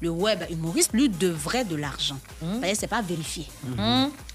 le 0.00 0.10
web 0.10 0.44
humoriste, 0.50 0.90
lui 0.92 1.08
devrait 1.08 1.64
de 1.64 1.76
l'argent. 1.76 2.18
Que 2.40 2.74
c'est 2.74 2.86
pas 2.86 3.02
vérifié. 3.02 3.46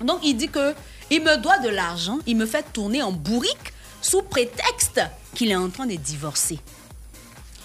Donc 0.01 0.19
il 0.23 0.35
dit 0.35 0.49
que 0.49 0.73
il 1.09 1.21
me 1.21 1.35
doit 1.37 1.57
de 1.57 1.69
l'argent, 1.69 2.19
il 2.25 2.37
me 2.37 2.45
fait 2.45 2.65
tourner 2.71 3.01
en 3.03 3.11
bourrique 3.11 3.73
sous 4.01 4.21
prétexte 4.21 5.01
qu'il 5.35 5.51
est 5.51 5.55
en 5.55 5.69
train 5.69 5.85
de 5.85 5.95
divorcer. 5.95 6.59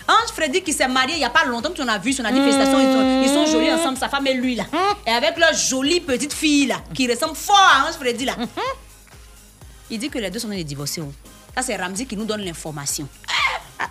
Ange 0.08 0.30
Freddy 0.34 0.62
qui 0.62 0.72
s'est 0.72 0.86
marié 0.86 1.14
il 1.14 1.18
n'y 1.18 1.24
a 1.24 1.30
pas 1.30 1.44
longtemps, 1.44 1.70
tu 1.74 1.82
en 1.82 1.88
as 1.88 1.98
vu, 1.98 2.14
on 2.20 2.24
a 2.24 2.30
dit 2.30 2.38
félicitations, 2.38 2.78
ils 2.78 2.92
sont, 2.92 3.22
ils 3.24 3.28
sont 3.28 3.52
jolis 3.52 3.72
ensemble, 3.72 3.98
sa 3.98 4.08
femme 4.08 4.26
et 4.28 4.34
lui 4.34 4.54
là. 4.54 4.64
Et 5.04 5.10
avec 5.10 5.36
leur 5.36 5.52
jolie 5.52 6.00
petite 6.00 6.32
fille 6.32 6.66
là, 6.66 6.76
qui 6.94 7.10
ressemble 7.10 7.34
fort 7.34 7.56
à 7.58 7.88
Ange 7.88 7.94
Freddy 7.94 8.24
là. 8.24 8.36
Il 9.90 9.98
dit 9.98 10.08
que 10.08 10.18
les 10.18 10.30
deux 10.30 10.38
sont 10.38 10.46
en 10.46 10.50
train 10.50 10.58
de 10.58 10.62
divorcer. 10.64 11.00
oh. 11.00 11.12
Ça 11.56 11.62
c'est 11.62 11.76
Ramzi 11.76 12.06
qui 12.06 12.16
nous 12.16 12.24
donne 12.24 12.42
l'information. 12.42 13.08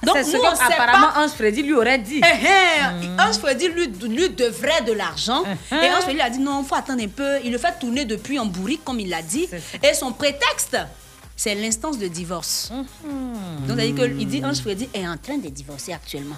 Donc 0.04 0.16
C'est 0.18 0.24
ce 0.24 0.38
nous 0.38 0.44
on 0.44 0.56
sait 0.56 0.64
qu'apparemment 0.68 1.12
pas. 1.12 1.24
Ange 1.24 1.32
Freddy 1.32 1.64
lui 1.64 1.74
aurait 1.74 2.00
dit. 2.00 2.22
Eh, 2.24 2.46
eh, 2.48 3.22
Ange 3.22 3.36
Freddy 3.36 3.68
lui, 3.70 3.88
lui 3.88 4.30
devrait 4.30 4.82
de 4.82 4.94
l'argent. 4.94 5.44
Et 5.72 5.90
Ange 5.90 6.04
Freddy 6.04 6.22
a 6.22 6.30
dit 6.30 6.40
non, 6.40 6.62
il 6.64 6.68
faut 6.68 6.76
attendre 6.76 7.04
un 7.04 7.08
peu. 7.08 7.40
Il 7.44 7.52
le 7.52 7.58
fait 7.58 7.78
tourner 7.80 8.06
depuis 8.06 8.40
en 8.40 8.46
bourrique, 8.46 8.84
comme 8.84 9.00
il 9.00 9.10
l'a 9.10 9.22
dit. 9.22 9.48
Et 9.84 9.94
son 9.94 10.12
prétexte, 10.12 10.78
c'est 11.36 11.56
l'instance 11.56 11.98
de 11.98 12.08
divorce. 12.08 12.72
Donc, 13.68 13.78
il 13.82 13.94
dit, 13.94 14.02
il 14.20 14.28
dit 14.28 14.42
Ange 14.46 14.58
Freddy 14.60 14.90
est 14.94 15.08
en 15.08 15.18
train 15.18 15.38
de 15.38 15.50
divorcer 15.50 15.94
actuellement. 15.94 16.38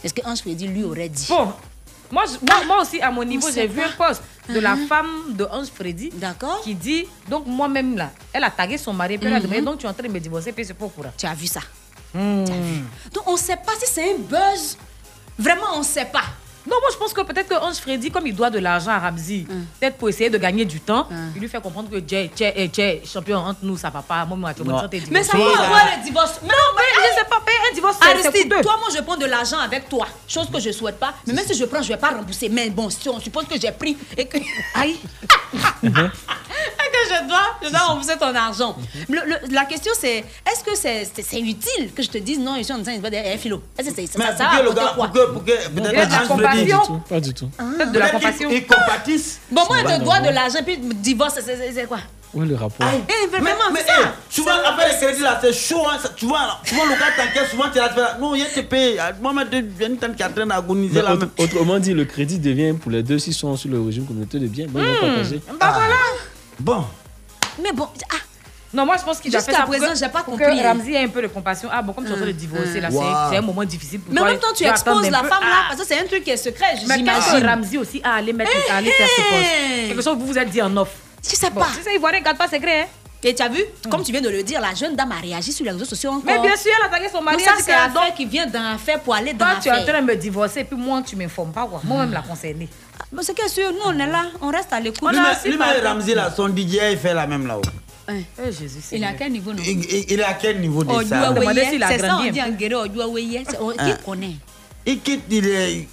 C'est 0.00 0.08
ce 0.08 0.14
que 0.14 0.26
Ange 0.26 0.38
Freddy 0.40 0.66
lui 0.68 0.84
aurait 0.84 1.08
dit? 1.08 1.26
Bon, 1.28 1.52
moi, 2.10 2.24
je- 2.26 2.44
moi, 2.44 2.64
moi 2.66 2.82
aussi, 2.82 3.00
à 3.00 3.10
mon 3.10 3.24
niveau, 3.24 3.50
j'ai 3.52 3.66
vu 3.66 3.80
un 3.80 3.90
post 3.90 4.22
de 4.48 4.58
la 4.58 4.74
Mhm. 4.76 4.86
femme 4.86 5.34
de 5.36 5.44
Ange 5.44 5.68
Freddy 5.68 6.10
qui 6.64 6.74
dit, 6.74 7.06
donc 7.28 7.46
moi-même 7.46 7.96
là, 7.96 8.10
elle 8.32 8.44
a 8.44 8.50
tagué 8.50 8.78
son 8.78 8.92
mari, 8.92 9.16
puis 9.18 9.26
elle 9.28 9.34
a 9.34 9.36
Mhm. 9.38 9.42
demandé, 9.44 9.62
donc 9.62 9.78
tu 9.78 9.86
es 9.86 9.88
en 9.88 9.94
train 9.94 10.06
de 10.08 10.12
me 10.12 10.20
divorcer, 10.20 10.52
puis 10.52 10.64
c'est 10.64 10.74
pas 10.74 10.84
au 10.84 10.88
courant. 10.88 11.12
Tu 11.16 11.26
as 11.26 11.34
vu 11.34 11.46
ça? 11.46 11.60
Donc, 12.14 13.26
on 13.26 13.32
ne 13.32 13.38
sait 13.38 13.56
pas 13.56 13.72
si 13.80 13.92
c'est 13.92 14.14
un 14.14 14.18
buzz. 14.18 14.76
Vraiment, 15.38 15.66
on 15.74 15.78
ne 15.78 15.84
sait 15.84 16.04
pas. 16.04 16.24
Non, 16.66 16.76
moi 16.80 16.90
je 16.92 16.96
pense 16.96 17.12
que 17.12 17.20
peut-être 17.22 17.48
que 17.48 17.54
Ange 17.54 17.76
Freddy, 17.76 18.10
comme 18.10 18.26
il 18.26 18.34
doit 18.34 18.50
de 18.50 18.58
l'argent 18.58 18.90
à 18.92 18.98
Ramzi, 18.98 19.46
peut-être 19.80 19.96
pour 19.96 20.08
essayer 20.08 20.30
de 20.30 20.38
gagner 20.38 20.64
du 20.64 20.80
temps, 20.80 21.08
il 21.34 21.40
lui 21.40 21.48
fait 21.48 21.60
comprendre 21.60 21.90
que 21.90 22.00
Jay, 22.06 22.30
Jay, 22.36 22.52
eh, 22.56 22.70
Jay, 22.72 23.02
champion 23.04 23.38
entre 23.38 23.60
nous, 23.62 23.76
ça 23.76 23.90
va 23.90 24.02
pas. 24.02 24.24
Moi, 24.24 24.36
moi, 24.36 24.54
tu 24.54 24.62
Non. 24.62 24.82
Mais 25.10 25.22
ça 25.24 25.36
va 25.36 25.44
avoir 25.64 25.84
le 25.96 26.04
divorce. 26.04 26.40
Non, 26.42 26.48
mais 26.76 26.82
je 27.10 27.18
sais 27.18 27.24
pas, 27.28 27.40
payer 27.44 27.58
un 27.70 27.74
divorce, 27.74 27.96
Aristide, 28.00 28.48
toi, 28.62 28.76
moi, 28.78 28.88
je 28.96 29.02
prends 29.02 29.16
de 29.16 29.26
l'argent 29.26 29.58
avec 29.58 29.88
toi. 29.88 30.06
Chose 30.28 30.48
que 30.52 30.60
je 30.60 30.70
souhaite 30.70 30.98
pas. 30.98 31.14
Mais 31.26 31.32
même 31.34 31.44
si 31.46 31.54
je 31.54 31.64
prends, 31.64 31.82
je 31.82 31.88
vais 31.88 31.96
pas 31.96 32.10
rembourser. 32.10 32.48
Mais 32.48 32.70
bon, 32.70 32.88
si 32.90 33.08
on 33.08 33.18
suppose 33.20 33.46
que 33.46 33.58
j'ai 33.60 33.72
pris 33.72 33.96
et 34.16 34.26
que. 34.26 34.38
Aïe! 34.74 34.98
je 37.08 37.28
dois, 37.28 37.46
je 37.62 37.68
dois 37.70 37.78
rembourser 37.80 38.16
ton 38.18 38.34
argent. 38.34 38.76
Le- 39.08 39.20
le- 39.26 39.54
la 39.54 39.64
question, 39.64 39.92
c'est 39.98 40.18
est-ce 40.18 40.64
que 40.64 40.76
c'est 40.76 41.04
c'est- 41.14 41.22
c'est 41.22 41.40
utile 41.40 41.92
que 41.94 42.02
je 42.02 42.08
te 42.10 42.18
dise 42.18 42.38
non, 42.38 42.54
je 42.58 42.62
suis 42.62 42.72
en 42.72 42.82
train 42.82 42.96
de 42.98 43.08
dire, 43.08 43.22
eh, 43.24 43.38
philo? 43.38 43.62
Est-ce 43.78 43.88
que 43.90 43.94
c'est- 43.96 44.06
ça, 44.06 44.18
Mais 44.18 44.24
ça, 44.26 44.32
pour 44.32 44.56
ça 44.56 44.62
le 44.62 44.72
gars, 44.72 44.92
quoi 44.94 45.08
pour 45.08 45.44
que, 45.44 45.68
pour 45.68 45.82
de 45.82 45.90
la 45.90 46.06
compassion. 46.06 47.00
Pas 47.08 47.20
du 47.20 47.34
tout. 47.34 47.50
de 47.92 47.98
la 47.98 48.10
compassion. 48.10 48.50
Ils 48.50 48.66
compatissent. 48.66 49.40
Bon, 49.50 49.62
moi, 49.68 49.78
je 49.80 49.96
te 49.96 50.04
dois 50.04 50.20
de 50.20 50.28
l'argent, 50.30 50.58
puis 50.64 50.78
divorce, 50.78 51.34
c'est- 51.34 51.56
c'est 51.56 51.72
c'est 51.72 51.86
quoi? 51.86 51.98
Est 52.34 52.46
le 52.46 52.54
rapport 52.54 52.86
Eh, 53.10 53.26
vraiment, 53.26 53.50
mais, 53.74 53.80
ça. 53.80 53.92
eh, 54.00 54.06
souvent, 54.34 54.52
C'est- 54.62 54.66
après 54.66 54.88
les 54.90 54.96
crédits, 54.96 55.20
là, 55.20 55.38
c'est 55.42 55.52
chaud. 55.52 55.82
Hein, 55.86 55.98
ça- 56.02 56.08
tu 56.16 56.24
vois, 56.24 56.38
là, 56.38 56.58
souvent, 56.64 56.84
le 56.86 56.92
gars 56.92 57.12
t'encaisse, 57.14 57.50
souvent, 57.50 57.64
tu 57.70 57.78
vas 57.78 57.90
faire. 57.90 58.16
Non, 58.18 58.34
il 58.34 58.46
te 58.46 58.60
paye. 58.60 58.98
Moi, 59.20 59.34
une 59.52 59.98
tante 59.98 60.16
qui 60.16 60.22
est 60.22 60.26
en 60.26 60.32
train 60.32 60.46
d'agoniser 60.46 61.02
là 61.02 61.12
autre- 61.12 61.28
autrement 61.36 61.78
dit, 61.78 61.92
le 61.92 62.06
crédit 62.06 62.38
devient 62.38 62.72
pour 62.72 62.90
les 62.90 63.02
deux 63.02 63.18
s'ils 63.18 63.34
sont 63.34 63.54
sur 63.58 63.68
le 63.68 63.82
régime 63.82 64.06
communautaire 64.06 64.40
de 64.40 64.46
biens. 64.46 64.64
Bon, 64.70 64.80
ils 64.80 64.86
vont 64.86 64.92
Hmm. 64.94 65.14
partager. 65.14 65.40
Bah 65.60 65.72
voilà. 65.74 65.94
Bon. 66.62 66.84
Mais 67.62 67.72
bon, 67.72 67.88
ah, 68.10 68.16
Non, 68.72 68.86
moi 68.86 68.96
je 68.96 69.02
pense 69.04 69.18
qu'il 69.20 69.30
Jusqu'à 69.30 69.52
faire 69.52 69.60
ça 69.62 69.66
présent, 69.66 69.86
j'ai 69.94 70.08
pas 70.08 70.22
pour 70.22 70.38
compris. 70.38 70.56
que 70.58 70.62
Ramzi 70.62 70.94
ait 70.94 71.04
un 71.04 71.08
peu 71.08 71.20
de 71.20 71.26
compassion. 71.26 71.68
Ah 71.70 71.82
bon, 71.82 71.92
comme 71.92 72.04
tu 72.04 72.10
es 72.10 72.14
en 72.14 72.16
train 72.16 72.26
de 72.26 72.32
divorcer, 72.32 72.80
là, 72.80 72.88
c'est- 72.90 72.96
Wow. 72.96 73.04
c'est 73.30 73.36
un 73.36 73.40
moment 73.42 73.64
difficile 73.64 74.00
pour 74.00 74.14
Mais 74.14 74.20
en 74.20 74.24
même 74.24 74.38
temps, 74.38 74.52
tu 74.56 74.64
exposes 74.64 75.10
la 75.10 75.18
femme 75.18 75.28
là, 75.42 75.56
Ah. 75.60 75.64
parce 75.68 75.80
que 75.80 75.86
c'est 75.86 75.98
un 76.00 76.04
truc 76.06 76.24
qui 76.24 76.30
est 76.30 76.36
secret, 76.38 76.74
Mais 76.86 76.96
j'imagine. 76.96 77.44
Ramzi 77.46 77.76
aussi 77.78 78.00
a 78.02 78.14
allé 78.14 78.32
mettre, 78.32 78.50
à 78.70 78.76
aller 78.76 78.90
faire 78.90 79.08
ce 79.08 79.20
poste 79.22 79.88
Quelque 79.88 80.02
chose 80.02 80.14
que 80.14 80.20
vous 80.20 80.26
vous 80.26 80.38
êtes 80.38 80.48
dit 80.50 80.62
en 80.62 80.74
off. 80.76 80.88
Je 81.22 81.36
sais 81.36 81.50
Bon, 81.50 81.60
pas. 81.60 81.66
C'est 81.76 81.82
ça, 81.82 81.92
Ivoirien, 81.92 82.20
regarde 82.20 82.38
pas 82.38 82.48
secret. 82.48 82.82
Hein? 82.82 82.86
Et 83.24 83.34
tu 83.34 83.42
as 83.42 83.48
vu, 83.48 83.62
comme 83.90 84.02
tu 84.02 84.10
viens 84.10 84.20
de 84.20 84.28
le 84.30 84.42
dire, 84.42 84.60
la 84.60 84.74
jeune 84.74 84.96
dame 84.96 85.12
a 85.12 85.20
réagi 85.20 85.52
sur 85.52 85.64
les 85.64 85.70
réseaux 85.70 85.84
sociaux 85.84 86.10
encore. 86.10 86.24
Mais 86.24 86.38
bien 86.40 86.56
sûr, 86.56 86.72
elle 86.80 86.86
a 86.86 86.88
tagué 86.88 87.08
son 87.12 87.20
mari. 87.22 87.36
Donc 87.36 87.46
ça, 87.46 87.52
c'est 87.62 87.70
l'affaire 87.70 88.14
qui 88.16 88.24
vient 88.26 88.46
dans 88.46 88.62
l'affaire 88.72 88.98
pour 89.00 89.14
aller 89.14 89.32
dans 89.32 89.44
Toi, 89.46 89.54
tu 89.62 89.68
es 89.68 89.70
en 89.70 89.74
l'affaire. 89.76 89.92
train 89.94 90.02
de 90.02 90.06
me 90.06 90.16
divorcer, 90.16 90.64
puis 90.64 90.76
moi, 90.76 91.02
tu 91.06 91.14
m'informes 91.14 91.52
pas. 91.52 91.66
quoi. 91.66 91.80
Moi-même, 91.84 92.10
la 92.12 92.22
concernée. 92.22 92.68
C'est 93.20 93.36
que 93.36 93.48
sûr, 93.48 93.70
nous, 93.72 93.78
on 93.84 93.98
est 93.98 94.06
là, 94.06 94.24
on 94.40 94.48
reste 94.50 94.72
à 94.72 94.80
l'écoute. 94.80 95.10
Lui, 95.12 95.18
mais- 95.20 95.50
lui, 95.50 95.58
mais 95.58 95.80
Ramzi, 95.86 96.14
là, 96.14 96.32
son 96.34 96.48
DJ, 96.48 96.78
il 96.92 96.98
fait 96.98 97.12
la 97.14 97.26
même 97.26 97.46
là-haut. 97.46 97.62
Eh, 98.08 98.24
Jésus, 98.52 98.80
Il 98.90 99.02
est 99.02 99.06
à 99.06 99.12
quel 99.12 99.30
niveau, 99.32 99.52
non? 99.52 99.62
Il, 99.64 99.84
il- 99.84 100.04
il 100.12 100.20
est 100.20 100.24
à 100.24 100.34
quel 100.34 100.60
niveau 100.60 100.82
de 100.82 100.90
Odua 100.90 101.04
ça? 101.04 101.34
C'est 101.88 101.98
ça, 102.00 102.16
on 102.18 102.30
dit 102.30 102.42
en 102.42 103.08
Weye. 103.08 103.44
C'est- 103.48 103.58
on- 103.60 103.70
Qui 103.70 103.76
Ah. 103.78 103.96
connaît? 104.04 104.36
Il 104.84 105.00
quitte, 105.00 105.22
il 105.30 105.46
est. 105.46 105.88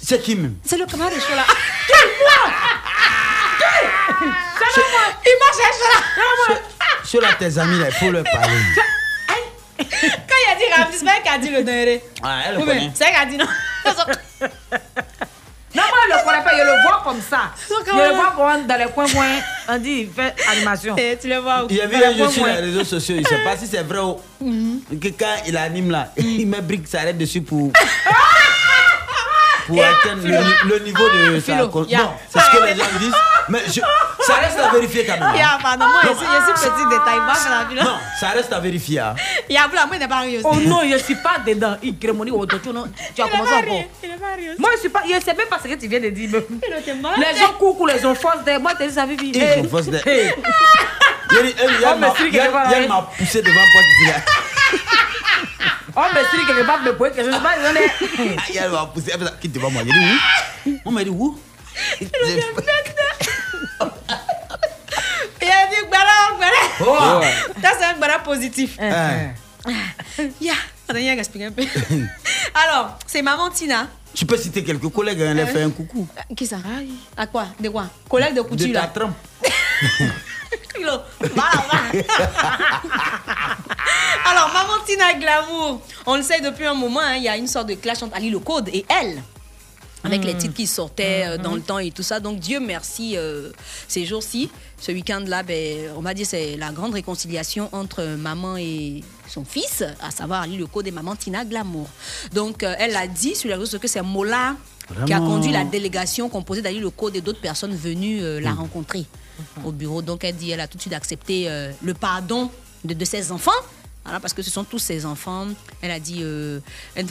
C'est 0.00 0.22
qui 0.22 0.34
même? 0.36 0.56
C'est 0.64 0.78
le 0.78 0.86
camarade 0.86 1.14
de 1.14 1.20
Chola. 1.20 1.44
Quel 1.88 2.08
moi 2.20 2.52
Quel 3.58 4.84
Il 5.26 5.36
m'a 5.40 5.50
cherché 5.52 5.86
là 5.92 6.00
Sur 7.04 7.20
la 7.20 7.32
tes 7.34 7.58
amis, 7.58 7.78
là, 7.80 7.86
il 7.88 7.94
faut 7.94 8.10
leur 8.10 8.24
parler. 8.24 8.56
Quand 9.78 9.84
il 9.84 10.52
a 10.52 10.56
dit 10.56 10.64
Ramzi, 10.82 10.98
c'est 10.98 11.04
pas 11.04 11.12
elle 11.16 11.22
qui 11.22 11.28
a 11.28 11.38
dit 11.38 11.50
le 11.50 11.60
Néré. 11.62 12.02
Ah, 12.22 12.40
elle 12.48 12.54
le 12.56 12.64
connaît. 12.64 12.90
C'est 12.94 13.04
elle 13.04 13.10
qui 13.10 13.16
a 13.16 13.26
dit 13.26 13.36
non. 13.36 13.46
Non, 15.76 15.82
moi, 15.82 15.98
je 16.08 16.16
le 16.16 16.24
connais 16.24 16.42
pas. 16.42 16.56
Je 16.56 16.62
le 16.64 16.82
vois 16.82 17.02
comme 17.04 17.20
ça. 17.20 17.52
Je 17.68 17.92
le 17.92 18.14
vois 18.14 18.32
comme 18.34 18.66
dans 18.66 18.76
les 18.78 18.90
coins 18.92 19.06
coins. 19.08 19.40
On 19.68 19.78
dit, 19.78 20.08
il 20.08 20.10
fait 20.10 20.34
animation. 20.50 20.96
Et 20.96 21.18
tu 21.20 21.28
le 21.28 21.36
vois 21.36 21.64
où? 21.64 21.66
Il 21.68 21.76
y 21.76 21.80
a 21.82 21.86
vu 21.86 22.02
un 22.02 22.16
jeu 22.16 22.28
sur 22.30 22.46
les 22.46 22.52
réseaux 22.52 22.84
sociaux, 22.84 23.16
je 23.16 23.20
ne 23.20 23.26
sais 23.26 23.44
pas 23.44 23.56
si 23.58 23.66
c'est 23.66 23.82
vrai 23.82 23.98
ou. 23.98 24.18
Que 25.00 25.08
quand 25.08 25.42
il 25.46 25.56
anime 25.56 25.90
là, 25.90 26.12
il 26.16 26.46
met 26.46 26.60
brique 26.62 26.88
s'arrête 26.88 27.18
dessus 27.18 27.42
pour. 27.42 27.72
Pour 29.66 29.78
atteindre 29.82 30.22
le, 30.26 30.36
ni- 30.38 30.70
le 30.70 30.78
niveau 30.80 31.08
de 31.08 31.40
sa. 31.40 31.66
Con- 31.66 31.86
ya. 31.88 31.98
Non, 31.98 32.12
c'est 32.28 32.40
ce 32.40 32.50
que 32.50 32.64
les 32.64 32.74
gens 32.76 32.84
disent. 32.98 33.12
Mais 33.48 33.60
je- 33.66 33.80
ça 34.24 34.34
reste 34.34 34.58
à 34.58 34.70
vérifier 34.72 35.04
quand 35.06 35.12
même. 35.18 35.34
Pardon, 35.62 35.84
moi, 35.86 36.00
Non. 36.04 36.16
suis, 36.16 36.26
je 36.26 36.60
suis 36.60 36.70
petit 36.70 36.84
détail. 36.90 37.20
Moi, 37.20 37.34
je 37.44 37.50
la 37.50 37.64
ville. 37.64 37.78
Non, 37.84 37.96
ça 38.20 38.28
reste 38.30 38.52
à 38.52 38.58
vérifier. 38.60 39.00
hein. 39.00 39.14
Moi, 39.86 39.96
il 39.96 39.98
n'est 40.00 40.08
pas. 40.08 40.22
Oh 40.44 40.54
non, 40.66 40.80
je 40.90 40.96
suis 40.98 41.14
pas 41.16 41.36
dedans. 41.46 41.76
Il 41.82 41.98
crémonie 41.98 42.30
au 42.30 42.44
tu 42.46 42.68
non. 42.70 42.86
Tu 43.14 43.22
as 43.22 43.28
commencé 43.28 43.52
encore. 43.54 43.82
Moi, 44.58 44.70
je 44.74 44.80
suis 44.80 44.88
pas. 44.88 45.02
Je 45.06 45.20
sais 45.24 45.34
même 45.34 45.46
pas 45.48 45.58
ce 45.62 45.68
que 45.68 45.74
tu 45.74 45.86
viens 45.88 46.00
de 46.00 46.08
dire. 46.10 46.30
Les 46.60 47.38
gens 47.38 47.52
coucou, 47.58 47.86
les 47.86 47.98
gens. 48.00 48.14
Moi, 48.60 48.72
tu 48.80 48.90
ça 48.90 49.06
vivi. 49.06 49.32
Ils 49.34 49.54
sont 49.62 49.68
fausses. 49.68 49.86
Il 49.86 49.94
y 51.80 51.84
a- 51.84 51.92
Oh, 51.92 51.98
ma- 51.98 52.14
c'est 52.16 52.28
il 52.28 52.34
y 52.34 52.38
a- 52.38 52.42
quelque 52.42 52.52
part, 52.52 52.66
il 52.66 52.82
y 52.82 52.84
a 52.84 52.88
m'a 52.88 53.08
poussé 53.18 53.42
devant 53.42 53.60
là. 54.06 54.14
Oh, 55.98 56.02
mais 56.14 56.20
si 56.30 56.46
quelque 56.46 56.66
part, 56.66 56.80
me 56.82 56.92
pouvez 56.94 57.10
que 57.10 57.24
je 57.24 57.30
sais 57.30 57.40
pas. 57.40 57.54
j'en 57.62 57.74
ai- 57.74 58.36
Il 58.50 58.54
y 58.54 58.58
a 58.58 58.68
m'a 58.68 58.86
poussé. 58.86 59.10
Elle 59.14 59.18
fait 59.20 59.24
ça, 59.26 59.34
Quitte 59.40 59.52
devant 59.52 59.70
moi. 59.70 59.82
Il 59.84 59.92
dit 59.92 59.98
où? 60.68 60.78
On 60.84 60.90
m'a 60.92 61.02
dit 61.04 61.10
où 61.10 61.38
Il 62.00 62.06
a 65.50 65.66
dit 65.68 65.76
Gbara, 65.86 66.36
Gbara. 66.36 66.62
Oh. 66.80 67.22
Ça, 67.62 67.70
c'est 67.78 67.84
un 67.84 67.94
Gbara 67.94 68.18
positif. 68.20 68.76
Hein. 68.80 69.30
Ya, 70.40 70.54
attends, 70.88 70.98
il 70.98 71.04
y 71.04 71.08
a 71.10 71.14
expliquer 71.14 71.46
un 71.46 71.50
peu. 71.52 71.62
Alors, 72.54 72.98
c'est 73.06 73.22
maman 73.22 73.50
Tina 73.50 73.88
Je 74.14 74.24
peux 74.24 74.36
citer 74.36 74.62
quelques 74.62 74.88
collègues, 74.90 75.22
hein, 75.22 75.34
leur 75.34 75.46
Hein? 75.48 75.52
faire 75.52 75.66
un 75.66 75.70
coucou. 75.70 76.06
Qui 76.36 76.46
ça? 76.46 76.56
À 77.16 77.26
quoi? 77.26 77.46
De 77.60 77.68
quoi? 77.68 77.86
Collègue 78.08 78.34
de 78.34 78.42
couture 78.42 78.68
De 78.68 78.72
ta 78.74 78.86
trempe. 78.86 79.14
Alors, 84.24 84.52
Maman 84.52 84.84
Tina 84.86 85.14
Glamour, 85.14 85.80
on 86.06 86.16
le 86.16 86.22
sait 86.22 86.40
depuis 86.40 86.66
un 86.66 86.74
moment, 86.74 87.00
hein, 87.00 87.16
il 87.16 87.22
y 87.22 87.28
a 87.28 87.36
une 87.36 87.46
sorte 87.46 87.68
de 87.68 87.74
clash 87.74 88.02
entre 88.02 88.16
Ali 88.16 88.30
Le 88.30 88.38
Code 88.38 88.68
et 88.68 88.84
elle. 88.88 89.22
Avec 90.04 90.24
les 90.24 90.36
titres 90.36 90.54
qui 90.54 90.66
sortaient 90.68 91.24
euh, 91.26 91.36
dans 91.36 91.56
le 91.56 91.60
temps 91.60 91.80
et 91.80 91.90
tout 91.90 92.04
ça. 92.04 92.20
Donc, 92.20 92.38
Dieu 92.38 92.60
merci, 92.60 93.16
euh, 93.16 93.50
ces 93.88 94.06
jours-ci, 94.06 94.48
ce 94.78 94.92
week-end-là, 94.92 95.42
ben, 95.42 95.90
on 95.96 96.00
va 96.00 96.14
dire 96.14 96.26
c'est 96.26 96.56
la 96.56 96.70
grande 96.70 96.94
réconciliation 96.94 97.68
entre 97.72 98.04
maman 98.16 98.56
et 98.56 99.02
son 99.28 99.44
fils, 99.44 99.82
à 100.00 100.12
savoir 100.12 100.42
Ali 100.42 100.58
Le 100.58 100.66
Code 100.66 100.86
et 100.86 100.92
maman 100.92 101.16
Tina 101.16 101.44
Glamour. 101.44 101.88
Donc, 102.32 102.62
euh, 102.62 102.76
elle 102.78 102.94
a 102.94 103.08
dit 103.08 103.34
sur 103.34 103.48
les 103.48 103.56
réseaux 103.56 103.80
que 103.80 103.88
c'est 103.88 104.02
Mola 104.02 104.54
qui 105.04 105.12
a 105.12 105.18
conduit 105.18 105.50
la 105.50 105.64
délégation 105.64 106.28
composée 106.28 106.62
d'Ali 106.62 106.78
Le 106.78 106.90
Code 106.90 107.16
et 107.16 107.20
d'autres 107.20 107.40
personnes 107.40 107.74
venues 107.74 108.40
la 108.40 108.52
rencontrer 108.52 109.04
au 109.64 109.72
bureau. 109.72 110.02
Donc 110.02 110.24
elle 110.24 110.36
dit, 110.36 110.50
elle 110.50 110.60
a 110.60 110.68
tout 110.68 110.76
de 110.76 110.82
suite 110.82 110.94
accepté 110.94 111.48
euh, 111.48 111.72
le 111.82 111.94
pardon 111.94 112.50
de, 112.84 113.04
ses 113.04 113.32
enfants. 113.32 113.50
Parce 114.04 114.32
que 114.32 114.42
ce 114.42 114.50
sont 114.52 114.62
tous 114.62 114.78
ses 114.78 115.04
enfants. 115.04 115.48
Elle 115.82 115.90
a 115.90 115.98
dit, 115.98 116.20
euh, 116.20 116.60
elle 116.94 117.06
ne 117.06 117.10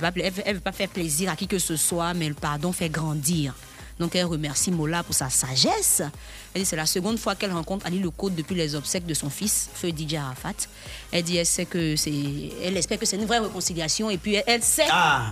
veut 0.54 0.60
pas 0.62 0.72
faire 0.72 0.88
plaisir 0.88 1.30
à 1.30 1.36
qui 1.36 1.46
que 1.46 1.60
ce 1.60 1.76
soit, 1.76 2.14
mais 2.14 2.30
le 2.30 2.36
pardon 2.36 2.72
fait 2.72 2.90
grandir. 2.90 3.54
Donc 4.00 4.14
elle 4.16 4.26
remercie 4.26 4.72
Mola 4.72 5.04
pour 5.04 5.16
sa 5.16 5.30
sagesse. 5.30 6.02
Elle 6.54 6.62
dit 6.62 6.66
c'est 6.66 6.76
la 6.76 6.86
seconde 6.86 7.18
fois 7.18 7.36
qu'elle 7.36 7.52
rencontre 7.54 7.86
Ali 7.86 8.00
Le 8.00 8.10
Code 8.10 8.36
depuis 8.36 8.56
les 8.56 8.76
obsèques 8.76 9.06
de 9.06 9.14
son 9.14 9.30
fils, 9.30 9.70
feu 9.74 9.90
DJ 9.90 10.16
Arafat. 10.16 10.68
Elle 11.12 11.24
dit 11.24 11.38
elle 11.38 11.46
sait 11.46 11.66
que 11.66 11.96
c'est, 11.96 12.12
elle 12.64 12.76
espère 12.78 13.00
que 13.00 13.06
c'est 13.06 13.16
une 13.16 13.26
vraie 13.26 13.40
réconciliation 13.40 14.10
et 14.10 14.18
puis 14.18 14.36
elle, 14.36 14.44
elle 14.48 14.64
sait. 14.64 14.88
Ah, 14.92 15.32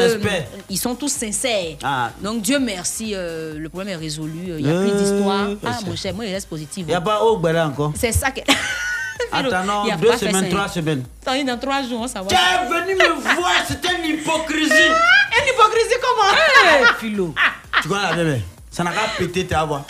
espère. 0.00 0.44
Ils 0.70 0.78
sont 0.78 0.94
tous 0.94 1.12
sincères. 1.12 1.76
Ah. 1.82 2.10
Donc 2.22 2.42
Dieu 2.42 2.58
merci, 2.60 3.12
euh, 3.14 3.58
le 3.58 3.68
problème 3.68 3.94
est 3.94 3.96
résolu. 3.96 4.32
Il 4.58 4.64
n'y 4.64 4.70
a 4.70 4.74
Euh, 4.74 4.88
plus 4.88 4.98
d'histoire. 4.98 5.48
Ah 5.64 5.78
mon 5.86 5.96
cher, 5.96 6.14
moi 6.14 6.24
il 6.24 6.32
reste 6.32 6.48
positif. 6.48 6.84
Il 6.86 6.90
n'y 6.90 6.94
a 6.94 7.00
pas 7.00 7.20
au 7.22 7.36
Bala 7.36 7.66
encore. 7.66 7.92
C'est 7.98 8.12
ça 8.12 8.30
que. 8.30 8.40
Attends, 9.32 9.64
non, 9.64 9.84
deux 9.96 10.16
semaines, 10.16 10.48
trois 10.48 10.68
semaines. 10.68 11.04
Attends, 11.26 11.44
dans 11.44 11.58
trois 11.58 11.82
jours, 11.82 12.00
on 12.02 12.08
savoir. 12.08 12.28
Tu 12.28 12.34
es 12.36 12.68
venu 12.68 12.94
me 12.94 13.34
voir, 13.36 13.52
c'était 13.66 13.88
une 13.98 14.04
hypocrisie. 14.18 14.72
Une 15.36 15.52
hypocrisie 15.52 15.96
comment 16.00 16.94
Philo. 17.00 17.34
Tu 17.84 17.88
connais 17.90 18.02
la 18.02 18.14
bébé 18.14 18.40
Ça 18.70 18.82
n'a 18.82 18.92
qu'à 18.92 19.00
péter 19.18 19.46
ta 19.46 19.62
voix. 19.66 19.84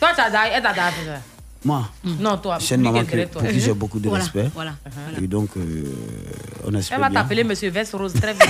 Toi, 0.00 0.08
tu 0.14 0.20
as 0.22 0.30
d'ailleurs- 0.30 0.56
elle 0.56 0.62
t'a 0.62 0.72
d'ailleurs 0.72 0.92
fait 0.94 1.04
ça. 1.04 1.20
Moi, 1.64 1.82
Non, 2.04 2.36
toi. 2.38 2.58
c'est 2.60 2.76
une 2.76 2.82
maman 2.82 3.04
que- 3.04 3.24
pour 3.26 3.42
qui 3.46 3.60
j'ai 3.60 3.72
beaucoup 3.74 3.98
de 3.98 4.08
Voilà, 4.08 4.24
respect. 4.24 4.48
voilà, 4.54 4.72
Et 5.20 5.26
donc, 5.26 5.50
euh, 5.56 5.92
on 6.64 6.68
Elle 6.68 6.76
espère 6.76 7.00
va 7.00 7.08
bien. 7.08 7.20
t'appeler 7.22 7.42
Monsieur 7.42 7.70
Vest 7.70 7.92
Rose 7.94 8.12
très 8.14 8.32
vite. 8.34 8.42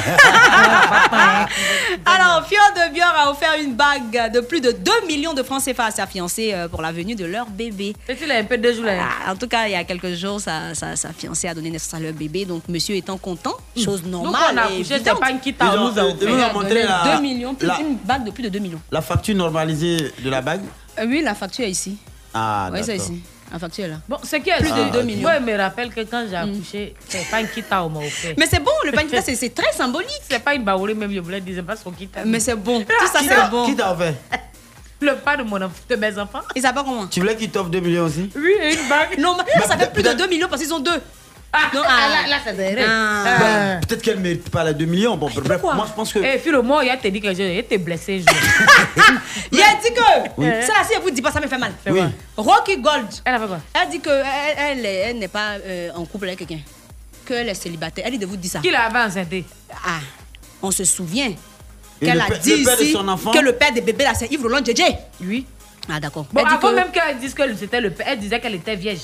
Alors, 2.04 2.46
Fior 2.46 2.60
de 2.76 2.92
Bior 2.92 3.12
a 3.16 3.30
offert 3.30 3.54
une 3.62 3.74
bague 3.74 4.32
de 4.32 4.40
plus 4.40 4.60
de 4.60 4.72
2 4.72 4.90
millions 5.06 5.32
de 5.34 5.42
francs 5.42 5.62
CFA 5.64 5.86
à 5.86 5.90
sa 5.90 6.06
fiancée 6.06 6.52
euh, 6.52 6.68
pour 6.68 6.82
la 6.82 6.92
venue 6.92 7.14
de 7.14 7.24
leur 7.24 7.46
bébé. 7.48 7.94
il 8.08 8.30
a 8.30 8.36
un 8.36 8.44
peu 8.44 8.58
de 8.58 8.72
jours 8.72 8.84
là. 8.84 9.08
En 9.28 9.36
tout 9.36 9.48
cas, 9.48 9.66
il 9.66 9.72
y 9.72 9.74
a 9.74 9.84
quelques 9.84 10.14
jours, 10.14 10.40
sa, 10.40 10.74
sa, 10.74 10.94
sa 10.96 11.12
fiancée 11.12 11.48
a 11.48 11.54
donné 11.54 11.70
naissance 11.70 11.94
à 11.94 12.00
leur 12.00 12.12
bébé. 12.12 12.44
Donc, 12.44 12.62
monsieur 12.68 12.94
étant 12.96 13.16
content, 13.18 13.54
chose 13.76 14.02
normale. 14.04 14.34
on 14.52 14.56
a 14.58 14.70
et 14.70 14.80
évidente. 14.80 15.20
pas 15.20 15.30
une 15.30 15.40
quitte 15.40 15.60
à 15.62 15.76
nous 15.76 15.98
a 15.98 16.02
nous 16.02 16.10
offert. 16.10 16.52
montré 16.54 16.82
la- 16.82 17.16
2 17.16 17.22
millions, 17.22 17.54
plus 17.54 17.66
la- 17.66 17.80
une 17.80 17.96
bague 17.96 18.24
de 18.24 18.30
plus 18.30 18.42
de 18.42 18.48
2 18.50 18.58
millions. 18.58 18.80
La 18.90 19.00
facture 19.02 19.34
normalisée 19.34 20.12
de 20.22 20.30
la 20.30 20.40
bague 20.42 20.62
Euh, 20.98 21.06
oui, 21.08 21.22
la 21.24 21.34
facture 21.34 21.64
est 21.64 21.70
ici. 21.70 21.96
Ah, 22.38 22.70
oui, 22.72 22.80
c'est 22.82 22.96
d'accord. 22.96 23.12
ici. 23.12 23.22
La 23.50 23.58
facture 23.58 23.88
là. 23.88 23.94
Bon, 24.06 24.18
c'est 24.24 24.40
qui 24.40 24.50
Plus 24.58 24.68
de 24.68 24.74
Ah, 24.74 24.90
2 24.92 25.02
millions. 25.02 25.22
Moi, 25.22 25.32
je 25.40 25.44
me 25.44 25.56
rappelle 25.56 25.88
que 25.90 26.00
quand 26.02 26.26
j'ai 26.28 26.36
accouché, 26.36 26.94
c'est 27.08 27.30
pas 27.30 27.40
une 27.40 27.48
kita 27.48 27.82
on 27.82 27.88
m'a 27.88 28.00
offert. 28.00 28.34
Mais 28.38 28.46
c'est 28.46 28.60
bon, 28.62 28.70
le 28.84 28.92
pankita, 28.92 29.22
c'est- 29.22 29.36
c'est 29.36 29.54
très 29.54 29.72
symbolique. 29.72 30.20
C'est 30.28 30.38
pas 30.44 30.54
une 30.54 30.64
baoulée, 30.64 30.92
même 30.94 31.10
je 31.12 31.18
voulais 31.20 31.40
dire, 31.40 31.54
c'est 31.56 31.62
pas 31.62 31.76
son 31.76 31.90
kita. 31.90 32.20
Mais 32.26 32.40
c'est 32.40 32.54
bon. 32.56 32.80
Tout 32.82 33.06
ça, 33.10 33.20
c'est 33.26 33.50
bon. 33.50 33.64
Qui 33.64 33.74
t'a 33.74 33.92
offert? 33.92 34.12
Le 35.00 35.14
pas 35.14 35.36
de, 35.36 35.44
mon 35.44 35.58
enf- 35.60 35.70
de 35.88 35.94
mes 35.96 36.18
enfants. 36.18 36.40
Il 36.56 36.60
s'appelle 36.60 36.82
comment 36.84 37.06
Tu 37.06 37.20
voulais 37.20 37.36
qu'il 37.36 37.50
t'offre 37.50 37.70
2 37.70 37.78
millions 37.80 38.04
aussi? 38.04 38.28
Oui, 38.36 38.52
et 38.60 38.74
une 38.74 38.88
bague. 38.88 39.16
Non, 39.18 39.36
mais 39.38 39.62
ça 39.66 39.78
fait 39.78 39.92
plus 39.92 40.02
de 40.02 40.12
2 40.12 40.26
millions 40.26 40.48
parce 40.48 40.60
qu'ils 40.60 40.74
ont 40.74 40.80
deux. 40.80 41.00
Ah, 41.50 41.70
Non, 41.74 41.80
ah, 41.84 42.08
là, 42.22 42.28
là, 42.28 42.36
c'est 42.44 42.54
derrière. 42.56 42.86
Ah. 42.90 43.24
Ah. 43.26 43.38
Bah, 43.38 43.80
Peut-être 43.86 44.02
qu'elle 44.02 44.16
ne 44.18 44.22
mérite 44.22 44.50
pas 44.50 44.64
les 44.64 44.74
2 44.74 44.84
millions. 44.84 45.16
Bon, 45.16 45.30
bref, 45.34 45.62
moi 45.62 45.86
je 45.88 45.92
pense 45.94 46.12
que. 46.12 46.18
Eh, 46.18 46.38
Philo, 46.38 46.62
moi, 46.62 46.84
il 46.84 46.90
a 46.90 46.96
te 46.98 47.08
dit 47.08 47.20
que 47.22 47.34
j'ai 47.34 47.58
été 47.58 47.78
blessé. 47.78 48.22
Il 49.52 49.60
a 49.60 49.74
dit 49.82 49.92
que 49.94 50.30
Oui. 50.36 50.46
ça, 50.62 50.74
si 50.86 50.94
elle 50.94 51.02
vous 51.02 51.10
dit 51.10 51.22
pas, 51.22 51.32
ça 51.32 51.40
me 51.40 51.46
fait 51.48 51.58
mal. 51.58 51.72
Oui. 51.88 52.00
Rocky 52.36 52.76
Gold. 52.78 53.06
Elle 53.24 53.34
a 53.34 53.38
fait 53.40 53.46
quoi? 53.46 53.60
Elle 53.82 53.88
dit 53.88 54.00
que 54.00 54.10
elle, 54.10 54.56
elle, 54.78 54.86
est- 54.86 54.94
elle 55.10 55.18
n'est 55.18 55.28
pas 55.28 55.52
euh, 55.64 55.90
en 55.96 56.04
couple 56.04 56.26
avec 56.26 56.38
quelqu'un. 56.40 56.60
Qu'elle 57.26 57.48
est 57.48 57.54
célibataire. 57.54 58.04
Elle 58.06 58.12
dit 58.12 58.18
de 58.18 58.26
vous 58.26 58.36
dire 58.36 58.50
ça. 58.50 58.58
Qui 58.60 58.70
l'avait 58.70 58.98
enceinte 58.98 59.28
Ah, 59.86 60.00
on 60.62 60.70
se 60.70 60.84
souvient 60.84 61.32
qu'elle 62.00 62.14
le 62.14 62.20
a 62.34 62.38
dit 62.38 62.56
le 62.58 62.64
père 62.64 62.76
de 62.76 62.82
ici 62.82 62.92
son 62.92 63.08
enfant? 63.08 63.30
que 63.32 63.38
le 63.38 63.52
père 63.52 63.72
des 63.72 63.80
bébés 63.80 64.04
là, 64.04 64.12
c'est 64.14 64.30
Yves 64.30 64.42
Roland 64.42 64.64
Djedje. 64.64 64.84
Oui. 65.22 65.46
Ah, 65.90 65.98
d'accord. 65.98 66.26
Bon, 66.32 66.44
avant 66.44 66.68
que- 66.68 66.74
même 66.74 66.90
qu'elle 66.90 67.18
dise 67.18 67.32
que 67.32 67.42
c'était 67.56 67.80
le 67.80 67.90
père, 67.90 68.06
elle 68.10 68.18
disait 68.18 68.38
qu'elle 68.40 68.54
était 68.54 68.76
vierge. 68.76 69.00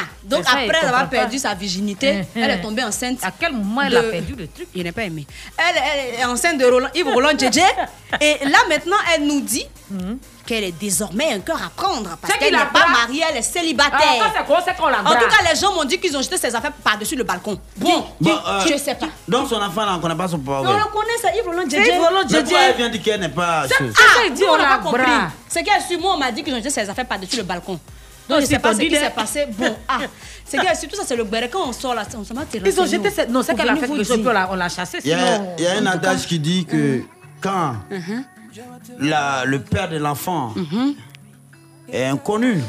Ah, 0.00 0.04
donc 0.24 0.44
ça, 0.44 0.52
après 0.52 0.86
avoir 0.86 1.08
perdu 1.08 1.36
pas. 1.36 1.48
sa 1.48 1.54
virginité, 1.54 2.12
Mhm. 2.14 2.24
elle 2.36 2.50
est 2.50 2.60
tombée 2.60 2.84
enceinte. 2.84 3.18
À 3.22 3.30
quel 3.30 3.52
moment 3.52 3.82
elle 3.82 3.96
a 3.96 4.02
perdu 4.02 4.34
le 4.36 4.46
truc? 4.48 4.68
Il 4.74 4.82
n'est 4.84 4.92
pas 4.92 5.02
aimé. 5.04 5.26
Elle, 5.56 5.82
elle 6.14 6.20
est 6.20 6.24
enceinte 6.24 6.58
de 6.58 6.64
Roland, 6.64 6.88
Yves 6.94 7.08
Roland 7.08 7.36
Djedje. 7.38 7.60
Et 8.20 8.38
là 8.44 8.58
maintenant, 8.68 8.96
elle 9.14 9.26
nous 9.26 9.40
dit 9.40 9.66
qu'elle 10.46 10.64
est 10.64 10.72
désormais 10.72 11.32
un 11.32 11.40
cœur 11.40 11.60
à 11.62 11.68
prendre 11.70 12.16
parce. 12.20 12.32
C'est 12.32 12.38
qu'elle 12.38 12.48
qu'il 12.48 12.56
n'est 12.58 12.64
pas 12.72 12.86
mariée, 12.88 13.22
elle 13.30 13.36
est 13.36 13.42
célibataire. 13.42 13.98
Ah, 14.00 14.32
ça, 14.34 14.72
quoi, 14.74 14.90
la 14.90 15.00
En 15.00 15.04
tout 15.14 15.26
cas, 15.28 15.50
les 15.52 15.58
gens 15.58 15.74
m'ont 15.74 15.84
dit 15.84 15.98
qu'ils 15.98 16.16
ont 16.16 16.22
jeté 16.22 16.36
ses 16.38 16.54
affaires 16.54 16.72
par-dessus 16.72 17.16
le 17.16 17.24
balcon. 17.24 17.58
Bon, 17.76 18.06
Bon, 18.20 18.30
euh, 18.46 18.60
je 18.66 18.76
sais 18.78 18.94
pas. 18.94 19.08
Donc 19.26 19.48
son 19.48 19.56
enfant 19.60 19.84
là, 19.84 19.92
on 19.92 19.96
ne 19.96 20.02
connaît 20.02 20.14
pas 20.16 20.28
son 20.28 20.38
papa. 20.38 20.60
On 20.68 20.72
le 20.76 20.84
connaît, 20.84 21.18
c'est 21.20 21.36
Yves 21.36 21.46
Roland 21.46 21.68
Djedje. 21.68 21.86
Yves 21.86 22.00
Roland 22.00 22.28
Djedje. 22.28 22.40
pourquoi 22.42 22.60
elle 22.60 22.76
vient 22.76 22.88
dire 22.88 23.02
qu'elle 23.02 23.20
n'est 23.20 23.28
pas. 23.28 23.68
Ça- 23.68 23.74
Ah, 23.80 24.22
il 24.26 24.32
dit, 24.32 24.44
on 24.48 24.56
n'a 24.56 24.62
la 24.62 24.76
pas 24.76 24.82
compris. 24.82 25.02
C'est 25.48 25.62
qu'elle 25.62 25.82
suit 25.82 25.96
moi, 25.98 26.14
on 26.14 26.18
m'a 26.18 26.30
dit 26.32 26.42
qu'ils 26.42 26.54
ont 26.54 26.58
jeté 26.58 26.70
ses 26.70 26.88
affaires 26.88 27.06
par-dessus 27.06 27.36
le 27.36 27.42
balcon. 27.42 27.78
Donc, 28.28 28.36
Non, 28.36 28.36
je 28.40 28.46
sais 28.46 28.54
c'est 28.54 28.58
pas 28.60 28.74
ce 28.74 28.78
qui 28.80 28.90
s'est 28.90 29.10
passé. 29.10 29.46
Bon, 29.56 29.74
ah, 29.88 30.00
c'est 30.44 30.58
qu'elle, 30.58 30.76
surtout 30.76 30.96
ça, 30.96 31.02
c'est 31.06 31.16
le 31.16 31.24
béret. 31.24 31.48
Quand 31.48 31.68
on 31.68 31.72
sort 31.72 31.94
là, 31.94 32.04
on 32.16 32.24
s'en 32.24 32.34
va 32.34 32.44
tirer. 32.44 32.68
Ils 32.68 32.80
ont 32.80 32.86
jeté 32.86 33.10
cette. 33.10 33.30
Non, 33.30 33.42
c'est 33.42 33.54
qu'elle 33.54 33.68
a 33.68 33.76
fait 33.76 33.86
quelque 33.88 34.04
chose, 34.04 34.18
puis 34.18 34.28
on 34.28 34.32
l'a- 34.32 34.48
on 34.50 34.54
l'a 34.56 34.68
chassée. 34.68 34.98
Il 35.04 35.10
y 35.10 35.14
a, 35.14 35.18
Sinon. 35.36 35.54
il 35.58 35.64
y 35.64 35.66
a 35.66 35.78
un 35.78 35.86
adage 35.86 36.26
qui 36.26 36.38
dit 36.38 36.64
que 36.66 37.02
quand 37.40 37.74
Mhm. 37.90 38.24
la- 39.00 39.44
le 39.46 39.60
père 39.60 39.88
de 39.88 39.96
l'enfant 39.96 40.54
est 41.92 42.04
inconnu, 42.04 42.60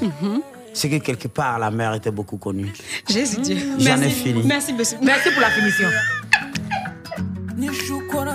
c'est 0.73 0.89
que 0.89 0.97
quelque 0.97 1.27
part 1.27 1.59
la 1.59 1.71
mère 1.71 1.93
était 1.93 2.11
beaucoup 2.11 2.37
connue. 2.37 2.71
Jésus 3.09 3.41
Dieu. 3.41 3.57
J'en 3.79 3.95
ai 3.95 3.97
Merci. 3.97 4.09
fini. 4.11 4.41
Merci, 4.45 4.73
monsieur. 4.73 4.97
Merci 5.01 5.31
pour 5.31 5.41
la 5.41 5.49
finition. 5.49 5.87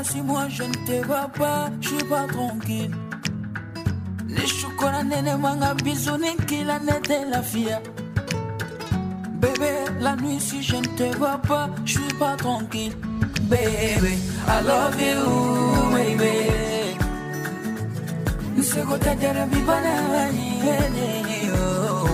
Si 0.02 0.20
moi 0.20 0.46
je 0.50 0.64
ne 0.64 0.72
te 0.86 1.06
vois 1.06 1.28
pas, 1.38 1.70
je 1.80 1.88
suis 1.88 2.04
pas 2.04 2.26
tranquille. 2.26 2.90
Nishukona 4.34 5.02
nene 5.02 5.36
manga 5.36 5.74
bisou 5.74 6.18
kila 6.46 6.78
nete 6.78 7.24
la. 7.30 7.40
Bébé, 9.40 9.72
la 10.00 10.16
nuit 10.16 10.40
si 10.40 10.62
je 10.62 10.76
ne 10.76 10.86
te 10.96 11.16
vois 11.16 11.38
pas, 11.38 11.68
je 11.84 11.92
suis 11.98 12.14
pas 12.18 12.36
tranquille. 12.36 12.92
Baby, 13.42 14.18
I 14.48 14.60
love 14.62 15.00
you, 15.00 15.20
baby. 15.92 16.34
Nseko 18.56 18.98
tajara 18.98 19.46
bibana 19.46 19.94
wanyene, 20.12 21.10
oh. 21.54 22.08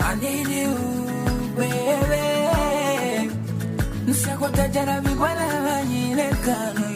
I 0.00 0.14
need 0.20 0.48
baby. 1.56 2.26
banyire 5.66 6.28
kano 6.44 6.86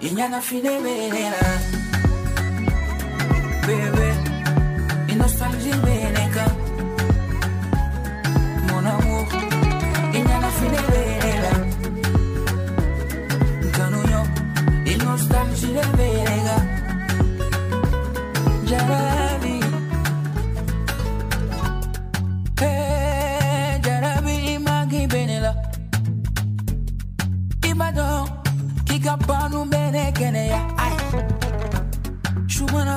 inyana 0.00 0.40
finebelela 0.40 1.42
bebe 3.66 4.08
inostalgie 5.12 5.74
beneka 5.84 6.46
mon 8.68 8.86
amour 8.86 9.26
inyana 10.18 10.50
finebelela 10.58 11.52
nkanuyo 13.66 14.22
inostalgie 14.92 15.82
beneka 15.96 16.56
jara. 18.70 19.17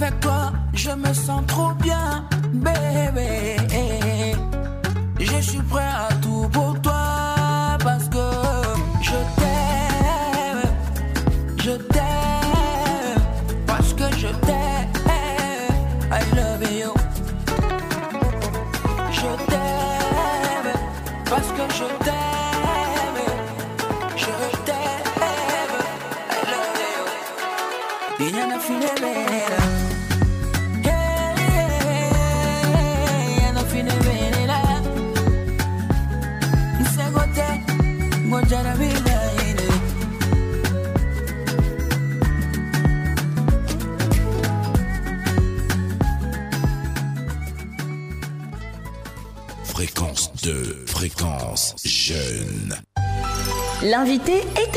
Avec 0.00 0.20
toi, 0.20 0.52
je 0.74 0.90
me 0.90 1.12
sens 1.12 1.42
trop 1.48 1.72
bien, 1.82 2.24
bébé 2.52 3.56
Je 5.18 5.40
suis 5.40 5.58
prêt 5.62 5.82
à 5.82 6.08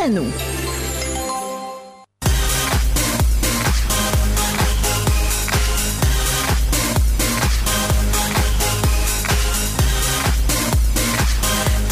à 0.02 0.08
nous. 0.08 0.26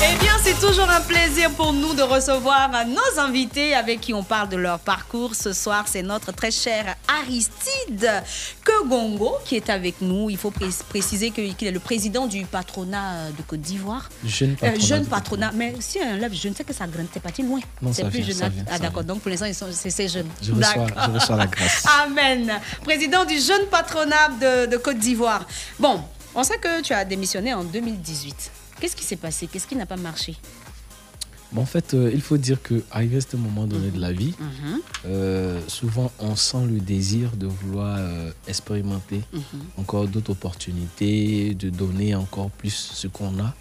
Eh 0.02 0.16
bien, 0.20 0.32
c'est 0.42 0.60
toujours 0.60 0.90
un 0.90 1.02
plaisir 1.02 1.52
pour 1.52 1.72
nous 1.74 1.94
de 1.94 2.02
recevoir 2.02 2.72
nos 2.88 3.20
invités 3.20 3.76
avec 3.76 4.02
qui 4.02 4.16
on 4.16 4.24
parle 4.24 4.50
de 4.50 4.58
leur 4.58 4.80
parcours. 4.80 5.36
Ce 5.36 5.54
soir, 5.54 5.84
c'est 5.86 6.02
notre 6.02 6.32
très 6.32 6.52
cher 6.52 6.96
Aristide 7.22 8.24
Kegongo 8.84 9.38
qui 9.46 9.56
est 9.56 9.70
avec 9.70 10.02
nous. 10.02 10.30
Il 10.30 10.38
faut 10.38 10.52
pré- 10.52 10.70
préciser 10.88 11.32
qu'il 11.32 11.56
est 11.68 11.72
le 11.72 11.80
président 11.80 12.28
du 12.28 12.46
patronat 12.46 13.32
de 13.38 13.42
Côte 13.44 13.62
d'Ivoire. 13.62 14.10
Jeune 14.26 14.52
Euh, 14.52 14.56
patronat 14.56 14.80
jeune 14.86 15.04
de 15.04 15.08
patronat. 15.10 15.52
Mais 15.54 15.74
si 15.80 16.00
un 16.00 16.18
lève 16.18 16.34
jeune, 16.34 16.54
c'est 16.56 16.64
que 16.64 16.74
ça 16.74 16.88
grimpe, 16.88 17.10
c'est 17.14 17.20
parti 17.22 17.44
loin. 17.44 17.60
Non, 17.82 17.92
c'est 17.94 18.04
plus 18.10 18.22
vient, 18.22 18.36
jeune. 18.50 18.66
ah, 18.72 18.80
d'accord. 18.80 19.04
Donc, 19.04 19.22
pour 19.22 19.30
l'instant, 19.32 19.48
c'est 19.72 19.90
c'est 19.90 20.08
jeune. 20.08 20.28
Je 20.42 20.52
reçois, 20.54 20.88
je 21.06 21.12
reçois 21.12 21.36
la 21.38 21.48
grâce. 21.48 21.84
Amen. 22.04 22.52
Président 22.84 23.26
du 23.26 23.38
jeune 23.40 23.66
patronat 23.70 24.30
de, 24.42 24.66
de 24.72 24.78
Côte 24.78 24.98
d'Ivoire. 25.00 25.46
Bon, 25.80 26.02
on 26.36 26.44
sait 26.44 26.58
que 26.58 26.82
tu 26.82 26.94
as 26.94 27.06
démissionné 27.06 27.54
en 27.54 27.64
2018. 27.64 28.52
Qu'est-ce 28.80 28.96
qui 28.96 29.04
s'est 29.04 29.18
passé? 29.18 29.48
Qu'est-ce 29.48 29.68
qui 29.68 29.76
n'a 29.76 29.86
pas 29.86 29.98
marché? 29.98 30.36
Bon, 31.52 31.62
en 31.62 31.66
fait, 31.66 31.94
euh, 31.96 32.12
il 32.14 32.22
faut 32.22 32.38
dire 32.38 32.62
que 32.62 32.84
arrivé 32.92 33.18
à 33.18 33.22
ce 33.22 33.36
moment 33.36 33.66
donné 33.66 33.90
de 33.90 34.00
la 34.00 34.12
vie, 34.12 34.36
Mhm. 34.40 34.80
euh, 35.06 35.60
souvent 35.68 36.12
on 36.20 36.36
sent 36.36 36.66
le 36.70 36.80
désir 36.80 37.32
de 37.36 37.48
vouloir 37.48 37.98
euh, 38.00 38.32
expérimenter 38.48 39.22
Mhm. 39.34 39.42
encore 39.78 40.08
d'autres 40.08 40.32
opportunités, 40.32 41.56
de 41.56 41.70
donner 41.72 42.14
encore 42.14 42.52
plus 42.52 42.92
ce 42.94 43.08
qu'on 43.08 43.40
a. 43.40 43.54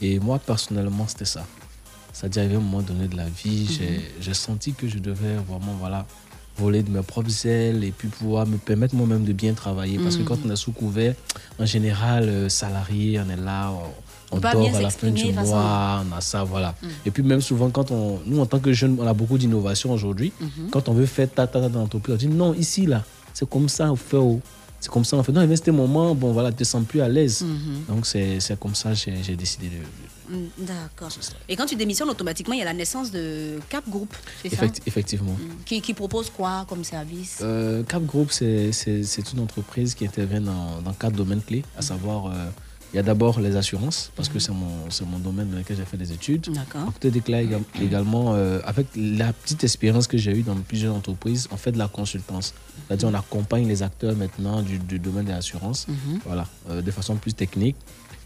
Et 0.00 0.18
moi, 0.18 0.38
personnellement, 0.40 1.06
c'était 1.06 1.24
ça. 1.24 1.44
C'est-à-dire, 2.12 2.42
arrivé 2.42 2.56
à 2.56 2.58
un 2.58 2.62
moment 2.62 2.82
donné 2.82 3.06
de 3.06 3.16
la 3.16 3.28
vie, 3.28 3.66
j'ai- 3.66 4.00
j'ai 4.20 4.34
senti 4.34 4.72
que 4.72 4.88
je 4.88 4.98
devais 4.98 5.36
vraiment 5.48 5.74
voilà, 5.78 6.06
voler 6.56 6.82
de 6.82 6.90
mes 6.90 7.02
propres 7.02 7.46
ailes 7.46 7.84
et 7.84 7.92
puis 7.92 8.08
pouvoir 8.08 8.44
me 8.48 8.56
permettre 8.56 8.96
moi-même 8.96 9.24
de 9.24 9.32
bien 9.32 9.54
travailler. 9.54 9.98
Parce 10.00 10.16
que 10.16 10.22
Mhm. 10.22 10.28
quand 10.28 10.38
on 10.44 10.50
est 10.50 10.56
sous 10.56 10.72
couvert, 10.72 11.14
en 11.60 11.66
général, 11.66 12.50
salarié, 12.50 13.20
on 13.20 13.30
est 13.30 13.36
là, 13.36 13.70
on, 13.70 13.84
on 14.30 14.40
pas 14.40 14.52
dort 14.52 14.62
bien 14.62 14.74
à 14.74 14.80
la 14.82 14.90
fin 14.90 15.10
du 15.10 15.32
mois, 15.32 16.04
on 16.10 16.16
a 16.16 16.20
ça, 16.20 16.44
voilà. 16.44 16.74
Mhm. 16.82 16.88
Et 17.06 17.10
puis 17.10 17.22
même 17.22 17.40
souvent, 17.40 17.70
quand 17.70 17.90
on, 17.90 18.20
nous, 18.26 18.40
en 18.40 18.46
tant 18.46 18.58
que 18.58 18.72
jeunes, 18.72 18.96
on 19.00 19.06
a 19.06 19.14
beaucoup 19.14 19.38
d'innovation 19.38 19.92
aujourd'hui. 19.92 20.32
Mhm. 20.40 20.70
Quand 20.70 20.88
on 20.88 20.92
veut 20.94 21.06
faire 21.06 21.28
ta 21.30 21.46
ta 21.46 21.60
ta 21.60 21.68
dans 21.68 21.80
l'entreprise, 21.80 22.14
on 22.14 22.18
dit 22.18 22.28
non, 22.28 22.54
ici, 22.54 22.86
là, 22.86 23.04
c'est 23.34 23.48
comme 23.48 23.68
ça, 23.68 23.90
on 23.90 23.96
fait. 23.96 24.16
oh. 24.16 24.40
C'est 24.80 24.90
comme 24.90 25.04
ça, 25.04 25.16
on 25.16 25.24
fait. 25.24 25.32
Non, 25.32 25.40
un 25.40 25.72
moment, 25.72 26.14
bon, 26.14 26.32
voilà, 26.32 26.52
tu 26.52 26.58
te 26.58 26.64
sens 26.64 26.84
plus 26.86 27.00
à 27.00 27.08
l'aise. 27.08 27.42
Mhm. 27.42 27.84
Donc, 27.96 28.06
c'est 28.06 28.38
comme 28.60 28.74
ça 28.76 28.94
j'ai 28.94 29.34
décidé 29.36 29.68
de. 29.68 30.34
Mm, 30.36 30.46
D'accord. 30.58 31.08
Et 31.48 31.56
quand 31.56 31.66
tu 31.66 31.74
démissionnes, 31.74 32.10
automatiquement, 32.10 32.54
il 32.54 32.58
y 32.58 32.62
a 32.62 32.66
la 32.66 32.74
naissance 32.74 33.10
de 33.10 33.58
Cap 33.68 33.88
Group, 33.88 34.14
c'est 34.42 34.50
ça? 34.50 34.66
Effecti- 34.66 34.82
effectivement. 34.86 35.36
qui, 35.64 35.80
qui 35.80 35.94
propose 35.94 36.28
quoi 36.30 36.66
comme 36.68 36.84
service? 36.84 37.38
Euh, 37.42 37.82
Cap 37.82 38.04
Group, 38.04 38.30
c'est 38.30 38.70
une 39.32 39.40
entreprise 39.40 39.94
qui 39.94 40.04
intervient 40.06 40.42
dans, 40.42 40.82
dans 40.84 40.92
quatre 40.92 41.14
domaines 41.14 41.40
clés, 41.42 41.64
à 41.76 41.82
savoir, 41.82 42.26
euh, 42.26 42.30
il 42.92 42.96
y 42.96 42.98
a 42.98 43.02
d'abord 43.02 43.38
les 43.40 43.54
assurances, 43.56 44.10
parce 44.16 44.28
que 44.28 44.38
c'est 44.38 44.52
mon, 44.52 44.88
c'est 44.90 45.04
mon 45.06 45.18
domaine 45.18 45.50
dans 45.50 45.58
lequel 45.58 45.76
j'ai 45.76 45.84
fait 45.84 45.96
des 45.98 46.12
études. 46.12 46.48
D'accord. 46.52 46.88
À 46.88 46.92
côté 46.92 47.10
de 47.10 47.20
cela, 47.24 47.42
éga- 47.42 47.60
également, 47.82 48.34
euh, 48.34 48.60
avec 48.64 48.86
la 48.96 49.32
petite 49.32 49.62
expérience 49.64 50.06
que 50.06 50.16
j'ai 50.16 50.32
eue 50.32 50.42
dans 50.42 50.54
plusieurs 50.56 50.94
entreprises, 50.94 51.48
on 51.50 51.56
fait 51.56 51.72
de 51.72 51.78
la 51.78 51.88
consultance. 51.88 52.54
C'est-à-dire, 52.86 53.08
on 53.08 53.14
accompagne 53.14 53.68
les 53.68 53.82
acteurs 53.82 54.16
maintenant 54.16 54.62
du, 54.62 54.78
du 54.78 54.98
domaine 54.98 55.26
des 55.26 55.32
assurances, 55.32 55.86
Mhm. 55.88 56.20
voilà, 56.24 56.46
euh, 56.70 56.80
de 56.80 56.90
façon 56.90 57.16
plus 57.16 57.34
technique. 57.34 57.76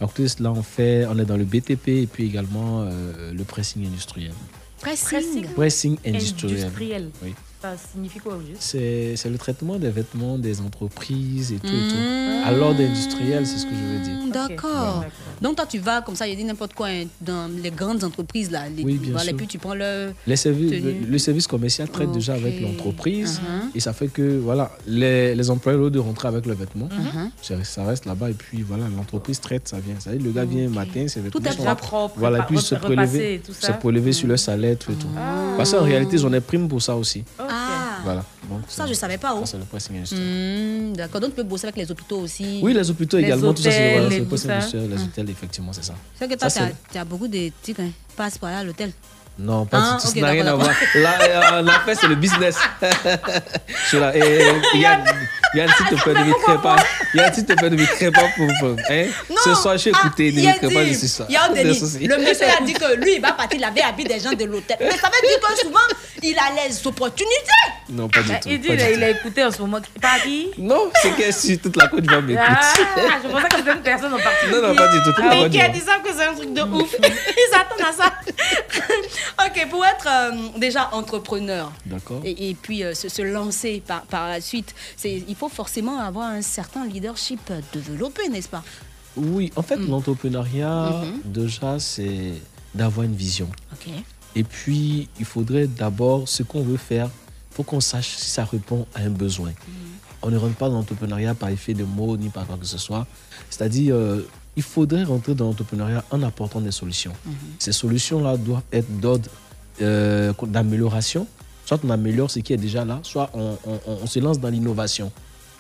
À 0.01 0.06
côté 0.06 0.22
de 0.24 0.28
cela, 0.28 0.52
on, 0.52 0.62
fait, 0.62 1.06
on 1.09 1.18
est 1.18 1.24
dans 1.24 1.36
le 1.36 1.44
BTP 1.44 1.89
et 1.89 2.06
puis 2.06 2.24
également 2.26 2.82
euh, 2.82 3.32
le 3.32 3.44
pressing 3.44 3.86
industriel. 3.86 4.32
Pressing. 4.80 5.47
Pressing 5.55 5.97
industriel. 6.05 6.60
Industriel. 6.64 7.10
Oui. 7.22 7.34
Ça 7.62 7.74
signifie 7.93 8.18
quoi 8.18 8.34
au 8.34 8.40
juste 8.40 8.60
C'est 8.60 9.14
c'est 9.16 9.30
le 9.30 9.39
traitement 9.39 9.76
des 9.76 9.90
vêtements 9.90 10.36
des 10.36 10.60
entreprises 10.60 11.52
et 11.52 11.56
tout. 11.59 11.66
et 11.66 11.70
Mmh. 11.70 11.89
tout. 11.90 12.47
À 12.48 12.51
l'ordre 12.51 12.80
industriel, 12.82 13.47
c'est 13.47 13.59
ce 13.59 13.66
que 13.66 13.70
je 13.80 13.86
veux 13.93 14.01
dire. 14.05 14.32
D'accord. 14.32 15.05
Donc 15.40 15.55
toi, 15.56 15.66
tu 15.66 15.78
vas 15.78 16.02
comme 16.02 16.16
ça, 16.16 16.26
il 16.26 16.36
dit 16.36 16.43
n'importe 16.44 16.74
quoi 16.74 16.89
hein, 16.89 17.05
dans 17.20 17.48
les 17.62 17.70
grandes 17.70 18.02
entreprises 18.02 18.51
là. 18.51 18.62
Les, 18.76 18.82
Oui, 18.82 18.94
bien 18.94 19.12
voilà, 19.12 19.26
sûr. 19.26 19.30
Et 19.34 19.36
puis 19.36 19.47
tu 19.47 19.59
prends 19.59 19.74
le. 19.74 20.12
Les 20.26 20.34
le, 20.44 21.06
le 21.09 21.18
service 21.18 21.47
commercial 21.47 21.89
traite 21.89 22.10
déjà 22.10 22.34
avec 22.34 22.60
l'entreprise 22.60 23.40
Mhm. 23.40 23.70
et 23.76 23.80
ça 23.80 23.93
fait 23.93 24.09
que 24.09 24.39
voilà, 24.39 24.72
les, 24.86 25.34
les 25.36 25.51
employés, 25.51 25.78
au 25.78 25.84
lieu 25.84 25.90
de 25.90 25.98
rentrer 26.01 26.26
avec 26.28 26.47
leurs 26.47 26.56
vêtements, 26.56 26.89
Mhm. 26.90 27.30
ça- 27.40 27.62
ça 27.62 27.84
reste 27.84 28.06
là-bas 28.06 28.30
et 28.30 28.34
puis 28.34 28.62
voilà, 28.62 28.84
l'entreprise 28.97 29.39
traite, 29.40 29.68
ça 29.68 29.78
vient. 29.78 29.94
Ça 30.01 30.10
veut 30.10 30.16
dire, 30.18 30.26
le 30.26 30.32
gars 30.32 30.44
vient 30.44 30.68
matin, 30.68 31.06
ses 31.06 31.20
vêtements 31.20 31.40
Tout 31.40 31.47
est 31.47 31.52
sont 31.52 31.59
déjà 31.62 31.74
propre, 31.76 32.14
Voilà, 32.18 32.39
et 32.40 32.43
puis 32.48 32.59
se 32.59 32.74
prélever, 32.74 33.34
et 33.34 33.39
tout 33.39 33.52
ça. 33.52 33.68
se 33.68 33.72
prélever 33.78 34.12
sur 34.12 34.26
leur 34.28 34.39
salaire, 34.39 34.76
tout 34.78 34.90
et 34.90 34.94
tout. 34.97 35.06
Ah. 35.16 35.55
Parce 35.56 35.70
qu'en 35.72 35.84
réalité, 35.84 36.16
ils 36.16 36.26
ont 36.26 36.30
des 36.30 36.40
primes 36.40 36.68
pour 36.68 36.82
ça 36.82 36.97
aussi. 36.97 37.22
Ah. 37.53 37.99
Voilà. 38.05 38.24
Donc, 38.49 38.62
Ça, 38.69 38.87
je 38.87 38.95
savais 38.95 39.19
pas. 39.19 39.33
Oh. 39.35 39.41
ça, 39.45 39.53
c'est 39.53 39.59
le 39.59 39.65
pressing 39.65 39.97
industriel. 39.97 40.24
Hmm, 40.27 40.93
D'accord. 40.97 41.20
Donc 41.20 41.31
tu 41.31 41.37
peux 41.37 41.43
bosser 41.43 41.66
avec 41.66 41.77
les 41.77 41.91
hôpitaux 41.91 42.19
aussi. 42.20 42.61
Oui, 42.62 42.73
les 42.74 42.91
hôpitaux 42.91 43.19
également, 43.19 43.53
tout 43.55 43.62
ça, 43.62 43.70
c'est 43.70 43.93
voilà, 43.99 44.09
le 44.09 44.19
tout 44.23 44.27
pressing 44.29 44.51
industriel, 44.51 44.91
les 44.91 44.97
Hum. 44.97 45.05
hôtels, 45.05 45.31
effectivement, 45.31 45.73
c'est 45.73 45.85
ça. 45.85 45.95
C'est 46.19 46.29
que 46.29 46.35
toi, 46.39 46.49
tu 46.91 46.99
as, 46.99 47.05
beaucoup 47.05 47.29
de 47.29 47.51
trucs, 47.62 47.79
hein. 47.81 47.91
passe 48.16 48.39
par 48.39 48.51
là 48.51 48.59
à 48.59 48.65
l'hôtel. 48.65 48.91
Non, 49.39 49.65
pas 49.65 49.79
Ah, 49.81 49.97
du 49.97 50.03
tout. 50.03 50.09
ok, 50.09 50.15
ça 50.15 50.20
n'a 50.20 50.29
rien 50.31 50.47
à 50.47 50.55
voir. 50.55 50.70
Là, 50.95 51.19
euh, 51.55 51.66
affaires, 51.66 51.97
c'est 51.99 52.07
le 52.09 52.16
business. 52.16 52.57
Je 52.83 53.89
suis 53.89 53.99
là. 53.99 54.15
Et 54.16 54.45
Yann, 54.79 55.05
Yann, 55.55 55.69
s'il 55.77 55.87
te 55.87 55.95
plaît, 56.03 56.15
ne 56.15 56.24
me 56.24 56.33
crée 56.43 56.59
pas. 56.62 56.77
Yann, 57.15 57.33
s'il 57.35 57.45
te 57.45 57.53
plaît, 57.53 57.70
ne 57.70 58.11
pas 58.11 58.20
pour. 58.37 58.49
hein? 58.91 59.05
Ce 59.45 59.55
soir, 59.55 59.74
je 59.74 59.79
suis 59.83 59.91
écouté. 59.91 60.33
Ne 60.33 60.49
a 60.49 60.53
crée 60.55 60.73
pas, 60.73 60.85
dit, 60.85 60.93
je 60.95 60.99
suis 60.99 61.09
ça. 61.09 61.24
a. 61.24 61.49
Le 61.53 62.19
monsieur 62.19 62.47
a 62.47 62.62
dit 62.65 62.73
que 62.73 62.95
lui, 62.97 63.15
il 63.16 63.20
va 63.20 63.33
partir 63.33 63.61
laver 63.61 63.83
habit 63.83 64.05
des 64.05 64.19
gens 64.20 64.33
de 64.33 64.45
l'hôtel. 64.45 64.77
Mais 64.81 64.91
ça 64.93 65.09
veut 65.09 65.29
dire 65.29 65.41
que 65.41 65.59
souvent, 65.59 65.79
il 66.23 66.37
a 66.39 66.66
les 66.69 66.87
opportunités. 66.87 67.33
Non, 67.91 68.09
pas 68.09 68.23
du 68.23 68.29
Bah, 68.29 68.35
tout. 68.43 68.49
Il 68.49 68.61
dit 68.61 68.69
pas 68.69 68.74
il 68.74 68.97
du 68.97 69.03
a, 69.05 69.07
a 69.07 69.11
écouté 69.11 69.45
en 69.45 69.51
ce 69.51 69.59
moment. 69.61 69.79
Paris? 70.01 70.51
Non, 70.59 70.91
c'est 71.03 71.11
que 71.11 71.31
si 71.33 71.59
toute 71.59 71.77
la 71.77 71.89
Côte 71.89 72.01
d'Ivoire 72.03 72.23
m'écoute. 72.23 72.45
Ah, 72.49 72.73
je 73.23 73.29
pensais 73.29 73.49
que 73.49 73.57
c'était 73.57 73.73
une 73.73 73.83
personne 73.83 74.15
en 74.15 74.19
particulier. 74.19 74.61
Non, 74.61 74.69
non, 74.69 74.74
pas 74.74 74.89
du 74.89 74.99
tout, 75.03 75.12
toute 75.12 75.19
la 75.24 75.31
Ah, 75.33 75.35
Côte 75.37 75.45
ok. 75.47 75.51
d'Ivoire. 75.51 75.70
Ils 75.74 75.81
savent 75.83 76.03
que 76.03 76.12
c'est 76.16 76.24
un 76.27 76.35
truc 76.35 76.53
de 76.55 76.62
ouf. 76.62 76.95
Ils 77.03 77.53
s'attendent 77.53 77.89
à 77.89 77.93
ça. 77.93 78.12
ok, 79.47 79.69
pour 79.70 79.85
être 79.85 80.07
euh, 80.09 80.31
déjà 80.59 80.89
entrepreneur 80.93 81.73
D'accord. 81.87 82.20
et, 82.24 82.51
et 82.51 82.55
puis 82.55 82.83
euh, 82.85 82.95
se, 82.95 83.09
se 83.09 83.23
lancer 83.23 83.83
par, 83.87 84.03
par 84.03 84.29
la 84.29 84.41
suite, 84.41 84.74
c'est- 84.97 85.23
il 85.29 85.35
faut 85.37 85.41
forcément 85.48 85.98
avoir 85.98 86.28
un 86.31 86.43
certain 86.43 86.86
leadership 86.86 87.40
développé, 87.73 88.28
n'est-ce 88.28 88.48
pas? 88.48 88.62
Oui, 89.16 89.52
en 89.56 89.62
fait, 89.62 89.77
Mm. 89.77 89.89
l'entrepreneuriat, 89.90 91.02
Mhm. 91.05 91.32
déjà, 91.32 91.78
c'est 91.78 92.32
d'avoir 92.74 93.05
une 93.05 93.14
vision. 93.14 93.48
Et 94.35 94.44
puis, 94.44 95.09
il 95.19 95.24
faudrait 95.27 95.66
d'abord, 95.66 96.27
ce 96.28 96.43
qu'on 96.43 96.62
veut 96.62 96.78
faire, 96.78 97.06
il 97.51 97.55
faut 97.55 97.62
qu'on 97.62 97.81
sache 97.81 98.16
si 98.16 98.31
ça 98.31 98.44
répond 98.44 98.86
à 98.94 99.01
un 99.01 99.10
besoin. 99.10 99.51
Mhm. 99.51 99.55
On 100.23 100.31
ne 100.31 100.39
rentre 100.39 100.55
pas 100.55 100.69
dans 100.69 100.77
l'entrepreneuriat 100.77 101.35
par 101.35 101.51
effet 101.51 101.74
de 101.74 101.85
mots 101.85 102.16
ni 102.16 102.28
par 102.31 102.47
quoi 102.47 102.56
que 102.56 102.64
ce 102.64 102.78
soit. 102.78 103.06
C'est-à-dire, 103.51 103.94
euh, 103.94 104.27
il 104.56 104.62
faudrait 104.62 105.05
rentrer 105.05 105.35
dans 105.35 105.47
l'entrepreneuriat 105.47 106.05
en 106.10 106.23
apportant 106.23 106.60
des 106.62 106.70
solutions. 106.73 107.12
Mhm. 107.27 107.35
Ces 107.59 107.73
solutions-là 107.73 108.36
doivent 108.39 108.62
être 108.73 108.89
d'ordre 109.01 109.28
euh, 109.81 110.32
d'amélioration. 110.47 111.27
Soit 111.64 111.81
on 111.85 111.90
améliore 111.90 112.31
ce 112.31 112.39
qui 112.40 112.52
est 112.52 112.59
déjà 112.59 112.85
là, 112.85 113.01
soit 113.02 113.31
on, 113.35 113.56
on- 113.66 113.81
on- 113.86 113.98
on 114.02 114.06
se 114.06 114.19
lance 114.19 114.39
dans 114.39 114.48
l'innovation. 114.51 115.10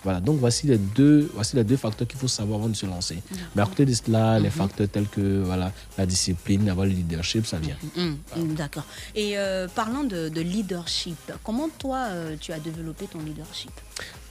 Voilà, 0.04 0.20
donc 0.20 0.38
voici 0.40 0.66
les 0.66 0.78
deux, 0.78 1.30
voici 1.34 1.54
les 1.56 1.62
deux 1.64 1.76
facteurs 1.76 2.08
qu'il 2.08 2.18
faut 2.18 2.26
savoir 2.28 2.58
avant 2.60 2.68
de 2.68 2.74
se 2.76 2.86
lancer. 2.86 3.18
Mais 3.54 3.62
à 3.62 3.66
côté 3.66 3.84
de 3.86 3.94
cela, 3.94 4.38
les 4.40 4.50
facteurs 4.50 4.88
tels 4.88 5.06
que 5.08 5.42
voilà, 5.44 5.72
la 5.96 6.06
discipline, 6.06 6.68
avoir 6.68 6.86
le 6.86 6.92
leadership, 6.92 7.46
ça 7.46 7.58
vient. 7.58 7.76
Hum, 7.96 8.16
hum, 8.36 8.54
D'accord. 8.54 8.84
Et 9.14 9.38
euh, 9.38 9.68
parlant 9.68 10.02
de, 10.02 10.28
de 10.28 10.40
leadership, 10.40 11.18
comment 11.44 11.68
toi 11.78 12.06
euh, 12.10 12.36
tu 12.40 12.52
as 12.52 12.58
développé 12.58 13.06
ton 13.06 13.20
leadership? 13.20 13.70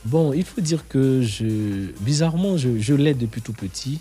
Bon, 0.03 0.33
il 0.33 0.43
faut 0.43 0.61
dire 0.61 0.87
que 0.89 1.21
je, 1.21 1.91
bizarrement, 2.01 2.57
je, 2.57 2.79
je 2.79 2.93
l'ai 2.95 3.13
depuis 3.13 3.41
tout 3.41 3.53
petit. 3.53 3.99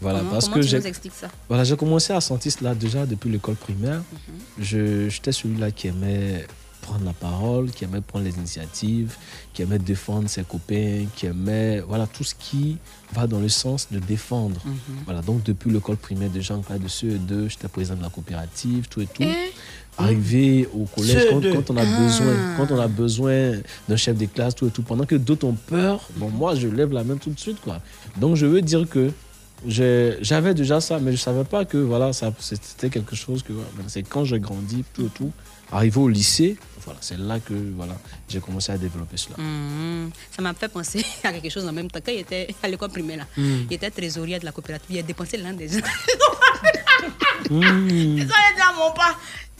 Voilà, 0.00 0.18
comment 0.18 0.30
parce 0.32 0.44
comment 0.46 0.56
que 0.56 0.62
tu 0.62 0.68
j'ai 0.68 0.80
nous 0.80 0.86
expliques 0.88 1.12
ça? 1.14 1.28
voilà, 1.48 1.62
j'ai 1.62 1.76
commencé 1.76 2.12
à 2.12 2.20
sentir 2.20 2.50
cela 2.52 2.74
déjà 2.74 3.06
depuis 3.06 3.30
l'école 3.30 3.54
primaire. 3.54 3.98
Mhm. 4.12 4.34
Je- 4.58 5.08
J'étais 5.08 5.30
celui-là 5.32 5.70
qui 5.70 5.86
aimait 5.86 6.44
prendre 6.88 7.04
la 7.04 7.12
parole, 7.12 7.70
qui 7.70 7.84
aimait 7.84 8.00
prendre 8.00 8.24
les 8.24 8.34
initiatives, 8.36 9.14
qui 9.52 9.62
aimait 9.62 9.78
défendre 9.78 10.28
ses 10.28 10.42
copains, 10.42 11.04
qui 11.14 11.26
aimait 11.26 11.80
voilà 11.86 12.06
tout 12.06 12.24
ce 12.24 12.34
qui 12.34 12.78
va 13.12 13.26
dans 13.26 13.40
le 13.40 13.48
sens 13.48 13.88
de 13.90 13.98
défendre. 13.98 14.60
Mhm. 14.64 14.74
Voilà, 15.04 15.20
donc 15.22 15.42
depuis 15.42 15.70
l'école 15.70 15.96
primaire 15.96 16.30
déjà 16.30 16.54
en 16.54 16.60
classe 16.62 16.80
de 16.80 16.88
CE2, 16.88 17.48
j'étais 17.50 17.68
président 17.68 17.96
de 17.96 18.02
la 18.02 18.08
coopérative, 18.10 18.88
tout 18.88 19.00
et 19.02 19.06
tout. 19.06 19.22
Et 19.22 19.52
Arrivé 20.00 20.68
au 20.72 20.84
collège, 20.84 21.26
quand, 21.28 21.40
CE2. 21.40 21.52
quand 21.54 21.70
on 21.72 21.76
a 21.76 21.82
Ah. 21.82 22.00
besoin, 22.04 22.34
quand 22.56 22.70
on 22.72 22.78
a 22.78 22.86
besoin 22.88 23.54
d'un 23.88 23.96
chef 23.96 24.16
de 24.16 24.26
classe, 24.26 24.54
tout 24.54 24.66
et 24.68 24.70
tout, 24.70 24.82
pendant 24.82 25.04
que 25.04 25.16
d'autres 25.16 25.44
ont 25.46 25.56
peur, 25.66 26.08
bon, 26.16 26.28
moi, 26.30 26.54
je 26.54 26.68
lève 26.68 26.92
la 26.92 27.02
main 27.02 27.16
tout 27.16 27.30
de 27.30 27.38
suite, 27.40 27.60
quoi. 27.60 27.80
Donc, 28.16 28.36
je 28.36 28.46
veux 28.46 28.62
dire 28.62 28.88
que 28.88 29.10
j'avais 29.66 30.54
déjà 30.54 30.80
ça, 30.80 31.00
mais 31.00 31.10
je 31.12 31.16
savais 31.16 31.42
pas 31.44 31.64
que, 31.64 31.78
voilà, 31.78 32.12
ça, 32.12 32.32
c'était 32.38 32.90
quelque 32.90 33.16
chose 33.16 33.42
que, 33.42 33.52
c'est 33.88 34.04
quand 34.04 34.24
j'ai 34.24 34.38
grandi, 34.38 34.84
tout 34.94 35.06
et 35.06 35.10
tout, 35.12 35.32
arrivé 35.72 35.98
au 36.00 36.08
lycée, 36.08 36.56
voilà, 36.88 37.00
c'est 37.08 37.18
là 37.30 37.36
que, 37.46 37.52
voilà, 37.80 37.94
j'ai 38.30 38.40
commencé 38.40 38.72
à 38.72 38.78
développer 38.78 39.16
cela. 39.16 39.36
Hum, 39.38 40.10
Ça 40.34 40.40
m'a 40.42 40.54
fait 40.54 40.68
penser 40.68 41.04
à 41.24 41.32
quelque 41.32 41.50
chose 41.50 41.66
en 41.66 41.72
même 41.78 41.90
temps. 41.90 42.00
Quand 42.04 42.12
il 42.12 42.20
était 42.20 42.48
à 42.62 42.68
l'école 42.68 42.90
primaire, 42.96 43.18
là, 43.22 43.26
Hum. 43.36 43.66
il 43.70 43.74
était 43.78 43.90
trésorier 43.90 44.38
de 44.38 44.44
la 44.46 44.52
coopérative. 44.52 44.90
Il 44.90 44.98
a 44.98 45.02
dépensé 45.02 45.36
l'un 45.36 45.52
des 45.52 45.68
gens. 45.68 45.86
Ils 47.50 47.54
ont 47.54 48.16
dit 48.20 48.62
à 48.68 48.72
mon 48.76 48.90
père, 48.92 49.18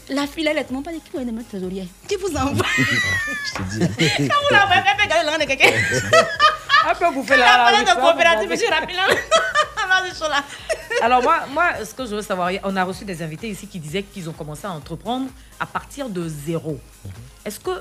la 0.09 0.25
fille, 0.27 0.47
elle 0.47 0.57
est 0.57 0.71
mon 0.71 0.81
père, 0.81 0.93
qui 0.93 1.15
va 1.17 1.23
demander 1.23 1.45
trésorier? 1.47 1.87
Qui 2.07 2.15
vous 2.15 2.35
envoie 2.35 2.65
Je 2.77 3.55
te 3.57 3.61
dis. 3.69 4.27
Quand 4.29 4.39
vous 4.43 4.55
l'avez 4.55 4.81
fait, 4.85 5.03
regardez 5.03 5.25
l'un 5.29 5.37
de 5.37 5.45
quelqu'un. 5.45 5.71
Après, 6.89 7.11
vous 7.11 7.23
faites 7.23 7.37
La 7.37 7.45
la 7.45 7.57
parole 7.57 7.85
la- 7.85 7.95
de 7.95 7.99
coopérative, 8.01 8.49
monsieur 8.49 8.69
Rapilin. 8.69 9.07
Vas-y, 9.07 10.17
Chola. 10.17 10.43
Alors 11.01 11.21
moi, 11.23 11.39
moi, 11.53 11.85
ce 11.85 11.93
que 11.93 12.05
je 12.05 12.15
veux 12.15 12.21
savoir, 12.21 12.51
on 12.63 12.75
a 12.75 12.83
reçu 12.83 13.05
des 13.05 13.21
invités 13.21 13.49
ici 13.49 13.67
qui 13.67 13.79
disaient 13.79 14.03
qu'ils 14.03 14.29
ont 14.29 14.33
commencé 14.33 14.65
à 14.65 14.71
entreprendre 14.71 15.27
à 15.59 15.65
partir 15.65 16.09
de 16.09 16.27
zéro. 16.27 16.79
Est-ce 17.45 17.59
que, 17.59 17.71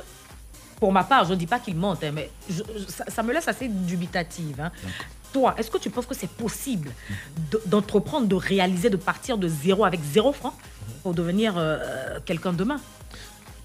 pour 0.78 0.93
ma 0.93 1.05
part, 1.05 1.24
je 1.24 1.30
ne 1.30 1.36
dis 1.36 1.47
pas 1.47 1.59
qu'ils 1.59 1.76
mentent, 1.76 2.05
hein, 2.05 2.12
mais 2.14 2.30
je- 2.48 2.62
je- 2.76 2.86
ça, 2.93 3.05
ça 3.09 3.22
me 3.22 3.32
laisse 3.32 3.48
assez 3.48 3.68
dubitative. 3.68 4.60
hein. 4.60 4.70
Toi, 5.32 5.55
est-ce 5.59 5.70
que 5.70 5.78
tu 5.78 5.90
penses 5.90 6.06
que 6.06 6.14
c'est 6.14 6.30
possible 6.30 6.90
de- 7.51 7.60
d'entreprendre, 7.66 8.26
de 8.26 8.35
réaliser, 8.35 8.89
de 8.89 8.97
partir 8.97 9.36
de 9.36 9.47
zéro 9.48 9.85
avec 9.85 10.01
zéro 10.02 10.32
franc 10.32 10.55
pour 11.02 11.12
devenir 11.14 11.55
euh, 11.59 12.18
quelqu'un 12.24 12.52
demain? 12.52 12.80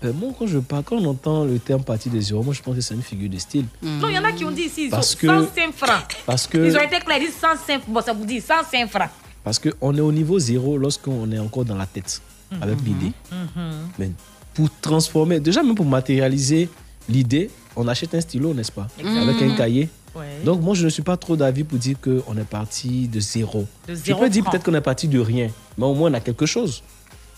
Euh, 0.04 0.12
moi, 0.12 0.34
quand 0.38 0.48
je 0.48 0.60
parle, 0.60 0.84
quand 0.84 0.98
on 0.98 1.06
entend 1.06 1.46
le 1.46 1.58
terme 1.60 1.82
partie 1.84 2.10
de 2.10 2.20
zéro, 2.20 2.44
moi, 2.44 2.54
je 2.54 2.62
pense 2.62 2.76
que 2.76 2.82
c'est 2.82 2.94
une 2.94 3.02
figure 3.02 3.30
de 3.30 3.38
style. 3.38 3.66
Non, 3.82 4.10
il 4.10 4.16
y 4.16 4.20
en 4.20 4.26
a 4.26 4.34
qui 4.34 4.44
ont 4.44 4.52
dit 4.52 4.64
ici, 4.64 4.86
ils 4.86 4.90
Parce 4.90 5.16
ont 5.16 5.20
que- 5.20 5.28
105 5.28 5.74
francs. 5.74 6.18
Parce 6.26 6.46
que. 6.48 6.58
Ils 6.58 6.76
ont 6.76 6.82
été 6.82 7.00
clairs, 7.00 7.20
ils 7.20 7.28
disent 7.28 7.38
105, 7.40 7.84
bon, 7.88 8.02
ça 8.02 8.12
vous 8.12 8.26
dit 8.26 8.42
105 8.42 8.90
francs. 8.90 9.10
Parce 9.44 9.60
qu'on 9.60 9.96
est 9.98 10.02
au 10.02 10.12
niveau 10.12 10.40
zéro 10.40 10.78
lorsqu'on 10.78 11.32
est 11.32 11.40
encore 11.40 11.66
dans 11.66 11.76
la 11.76 11.86
tête, 11.86 12.22
avec 12.62 12.80
l'idée. 12.82 13.12
Mais 14.00 14.12
pour 14.54 14.70
transformer, 14.82 15.40
déjà 15.40 15.64
même 15.64 15.76
pour 15.76 15.86
matérialiser 15.86 16.70
l'idée, 17.10 17.50
on 17.76 17.88
achète 17.88 18.14
un 18.16 18.22
stylo, 18.22 18.54
n'est-ce 18.54 18.72
pas? 18.72 18.88
Avec 19.00 19.42
un 19.42 19.48
Mhm. 19.50 19.56
cahier. 19.56 19.90
Ouais. 20.16 20.42
Donc 20.46 20.62
moi, 20.62 20.76
je 20.76 20.86
ne 20.86 20.90
suis 20.90 21.02
pas 21.02 21.18
trop 21.18 21.36
d'avis 21.36 21.64
pour 21.64 21.80
dire 21.80 21.98
qu'on 22.00 22.38
est 22.38 22.44
parti 22.48 23.08
de 23.08 23.20
zéro. 23.20 23.66
De 23.88 23.96
je 23.96 24.14
peux 24.14 24.30
dire 24.30 24.44
peut-être 24.50 24.64
qu'on 24.64 24.74
est 24.76 24.82
parti 24.82 25.08
de 25.08 25.20
rien, 25.20 25.50
mais 25.78 25.86
au 25.86 25.96
moins 25.96 26.12
on 26.12 26.14
a 26.14 26.20
quelque 26.20 26.46
chose. 26.46 26.84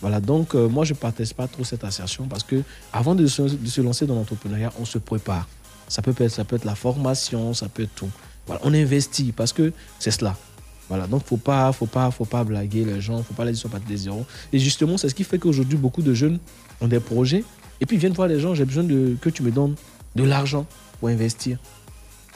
Voilà, 0.02 0.20
donc 0.20 0.54
euh, 0.54 0.68
moi 0.68 0.84
je 0.84 0.92
ne 0.92 0.98
partage 0.98 1.32
pas 1.32 1.48
trop 1.48 1.64
cette 1.64 1.82
assertion 1.82 2.26
parce 2.28 2.42
que 2.42 2.62
avant 2.92 3.14
de 3.14 3.26
se, 3.26 3.40
de 3.40 3.66
se 3.66 3.80
lancer 3.80 4.04
dans 4.06 4.14
l'entrepreneuriat, 4.14 4.70
on 4.78 4.84
se 4.84 4.98
prépare. 4.98 5.48
Ça 5.88 6.02
peut 6.02 6.14
être, 6.18 6.30
ça 6.30 6.44
peut 6.44 6.56
être 6.56 6.66
la 6.66 6.74
formation, 6.74 7.54
ça 7.54 7.68
peut 7.70 7.84
être 7.84 7.94
tout. 7.94 8.10
Voilà, 8.46 8.60
on 8.62 8.74
investit 8.74 9.32
parce 9.32 9.54
que 9.54 9.72
c'est 9.98 10.10
cela. 10.10 10.36
Voilà, 10.88 11.06
donc 11.08 11.24
faut 11.24 11.36
pas, 11.36 11.72
faut 11.72 11.86
pas, 11.86 12.10
faut 12.12 12.24
pas 12.24 12.44
blaguer 12.44 12.84
les 12.84 13.00
gens, 13.00 13.22
faut 13.22 13.34
pas 13.34 13.44
les 13.44 13.52
dire 13.52 13.60
sont 13.60 13.68
partis 13.68 13.90
de 13.90 13.96
zéro. 13.96 14.24
Et 14.52 14.58
justement, 14.58 14.96
c'est 14.96 15.08
ce 15.08 15.14
qui 15.14 15.24
fait 15.24 15.38
qu'aujourd'hui 15.38 15.76
beaucoup 15.76 16.02
de 16.02 16.14
jeunes 16.14 16.38
ont 16.80 16.86
des 16.86 17.00
projets 17.00 17.42
et 17.80 17.86
puis 17.86 17.96
viennent 17.96 18.12
voir 18.12 18.28
les 18.28 18.38
gens. 18.38 18.54
J'ai 18.54 18.64
besoin 18.64 18.84
de 18.84 19.16
que 19.20 19.28
tu 19.28 19.42
me 19.42 19.50
donnes 19.50 19.74
de 20.14 20.22
l'argent 20.22 20.64
pour 21.00 21.08
investir. 21.08 21.58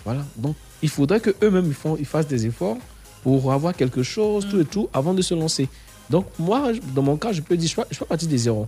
Voilà, 0.05 0.25
donc 0.37 0.57
il 0.83 0.89
faudrait 0.89 1.21
que 1.21 1.31
eux-mêmes 1.43 1.67
ils, 1.69 1.75
font- 1.75 1.97
ils 1.97 2.07
fassent 2.07 2.27
des 2.27 2.47
efforts 2.47 2.79
pour 3.23 3.53
avoir 3.53 3.75
quelque 3.75 4.03
chose, 4.03 4.47
tout 4.51 4.59
et 4.61 4.65
tout, 4.65 4.89
avant 4.93 5.15
de 5.15 5.23
se 5.23 5.35
lancer. 5.35 5.69
Donc 6.09 6.27
moi, 6.39 6.73
dans 6.95 7.03
mon 7.03 7.17
cas, 7.17 7.33
je 7.33 7.43
peux 7.43 7.57
dire, 7.57 7.65
je 7.65 7.69
suis 7.69 7.77
pas- 7.77 7.87
je 7.91 7.95
suis 7.95 8.01
pas 8.05 8.09
parti 8.09 8.27
des 8.27 8.39
zéro. 8.39 8.67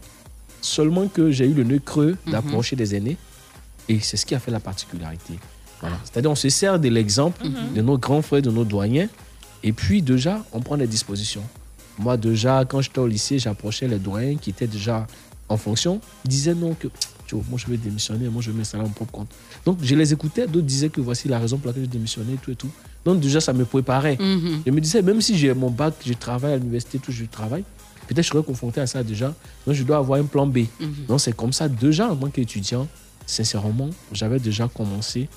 Seulement 0.60 1.08
que 1.08 1.32
j'ai 1.32 1.46
eu 1.46 1.54
le 1.54 1.64
nœud 1.64 1.80
creux 1.84 2.16
d'approcher 2.26 2.76
des 2.76 2.94
aînés. 2.94 3.16
Et 3.88 3.98
c'est 3.98 4.16
ce 4.16 4.24
qui 4.24 4.34
a 4.34 4.38
fait 4.38 4.52
la 4.52 4.60
particularité. 4.60 5.34
Voilà. 5.80 5.96
C'est-à-dire, 6.04 6.30
on 6.30 6.36
se 6.36 6.48
sert 6.50 6.78
de 6.78 6.88
l'exemple 6.88 7.44
Mhm. 7.44 7.74
de 7.74 7.82
nos 7.82 7.98
grands 7.98 8.22
frères, 8.22 8.42
de 8.42 8.50
nos 8.50 8.62
doyens. 8.64 9.08
Et 9.62 9.72
puis, 9.72 10.02
déjà, 10.02 10.44
on 10.52 10.60
prend 10.60 10.76
des 10.76 10.86
dispositions. 10.86 11.42
Moi, 11.98 12.16
déjà, 12.16 12.64
quand 12.64 12.80
j'étais 12.80 12.98
au 12.98 13.06
lycée, 13.06 13.38
j'approchais 13.38 13.86
les 13.86 13.98
doyens 13.98 14.36
qui 14.36 14.50
étaient 14.50 14.66
déjà 14.66 15.06
en 15.48 15.56
fonction. 15.56 16.00
Ils 16.24 16.28
disaient 16.28 16.54
non, 16.54 16.74
que 16.74 16.88
tu 17.26 17.34
vois, 17.36 17.44
moi, 17.48 17.58
je 17.58 17.66
vais 17.70 17.76
démissionner, 17.76 18.28
moi, 18.28 18.42
je 18.42 18.50
vais 18.50 18.56
m'installer 18.58 18.84
à 18.84 18.86
mon 18.86 18.92
propre 18.92 19.12
compte. 19.12 19.28
Donc, 19.64 19.78
je 19.82 19.94
les 19.94 20.12
écoutais. 20.12 20.46
D'autres 20.46 20.66
disaient 20.66 20.88
que 20.88 21.00
voici 21.00 21.28
la 21.28 21.38
raison 21.38 21.58
pour 21.58 21.68
laquelle 21.68 21.84
je 21.84 21.88
démissionnais, 21.88 22.36
tout 22.42 22.50
et 22.50 22.56
tout. 22.56 22.70
Donc, 23.04 23.20
déjà, 23.20 23.40
ça 23.40 23.52
me 23.52 23.64
préparait. 23.64 24.16
Mhm. 24.18 24.62
Je 24.66 24.70
me 24.70 24.80
disais, 24.80 25.02
même 25.02 25.20
si 25.20 25.36
j'ai 25.36 25.52
mon 25.54 25.70
bac, 25.70 25.94
je 26.04 26.12
travaille 26.14 26.54
à 26.54 26.56
l'université, 26.56 26.98
tout, 26.98 27.12
je 27.12 27.24
travaille, 27.24 27.64
peut-être 28.08 28.22
je 28.22 28.30
serais 28.30 28.42
confronté 28.42 28.80
à 28.80 28.86
ça 28.86 29.02
déjà. 29.02 29.34
Donc, 29.66 29.74
je 29.74 29.82
dois 29.82 29.98
avoir 29.98 30.20
un 30.20 30.24
plan 30.24 30.46
B. 30.46 30.58
Mhm. 30.80 31.06
Donc, 31.08 31.20
c'est 31.20 31.34
comme 31.34 31.52
ça, 31.52 31.68
déjà, 31.68 32.10
en 32.10 32.16
tant 32.16 32.28
qu'étudiant, 32.30 32.88
sincèrement, 33.26 33.90
j'avais 34.12 34.38
déjà 34.38 34.68
commencé 34.68 35.28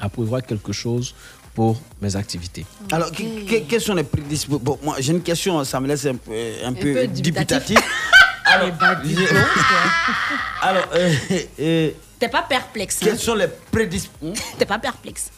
à 0.00 0.08
prévoir 0.08 0.42
quelque 0.42 0.72
chose 0.72 1.14
pour 1.54 1.80
mes 2.00 2.14
activités. 2.16 2.64
Alors, 2.90 3.10
que- 3.12 3.46
que- 3.48 3.68
quels 3.68 3.80
sont 3.80 3.94
les 3.94 4.04
prédispositions 4.04 4.58
Bon, 4.62 4.78
moi, 4.82 4.96
j'ai 5.00 5.12
une 5.12 5.22
question, 5.22 5.62
ça 5.64 5.80
me 5.80 5.86
laisse 5.88 6.06
un 6.06 6.16
peu, 6.16 6.32
un 6.64 6.72
peu 6.72 6.92
peu 6.94 7.06
dubitatif. 7.08 7.68
dubitatif. 7.68 7.78
Alors, 8.44 8.70
alors 10.62 10.88
euh, 10.94 11.12
euh, 11.60 11.90
T'es 12.18 12.28
pas 12.28 12.42
perplexe. 12.42 12.98
hein 13.00 13.06
quels 13.06 13.18
sont 13.18 13.36
les 13.36 13.46
prédispositions 13.70 14.32
T'es 14.58 14.66
pas 14.66 14.78
perplexe. 14.80 15.30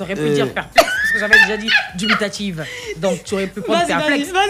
T'aurais 0.00 0.14
pu 0.14 0.22
Euh. 0.22 0.34
dire 0.34 0.50
perplexe, 0.54 0.88
parce 0.88 1.12
que 1.12 1.18
j'avais 1.18 1.38
déjà 1.42 1.56
dit 1.58 1.68
dubitative. 1.94 2.64
Donc 2.96 3.22
tu 3.22 3.34
aurais 3.34 3.48
pu 3.48 3.60
prendre 3.60 3.86
perplexe. 3.86 4.30
vas-y, 4.30 4.48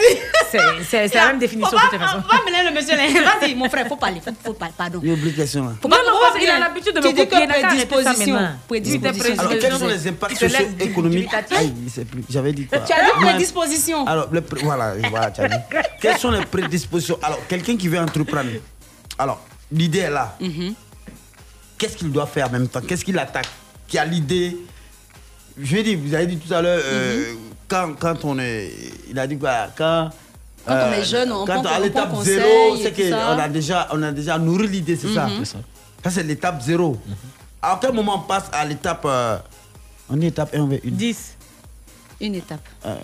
vas-y. 0.52 0.84
C'est- 0.84 1.12
la 1.14 1.26
même 1.26 1.40
définition 1.40 1.76
de 1.76 1.82
toute 1.90 1.98
façon. 1.98 2.18
Va 2.18 2.44
mêler 2.44 2.70
le 2.70 2.76
monsieur 2.76 2.96
là. 2.96 3.02
Vas-y, 3.40 3.54
mon 3.56 3.68
frère, 3.68 3.88
faut 3.88 3.96
parler. 3.96 4.20
Faut, 4.24 4.30
faut 4.44 4.52
parler, 4.52 4.74
pardon. 4.78 5.00
Question 5.34 5.64
là. 5.64 5.72
Faut 5.82 5.88
Non, 5.88 5.96
pas- 5.96 6.02
non, 6.04 6.38
qu'il 6.38 6.48
a 6.48 6.58
l'habitude 6.60 6.94
de 6.94 7.00
Tu 7.00 7.08
me 7.08 7.12
dis 7.12 7.26
copier, 7.26 7.46
prédisposition. 7.48 8.34
maintenant. 8.34 8.56
Prédisposition. 8.68 9.38
Alors, 9.40 9.58
quels 9.58 9.72
sont 9.76 9.86
les 9.88 10.02
Il 10.02 10.08
impacts 10.08 10.36
socio-économiques. 10.38 11.34
Aïe, 11.56 11.74
je 11.84 11.90
sais 11.90 12.04
plus. 12.04 12.22
J'avais 12.30 12.52
dit 12.52 12.66
quoi 12.66 12.78
Tu 12.78 12.92
as 12.92 13.02
dit 13.04 13.10
prédisposition. 13.20 14.06
Alors, 14.06 14.28
voilà, 14.62 14.94
voilà, 15.10 15.30
tu 15.32 15.40
as 15.40 15.48
dit. 15.48 15.56
Quelles 16.00 16.18
sont 16.18 16.30
les 16.30 16.46
prédispositions 16.46 17.18
Alors, 17.24 17.40
quelqu'un 17.48 17.76
qui 17.76 17.88
veut 17.88 17.98
entreprendre. 17.98 18.50
Alors, 19.18 19.40
l'idée 19.72 19.98
est 20.00 20.10
là. 20.10 20.36
Mhm. 20.40 20.74
Qu'est-ce 21.76 21.96
qu'il 21.96 22.12
doit 22.12 22.26
faire 22.26 22.46
en 22.46 22.50
même 22.50 22.68
temps? 22.68 22.80
Qu'est-ce 22.86 23.04
qu'il 23.04 23.18
attaque? 23.18 23.48
Qui 23.88 23.98
a 23.98 24.04
l'idée? 24.04 24.56
Je 25.62 25.76
vais 25.76 25.82
dire, 25.82 25.98
vous 26.02 26.14
avez 26.14 26.26
dit 26.26 26.36
tout 26.38 26.52
à 26.52 26.62
l'heure, 26.62 26.80
euh, 26.84 27.34
quand, 27.68 27.94
quand 27.98 28.24
on 28.24 28.38
est. 28.38 28.70
Il 29.10 29.18
a 29.18 29.26
dit 29.26 29.38
quoi 29.38 29.68
Quand. 29.76 30.04
Mhm. 30.04 30.10
Quand 30.66 30.88
on 30.88 30.92
est 30.92 31.04
jeune, 31.04 31.32
on 31.32 31.44
quand 31.46 31.62
prend- 31.62 31.72
à 31.74 31.78
on 31.78 31.82
l'étape 31.82 32.08
prend 32.10 32.22
zéro, 32.22 32.76
c'est 32.82 32.92
qu'on 32.92 33.38
a 33.38 33.48
déjà, 33.48 33.88
on 33.92 34.02
a 34.02 34.12
déjà 34.12 34.38
nourri 34.38 34.68
l'idée, 34.68 34.96
c'est 34.96 35.12
ça 35.14 35.26
Mhm. 35.26 35.38
C'est 35.40 35.52
ça. 35.52 35.58
Ça, 36.04 36.10
c'est 36.10 36.22
l'étape 36.22 36.60
0. 36.62 36.96
À 37.62 37.78
quel 37.80 37.92
moment 37.92 38.16
on 38.16 38.20
passe 38.28 38.44
à 38.52 38.64
l'étape. 38.64 39.02
euh, 39.04 39.36
on 40.08 40.20
est 40.20 40.26
étape 40.28 40.54
1, 40.54 40.60
on 40.60 40.66
veut 40.66 40.80
une. 40.84 40.94
10. 40.96 41.36
Une 42.20 42.34
étape. 42.34 42.60
Euh, 42.86 42.94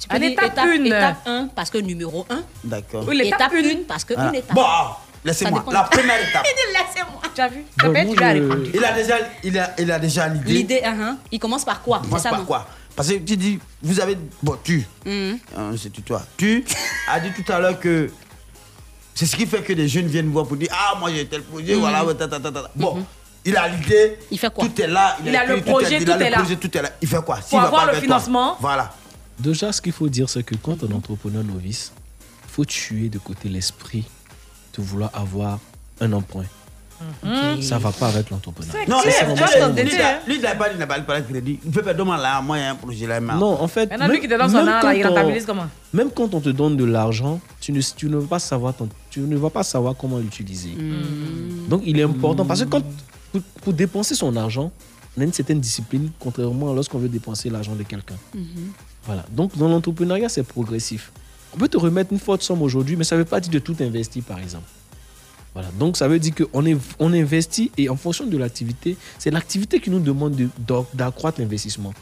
Tu 0.00 0.08
peux 0.08 0.16
À 0.16 0.18
l'étape 0.18 0.52
étape, 0.52 0.66
une. 0.74 0.86
étape 0.86 1.16
1 1.26 1.48
parce 1.54 1.70
que 1.70 1.78
numéro 1.78 2.26
1. 2.28 2.42
D'accord. 2.64 3.10
Étape 3.12 3.52
une. 3.54 3.66
1 3.66 3.84
parce 3.88 4.04
que 4.04 4.14
Voilà. 4.14 4.28
une 4.30 4.34
étape. 4.36 4.54
Bon, 4.54 4.62
ah, 4.64 4.98
laissez-moi. 5.24 5.64
La 5.72 5.82
première 5.84 6.28
étape. 6.28 6.44
Il 6.46 6.54
dit 6.72 6.72
laissez-moi. 6.78 7.20
Tu 7.34 7.40
as 7.40 7.48
vu? 7.48 7.64
Bon, 7.78 7.90
moi, 7.92 8.04
tu 8.04 8.20
vas 8.20 8.34
je- 8.36 8.40
répondre. 8.42 8.62
Il 8.74 8.84
a 8.84 8.92
déjà, 8.92 9.14
il 9.42 9.58
a, 9.58 9.74
il 9.78 9.90
a 9.90 9.98
déjà 9.98 10.28
l'idée. 10.28 10.52
L'idée, 10.52 10.82
hein, 10.84 11.18
il 11.32 11.38
commence 11.38 11.64
par 11.64 11.82
quoi? 11.82 12.02
C'est 12.12 12.18
ça, 12.20 12.30
par 12.30 12.40
non? 12.40 12.44
quoi? 12.44 12.68
Parce 12.94 13.08
que 13.08 13.14
tu 13.14 13.36
dis, 13.36 13.58
vous 13.82 13.98
avez. 14.00 14.16
Bon, 14.42 14.56
tu. 14.62 14.86
Mhm. 15.04 15.38
hein, 15.56 15.70
c'est 15.80 15.90
tu, 15.92 16.02
toi. 16.02 16.22
Tu 16.36 16.64
as 17.08 17.18
dit 17.20 17.30
tout 17.32 17.50
à 17.52 17.58
l'heure 17.58 17.80
que 17.80 18.10
c'est 19.14 19.26
ce 19.26 19.34
qui 19.36 19.46
fait 19.46 19.62
que 19.62 19.72
les 19.72 19.88
jeunes 19.88 20.06
viennent 20.06 20.30
voir 20.30 20.46
pour 20.46 20.56
dire 20.56 20.68
Ah, 20.72 20.96
moi 20.98 21.10
j'ai 21.12 21.26
tel 21.26 21.42
projet, 21.42 21.74
Mhm. 21.74 21.80
voilà, 21.80 22.04
ouais, 22.04 22.14
ta, 22.14 22.28
ta, 22.28 22.38
ta, 22.38 22.52
ta. 22.52 22.70
Bon, 22.76 23.04
il 23.44 23.56
a 23.56 23.66
l'idée. 23.68 24.18
Il 24.30 24.38
fait 24.38 24.52
quoi? 24.52 24.64
Tout 24.66 24.80
est 24.80 24.86
là. 24.86 25.16
Il 25.26 25.34
a 25.34 25.44
le 25.44 25.58
écrit, 25.58 25.70
projet, 25.72 25.98
il 26.00 26.10
a 26.10 26.12
tout 26.14 26.18
le 26.20 26.26
est 26.26 26.30
là. 26.30 26.36
projet, 26.38 26.56
tout 26.56 26.78
est 26.78 26.82
là. 26.82 26.90
Il 27.02 27.08
fait 27.08 27.24
quoi? 27.24 27.36
Pour 27.48 27.58
va 27.60 27.66
avoir 27.66 27.80
pas 27.86 27.86
le 27.86 27.92
toi, 27.98 28.00
financement. 28.02 28.56
Voilà. 28.60 28.94
Déjà, 29.40 29.72
ce 29.72 29.82
qu'il 29.82 29.92
faut 29.92 30.08
dire, 30.08 30.28
c'est 30.30 30.44
que 30.44 30.54
quand 30.54 30.82
on 30.84 30.88
est 30.88 30.94
entrepreneur 30.94 31.42
novice, 31.42 31.92
il 32.44 32.50
faut 32.52 32.64
tuer 32.64 33.08
de 33.08 33.18
côté 33.18 33.48
l'esprit 33.48 34.04
de 34.76 34.82
vouloir 34.82 35.10
avoir 35.14 35.58
un 36.00 36.12
emprunt. 36.12 36.44
Mhm. 37.22 37.60
Ça 37.60 37.78
va 37.78 37.90
pas 37.92 38.06
avec 38.08 38.30
l'entrepreneur. 38.30 38.72
Non, 38.88 39.00
Lui, 39.02 39.10
il 39.10 40.00
a- 40.00 40.08
hein. 40.08 40.18
lui, 40.26 40.36
il 40.36 40.40
n'a 40.42 40.54
pas, 40.54 40.64
pas, 40.66 40.72
il 40.72 40.78
n'a 40.78 40.86
pas 40.86 41.20
de 41.20 41.26
crédit. 41.30 41.58
Il 41.64 41.70
peut 41.70 41.82
pas 41.82 41.92
demander 41.92 42.22
là, 42.22 42.40
moi, 42.40 42.56
il 42.56 42.60
y 42.62 42.64
a 42.64 42.70
un 42.70 42.74
projet 42.76 43.06
là. 43.06 43.20
Non, 43.20 43.60
en 43.60 43.68
fait. 43.68 43.90
Maintenant, 43.90 44.08
lui 44.08 44.20
qui 44.20 44.28
te 44.28 44.38
donne 44.38 44.48
son 44.48 44.58
même 44.58 44.68
argent, 44.68 44.90
il 44.90 45.02
quand 45.02 45.10
on- 45.10 45.14
rentabilise 45.14 45.44
comment? 45.44 45.66
Même 45.92 46.10
quand 46.10 46.32
on 46.34 46.40
te 46.40 46.48
donne 46.50 46.76
de 46.76 46.84
l'argent, 46.84 47.40
tu 47.60 47.72
ne, 47.72 47.80
tu 47.96 48.08
ne 48.08 48.16
vas 48.18 48.26
pas 48.28 48.38
savoir, 48.38 48.74
ton- 48.74 48.88
tu 49.10 49.20
ne 49.20 49.36
vas 49.36 49.50
pas 49.50 49.64
savoir 49.64 49.94
comment 49.96 50.18
l'utiliser. 50.18 50.70
Hmm. 50.70 51.68
Donc, 51.68 51.82
il 51.84 51.98
est 51.98 52.04
important 52.04 52.44
parce 52.46 52.62
que 52.64 52.68
quand, 52.68 52.82
pour, 53.32 53.42
pour 53.62 53.72
dépenser 53.72 54.14
son 54.14 54.34
argent, 54.36 54.70
on 55.16 55.20
a 55.20 55.24
une 55.24 55.32
certaine 55.32 55.60
discipline, 55.60 56.10
contrairement 56.18 56.70
à 56.70 56.74
lorsqu'on 56.74 56.98
veut 56.98 57.08
dépenser 57.08 57.50
l'argent 57.50 57.74
de 57.74 57.82
quelqu'un. 57.82 58.16
Voilà. 59.04 59.24
Donc, 59.30 59.56
dans 59.58 59.68
l'entrepreneuriat, 59.68 60.28
c'est 60.28 60.42
progressif. 60.44 61.12
On 61.54 61.58
peut 61.58 61.68
te 61.68 61.76
remettre 61.76 62.12
une 62.12 62.18
forte 62.18 62.42
somme 62.42 62.62
aujourd'hui, 62.62 62.96
mais 62.96 63.04
ça 63.04 63.14
ne 63.16 63.20
veut 63.20 63.24
pas 63.26 63.40
dire 63.40 63.52
de 63.52 63.58
tout 63.60 63.76
investir, 63.80 64.22
par 64.24 64.38
exemple. 64.38 64.64
Voilà. 65.54 65.68
Donc, 65.78 65.96
ça 65.96 66.08
veut 66.08 66.18
dire 66.18 66.32
qu'on 66.34 66.64
on 66.98 67.12
investit 67.12 67.70
et 67.78 67.88
en 67.88 67.96
fonction 67.96 68.26
de 68.26 68.36
l'activité, 68.36 68.96
c'est 69.18 69.30
l'activité 69.30 69.78
qui 69.78 69.88
nous 69.90 70.00
demande 70.00 70.34
de- 70.34 70.48
d'ac- 70.58 70.86
d'accroître 70.94 71.40
l'investissement. 71.40 71.94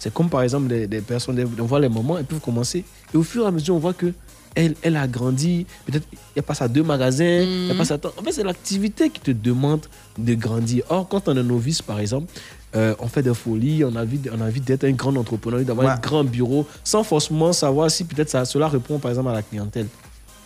C'est 0.00 0.12
comme 0.12 0.28
par 0.30 0.42
exemple 0.42 0.66
des, 0.68 0.86
des 0.86 1.00
personnes, 1.02 1.46
on 1.58 1.64
voit 1.64 1.78
les 1.78 1.88
moments, 1.90 2.16
elles 2.18 2.24
peuvent 2.24 2.40
commencer 2.40 2.84
et 3.12 3.16
au 3.16 3.22
fur 3.22 3.44
et 3.44 3.46
à 3.46 3.50
mesure, 3.50 3.74
on 3.76 3.78
voit 3.78 3.92
que 3.92 4.12
elle, 4.56 4.74
elle 4.82 4.96
a 4.96 5.06
grandi. 5.06 5.66
Peut-être 5.86 6.06
elle 6.34 6.42
passe 6.42 6.62
à 6.62 6.66
deux 6.68 6.82
magasins, 6.82 7.46
elle 7.70 7.76
passe 7.76 7.92
à 7.92 7.98
temps. 7.98 8.10
En 8.18 8.22
fait, 8.22 8.32
c'est 8.32 8.42
l'activité 8.42 9.08
qui 9.10 9.20
te 9.20 9.30
demande 9.30 9.82
de 10.18 10.34
grandir. 10.34 10.82
Or, 10.88 11.06
quand 11.06 11.28
on 11.28 11.36
est 11.36 11.42
novice, 11.42 11.82
par 11.82 12.00
exemple, 12.00 12.32
euh, 12.76 12.94
on 13.00 13.08
fait 13.08 13.22
des 13.22 13.34
folies, 13.34 13.84
on 13.84 13.94
a 13.96 14.02
envie, 14.02 14.20
on 14.32 14.40
a 14.40 14.44
envie 14.46 14.60
d'être 14.60 14.84
un 14.84 14.92
grand 14.92 15.16
entrepreneur, 15.16 15.60
d'avoir 15.64 15.86
Ouais. 15.86 15.92
un 15.92 15.98
grand 15.98 16.24
bureau, 16.24 16.66
sans 16.84 17.02
forcément 17.04 17.52
savoir 17.52 17.90
si 17.90 18.04
peut-être 18.04 18.30
ça, 18.30 18.44
cela 18.44 18.68
répond 18.68 18.98
par 18.98 19.10
exemple 19.10 19.28
à 19.30 19.32
la 19.32 19.42
clientèle. 19.42 19.88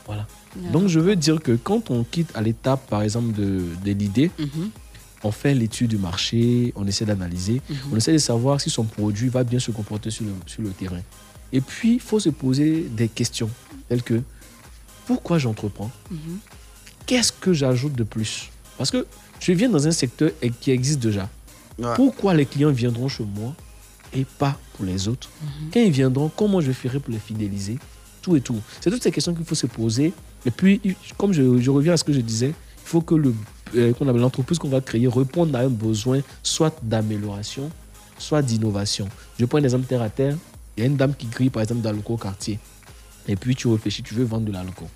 Voilà. 0.07 0.27
Donc, 0.73 0.87
je 0.89 1.01
veux 1.01 1.17
dire 1.17 1.41
que 1.41 1.53
quand 1.53 1.91
on 1.91 2.05
quitte 2.05 2.31
à 2.35 2.41
l'étape, 2.43 2.87
par 2.89 3.03
exemple, 3.03 3.33
de, 3.33 3.63
de 3.85 3.91
l'idée, 3.93 4.31
on 5.25 5.33
fait 5.33 5.55
l'étude 5.55 5.91
du 5.91 5.97
marché, 5.99 6.73
on 6.77 6.87
essaie 6.87 7.05
d'analyser, 7.05 7.61
on 7.91 7.97
essaie 7.97 8.13
de 8.13 8.19
savoir 8.19 8.61
si 8.61 8.71
son 8.71 8.85
produit 8.85 9.29
va 9.29 9.43
bien 9.45 9.59
se 9.59 9.71
comporter 9.71 10.11
sur 10.11 10.25
le, 10.25 10.33
sur 10.47 10.63
le 10.63 10.71
terrain. 10.71 11.01
Et 11.53 11.61
puis, 11.61 11.95
il 11.95 12.01
faut 12.01 12.21
se 12.21 12.29
poser 12.29 12.87
des 12.95 13.09
questions 13.09 13.51
telles 13.89 14.03
que 14.03 14.23
pourquoi 15.07 15.39
j'entreprends? 15.39 15.91
Qu'est-ce 17.07 17.33
que 17.33 17.53
j'ajoute 17.53 17.95
de 17.95 18.05
plus? 18.05 18.51
Parce 18.79 18.91
que 18.91 19.07
je 19.41 19.53
viens 19.53 19.69
dans 19.69 19.87
un 19.87 19.91
secteur 19.93 20.31
qui 20.61 20.71
existe 20.71 21.01
déjà. 21.01 21.29
Pourquoi 21.97 22.35
les 22.35 22.47
clients 22.47 22.71
viendront 22.71 23.09
chez 23.09 23.25
moi 23.25 23.53
et 24.13 24.25
pas 24.25 24.57
pour 24.77 24.85
les 24.85 25.09
autres 25.09 25.29
Quand 25.73 25.81
ils 25.81 25.91
viendront, 25.91 26.31
comment 26.35 26.61
je 26.61 26.73
ferai 26.73 27.01
pour 27.01 27.13
les 27.13 27.19
fidéliser 27.19 27.79
Tout 28.23 28.37
et 28.37 28.41
tout. 28.41 28.61
C'est 28.81 28.91
toutes 28.91 29.03
ces 29.03 29.11
questions 29.11 29.35
qu'il 29.35 29.45
faut 29.45 29.55
se 29.55 29.67
poser. 29.67 30.13
Et 30.47 30.51
puis, 30.51 30.81
comme 31.17 31.33
je, 31.33 31.59
je 31.61 31.71
reviens 31.71 31.95
à 31.95 31.97
ce 31.97 32.05
que 32.05 32.13
je 32.13 32.21
disais, 32.21 32.49
il 32.49 32.55
faut 32.89 33.01
que 33.01 33.15
le- 33.15 33.35
euh, 33.77 33.93
qu'on 33.95 34.05
l'entreprise 34.05 34.59
qu'on 34.59 34.69
va 34.69 34.81
créer 34.81 35.09
réponde 35.09 35.55
à 35.57 35.61
un 35.61 35.69
besoin 35.69 36.21
soit 36.43 36.77
d'amélioration, 36.83 37.71
soit 38.19 38.41
d'innovation. 38.43 39.09
Je 39.39 39.45
prends 39.47 39.59
un 39.59 39.65
exemple 39.65 39.87
terre 39.87 40.03
à 40.03 40.11
terre. 40.11 40.37
Il 40.77 40.81
y 40.81 40.85
a 40.85 40.87
une 40.87 40.97
dame 40.97 41.15
qui 41.15 41.27
grille, 41.27 41.51
par 41.51 41.63
exemple, 41.63 41.81
dans 41.81 41.93
le 41.93 42.01
quartier. 42.17 42.59
Et 43.27 43.37
puis, 43.37 43.57
tu 43.57 43.67
réfléchis, 43.69 44.03
tu 44.03 44.15
veux 44.15 44.25
vendre 44.25 44.45
de 44.47 44.53
l'alcool. 44.53 44.89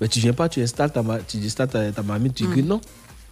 Mais 0.00 0.08
tu 0.08 0.20
viens 0.20 0.32
pas, 0.32 0.48
tu 0.48 0.62
installes 0.62 0.92
ta, 0.92 1.02
ma- 1.02 1.18
tu 1.20 1.38
installes 1.38 1.68
ta, 1.68 1.90
ta 1.92 2.02
mamie, 2.02 2.30
tu 2.32 2.44
Mm. 2.44 2.50
grilles. 2.50 2.62
Non. 2.64 2.80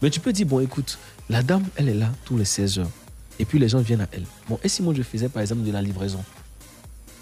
Mais 0.03 0.11
tu 0.11 0.21
peux 0.21 0.33
dire, 0.33 0.47
bon, 0.47 0.61
écoute, 0.61 0.99
la 1.31 1.43
dame, 1.43 1.65
elle 1.77 1.89
est 1.89 1.95
là 1.95 2.09
tous 2.25 2.37
les 2.37 2.45
16 2.45 2.79
heures. 2.81 2.91
Et 3.39 3.45
puis, 3.45 3.59
les 3.59 3.69
gens 3.69 3.79
viennent 3.79 4.01
à 4.01 4.07
elle. 4.13 4.25
Bon, 4.49 4.59
et 4.65 4.69
si 4.69 4.83
moi, 4.83 4.93
je 4.97 5.03
faisais, 5.03 5.29
par 5.29 5.43
exemple, 5.43 5.63
de 5.63 5.71
la 5.73 5.81
livraison? 5.83 6.23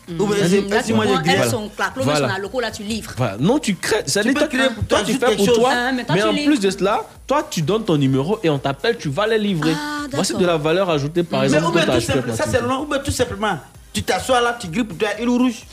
Ou 0.09 0.27
bien, 0.27 0.37
Vas-y, 0.37 0.51
c'est- 0.51 0.61
vas-y, 0.61 0.85
si 0.85 0.93
moi, 0.93 1.05
moi, 1.05 1.16
je 1.19 1.23
grille- 1.23 1.37
Elle, 1.43 1.51
son 1.51 1.69
claclo, 1.69 2.05
mais 2.05 2.12
Voilà. 2.12 2.28
son 2.28 2.35
alloco, 2.37 2.61
là, 2.61 2.70
tu 2.70 2.85
livres. 2.85 3.12
Voilà. 3.16 3.37
Non, 3.39 3.59
tu 3.59 3.74
crées. 3.74 4.05
Ça 4.07 4.23
Tu 4.23 4.33
toi, 4.35 4.47
créer 4.47 4.69
pour 4.70 4.85
toi, 4.85 4.99
toi, 5.01 5.07
tu 5.07 5.15
fais 5.19 5.35
pour 5.37 5.45
chose. 5.47 5.57
toi. 5.57 5.93
Mais 5.93 6.05
toi, 6.05 6.15
mais 6.15 6.20
tu 6.23 6.28
en 6.28 6.33
livres. 6.33 6.47
plus 6.47 6.61
de 6.61 6.70
cela, 6.70 7.03
toi, 7.27 7.47
tu 7.51 7.61
donnes 7.61 7.85
ton 7.85 7.97
numéro 7.97 8.39
et 8.45 8.49
on 8.49 8.59
t'appelle, 8.59 8.97
tu 8.97 9.09
vas 9.09 9.27
les 9.27 9.39
livrer. 9.39 9.73
Ah, 9.77 10.07
Voici 10.12 10.35
de 10.35 10.47
la 10.47 10.57
valeur 10.57 10.89
ajoutée, 10.89 11.24
par 11.24 11.41
Mais 11.41 11.47
exemple, 11.47 11.65
ou 11.65 11.69
que 11.81 11.85
bien 11.85 11.95
tout 11.97 12.01
simple- 12.01 12.33
ça 12.37 12.45
c'est 12.49 12.62
long, 12.62 12.83
ou 12.83 12.87
bien 12.87 13.01
tout 13.01 13.11
simplement, 13.11 13.59
tu 13.93 14.05
t'assois 14.05 14.41
là, 14.41 14.57
tu 14.59 14.69
grilles 14.69 14.85
pour 14.85 14.97
toi, 14.97 15.09
il 15.20 15.28
ou 15.28 15.39
rouge. 15.39 15.65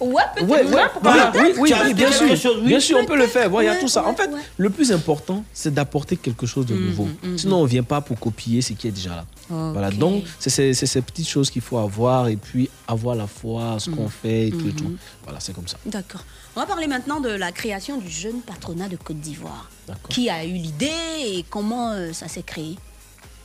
Ouais, 0.00 0.22
peut-être. 0.34 0.48
Ouais, 0.48 0.64
voilà, 1.02 1.32
oui, 1.34 1.52
oui, 1.58 1.72
oui, 1.84 1.94
bien 1.94 2.12
sûr. 2.12 2.36
chose, 2.36 2.58
oui. 2.60 2.68
Bien 2.68 2.80
sûr, 2.80 2.98
on 3.00 3.04
peut 3.04 3.16
le 3.16 3.26
faire. 3.26 3.50
Il 3.60 3.64
y 3.64 3.68
a 3.68 3.76
tout 3.76 3.88
ça. 3.88 4.06
En 4.06 4.14
fait, 4.14 4.28
ouais. 4.28 4.40
le 4.56 4.70
plus 4.70 4.92
important, 4.92 5.44
c'est 5.52 5.72
d'apporter 5.72 6.16
quelque 6.16 6.46
chose 6.46 6.66
de 6.66 6.74
nouveau. 6.74 7.08
Sinon, 7.36 7.58
on 7.58 7.62
ne 7.64 7.68
vient 7.68 7.82
pas 7.82 8.00
pour 8.00 8.18
copier 8.18 8.62
ce 8.62 8.72
qui 8.72 8.88
est 8.88 8.92
déjà 8.92 9.10
là. 9.10 9.24
Voilà, 9.48 9.90
donc 9.90 10.24
c'est 10.38 10.74
ces 10.74 11.02
petites 11.02 11.28
choses 11.28 11.50
qu'il 11.50 11.62
faut 11.62 11.78
avoir 11.78 12.28
et 12.28 12.36
puis 12.36 12.68
avoir 12.86 13.14
la 13.14 13.26
foi, 13.26 13.74
à 13.74 13.78
ce 13.78 13.90
qu'on 13.90 14.08
fait 14.08 14.48
et 14.48 14.50
tout 14.50 14.68
et 14.68 14.72
tout. 14.72 14.92
Voilà, 15.24 15.40
c'est 15.40 15.54
comme 15.54 15.68
ça. 15.68 15.78
D'accord. 15.86 16.24
On 16.56 16.60
va 16.60 16.66
parler 16.66 16.88
maintenant 16.88 17.20
de 17.20 17.28
la 17.28 17.52
création 17.52 17.98
du 17.98 18.08
jeune 18.08 18.40
patronat 18.40 18.88
de 18.88 18.96
Côte 18.96 19.20
d'Ivoire. 19.20 19.70
D'accord. 19.86 20.08
Qui 20.08 20.28
a 20.28 20.44
eu 20.44 20.54
l'idée 20.54 20.90
et 21.24 21.44
comment 21.48 21.92
euh, 21.92 22.12
ça 22.12 22.26
s'est 22.26 22.42
créé? 22.42 22.76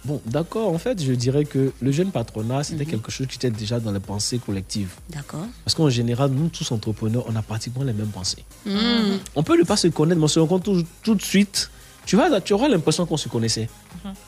Bon, 0.05 0.21
d'accord, 0.25 0.69
en 0.73 0.77
fait, 0.77 1.01
je 1.01 1.13
dirais 1.13 1.45
que 1.45 1.71
le 1.81 1.91
jeune 1.91 2.11
patronat, 2.11 2.57
Mhm. 2.57 2.63
c'était 2.63 2.85
quelque 2.85 3.09
chose 3.11 3.27
qui 3.27 3.37
était 3.37 3.49
déjà 3.49 3.79
dans 3.79 3.91
les 3.91 4.01
pensées 4.01 4.37
collectives. 4.37 4.91
D'accord. 5.09 5.45
Parce 5.63 5.75
qu'en 5.75 5.89
général, 5.89 6.31
nous 6.31 6.49
tous 6.49 6.69
entrepreneurs, 6.73 7.23
on 7.29 7.35
a 7.37 7.41
pratiquement 7.41 7.83
les 7.83 7.93
mêmes 7.93 8.07
pensées. 8.09 8.43
Mhm. 8.65 9.19
On 9.35 9.43
peut 9.43 9.57
ne 9.57 9.63
pas 9.63 9.77
se 9.77 9.87
connaître, 9.87 10.19
mais 10.19 10.25
on 10.25 10.27
se 10.27 10.39
rencontre 10.39 10.65
tout, 10.65 10.83
tout 11.03 11.15
de 11.15 11.21
suite. 11.21 11.69
Tu, 12.05 12.17
vas, 12.17 12.41
tu 12.41 12.51
auras 12.51 12.67
l'impression 12.67 13.05
qu'on 13.05 13.15
se 13.15 13.29
connaissait. 13.29 13.69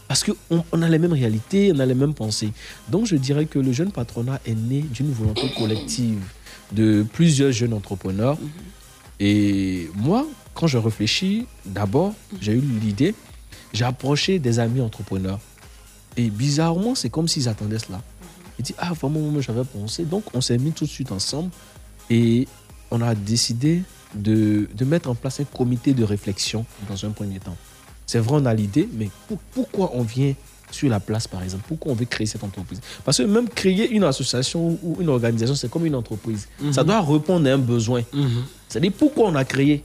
Parce 0.08 0.24
qu'on 0.24 0.64
on 0.72 0.82
a 0.82 0.88
les 0.88 0.98
mêmes 0.98 1.12
réalités, 1.12 1.74
on 1.76 1.80
a 1.80 1.86
les 1.86 1.94
mêmes 1.94 2.14
pensées. 2.14 2.52
Donc 2.88 3.06
je 3.06 3.18
dirais 3.18 3.46
que 3.48 3.60
le 3.60 3.74
jeune 3.74 3.92
patronat 3.92 4.40
est 4.46 4.56
né 4.56 4.80
d'une 4.82 5.12
volonté 5.12 5.52
collective 5.58 6.20
de 6.72 7.06
plusieurs 7.12 7.52
jeunes 7.52 7.74
entrepreneurs. 7.74 8.38
Et 9.20 9.90
moi, 9.96 10.26
quand 10.54 10.68
je 10.68 10.78
réfléchis, 10.78 11.48
d'abord, 11.66 12.14
j'ai 12.40 12.54
eu 12.54 12.62
l'idée, 12.62 13.14
j'ai 13.74 13.84
approché 13.84 14.40
des 14.40 14.60
amis 14.60 14.80
entrepreneurs. 14.80 15.40
Et 16.18 16.30
bizarrement, 16.30 16.96
c'est 16.96 17.10
comme 17.10 17.28
s'ils 17.28 17.50
attendaient 17.50 17.80
cela. 17.80 18.02
Ils 18.60 18.64
disent, 18.64 18.76
ah, 18.78 18.94
vraiment, 18.94 19.20
moi, 19.20 19.42
j'avais 19.42 19.64
pensé. 19.64 20.04
Donc, 20.04 20.24
on 20.34 20.42
s'est 20.42 20.58
mis 20.58 20.72
tout 20.72 20.86
de 20.86 20.90
suite 20.90 21.12
ensemble 21.12 21.50
et 22.10 22.48
on 22.92 23.02
a 23.02 23.14
décidé 23.16 23.82
de, 24.14 24.70
de 24.74 24.86
mettre 24.86 25.10
en 25.10 25.16
place 25.16 25.40
un 25.42 25.44
comité 25.44 25.94
de 25.94 26.04
réflexion 26.04 26.66
dans 26.90 27.06
un 27.06 27.10
premier 27.10 27.40
temps. 27.40 27.58
C'est 28.06 28.20
vrai, 28.20 28.38
on 28.42 28.46
a 28.46 28.54
l'idée, 28.54 28.88
mais 28.94 29.10
pour- 29.28 29.40
pourquoi 29.52 29.92
on 29.94 30.04
vient 30.04 30.34
sur 30.72 30.90
la 30.90 31.00
place, 31.02 31.28
par 31.28 31.44
exemple? 31.44 31.66
Pourquoi 31.68 31.92
on 31.92 31.96
veut 31.96 32.06
créer 32.06 32.28
cette 32.28 32.44
entreprise? 32.44 32.80
Parce 33.04 33.18
que 33.18 33.24
même 33.24 33.50
créer 33.50 33.90
une 33.92 34.04
association 34.06 34.80
ou 34.84 34.98
une 35.02 35.10
organisation, 35.10 35.56
c'est 35.56 35.70
comme 35.70 35.86
une 35.86 35.96
entreprise. 35.96 36.48
Ça 36.72 36.84
doit 36.84 37.02
répondre 37.02 37.50
à 37.50 37.54
un 37.54 37.58
besoin. 37.58 38.04
C'est-à-dire 38.70 38.94
pourquoi 38.98 39.28
on 39.30 39.36
a 39.36 39.44
créé? 39.44 39.84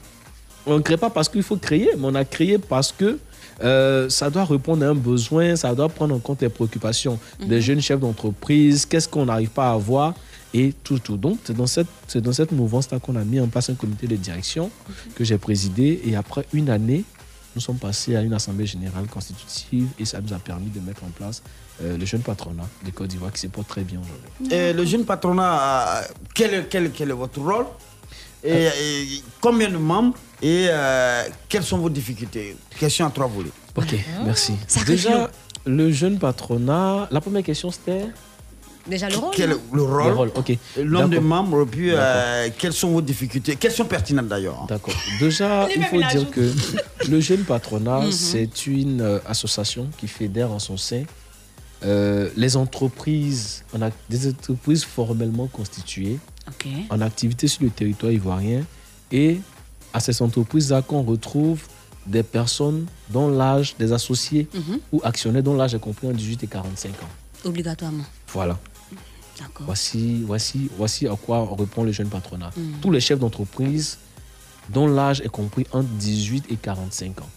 On 0.67 0.77
ne 0.77 0.81
crée 0.83 0.97
pas 0.97 1.11
parce 1.11 1.29
qu'il 1.29 1.43
faut 1.43 1.57
créer, 1.57 1.91
mais 1.99 2.07
on 2.07 2.15
a 2.15 2.25
créé 2.25 2.59
parce 2.59 2.93
que 2.93 3.19
euh, 3.63 4.09
ça 4.09 4.31
doit 4.31 4.45
répondre 4.45 4.85
à 4.85 4.89
un 4.89 4.95
besoin, 4.95 5.57
ça 5.57 5.75
doit 5.75 5.89
prendre 5.89 6.15
en 6.15 6.19
compte 6.19 6.43
les 6.43 6.49
préoccupations 6.49 7.19
des 7.45 7.61
jeunes 7.61 7.81
chefs 7.81 8.01
d'entreprise, 8.01 8.87
qu'est-ce 8.87 9.09
qu'on 9.09 9.27
n'arrive 9.27 9.51
pas 9.51 9.71
à 9.71 9.73
avoir 9.75 10.15
et 10.53 10.75
tout, 10.83 10.99
tout. 10.99 11.17
Donc, 11.17 11.39
c'est 11.45 11.57
dans 11.57 11.67
cette, 11.67 11.87
c'est 12.09 12.21
dans 12.21 12.33
cette 12.33 12.51
mouvance-là 12.53 12.99
qu'on 12.99 13.15
a 13.17 13.23
mis 13.25 13.39
en 13.39 13.47
place 13.49 13.71
un 13.71 13.75
comité 13.75 14.07
de 14.09 14.17
direction 14.17 14.71
que 15.15 15.23
j'ai 15.25 15.39
présidé 15.39 16.01
et 16.05 16.17
après 16.17 16.45
une 16.53 16.71
année, 16.71 17.05
nous 17.55 17.61
sommes 17.61 17.79
passés 17.79 18.17
à 18.17 18.21
une 18.23 18.33
assemblée 18.33 18.67
générale 18.67 19.07
constitutive 19.07 19.87
et 19.99 20.05
ça 20.05 20.21
nous 20.21 20.33
a 20.33 20.39
permis 20.39 20.71
de 20.71 20.81
mettre 20.81 21.03
en 21.05 21.09
place 21.11 21.43
euh, 21.83 21.97
le 21.97 22.05
jeune 22.05 22.21
patronat 22.23 22.67
de 22.85 22.91
Côte 22.91 23.09
d'Ivoire 23.09 23.33
qui 23.33 23.41
se 23.41 23.47
porte 23.49 23.69
très 23.69 23.83
bien 23.83 24.01
aujourd'hui. 24.01 24.55
Et 24.57 24.73
le 24.73 24.85
jeune 24.85 25.05
patronat, 25.05 26.03
quel, 26.35 26.55
est- 26.55 26.67
quel, 26.69 26.91
quel 26.93 27.11
est 27.11 27.15
votre 27.15 27.41
rôle? 27.41 27.67
Et, 28.45 28.67
et 28.67 29.23
combien 29.41 29.69
de 29.71 29.77
membres 29.77 30.17
et 30.43 30.67
euh, 30.69 31.25
quelles 31.49 31.65
sont 31.65 31.79
vos 31.79 31.91
difficultés? 31.91 32.57
Question 32.79 33.07
à 33.07 33.11
trois 33.11 33.27
volets. 33.27 33.51
Ok, 33.77 33.95
merci. 34.25 34.55
Sacré 34.67 34.93
Déjà, 34.95 35.31
le 35.67 35.91
jeune 35.93 36.19
patronat, 36.19 37.09
la 37.11 37.21
première 37.21 37.43
question 37.43 37.71
c'était? 37.71 38.07
Déjà 38.87 39.11
le 39.11 39.17
rôle? 39.19 39.31
Quel, 39.35 39.51
le 39.51 39.83
rôle, 39.83 40.07
Le 40.07 40.13
rôle, 40.15 40.33
ok. 40.35 40.57
le 40.79 40.85
nombre 40.85 41.09
de 41.11 41.19
membres, 41.19 41.65
puis 41.67 41.91
euh, 41.93 42.49
quelles 42.59 42.73
sont 42.73 42.89
vos 42.91 43.03
difficultés? 43.03 43.55
Questions 43.57 43.85
pertinentes 43.85 44.29
d'ailleurs. 44.29 44.59
hein. 44.63 44.67
D'accord. 44.69 44.95
Déjà, 45.21 45.69
il 45.77 45.85
faut 45.85 46.01
dire 46.03 46.31
que 46.31 46.51
le 47.09 47.21
Jeune 47.21 47.45
Patronat, 47.45 48.01
Mhm. 48.07 48.11
c'est 48.13 48.67
une 48.67 49.01
euh, 49.03 49.19
association 49.27 49.89
qui 49.99 50.09
fédère 50.09 50.51
en 50.51 50.59
son 50.59 50.79
sein 50.79 51.03
euh, 51.85 52.29
les 52.37 52.57
entreprises, 52.57 53.65
on 53.75 53.81
a 53.83 53.91
des 54.09 54.29
entreprises 54.29 54.85
formellement 54.85 55.47
constituées 55.47 56.19
En 56.91 57.01
activité 57.01 57.49
sur 57.49 57.63
le 57.63 57.71
territoire 57.71 58.13
ivoirien 58.13 58.63
et 59.13 59.41
à 59.93 60.01
ces 60.01 60.21
entreprises-là 60.23 60.83
qu'on 60.83 61.03
retrouve 61.03 61.63
des 62.07 62.23
personnes 62.23 62.87
dont 63.11 63.29
l'âge 63.29 63.75
des 63.79 63.93
associés 63.93 64.49
Mhm. 64.55 64.79
ou 64.93 65.01
actionnaires 65.05 65.43
dont 65.43 65.55
l'âge 65.57 65.75
est 65.75 65.79
compris 65.81 66.07
en 66.09 66.13
18 66.13 66.43
et 66.45 66.47
45 66.47 66.91
ans. 67.03 67.09
Obligatoirement. 67.45 68.05
Voilà. 68.33 68.59
D'accord. 69.39 69.67
Voici, 69.67 70.23
voici, 70.25 70.69
voici 70.77 71.07
à 71.09 71.17
quoi 71.17 71.49
répond 71.59 71.83
le 71.85 71.93
jeune 71.93 72.09
patronat. 72.09 72.51
Mhm. 72.57 72.73
Tous 72.83 72.91
les 72.91 73.01
chefs 73.01 73.19
d'entreprise 73.19 73.99
dont 74.69 74.87
l'âge 74.87 75.21
est 75.23 75.29
compris 75.29 75.67
entre 75.73 75.89
18 75.89 76.45
et 76.51 76.57
45 76.57 77.21
ans. 77.23 77.29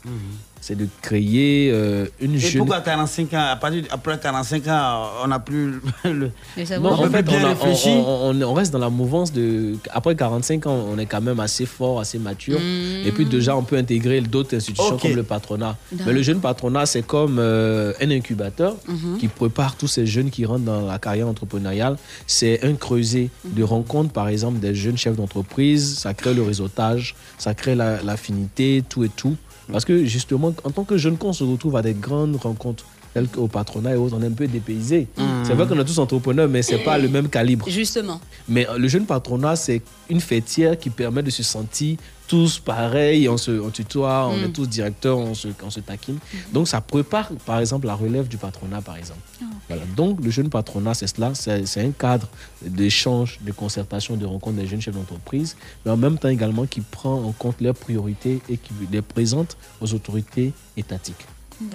C'est 0.65 0.77
de 0.77 0.87
créer 1.01 1.71
euh, 1.73 2.05
une 2.21 2.35
Et 2.35 2.39
jeune... 2.39 2.59
pourquoi 2.59 2.79
45 2.79 3.33
ans 3.33 3.47
à 3.51 3.55
partir 3.57 3.81
de- 3.81 3.87
Après 3.91 4.17
45 4.17 4.65
ans, 4.69 5.09
on 5.21 5.27
n'a 5.27 5.39
plus 5.39 5.81
le. 6.05 6.31
Non, 6.79 6.91
en 6.93 7.03
peut 7.03 7.09
fait, 7.09 7.25
on, 7.27 7.45
a- 7.45 7.55
on- 7.89 8.29
on- 8.29 8.41
on 8.43 8.53
reste 8.53 8.71
dans 8.71 8.79
la 8.79 8.89
mouvance 8.89 9.33
de. 9.33 9.73
Après 9.91 10.15
45 10.15 10.65
ans, 10.67 10.85
on 10.89 10.97
est 10.97 11.05
quand 11.05 11.19
même 11.19 11.41
assez 11.41 11.65
fort, 11.65 11.99
assez 11.99 12.17
mature. 12.17 12.61
Mm. 12.61 13.05
Et 13.07 13.11
puis 13.11 13.25
déjà, 13.25 13.57
on 13.57 13.63
peut 13.63 13.75
intégrer 13.75 14.21
d'autres 14.21 14.55
institutions 14.55 14.97
comme 14.97 15.15
le 15.17 15.23
patronat. 15.23 15.75
Mais 16.05 16.13
le 16.13 16.21
jeune 16.21 16.39
patronat, 16.39 16.85
c'est 16.85 17.05
comme 17.05 17.39
euh, 17.39 17.91
un 18.01 18.09
incubateur 18.11 18.77
Mhm. 18.87 19.17
qui 19.19 19.27
prépare 19.27 19.75
tous 19.75 19.87
ces 19.89 20.05
jeunes 20.05 20.29
qui 20.29 20.45
rentrent 20.45 20.63
dans 20.63 20.85
la 20.87 20.97
carrière 20.97 21.27
entrepreneuriale. 21.27 21.97
C'est 22.25 22.63
un 22.63 22.75
creuset 22.75 23.29
de 23.43 23.63
rencontres, 23.63 24.13
par 24.13 24.29
exemple, 24.29 24.59
des 24.59 24.73
jeunes 24.73 24.97
chefs 24.97 25.17
d'entreprise. 25.17 25.97
Ça 25.99 26.13
crée 26.13 26.33
le 26.33 26.41
réseautage, 26.43 27.15
ça 27.37 27.53
crée 27.53 27.75
la- 27.75 28.01
l'affinité, 28.01 28.81
tout 28.87 29.03
et 29.03 29.09
tout. 29.09 29.35
Parce 29.71 29.85
que 29.85 30.05
justement, 30.05 30.53
en 30.63 30.71
tant 30.71 30.83
que 30.83 30.97
jeune, 30.97 31.17
quand 31.17 31.29
on 31.29 31.33
se 31.33 31.43
retrouve 31.43 31.75
à 31.77 31.81
des 31.81 31.93
grandes 31.93 32.35
rencontres, 32.35 32.85
telles 33.13 33.27
qu'au 33.27 33.47
patronat 33.47 33.93
et 33.93 33.95
autres, 33.95 34.15
on 34.17 34.23
est 34.23 34.27
un 34.27 34.31
peu 34.31 34.47
dépaysé. 34.47 35.07
Mhm. 35.17 35.25
C'est 35.43 35.53
vrai 35.53 35.67
qu'on 35.67 35.79
est 35.79 35.85
tous 35.85 35.99
entrepreneurs, 35.99 36.49
mais 36.49 36.61
c'est 36.61 36.79
pas 36.79 36.97
le 36.97 37.09
même 37.09 37.29
calibre. 37.29 37.69
Justement. 37.69 38.19
Mais 38.47 38.67
euh, 38.67 38.77
le 38.77 38.87
jeune 38.87 39.05
patronat, 39.05 39.55
c'est 39.55 39.81
une 40.09 40.19
fêtière 40.19 40.77
qui 40.77 40.89
permet 40.89 41.23
de 41.23 41.29
se 41.29 41.43
sentir 41.43 41.97
tous 42.27 42.57
pareils, 42.57 43.27
on 43.27 43.37
se 43.37 43.51
on 43.51 43.69
tutoie, 43.69 44.27
on 44.27 44.43
est 44.43 44.49
tous 44.49 44.65
directeurs, 44.65 45.17
on 45.17 45.33
se, 45.33 45.49
on 45.61 45.69
se 45.69 45.81
taquine. 45.81 46.17
Donc 46.51 46.67
ça 46.67 46.81
prépare, 46.81 47.29
par 47.45 47.59
exemple, 47.59 47.85
la 47.85 47.95
relève 47.95 48.27
du 48.27 48.37
patronat, 48.37 48.81
par 48.81 48.97
exemple. 48.97 49.19
Voilà. 49.67 49.83
Donc 49.95 50.23
le 50.23 50.31
jeune 50.31 50.49
patronat, 50.49 50.93
c'est 50.93 51.07
cela, 51.07 51.35
c'est 51.35 51.65
c'est 51.65 51.81
un 51.81 51.91
cadre 51.91 52.27
d'échange, 52.61 53.39
de 53.41 53.51
concertation, 53.51 54.15
de 54.15 54.25
rencontre 54.25 54.57
des 54.57 54.67
jeunes 54.67 54.81
chefs 54.81 54.95
d'entreprise, 54.95 55.55
mais 55.85 55.91
en 55.91 55.97
même 55.97 56.17
temps 56.17 56.29
également 56.29 56.65
qui 56.65 56.81
prend 56.81 57.15
en 57.15 57.33
compte 57.33 57.61
leurs 57.61 57.75
priorités 57.75 58.41
et 58.49 58.57
qui 58.57 58.71
les 58.91 59.01
présente 59.01 59.57
aux 59.81 59.93
autorités 59.93 60.53
étatiques. 60.77 61.25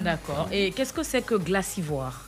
D'accord. 0.03 0.47
Et 0.51 0.71
qu'est-ce 0.71 0.93
que 0.93 1.03
c'est 1.03 1.21
que 1.21 1.35
Glacivoire 1.35 2.27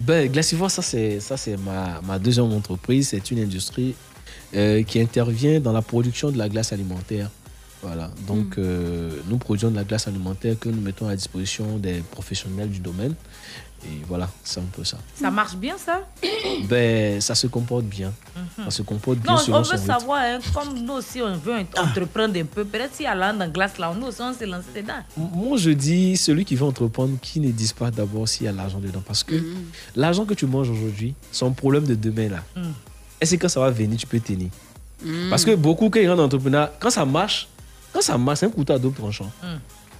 Ben, 0.00 0.30
Glacivoire, 0.30 0.70
ça 0.70 0.82
c'est 0.82 1.20
ça 1.20 1.36
c'est 1.36 1.56
ma, 1.56 2.00
ma 2.02 2.18
deuxième 2.18 2.52
entreprise. 2.52 3.08
C'est 3.08 3.30
une 3.30 3.40
industrie 3.40 3.94
euh, 4.54 4.82
qui 4.82 5.00
intervient 5.00 5.60
dans 5.60 5.72
la 5.72 5.82
production 5.82 6.30
de 6.30 6.38
la 6.38 6.48
glace 6.48 6.72
alimentaire. 6.72 7.30
Voilà. 7.82 8.10
Donc 8.26 8.56
Mm. 8.56 8.60
euh, 8.62 9.20
nous 9.28 9.38
produisons 9.38 9.70
de 9.70 9.76
la 9.76 9.84
glace 9.84 10.08
alimentaire 10.08 10.56
que 10.58 10.68
nous 10.68 10.80
mettons 10.80 11.08
à 11.08 11.14
disposition 11.14 11.78
des 11.78 12.02
professionnels 12.10 12.70
du 12.70 12.80
domaine. 12.80 13.14
Et 13.84 14.02
voilà, 14.08 14.28
c'est 14.42 14.58
un 14.60 14.64
peu 14.72 14.82
ça. 14.84 14.98
Ça 15.14 15.30
marche 15.30 15.54
bien, 15.54 15.76
ça? 15.78 16.00
Ben, 16.68 17.20
ça 17.20 17.34
se 17.34 17.46
comporte 17.46 17.84
bien. 17.84 18.12
Mhm. 18.36 18.64
Ça 18.64 18.70
se 18.70 18.82
comporte 18.82 19.18
bien 19.18 19.32
Non, 19.32 19.38
selon 19.38 19.58
on 19.58 19.62
veut 19.62 19.76
savoir, 19.76 20.18
hein, 20.20 20.38
comme 20.52 20.78
nous 20.80 20.94
aussi, 20.94 21.22
on 21.22 21.36
veut 21.36 21.54
entreprendre 21.76 22.38
un 22.38 22.44
peu. 22.44 22.64
Peut-être 22.64 22.94
si 22.94 23.06
à 23.06 23.32
dans 23.32 23.48
glace, 23.50 23.78
là, 23.78 23.94
nous 23.98 24.06
aussi, 24.08 24.20
on 24.20 24.32
s'est 24.34 24.46
lancé 24.46 24.66
dedans. 24.82 24.94
Moi, 25.16 25.56
je 25.58 25.70
dis, 25.70 26.16
celui 26.16 26.44
qui 26.44 26.56
veut 26.56 26.64
entreprendre, 26.64 27.16
qui 27.22 27.38
ne 27.40 27.50
dise 27.52 27.72
pas 27.72 27.90
d'abord 27.90 28.28
s'il 28.28 28.46
y 28.46 28.48
a 28.48 28.52
l'argent 28.52 28.80
dedans. 28.80 29.02
Parce 29.06 29.22
que 29.22 29.36
l'argent 29.94 30.24
que 30.24 30.34
tu 30.34 30.46
manges 30.46 30.70
aujourd'hui, 30.70 31.14
son 31.30 31.52
problème 31.52 31.84
de 31.86 31.94
demain, 31.94 32.28
là, 32.28 32.42
Mm. 32.56 32.62
est-ce 33.20 33.36
que 33.36 33.42
quand 33.42 33.48
ça 33.48 33.60
va 33.60 33.70
venir, 33.70 33.96
tu 33.96 34.06
peux 34.06 34.18
tenir? 34.20 34.48
Mm. 35.04 35.30
Parce 35.30 35.44
que 35.44 35.54
beaucoup, 35.54 35.88
quand 35.88 36.00
ils 36.00 36.08
rentrent 36.08 36.16
dans 36.16 36.22
l'entrepreneuriat, 36.24 36.72
quand 36.80 36.90
ça 36.90 37.04
marche, 37.04 37.48
quand 37.92 38.02
ça 38.02 38.18
marche, 38.18 38.40
c'est 38.40 38.46
un 38.46 38.50
couteau 38.50 38.72
à 38.72 38.78
double 38.78 38.96
tranchant. 38.96 39.30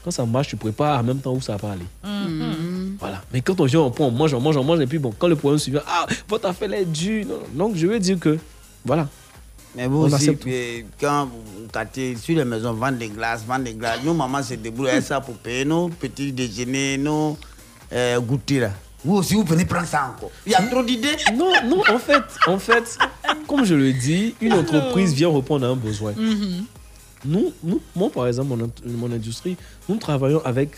Quand 0.08 0.12
ça 0.12 0.24
marche, 0.24 0.48
tu 0.48 0.56
prépares 0.56 0.98
en 0.98 1.02
même 1.02 1.18
temps 1.18 1.34
où 1.34 1.40
ça 1.42 1.58
va 1.58 1.72
aller. 1.72 1.84
Mhm. 2.02 2.96
Voilà. 2.98 3.22
Mais 3.30 3.42
quand 3.42 3.60
on 3.60 3.66
vient, 3.66 3.80
on 3.80 3.90
prend, 3.90 4.06
on 4.06 4.10
mange, 4.10 4.32
on 4.32 4.40
mange, 4.40 4.56
on 4.56 4.64
mange, 4.64 4.80
et 4.80 4.86
puis 4.86 4.98
bon, 4.98 5.12
quand 5.18 5.28
le 5.28 5.36
problème 5.36 5.58
suivant, 5.58 5.82
ah, 5.86 6.06
votre 6.26 6.48
affaire 6.48 6.72
est 6.72 6.86
dure. 6.86 7.26
Non. 7.26 7.66
Donc, 7.66 7.76
je 7.76 7.86
veux 7.86 7.98
dire 7.98 8.18
que, 8.18 8.38
voilà. 8.86 9.06
Mais 9.76 9.86
vous 9.86 10.04
On 10.04 10.10
aussi, 10.10 10.32
puis, 10.32 10.86
quand 10.98 11.26
vous 11.26 11.68
catez 11.70 12.16
sur 12.16 12.34
les 12.38 12.46
maisons, 12.46 12.72
vendent 12.72 12.96
des 12.96 13.08
glaces, 13.10 13.44
vendent 13.46 13.64
des 13.64 13.74
glaces, 13.74 13.98
nos 14.02 14.14
mamans 14.14 14.42
se 14.42 14.54
débrouillent 14.54 14.88
avec 14.88 15.04
ça 15.04 15.20
pour 15.20 15.34
payer 15.34 15.66
nos 15.66 15.90
petits 15.90 16.32
déjeuners, 16.32 16.96
nos 16.96 17.36
euh, 17.92 18.18
goûters 18.20 18.60
là. 18.60 18.70
Vous 19.04 19.16
aussi, 19.16 19.34
vous 19.34 19.44
venez 19.44 19.66
prendre 19.66 19.86
ça 19.86 20.14
encore. 20.16 20.30
Il 20.46 20.52
y 20.52 20.54
a 20.54 20.62
trop 20.62 20.82
d'idées 20.82 21.16
Non, 21.36 21.52
non, 21.66 21.82
en 21.94 21.98
fait, 21.98 22.24
en 22.46 22.58
fait, 22.58 22.96
comme 23.46 23.66
je 23.66 23.74
le 23.74 23.92
dis, 23.92 24.34
une 24.40 24.54
entreprise 24.54 25.12
vient 25.12 25.30
répondre 25.30 25.66
à 25.66 25.68
un 25.68 25.76
besoin. 25.76 26.12
Mhm. 26.16 26.64
Nous, 27.24 27.52
nous, 27.62 27.80
moi, 27.96 28.10
par 28.10 28.26
exemple, 28.28 28.54
mon, 28.56 28.70
mon 28.86 29.12
industrie, 29.12 29.56
nous 29.88 29.96
travaillons 29.96 30.40
avec 30.44 30.70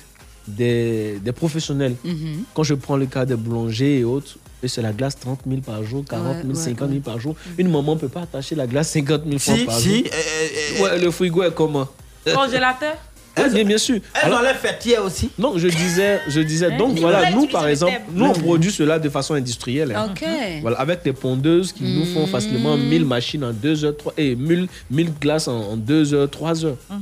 des, 0.48 1.18
des 1.22 1.32
professionnels. 1.32 1.94
Mhm. 2.04 2.44
Quand 2.54 2.62
je 2.62 2.74
prends 2.74 2.96
le 2.96 3.06
cas 3.06 3.24
des 3.26 3.36
boulangers 3.36 3.98
et 4.00 4.04
autres, 4.04 4.36
et 4.62 4.68
c'est 4.68 4.82
la 4.82 4.92
glace 4.92 5.18
30 5.18 5.40
000 5.48 5.60
par 5.62 5.82
jour, 5.84 6.04
40 6.08 6.36
000, 6.36 6.48
Ouais, 6.48 6.48
ouais, 6.48 6.54
50 6.54 6.78
000 6.78 6.90
ouais. 6.92 6.98
par 7.00 7.18
jour. 7.20 7.34
Une 7.58 7.70
maman 7.70 7.94
ne 7.94 8.00
peut 8.00 8.08
pas 8.08 8.22
attacher 8.22 8.54
la 8.54 8.66
glace 8.66 8.90
50 8.90 9.22
000 9.26 9.38
fois 9.38 9.54
Si, 9.56 9.64
par 9.64 9.78
si, 9.78 9.98
jour. 10.04 10.06
euh, 10.12 10.82
ouais, 10.82 10.98
le 10.98 11.10
frigo 11.10 11.42
est 11.42 11.54
comment? 11.54 11.88
Congélateur? 12.34 12.96
Ouais, 13.38 13.48
bien, 13.50 13.64
bien 13.64 13.78
sûr. 13.78 14.00
Elles 14.22 14.32
ont 14.32 14.40
l'air 14.42 14.56
fêtières 14.56 15.04
aussi. 15.04 15.30
Non, 15.38 15.56
je 15.56 15.68
disais, 15.68 16.20
je 16.28 16.40
disais. 16.40 16.72
Hein? 16.72 16.76
Donc 16.78 16.92
Il 16.96 17.00
voilà, 17.00 17.30
nous 17.30 17.46
par 17.46 17.64
le 17.64 17.70
exemple, 17.70 17.92
thème. 17.92 18.02
nous 18.12 18.26
on 18.26 18.32
produit 18.32 18.70
cela 18.72 18.98
de 18.98 19.08
façon 19.08 19.34
industrielle. 19.34 19.92
hein. 19.96 20.08
Ok. 20.10 20.26
Voilà, 20.62 20.78
avec 20.78 21.02
des 21.04 21.12
pondeuses 21.12 21.72
qui 21.72 21.84
nous 21.84 22.04
font 22.06 22.26
facilement 22.26 22.76
1000 22.76 23.04
machines 23.04 23.44
en 23.44 23.52
2 23.52 23.84
heures, 23.84 23.96
3, 23.96 24.12
et 24.18 24.34
1000, 24.36 24.66
1000 24.90 25.12
glaces 25.20 25.48
en 25.48 25.76
2 25.76 26.12
heures, 26.14 26.28
3 26.28 26.64
heures. 26.64 26.76
Mhm. 26.90 26.98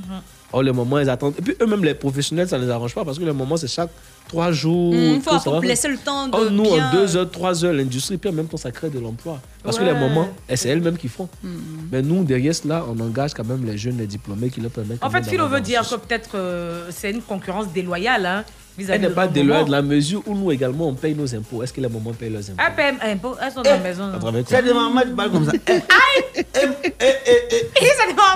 Oh, 0.53 0.63
les 0.63 0.73
moments, 0.73 0.99
ils 0.99 1.11
attendent. 1.11 1.35
Et 1.39 1.43
puis 1.43 1.55
eux-mêmes, 1.61 1.85
les 1.85 1.95
professionnels, 1.95 2.49
ça 2.49 2.59
ne 2.59 2.65
les 2.65 2.71
arrange 2.71 2.95
pas 2.95 3.05
parce 3.05 3.19
que 3.19 3.25
les 3.25 3.33
moments, 3.33 3.57
c'est 3.59 3.69
chaque 3.69 3.91
3 4.29 4.51
jours. 4.53 4.95
Il 4.95 5.19
que 5.19 5.31
faut 5.31 5.39
faire. 5.39 5.61
laisser 5.61 5.89
le 5.89 5.99
temps 5.99 6.27
de 6.29 6.35
Oh, 6.35 6.49
nous, 6.51 6.63
bien... 6.65 6.89
en 6.89 6.93
2 6.93 7.17
heures, 7.17 7.31
3 7.31 7.65
heures, 7.67 7.73
l'industrie, 7.75 8.17
puis 8.17 8.31
en 8.31 8.33
même 8.33 8.47
temps, 8.47 8.57
ça 8.57 8.71
crée 8.71 8.89
de 8.89 8.99
l'emploi. 8.99 9.41
Parce 9.63 9.79
que 9.79 9.85
les 9.85 9.93
moments, 9.93 10.29
et 10.49 10.57
c'est 10.57 10.71
elles-mêmes 10.71 10.97
qui 10.97 11.09
font. 11.09 11.29
Mhm. 11.43 11.89
Mais 11.93 12.01
nous, 12.03 12.25
derrière 12.25 12.55
cela, 12.55 12.85
on 12.89 12.99
engage 13.01 13.35
quand 13.35 13.45
même 13.45 13.65
les 13.67 13.77
jeunes, 13.77 13.99
les 13.99 14.07
diplômés 14.07 14.49
qui 14.49 14.61
leur 14.63 14.71
permettent. 14.71 15.05
En 15.05 15.11
fait, 15.11 15.27
Philo 15.27 15.49
veut 15.49 15.61
dire 15.61 15.83
que 15.89 15.97
peut-être 15.97 16.31
euh, 16.37 16.87
c'est 16.91 17.11
une 17.11 17.21
concurrence 17.23 17.69
déloyale 17.73 18.25
hein, 18.25 18.45
Elle 18.89 19.01
n'est 19.01 19.09
de 19.09 19.13
pas 19.15 19.27
nos 19.27 19.33
déloyale 19.33 19.65
de 19.67 19.71
la 19.73 19.83
mesure 19.83 20.23
où 20.27 20.35
nous 20.35 20.53
également, 20.53 20.89
on 20.89 20.95
paye 20.95 21.15
nos 21.15 21.35
impôts. 21.35 21.63
Est-ce 21.63 21.73
que 21.73 21.81
les 21.81 21.89
moments 21.89 22.13
payent 22.13 22.31
leurs 22.31 22.43
impôts 22.49 22.63
Ah, 22.65 22.71
paye 22.71 22.95
impôt, 23.13 23.35
elles 23.43 23.51
sont 23.53 23.63
dans 23.63 23.71
la 23.71 23.79
maison. 23.79 24.13
À 24.15 24.19
travers 24.19 24.45
quoi 24.45 24.57
C'est 24.57 24.63
des 24.63 24.73
mamans 24.75 25.01
qui 25.01 25.09
parlent 25.11 25.31
comme 25.33 25.45
ça. 25.47 25.53
Eh, 25.67 27.13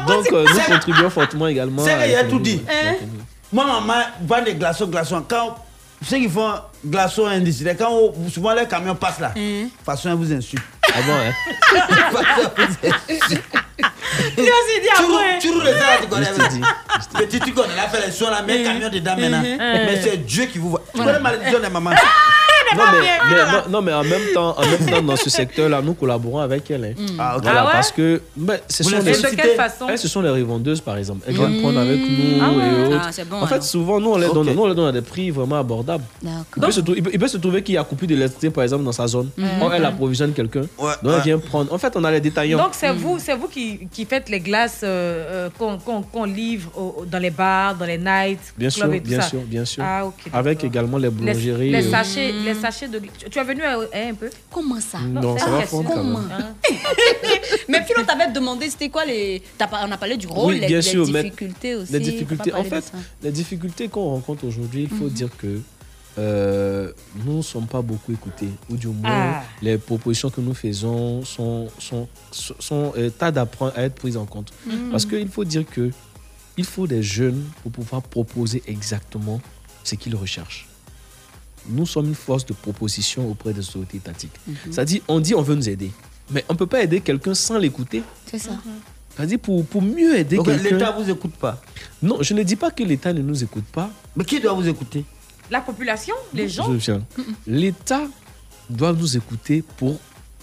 Donc, 0.07 0.27
euh, 0.33 0.45
nous 0.53 0.75
contribuons 0.75 1.11
fortement 1.11 1.47
également. 1.49 1.85
C'est 1.85 2.07
qu'il 2.07 2.15
a 2.17 2.25
tout 2.25 2.39
dit. 2.41 2.63
Moi, 3.53 3.65
maman 3.67 4.03
vend 4.27 4.43
des 4.43 4.55
glaçons, 4.55 4.87
glaçons. 4.87 5.23
Quand 5.29 5.57
ceux 6.05 6.17
qui 6.19 6.29
font 6.29 6.53
glaçons 6.87 7.27
industriels, 7.27 7.77
quand 7.79 7.93
on- 7.93 8.29
souvent 8.31 8.55
les 8.55 8.67
camions 8.67 8.95
passent 8.95 9.21
là, 9.21 9.33
de 9.37 9.65
toute 9.69 9.85
façon, 9.85 10.09
elle 10.11 10.17
vous 10.17 10.33
insulte. 10.33 10.63
Ah 10.95 11.01
bon, 11.07 11.13
hein 11.13 11.33
Il 14.37 14.41
a 14.41 14.53
aussi 14.53 14.81
dit 14.83 14.89
Tu 14.97 15.03
roules- 15.05 15.15
après. 15.17 15.39
Tu 15.41 15.51
roules 15.51 15.65
les 15.65 15.71
airs, 15.71 16.01
tu 16.03 16.07
connais. 16.09 16.27
Petit, 17.19 17.41
tu 17.41 17.53
connais, 17.53 17.75
la 17.77 17.89
fait 17.89 18.07
les 18.07 18.13
soins 18.13 18.31
là, 18.31 18.43
mais 18.47 18.63
camion 18.63 18.89
dedans 18.89 19.17
maintenant. 19.17 19.43
Mais 19.43 20.01
c'est 20.03 20.17
Dieu 20.19 20.45
qui 20.47 20.59
vous 20.59 20.71
voit. 20.71 20.83
Tu 20.93 20.99
connais 21.01 21.13
la 21.13 21.21
malédiction 21.21 21.61
des 21.61 21.69
mamans 21.69 21.91
Non 22.77 22.85
mais, 22.93 22.99
mais- 23.31 23.53
non, 23.53 23.63
non, 23.71 23.83
mais 23.83 23.93
en 23.93 24.05
même 24.05 24.23
temps, 24.35 24.57
en 24.59 24.63
même 24.63 24.87
temps 24.87 25.03
dans 25.03 25.17
ce 25.17 25.31
secteur-là, 25.31 25.81
nous 25.83 25.95
collaborons 25.95 26.39
avec 26.39 26.71
elles. 26.71 26.95
hein. 26.99 27.03
Ah, 27.19 27.37
ok. 27.37 27.43
Voilà, 27.45 27.61
Ah 27.63 27.67
ouais? 27.67 27.73
parce 27.73 27.93
que 27.93 28.21
ben, 28.37 28.59
ce 28.69 28.83
Vous 28.83 28.91
sont 28.91 28.97
les 28.99 29.13
de 29.13 29.37
quelle 29.37 29.57
façon? 29.57 29.87
Elles, 29.89 29.99
ce 29.99 30.09
sont 30.09 30.23
les 30.23 30.31
revendeuses, 30.31 30.81
par 30.81 30.97
exemple. 30.97 31.21
Elles 31.27 31.35
viennent 31.37 31.61
prendre 31.61 31.79
avec 31.81 31.99
nous 32.01 32.41
Ah 32.43 32.51
ouais. 32.53 32.65
et 32.65 32.87
autres. 32.95 33.03
Ah, 33.05 33.13
c'est 33.13 33.29
bon, 33.29 33.37
en 33.43 33.47
fait, 33.47 33.63
souvent, 33.63 34.01
nous 34.01 34.11
on, 34.11 34.17
les 34.19 34.27
Ok. 34.27 34.35
donne, 34.35 34.55
nous, 34.55 34.63
on 34.63 34.67
les 34.67 34.75
donne 34.75 34.89
à 34.89 34.93
des 34.93 35.03
prix 35.03 35.31
vraiment 35.31 35.57
abordables. 35.59 36.05
Il 36.23 36.29
D'accord. 36.29 36.45
peut, 36.67 36.71
se 36.73 36.81
il, 36.81 37.03
peut, 37.03 37.11
il 37.13 37.19
peut 37.19 37.29
se 37.29 37.37
trouver 37.39 37.63
qu'il 37.63 37.75
y 37.75 37.79
a 37.79 37.85
coupure 37.85 38.09
d'électricité, 38.09 38.51
par 38.51 38.65
exemple, 38.65 38.85
dans 38.85 38.93
sa 38.93 39.07
zone. 39.07 39.31
Or, 39.61 39.73
elle 39.75 39.85
approvisionne 39.85 40.33
quelqu'un. 40.33 40.63
Ouais, 40.79 40.93
donc, 41.03 41.15
elle 41.17 41.23
vient 41.23 41.39
prendre. 41.39 41.73
En 41.73 41.79
fait, 41.79 41.93
on 41.97 42.05
a 42.05 42.11
les 42.11 42.21
détaillants. 42.21 42.59
Donc 42.59 42.71
c'est 42.73 42.93
vous, 42.93 43.19
c'est 43.19 43.35
vous 43.35 43.49
qui, 43.49 43.87
qui 43.93 44.05
faites 44.05 44.29
les 44.29 44.41
glaces 44.41 44.81
euh, 44.83 45.49
euh, 45.59 46.03
qu'on 46.13 46.25
livre 46.25 46.71
au- 46.77 47.05
dans 47.11 47.19
les 47.19 47.31
bars, 47.31 47.75
dans 47.75 47.85
les 47.87 47.99
nights, 47.99 48.53
bien 48.57 48.71
sûr, 48.71 48.83
clubs 48.85 48.95
et 48.95 49.01
tout 49.01 49.09
bien 49.09 49.21
ça? 49.21 49.29
sûr, 49.29 49.41
bien 49.47 49.65
sûr. 49.65 49.83
Ah 49.87 50.07
ok. 50.07 50.15
avec 50.33 50.65
également 50.65 50.99
les 50.99 51.11
boulangeries. 51.11 51.71
les 51.71 51.87
euh, 51.87 51.91
sachets, 51.91 52.33
les 52.67 52.71
sachets 52.71 52.89
de. 52.89 52.99
Tu 53.01 53.31
tu 53.31 53.39
es 53.39 53.45
venu 53.45 53.63
euh, 53.63 53.87
hein, 53.95 54.11
un 54.11 54.15
peu? 54.15 54.31
Comment 54.51 54.81
ça? 54.81 54.99
Non, 55.01 55.37
c'est 55.39 55.45
ça 55.45 55.83
va 55.83 56.03
même. 56.03 56.17
Hein? 56.33 56.55
Mais 57.69 57.83
Philo 57.85 58.03
t'avait 58.05 58.31
demandé 58.33 58.69
c'était 58.71 58.89
quoi 58.89 59.05
les. 59.05 59.43
t'as 59.59 59.69
On 59.87 59.91
a 59.93 59.97
parlé 59.97 60.17
du 60.17 60.27
rôle, 60.27 60.55
Oui, 60.55 60.61
les, 60.61 60.67
bien 60.67 60.77
les 60.77 60.83
sûr, 60.83 61.07
mais 61.09 61.23
difficultés 61.25 61.75
aussi. 61.75 61.93
Les 61.93 62.01
difficultés, 62.01 62.53
en 62.55 62.65
fait, 62.65 62.93
les 63.23 63.31
difficultés 63.33 63.89
qu'on 63.89 64.11
rencontre 64.11 64.45
aujourd'hui, 64.47 64.83
il 64.85 64.89
faut 64.89 65.05
Mhm. 65.05 65.11
dire 65.11 65.29
que 65.37 65.61
euh, 66.19 66.93
nous 67.25 67.39
ne 67.39 67.43
sommes 67.43 67.67
pas 67.67 67.81
beaucoup 67.83 68.13
écoutés. 68.13 68.49
Ou 68.69 68.77
du 68.77 68.89
moins, 68.89 69.11
Ah. 69.37 69.43
les 69.63 69.79
propositions 69.79 70.29
que 70.31 70.41
nous 70.43 70.55
faisons 70.55 71.25
sont, 71.25 71.69
sont, 71.79 72.07
sont, 72.31 72.55
sont, 72.59 72.93
euh, 72.99 73.09
tardent 73.11 73.39
à, 73.39 73.47
prendre- 73.47 73.73
à 73.77 73.83
être 73.83 73.95
prises 73.95 74.17
en 74.19 74.27
compte. 74.27 74.53
Mhm. 74.67 74.91
Parce 74.91 75.07
qu'il 75.07 75.29
faut 75.29 75.45
dire 75.45 75.65
que 75.69 75.91
il 76.59 76.65
faut 76.65 76.87
des 76.87 77.03
jeunes 77.03 77.43
pour 77.63 77.73
pouvoir 77.73 78.03
proposer 78.03 78.63
exactement 78.67 79.41
ce 79.85 79.95
qu'ils 79.95 80.15
recherchent. 80.15 80.69
Nous 81.69 81.87
sommes 81.87 82.07
une 82.07 82.15
force 82.15 82.45
de 82.47 82.53
proposition 82.53 83.31
auprès 83.31 83.53
des 83.53 83.67
autorités 83.69 83.99
étatiques. 83.99 84.33
Mhm. 84.47 84.55
C'est-à-dire, 84.71 85.03
on 85.09 85.21
dit 85.21 85.35
on 85.35 85.43
veut 85.43 85.55
nous 85.55 85.69
aider. 85.69 85.91
Mais 86.31 86.45
on 86.49 86.55
ne 86.55 86.59
peut 86.59 86.67
pas 86.67 86.83
aider 86.83 87.01
quelqu'un 87.01 87.35
sans 87.35 87.59
l'écouter. 87.59 88.03
C'est 88.31 88.39
ça. 88.39 88.53
C'est-à-dire, 89.15 89.39
pour, 89.39 89.65
pour 89.67 89.83
mieux 89.83 90.17
aider 90.17 90.37
Donc 90.37 90.47
quelqu'un... 90.47 90.71
l'État 90.71 90.93
vous 90.99 91.11
écoute 91.11 91.35
pas 91.35 91.61
Non, 92.03 92.19
je 92.23 92.33
ne 92.33 92.43
dis 92.43 92.57
pas 92.57 92.71
que 92.71 92.83
l'État 92.83 93.13
ne 93.13 93.21
nous 93.21 93.43
écoute 93.45 93.65
pas. 93.71 93.91
Mais 94.17 94.25
qui 94.25 94.41
doit 94.41 94.55
vous 94.55 94.67
écouter? 94.67 95.05
La 95.51 95.61
population, 95.61 96.15
les 96.33 96.49
gens. 96.49 96.67
L'État 97.47 98.03
doit 98.71 98.93
nous 98.93 99.17
écouter 99.17 99.63
pour, 99.77 99.99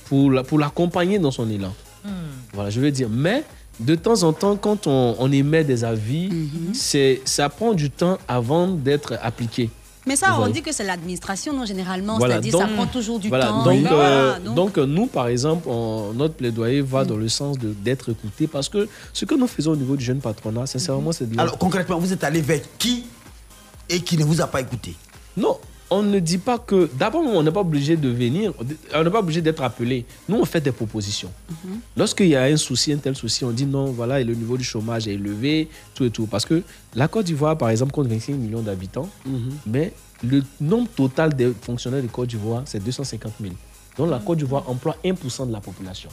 pour, 0.05 0.31
la- 0.31 0.43
pour 0.43 0.59
l'accompagner 0.59 1.17
dans 1.17 1.31
son 1.31 1.49
élan. 1.49 1.73
Hmm. 2.05 2.09
Voilà, 2.53 2.69
je 2.69 2.79
veux 2.79 2.91
dire. 2.91 3.09
Mais 3.09 3.43
de 3.79 3.95
temps 3.95 4.21
en 4.23 4.33
temps, 4.33 4.55
quand 4.55 4.85
on, 4.87 5.15
on 5.17 5.31
émet 5.31 5.63
des 5.63 5.83
avis, 5.83 6.29
c'est, 6.73 7.21
ça 7.25 7.49
prend 7.49 7.73
du 7.73 7.89
temps 7.89 8.19
avant 8.27 8.67
d'être 8.67 9.17
appliqué. 9.23 9.69
Mais 10.07 10.15
ça, 10.15 10.39
on 10.39 10.47
dit 10.47 10.61
que 10.61 10.71
c'est 10.71 10.84
l'administration, 10.85 11.53
non, 11.53 11.65
généralement. 11.65 12.17
Voilà, 12.17 12.35
C'est-à-dire, 12.35 12.57
ça 12.57 12.65
donc- 12.65 12.76
prend 12.76 12.85
toujours 12.88 13.19
du 13.19 13.27
voilà, 13.30 13.47
temps. 13.47 13.63
Donc, 13.63 13.81
Voilà, 13.81 14.05
euh, 14.09 14.39
donc- 14.39 14.55
donc, 14.55 14.77
euh, 14.77 14.85
nous, 14.85 15.07
par 15.07 15.27
exemple, 15.27 15.67
on- 15.69 16.13
notre 16.13 16.35
plaidoyer 16.35 16.81
va 16.81 17.03
dans 17.05 17.17
le 17.17 17.27
sens 17.30 17.57
de, 17.59 17.73
d'être 17.73 18.09
écouté 18.09 18.47
parce 18.47 18.69
que 18.69 18.88
ce 19.13 19.26
que 19.26 19.35
nous 19.35 19.47
faisons 19.47 19.73
au 19.73 19.76
niveau 19.76 19.95
du 19.95 20.03
jeune 20.03 20.19
patronat, 20.21 20.65
sincèrement, 20.67 21.11
c'est 21.11 21.30
de 21.30 21.39
Alors 21.39 21.57
concrètement, 21.57 21.99
vous 21.99 22.13
êtes 22.13 22.23
allé 22.23 22.41
vers 22.41 22.61
qui 22.77 23.05
et 23.89 23.99
qui 24.01 24.17
ne 24.17 24.23
vous 24.23 24.41
a 24.41 24.47
pas 24.47 24.61
écouté? 24.61 24.95
Non, 25.35 25.57
on 25.89 26.03
ne 26.03 26.19
dit 26.19 26.37
pas 26.37 26.59
que. 26.59 26.89
D'abord, 26.93 27.21
on 27.21 27.43
n'est 27.43 27.51
pas 27.51 27.61
obligé 27.61 27.97
de 27.97 28.09
venir, 28.09 28.53
on 28.93 29.03
n'est 29.03 29.09
pas 29.09 29.19
obligé 29.19 29.41
d'être 29.41 29.63
appelé. 29.63 30.05
Nous, 30.27 30.37
on 30.37 30.45
fait 30.45 30.61
des 30.61 30.71
propositions. 30.71 31.31
Lorsqu'il 31.97 32.27
y 32.27 32.35
a 32.35 32.43
un 32.43 32.57
souci, 32.57 32.93
un 32.93 32.97
tel 32.97 33.15
souci, 33.15 33.43
on 33.43 33.51
dit 33.51 33.65
non, 33.65 33.85
voilà, 33.91 34.19
et 34.21 34.23
le 34.23 34.35
niveau 34.35 34.57
du 34.57 34.63
chômage 34.63 35.07
est 35.07 35.13
élevé, 35.13 35.67
tout 35.95 36.05
et 36.05 36.09
tout. 36.09 36.27
Parce 36.27 36.45
que 36.45 36.61
la 36.95 37.07
Côte 37.07 37.25
d'Ivoire, 37.25 37.57
par 37.57 37.69
exemple, 37.69 37.91
compte 37.91 38.07
25 38.07 38.33
millions 38.33 38.61
d'habitants, 38.61 39.09
mais 39.65 39.93
le 40.23 40.43
nombre 40.61 40.89
total 40.89 41.33
des 41.33 41.51
fonctionnaires 41.61 42.03
de 42.03 42.07
Côte 42.07 42.29
d'Ivoire, 42.29 42.63
c'est 42.65 42.83
250 42.83 43.33
000. 43.41 43.53
Donc 43.97 44.09
la 44.09 44.19
Côte 44.19 44.37
d'Ivoire 44.37 44.69
emploie 44.69 44.95
1% 45.03 45.47
de 45.47 45.51
la 45.51 45.59
population. 45.59 46.09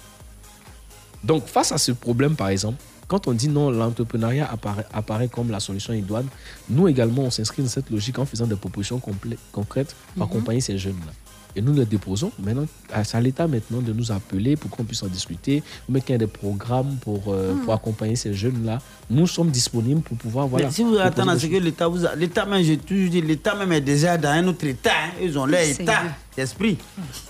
Donc, 1.24 1.46
face 1.46 1.72
à 1.72 1.78
ce 1.78 1.92
problème, 1.92 2.36
par 2.36 2.48
exemple, 2.48 2.76
quand 3.08 3.28
on 3.28 3.32
dit 3.32 3.48
non, 3.48 3.70
l'entrepreneuriat 3.70 4.48
apparaît, 4.50 4.86
apparaît 4.92 5.28
comme 5.28 5.50
la 5.50 5.60
solution 5.60 5.92
idoine, 5.92 6.26
nous 6.68 6.88
également, 6.88 7.22
on 7.22 7.30
s'inscrit 7.30 7.62
dans 7.62 7.68
cette 7.68 7.90
logique 7.90 8.18
en 8.18 8.26
faisant 8.26 8.46
des 8.46 8.56
propositions 8.56 9.00
concrètes 9.52 9.94
pour 10.14 10.24
Mhm. 10.26 10.30
accompagner 10.30 10.60
ces 10.60 10.76
jeunes-là. 10.78 11.12
Et 11.58 11.62
nous 11.62 11.72
les 11.72 11.86
déposons. 11.86 12.30
Maintenant, 12.38 12.66
c'est 13.02 13.16
à 13.16 13.20
l'État 13.20 13.48
maintenant 13.48 13.80
de 13.80 13.90
nous 13.94 14.12
appeler 14.12 14.56
pour 14.56 14.70
qu'on 14.70 14.84
puisse 14.84 15.02
en 15.02 15.06
discuter, 15.06 15.62
ou 15.88 15.92
mettre 15.92 16.04
qu'il 16.04 16.12
y 16.12 16.16
ait 16.16 16.18
des 16.18 16.26
programmes 16.26 16.96
pour, 17.00 17.22
euh, 17.28 17.54
Mhm. 17.54 17.60
pour 17.64 17.72
accompagner 17.72 18.14
ces 18.14 18.34
jeunes-là. 18.34 18.78
Nous 19.08 19.26
sommes 19.26 19.48
disponibles 19.50 20.02
pour 20.02 20.18
pouvoir. 20.18 20.48
Voilà, 20.48 20.66
Mais 20.66 20.72
si 20.72 20.82
vous 20.84 20.98
attendez 20.98 21.30
à 21.30 21.38
ce 21.38 21.46
que 21.46 21.56
l'État 21.56 21.88
vous 21.88 22.04
a... 22.04 22.14
L'État 22.14 22.44
même, 22.44 22.62
j'ai 22.62 22.76
toujours 22.76 23.08
dit, 23.08 23.22
l'État 23.22 23.54
même 23.54 23.72
est 23.72 23.80
déjà 23.80 24.18
dans 24.18 24.28
un 24.30 24.46
autre 24.48 24.66
État. 24.66 24.90
hein. 24.90 25.12
Ils 25.22 25.38
ont 25.38 25.46
leur 25.46 25.62
État 25.62 26.02
d'esprit. 26.36 26.76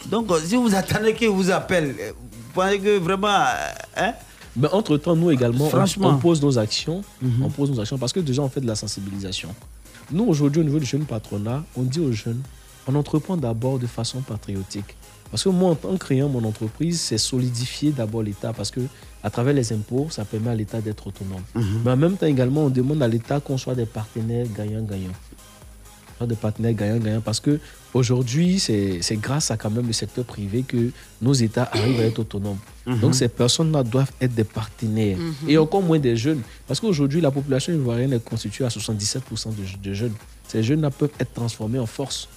Donc, 0.07 0.29
euh, 0.33 0.41
si 0.45 0.57
vous 0.57 0.75
attendez 0.75 1.15
qu'ils 1.15 1.29
vous 1.29 1.49
appellent, 1.53 1.95
euh, 2.01 2.11
vous 2.17 2.53
pensez 2.53 2.81
que 2.81 2.99
vraiment... 2.99 3.29
Hein? 3.97 4.13
Mais 4.57 4.69
entre-temps, 4.73 5.15
nous 5.17 5.31
également, 5.31 5.67
on- 5.67 5.71
Franchement. 5.71 6.09
on, 6.09 6.17
pose 6.19 6.41
nos 6.43 6.59
actions. 6.59 7.03
On 7.43 7.49
pose 7.51 7.71
nos 7.71 7.81
actions 7.81 7.99
parce 7.99 8.13
que 8.13 8.21
déjà, 8.21 8.43
on 8.43 8.49
fait 8.49 8.61
de 8.61 8.67
la 8.67 8.75
sensibilisation. 8.77 9.51
Nous, 10.11 10.25
aujourd'hui, 10.25 10.61
au 10.61 10.65
niveau 10.65 10.79
du 10.79 10.87
jeune 10.87 11.05
patronat, 11.05 11.65
on 11.77 11.83
dit 11.83 12.01
aux 12.01 12.13
jeunes, 12.13 12.41
on 12.87 12.95
entreprend 12.95 13.37
d'abord 13.37 13.79
de 13.79 13.87
façon 13.87 14.21
patriotique. 14.21 14.97
Parce 15.31 15.43
que 15.43 15.49
moi, 15.49 15.77
en, 15.83 15.97
créant 15.97 16.29
mon 16.29 16.45
entreprise, 16.45 17.01
c'est 17.01 17.19
solidifier 17.19 17.91
d'abord 17.91 18.23
l'État 18.23 18.53
parce 18.53 18.71
que 18.71 18.81
à 19.25 19.31
travers 19.31 19.55
les 19.55 19.73
impôts, 19.73 20.07
ça 20.09 20.25
permet 20.25 20.51
à 20.51 20.55
l'État 20.55 20.81
d'être 20.81 21.05
autonome. 21.09 21.43
Mais 21.85 21.91
en 21.91 21.97
même 21.97 22.17
temps, 22.17 22.27
également, 22.27 22.67
on 22.67 22.71
demande 22.71 23.03
à 23.03 23.09
l'État 23.09 23.41
qu'on 23.41 23.59
soit 23.59 23.75
des 23.75 23.87
partenaires 23.87 24.47
gagnants-gagnants. 24.57 25.11
Des 26.25 26.35
partenaires 26.35 26.73
gagnants-gagnants 26.73 27.21
parce 27.21 27.41
que 27.41 27.61
aujourd'hui, 27.93 28.59
c'est 28.59 29.01
c'est 29.03 29.17
grâce 29.17 29.51
à 29.51 29.59
quand 29.59 29.69
même 29.71 29.87
le 29.87 29.93
secteur 29.93 30.25
privé 30.25 30.63
que 30.63 30.91
nos 31.21 31.35
États 31.35 31.69
arrivent 31.73 32.01
à 32.01 32.05
être 32.05 32.19
autonomes. 32.21 32.57
Mhm. 32.87 33.01
Donc 33.01 33.15
ces 33.15 33.29
personnes-là 33.29 33.83
doivent 33.83 34.11
être 34.19 34.35
des 34.35 34.45
partenaires. 34.45 35.19
Mhm. 35.19 35.35
Et 35.51 35.59
encore 35.59 35.83
moins 35.83 35.99
des 35.99 36.17
jeunes. 36.17 36.41
Parce 36.67 36.81
qu'aujourd'hui, 36.81 37.21
la 37.21 37.31
population 37.31 37.71
ivoirienne 37.75 38.15
est 38.15 38.25
constituée 38.25 38.65
à 38.65 38.69
77% 38.71 39.51
de, 39.51 39.89
de 39.89 39.93
jeunes. 39.95 40.15
Ces 40.49 40.63
jeunes-là 40.63 40.91
peuvent 40.91 41.11
être 41.21 41.35
transformés 41.35 41.79
en 41.79 41.87
force. 41.87 42.29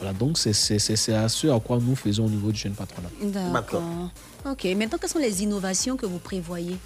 Voilà, 0.00 0.14
donc 0.14 0.38
c'est 0.38 0.54
c'est- 0.54 0.78
c'est- 0.78 0.96
c'est 0.96 1.12
à 1.12 1.28
ce 1.28 1.48
à 1.48 1.60
quoi 1.60 1.78
nous 1.82 1.96
faisons 1.96 2.24
au 2.26 2.30
niveau 2.30 2.50
du 2.50 2.58
jeune 2.58 2.72
patronat. 2.72 3.10
D'accord. 3.52 3.82
Ok, 4.50 4.64
maintenant, 4.76 4.96
quelles 4.98 5.10
sont 5.10 5.18
les 5.18 5.42
innovations 5.42 5.96
que 5.98 6.06
vous 6.06 6.18
prévoyez 6.18 6.76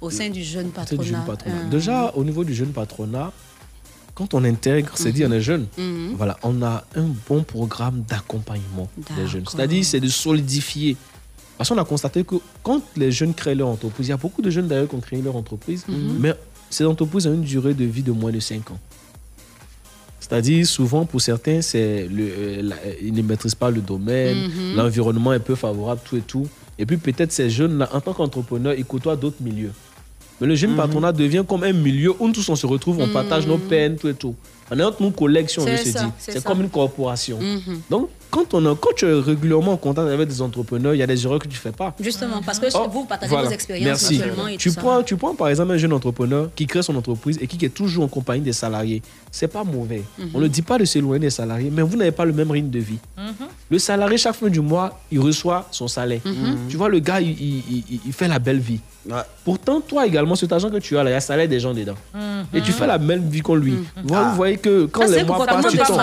au 0.00 0.08
sein 0.10 0.30
du 0.30 0.42
jeune 0.42 0.68
C'est 0.68 0.96
patronat 0.96 1.02
du 1.02 1.08
jeune 1.10 1.24
patronat. 1.26 1.56
Euh, 1.66 1.68
Déjà, 1.70 2.12
au 2.14 2.24
niveau 2.24 2.44
du 2.44 2.54
jeune 2.54 2.72
patronat, 2.72 3.30
quand 4.14 4.34
on 4.34 4.44
intègre, 4.44 4.92
c'est 4.94 5.12
dit 5.12 5.24
on 5.26 5.32
est 5.32 5.40
jeune. 5.40 5.66
Mhm. 5.76 6.14
Voilà, 6.16 6.36
on 6.42 6.62
a 6.62 6.84
un 6.96 7.06
bon 7.28 7.42
programme 7.42 8.04
d'accompagnement 8.08 8.88
des 9.16 9.26
jeunes. 9.26 9.44
C'est-à-dire, 9.50 9.84
c'est 9.84 10.00
de 10.00 10.08
solidifier. 10.08 10.96
Parce 11.58 11.68
qu'on 11.68 11.78
a 11.78 11.84
constaté 11.84 12.24
que 12.24 12.36
quand 12.62 12.82
les 12.96 13.12
jeunes 13.12 13.32
créent 13.34 13.54
leur 13.54 13.68
entreprise, 13.68 14.06
il 14.08 14.10
y 14.10 14.12
a 14.12 14.16
beaucoup 14.16 14.42
de 14.42 14.50
jeunes 14.50 14.66
d'ailleurs 14.68 14.88
qui 14.88 14.94
ont 14.96 15.00
créé 15.00 15.20
leur 15.22 15.36
entreprise, 15.36 15.84
Mhm. 15.88 16.16
mais 16.20 16.34
ces 16.70 16.84
entreprises 16.84 17.26
ont 17.26 17.34
une 17.34 17.42
durée 17.42 17.74
de 17.74 17.84
vie 17.84 18.02
de 18.02 18.12
moins 18.12 18.32
de 18.32 18.40
5 18.40 18.70
ans. 18.70 18.78
C'est-à-dire, 20.20 20.66
souvent, 20.66 21.04
pour 21.04 21.20
certains, 21.20 21.60
c'est 21.60 22.08
le, 22.08 22.22
euh, 22.26 22.62
la- 22.62 22.76
ils 23.02 23.12
ne 23.12 23.22
maîtrisent 23.22 23.54
pas 23.54 23.70
le 23.70 23.80
domaine, 23.82 24.48
Mhm. 24.48 24.76
l'environnement 24.76 25.32
est 25.34 25.38
peu 25.40 25.54
favorable, 25.54 26.00
tout 26.04 26.16
et 26.16 26.22
tout. 26.22 26.48
Et 26.78 26.86
puis, 26.86 26.96
peut-être 26.96 27.30
ces 27.30 27.50
jeunes-là, 27.50 27.88
en 27.92 28.00
tant 28.00 28.14
qu'entrepreneurs, 28.14 28.74
ils 28.74 28.84
côtoient 28.86 29.16
d'autres 29.16 29.42
milieux. 29.42 29.70
Mais 30.40 30.46
le 30.48 30.54
jeune 30.56 30.70
Mhm. 30.70 30.76
patronat 30.76 31.12
devient 31.12 31.44
comme 31.46 31.62
un 31.64 31.72
milieu 31.72 32.12
où 32.18 32.26
nous 32.26 32.32
tous 32.32 32.48
on 32.48 32.56
se 32.56 32.66
retrouve, 32.66 32.98
on 33.00 33.08
partage 33.08 33.46
nos 33.46 33.58
peines, 33.58 33.96
tout 33.96 34.08
et 34.08 34.14
tout. 34.14 34.34
On 34.70 34.78
est 34.78 34.82
entre 34.82 35.02
nous 35.02 35.10
collègues, 35.10 35.48
si 35.48 35.58
on 35.58 35.64
veut 35.64 35.76
se 35.76 35.90
dire. 35.90 36.10
c'est 36.18 36.42
comme 36.42 36.62
une 36.62 36.70
corporation. 36.70 37.38
Mhm. 37.38 37.80
Donc, 37.90 38.08
quand, 38.30 38.52
on 38.54 38.64
a, 38.66 38.74
quand 38.74 38.90
tu 38.96 39.04
es 39.06 39.12
régulièrement 39.12 39.72
en 39.72 39.76
contact 39.76 40.08
avec 40.08 40.26
des 40.26 40.40
entrepreneurs, 40.40 40.94
il 40.94 40.98
y 40.98 41.02
a 41.02 41.06
des 41.06 41.24
erreurs 41.24 41.38
que 41.38 41.46
tu 41.46 41.54
ne 41.54 41.58
fais 41.60 41.70
pas. 41.70 41.94
Justement, 42.00 42.40
parce 42.44 42.58
que 42.58 42.66
Oh, 42.74 42.88
vous 42.90 43.04
partagez 43.04 43.28
voilà. 43.30 43.48
vos 43.48 43.54
expériences 43.54 43.84
Merci. 43.86 44.16
actuellement 44.22 44.48
et 44.48 44.56
Tu 44.56 44.70
tout 44.70 44.74
ça. 44.74 44.80
prends, 44.80 45.02
tu 45.02 45.16
prends 45.16 45.34
par 45.34 45.48
exemple 45.48 45.70
un 45.72 45.76
jeune 45.76 45.92
entrepreneur 45.92 46.48
qui 46.56 46.66
crée 46.66 46.82
son 46.82 46.96
entreprise 46.96 47.38
et 47.42 47.46
qui 47.46 47.62
est 47.64 47.68
toujours 47.68 48.04
en 48.04 48.08
compagnie 48.08 48.40
des 48.42 48.54
salariés. 48.54 49.02
C'est 49.30 49.48
pas 49.48 49.62
mauvais. 49.64 50.02
Mhm. 50.18 50.30
On 50.34 50.40
ne 50.40 50.48
dit 50.48 50.62
pas 50.62 50.78
de 50.78 50.84
s'éloigner 50.86 51.26
des 51.26 51.30
salariés, 51.30 51.70
mais 51.70 51.82
vous 51.82 51.96
n'avez 51.96 52.10
pas 52.12 52.24
le 52.24 52.32
même 52.32 52.50
rythme 52.50 52.70
de 52.70 52.78
vie. 52.80 52.98
Le 53.70 53.78
salarié, 53.78 54.16
chaque 54.18 54.34
fin 54.34 54.48
du 54.48 54.60
mois, 54.60 54.98
il 55.12 55.20
reçoit 55.20 55.68
son 55.70 55.86
salaire. 55.88 56.20
Mhm. 56.24 56.56
Tu 56.70 56.76
vois, 56.78 56.88
le 56.88 56.98
gars, 57.00 57.20
il, 57.20 57.30
il- 57.30 57.62
il- 57.90 58.00
il 58.06 58.12
fait 58.12 58.28
la 58.28 58.38
belle 58.38 58.58
vie. 58.60 58.80
Pourtant, 59.44 59.80
toi 59.80 60.06
également, 60.06 60.34
cet 60.34 60.52
argent 60.52 60.70
que 60.70 60.78
tu 60.78 60.96
as 60.96 61.04
là, 61.04 61.10
il 61.10 61.12
y 61.12 61.16
a 61.16 61.20
salaire 61.20 61.48
des 61.48 61.60
gens 61.60 61.74
dedans. 61.74 61.94
Et 62.52 62.60
tu 62.62 62.72
fais 62.72 62.86
la 62.86 62.98
même 62.98 63.28
vie 63.28 63.40
qu'on 63.40 63.54
lui. 63.54 63.74
Voilà, 64.04 64.28
Vous 64.30 64.36
voyez 64.36 64.56
que 64.56 64.86
quand 64.86 65.06
Ça, 65.06 65.16
les 65.16 65.24
mois 65.24 65.44
passent, 65.46 65.66
tu 65.72 65.76
tombes. 65.78 66.00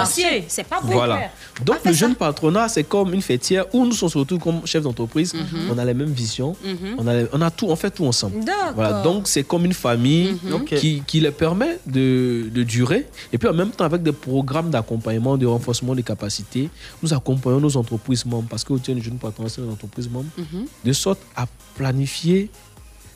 C'est 0.47 0.63
pas 0.67 0.79
bon. 0.81 0.91
Voilà. 0.93 1.19
Donc 1.65 1.77
le 1.85 1.93
jeune 1.93 2.15
patronat, 2.15 2.67
c'est 2.69 2.83
comme 2.83 3.13
une 3.13 3.21
fêtière 3.21 3.65
où 3.73 3.85
nous 3.85 3.91
sommes 3.93 4.09
surtout 4.09 4.37
comme 4.39 4.65
chefs 4.65 4.83
d'entreprise. 4.83 5.33
Mhm. 5.33 5.69
On 5.71 5.77
a 5.77 5.85
les 5.85 5.93
mêmes 5.93 6.11
visions. 6.11 6.55
Mhm. 6.63 6.95
on, 6.97 7.07
a 7.07 7.13
les- 7.13 7.27
on 7.33 7.41
a 7.41 7.49
tout, 7.51 7.67
on 7.67 7.75
fait 7.75 7.91
tout 7.91 8.05
ensemble. 8.05 8.37
Voilà. 8.75 9.01
Donc 9.03 9.27
c'est 9.27 9.43
comme 9.43 9.65
une 9.65 9.73
famille 9.73 10.37
qui, 10.79 11.03
qui 11.05 11.19
les 11.19 11.31
permet 11.31 11.79
de, 11.85 12.49
de 12.53 12.63
durer. 12.63 13.07
Et 13.33 13.37
puis 13.37 13.47
en 13.47 13.53
même 13.53 13.69
temps, 13.71 13.85
avec 13.85 14.03
des 14.03 14.11
programmes 14.11 14.69
d'accompagnement, 14.69 15.37
de 15.37 15.45
renforcement 15.45 15.95
des 15.95 16.03
capacités, 16.03 16.69
nous 17.01 17.13
accompagnons 17.13 17.59
nos 17.59 17.77
entreprises 17.77 18.25
membres. 18.25 18.47
Parce 18.49 18.63
que 18.63 18.73
au 18.73 18.79
jeune 18.83 19.17
patronat, 19.19 19.49
c'est 19.49 19.61
une 19.61 19.71
entreprise 19.71 20.09
membre. 20.09 20.29
Mhm. 20.37 20.65
De 20.85 20.93
sorte 20.93 21.19
à 21.35 21.45
planifier 21.75 22.49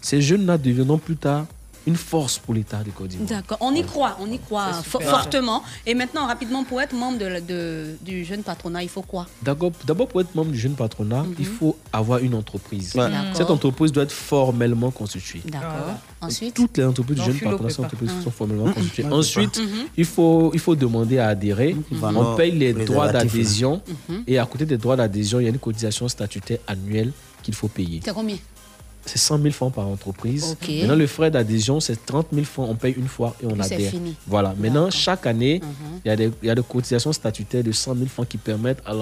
ces 0.06 0.22
jeunes-là 0.22 0.58
devenant 0.60 1.00
plus 1.00 1.16
tard 1.18 1.46
une 1.88 1.96
force 1.96 2.40
pour 2.40 2.54
l'État 2.56 2.82
de 2.84 2.90
Côte 2.90 3.10
d'Ivoire. 3.10 3.30
D'accord, 3.30 3.58
on 3.62 3.72
y 3.76 3.84
croit, 3.84 4.18
on 4.20 4.26
y 4.32 4.40
croit 4.40 4.74
fortement. 4.84 5.62
Et 5.86 5.94
maintenant, 5.94 6.26
rapidement, 6.26 6.64
pour 6.64 6.82
être 6.82 6.96
membre 6.96 7.20
de, 7.20 7.96
du 8.02 8.26
jeune 8.26 8.42
patronat, 8.42 8.82
il 8.82 8.90
faut 8.90 9.04
quoi? 9.04 9.28
D'abord, 9.44 9.72
d'abord, 9.86 10.08
pour 10.08 10.22
être 10.22 10.34
membre 10.34 10.52
du 10.52 10.58
jeune 10.58 10.74
patronat, 10.74 11.26
il 11.38 11.46
faut 11.46 11.78
avoir 11.94 12.20
une 12.20 12.34
entreprise. 12.34 12.94
Ouais. 12.96 13.08
Cette 13.34 13.52
entreprise 13.52 13.92
doit 13.92 14.04
être 14.04 14.12
formellement 14.12 14.90
constituée. 14.90 15.42
D'accord. 15.46 15.94
Ensuite? 16.22 16.56
Toutes 16.56 16.76
les 16.78 16.86
entreprises 16.86 17.18
du 17.18 17.24
jeune 17.24 17.40
patronat 17.40 17.70
sont 17.70 17.84
entreprises 17.84 18.10
qui 18.10 18.18
Ah. 18.20 18.24
sont 18.24 18.32
formellement 18.32 18.66
Mhm. 18.66 18.74
constituées. 18.74 19.06
Ensuite. 19.06 19.58
Mhm. 19.60 19.86
il, 19.98 20.06
faut, 20.06 20.52
il 20.56 20.60
faut 20.60 20.76
demander 20.76 21.18
à 21.20 21.28
adhérer. 21.30 21.76
Voilà. 21.92 22.20
On 22.20 22.36
paye 22.36 22.52
les 22.52 22.74
Préservatif, 22.74 22.92
droits 22.96 23.12
d'adhésion. 23.12 23.82
Mhm. 24.10 24.24
Et 24.26 24.40
à 24.40 24.46
côté 24.48 24.66
des 24.66 24.78
droits 24.80 24.96
d'adhésion, 24.96 25.40
il 25.40 25.44
y 25.44 25.48
a 25.48 25.52
une 25.52 25.60
cotisation 25.60 26.08
statutaire 26.08 26.60
annuelle 26.68 27.12
qu'il 27.44 27.54
faut 27.54 27.68
payer. 27.68 28.02
C'est 28.04 28.12
combien? 28.14 28.38
C'est 29.06 29.18
100 29.20 29.40
000 29.40 29.52
francs 29.54 29.74
par 29.74 29.88
entreprise. 29.88 30.56
Maintenant, 30.82 30.96
le 30.96 31.08
frais 31.08 31.30
d'adhésion, 31.32 31.80
c'est 31.80 32.06
30 32.06 32.28
000 32.34 32.46
francs. 32.46 32.68
On 32.72 32.76
paye 32.76 32.94
une 32.98 33.08
fois 33.08 33.36
et 33.42 33.46
on 33.46 33.56
adhère. 33.60 33.92
fini. 33.92 34.16
Voilà. 34.28 34.56
Maintenant, 34.60 34.90
chaque 34.90 35.26
année, 35.28 35.62
il 36.04 36.08
y, 36.08 36.12
a 36.12 36.16
des- 36.16 36.32
il 36.42 36.48
y 36.48 36.50
a 36.50 36.56
des 36.56 36.64
cotisations 36.64 37.14
statutaires 37.14 37.64
de 37.64 37.72
100 37.72 37.96
000 37.96 38.08
francs 38.08 38.28
qui 38.28 38.38
permettent 38.38 38.82
à 38.86 38.94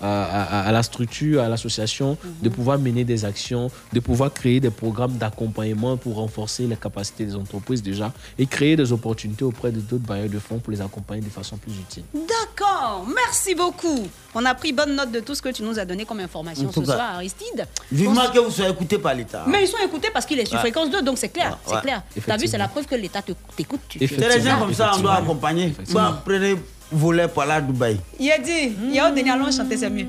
à- 0.00 0.24
à- 0.60 0.68
à 0.68 0.72
la 0.72 0.82
structure, 0.82 1.42
à 1.42 1.48
l'association, 1.48 2.16
de 2.42 2.48
pouvoir 2.48 2.78
mener 2.78 3.04
des 3.04 3.24
actions, 3.24 3.70
de 3.92 4.00
pouvoir 4.00 4.32
créer 4.32 4.60
des 4.60 4.70
programmes 4.70 5.16
d'accompagnement 5.16 5.96
pour 5.96 6.16
renforcer 6.16 6.66
les 6.66 6.76
capacités 6.76 7.24
des 7.24 7.34
entreprises 7.34 7.82
déjà 7.82 8.12
et 8.38 8.46
créer 8.46 8.76
des 8.76 8.92
opportunités 8.92 9.44
auprès 9.44 9.70
de 9.72 9.80
d'autres 9.80 10.04
bailleurs 10.04 10.28
de 10.28 10.38
fonds 10.38 10.58
pour 10.58 10.72
les 10.72 10.80
accompagner 10.80 11.22
de 11.22 11.30
façon 11.30 11.56
plus 11.56 11.72
utile. 11.72 12.04
D'accord, 12.14 13.06
merci 13.14 13.54
beaucoup. 13.54 14.06
On 14.34 14.44
a 14.44 14.54
pris 14.54 14.72
bonne 14.72 14.94
note 14.94 15.10
de 15.10 15.20
tout 15.20 15.34
ce 15.34 15.42
que 15.42 15.48
tu 15.48 15.62
nous 15.62 15.78
as 15.78 15.84
donné 15.84 16.04
comme 16.04 16.20
information 16.20 16.70
ce 16.70 16.80
cas, 16.80 16.86
soir, 16.86 17.14
Aristide. 17.16 17.66
Vivement 17.90 18.22
On- 18.28 18.32
que 18.32 18.38
vous 18.38 18.50
soyez 18.50 18.70
écouté 18.70 18.98
par 18.98 19.14
l'État. 19.14 19.44
Mais 19.46 19.64
ils 19.64 19.68
sont 19.68 19.78
écoutés 19.84 20.08
parce 20.12 20.26
qu'il 20.26 20.38
est 20.38 20.44
sur 20.44 20.54
Ouais. 20.54 20.60
fréquence 20.60 20.90
2, 20.90 21.02
donc 21.02 21.18
c'est 21.18 21.28
clair, 21.30 21.58
Ouais, 21.66 21.74
c'est 21.74 21.80
clair. 21.82 22.02
T'as 22.26 22.36
vu, 22.36 22.46
c'est 22.46 22.58
la 22.58 22.68
preuve 22.68 22.86
que 22.86 22.94
l'État 22.94 23.22
te- 23.22 23.32
t'écoute. 23.56 23.80
C'est 23.98 24.06
les 24.36 24.40
gens 24.42 24.58
comme 24.58 24.74
ça, 24.74 24.92
on 24.96 25.00
doit 25.00 25.14
accompagner. 25.16 25.74
Bah, 25.92 26.22
prenez 26.24 26.56
voler 26.90 27.28
par 27.28 27.46
là 27.46 27.54
à 27.56 27.60
Dubaï. 27.60 27.98
Il 28.18 28.30
a 28.30 28.38
dit, 28.38 28.76
il 28.82 28.94
y 28.94 28.98
a 28.98 29.10
Denis 29.10 29.30
Allons 29.30 29.50
chanter, 29.50 29.76
c'est 29.76 29.90
mieux. 29.90 30.06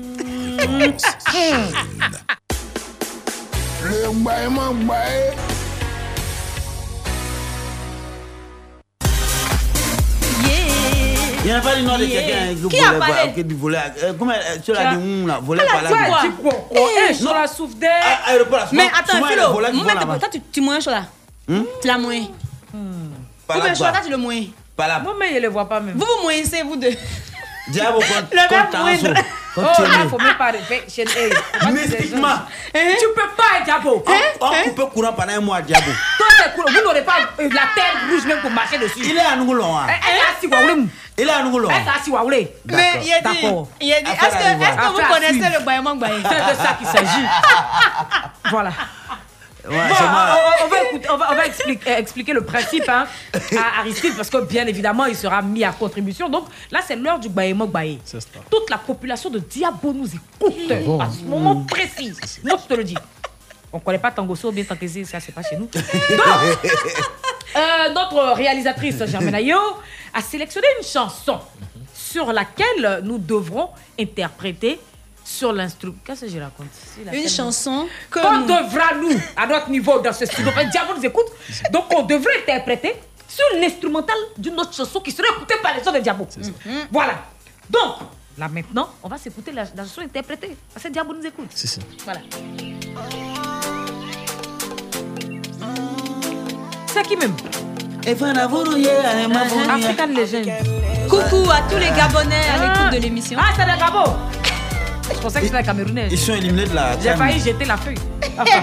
Le 3.82 4.12
mbaïman 4.12 4.74
mbaï. 4.74 5.34
Il 11.42 11.46
n'y 11.46 11.52
a 11.52 11.60
pas 11.60 11.74
le 11.76 11.82
nom 11.82 11.96
de 11.98 12.04
quelqu'un 12.04 12.54
qui 12.54 12.68
Qui 12.68 12.84
a 12.84 12.92
parlé? 12.92 13.14
par- 13.14 13.34
qui 13.34 13.40
euh, 14.04 14.12
Comment 14.18 14.32
tu 14.62 14.72
l'as 14.72 14.94
dit, 14.94 15.24
là, 15.26 15.40
voler 15.42 15.62
par 15.64 15.82
là. 15.82 15.88
dit 15.90 16.28
Dubaï. 16.28 16.42
quoi 16.42 16.52
Eh, 17.08 17.14
sur 17.14 17.32
la 17.32 17.46
souffle 17.46 17.76
Mais 18.72 18.82
attends, 18.82 19.26
Philo, 19.26 19.60
là-bas. 19.60 20.18
toi, 20.18 20.28
tu, 20.30 20.40
tu 20.52 20.60
moins 20.60 20.80
chaud 20.80 20.90
là? 20.90 21.04
Tu 21.80 21.86
l'as 21.88 21.98
moins. 21.98 22.20
Par 23.46 23.56
Ou 23.56 23.60
bien 23.62 23.74
quoi. 23.74 23.90
là, 23.90 24.00
tu 24.04 24.10
le 24.10 24.16
moins. 24.18 24.42
Par 24.80 24.88
là. 24.88 24.98
Moi, 25.00 25.14
mais 25.18 25.28
il 25.30 25.34
ne 25.36 25.40
les 25.40 25.48
voit 25.48 25.68
pas 25.68 25.80
même. 25.80 25.94
Vous 25.96 26.06
vous 26.06 26.22
moins, 26.22 26.34
c'est 26.44 26.62
vous 26.62 26.76
deux. 26.76 26.94
Diable, 27.68 27.98
quand- 28.08 28.32
Le 28.32 28.48
quand 28.48 28.66
t'as 28.72 28.78
moindre. 28.78 29.14
quand 29.54 29.62
Oh 29.78 29.82
là, 29.82 30.08
faut 30.08 30.18
même 30.18 30.36
pas 30.36 30.52
répéter. 30.52 31.04
Pas 31.60 31.70
Mystiquement. 31.70 32.28
gens- 32.28 32.96
Tu 32.98 33.06
peux 33.14 33.28
pas 33.36 33.58
être 33.58 33.64
diabo. 33.64 34.02
On 34.06 34.46
on 34.46 34.62
coupe 34.64 34.92
courant 34.92 35.12
pendant 35.12 35.32
un 35.34 35.40
mois, 35.40 35.60
diable. 35.60 35.92
Toi, 36.18 36.26
c'est. 36.38 36.54
Vous 36.72 36.82
n'aurez 36.84 37.02
pas 37.04 37.14
euh, 37.38 37.48
la 37.52 37.62
terre 37.74 37.94
rouge 38.10 38.24
même 38.26 38.40
pour 38.40 38.50
marcher 38.50 38.78
dessus. 38.78 39.00
Il 39.04 39.16
est 39.16 39.20
à 39.20 39.36
Nougolon. 39.36 39.76
hein. 39.76 39.86
Eh, 39.88 40.46
assise, 40.46 40.50
Waoulé. 40.50 40.82
Il 41.18 41.28
est 41.28 41.32
à 41.32 41.42
est 41.86 41.98
assise, 41.98 42.12
Waoulé. 42.12 42.54
Mais 42.64 42.92
il 43.04 43.12
a 43.12 43.20
dit, 43.32 43.38
il 43.80 43.92
a 43.92 44.00
dit, 44.00 44.10
est-ce 44.10 44.36
que, 44.36 44.58
vous 44.92 45.12
connaissez 45.12 45.58
le 45.58 45.64
Bayamang 45.64 45.96
Baye 45.98 46.22
C'est 46.22 46.36
de 46.36 46.56
ça 46.62 46.74
qu'il 46.78 46.86
s'agit. 46.86 47.26
voilà. 48.50 48.70
Ouais, 49.68 49.76
Bon, 49.76 49.94
c'est 49.94 50.04
moi. 50.04 50.26
on, 50.30 50.64
on- 50.64 50.64
on 50.64 50.68
va, 50.70 50.82
écouter- 50.84 51.08
on 51.12 51.16
va- 51.18 51.28
on 51.32 51.34
va 51.34 51.46
expliquer, 51.70 51.90
euh, 51.90 51.98
expliquer 51.98 52.32
le 52.32 52.44
principe 52.44 52.88
hein, 52.88 53.06
à 53.56 53.80
Aristide 53.80 54.12
parce 54.16 54.30
que 54.30 54.38
bien 54.44 54.66
évidemment 54.66 55.06
il 55.06 55.16
sera 55.16 55.42
mis 55.42 55.64
à 55.64 55.72
contribution. 55.72 56.28
Donc 56.28 56.46
là 56.70 56.80
c'est 56.86 56.96
l'heure 56.96 57.18
du. 57.18 57.28
C'est 58.04 58.20
ça. 58.20 58.28
Toute 58.50 58.68
la 58.70 58.78
population 58.78 59.30
de 59.30 59.38
Diabo 59.38 59.92
nous 59.92 60.08
écoute 60.08 60.84
bon. 60.84 61.00
à 61.00 61.08
ce 61.10 61.24
moment 61.24 61.64
précis. 61.64 62.12
Moi 62.44 62.58
je 62.62 62.68
te 62.68 62.74
le 62.74 62.84
dis. 62.84 62.96
On 63.72 63.78
ne 63.78 63.82
connaît 63.82 63.98
pas 63.98 64.10
Tangoso 64.10 64.50
bien 64.50 64.64
Tankezi, 64.64 65.06
ça 65.06 65.20
c'est 65.20 65.32
pas 65.32 65.42
chez 65.42 65.56
nous. 65.56 65.66
Donc, 65.72 65.82
euh, 67.56 67.92
notre 67.94 68.34
réalisatrice 68.34 69.04
Germaine 69.06 69.34
Ayo 69.34 69.58
a 70.12 70.20
sélectionné 70.22 70.66
une 70.78 70.86
chanson 70.86 71.38
sur 71.94 72.32
laquelle 72.32 73.00
nous 73.04 73.18
devrons 73.18 73.68
interpréter 73.98 74.80
sur 75.30 75.52
l'instrument. 75.52 75.96
Qu'est-ce 76.04 76.22
que 76.22 76.28
je 76.28 76.38
raconte 76.38 76.66
Une 77.12 77.28
chanson 77.28 77.86
que 78.10 78.18
qu'on 78.20 78.38
nous- 78.40 78.46
devra, 78.46 78.94
nous, 79.00 79.16
à 79.36 79.46
notre 79.46 79.70
niveau 79.70 79.98
dans 80.00 80.12
ce 80.12 80.26
studio, 80.26 80.50
parce 80.54 80.66
que 80.66 80.72
Diabo 80.72 80.94
nous 80.96 81.06
écoute, 81.06 81.26
donc 81.70 81.84
on 81.96 82.02
devrait 82.02 82.40
interpréter 82.42 82.94
sur 83.28 83.44
l'instrumental 83.60 84.16
d'une 84.36 84.58
autre 84.58 84.74
chanson 84.74 84.98
qui 85.00 85.12
serait 85.12 85.28
écoutée 85.36 85.54
par 85.62 85.76
les 85.76 85.84
gens 85.84 85.92
de 85.92 86.00
Diabo. 86.00 86.26
Mhm. 86.36 86.52
Voilà. 86.90 87.14
Donc, 87.70 87.96
là 88.36 88.48
maintenant, 88.48 88.88
on 89.02 89.08
va 89.08 89.18
s'écouter 89.18 89.52
la, 89.52 89.62
la 89.76 89.84
chanson 89.84 90.00
interprétée, 90.00 90.56
parce 90.74 90.84
que 90.84 90.90
Diabo 90.90 91.14
nous 91.14 91.24
écoute. 91.26 91.48
Si. 91.54 91.78
Voilà. 92.04 92.20
C'est 96.92 97.02
qui 97.06 97.16
même? 97.16 97.34
African 99.70 100.06
Legend. 100.08 100.50
Coucou 101.08 101.48
à 101.50 101.60
tous 101.70 101.76
les 101.78 101.90
Gabonais 101.90 102.42
à 102.52 102.58
l'écoute 102.66 102.92
de 102.94 102.98
l'émission. 103.02 103.38
Ah, 103.40 103.52
c'est 103.56 103.64
le 103.66 103.78
Gabon 103.78 104.16
Je 105.14 105.18
pensais 105.20 105.40
que 105.40 105.44
c'était 105.46 105.56
la 105.58 105.62
Camerounaise. 105.62 106.12
Ils 106.12 106.18
sont 106.18 106.34
éliminés 106.34 106.66
de 106.66 106.74
la 106.74 106.98
J'ai 107.00 107.08
CAN. 107.10 107.16
failli 107.18 107.40
jeter 107.40 107.64
la 107.64 107.76
feuille. 107.76 107.98
Enfin, 108.38 108.44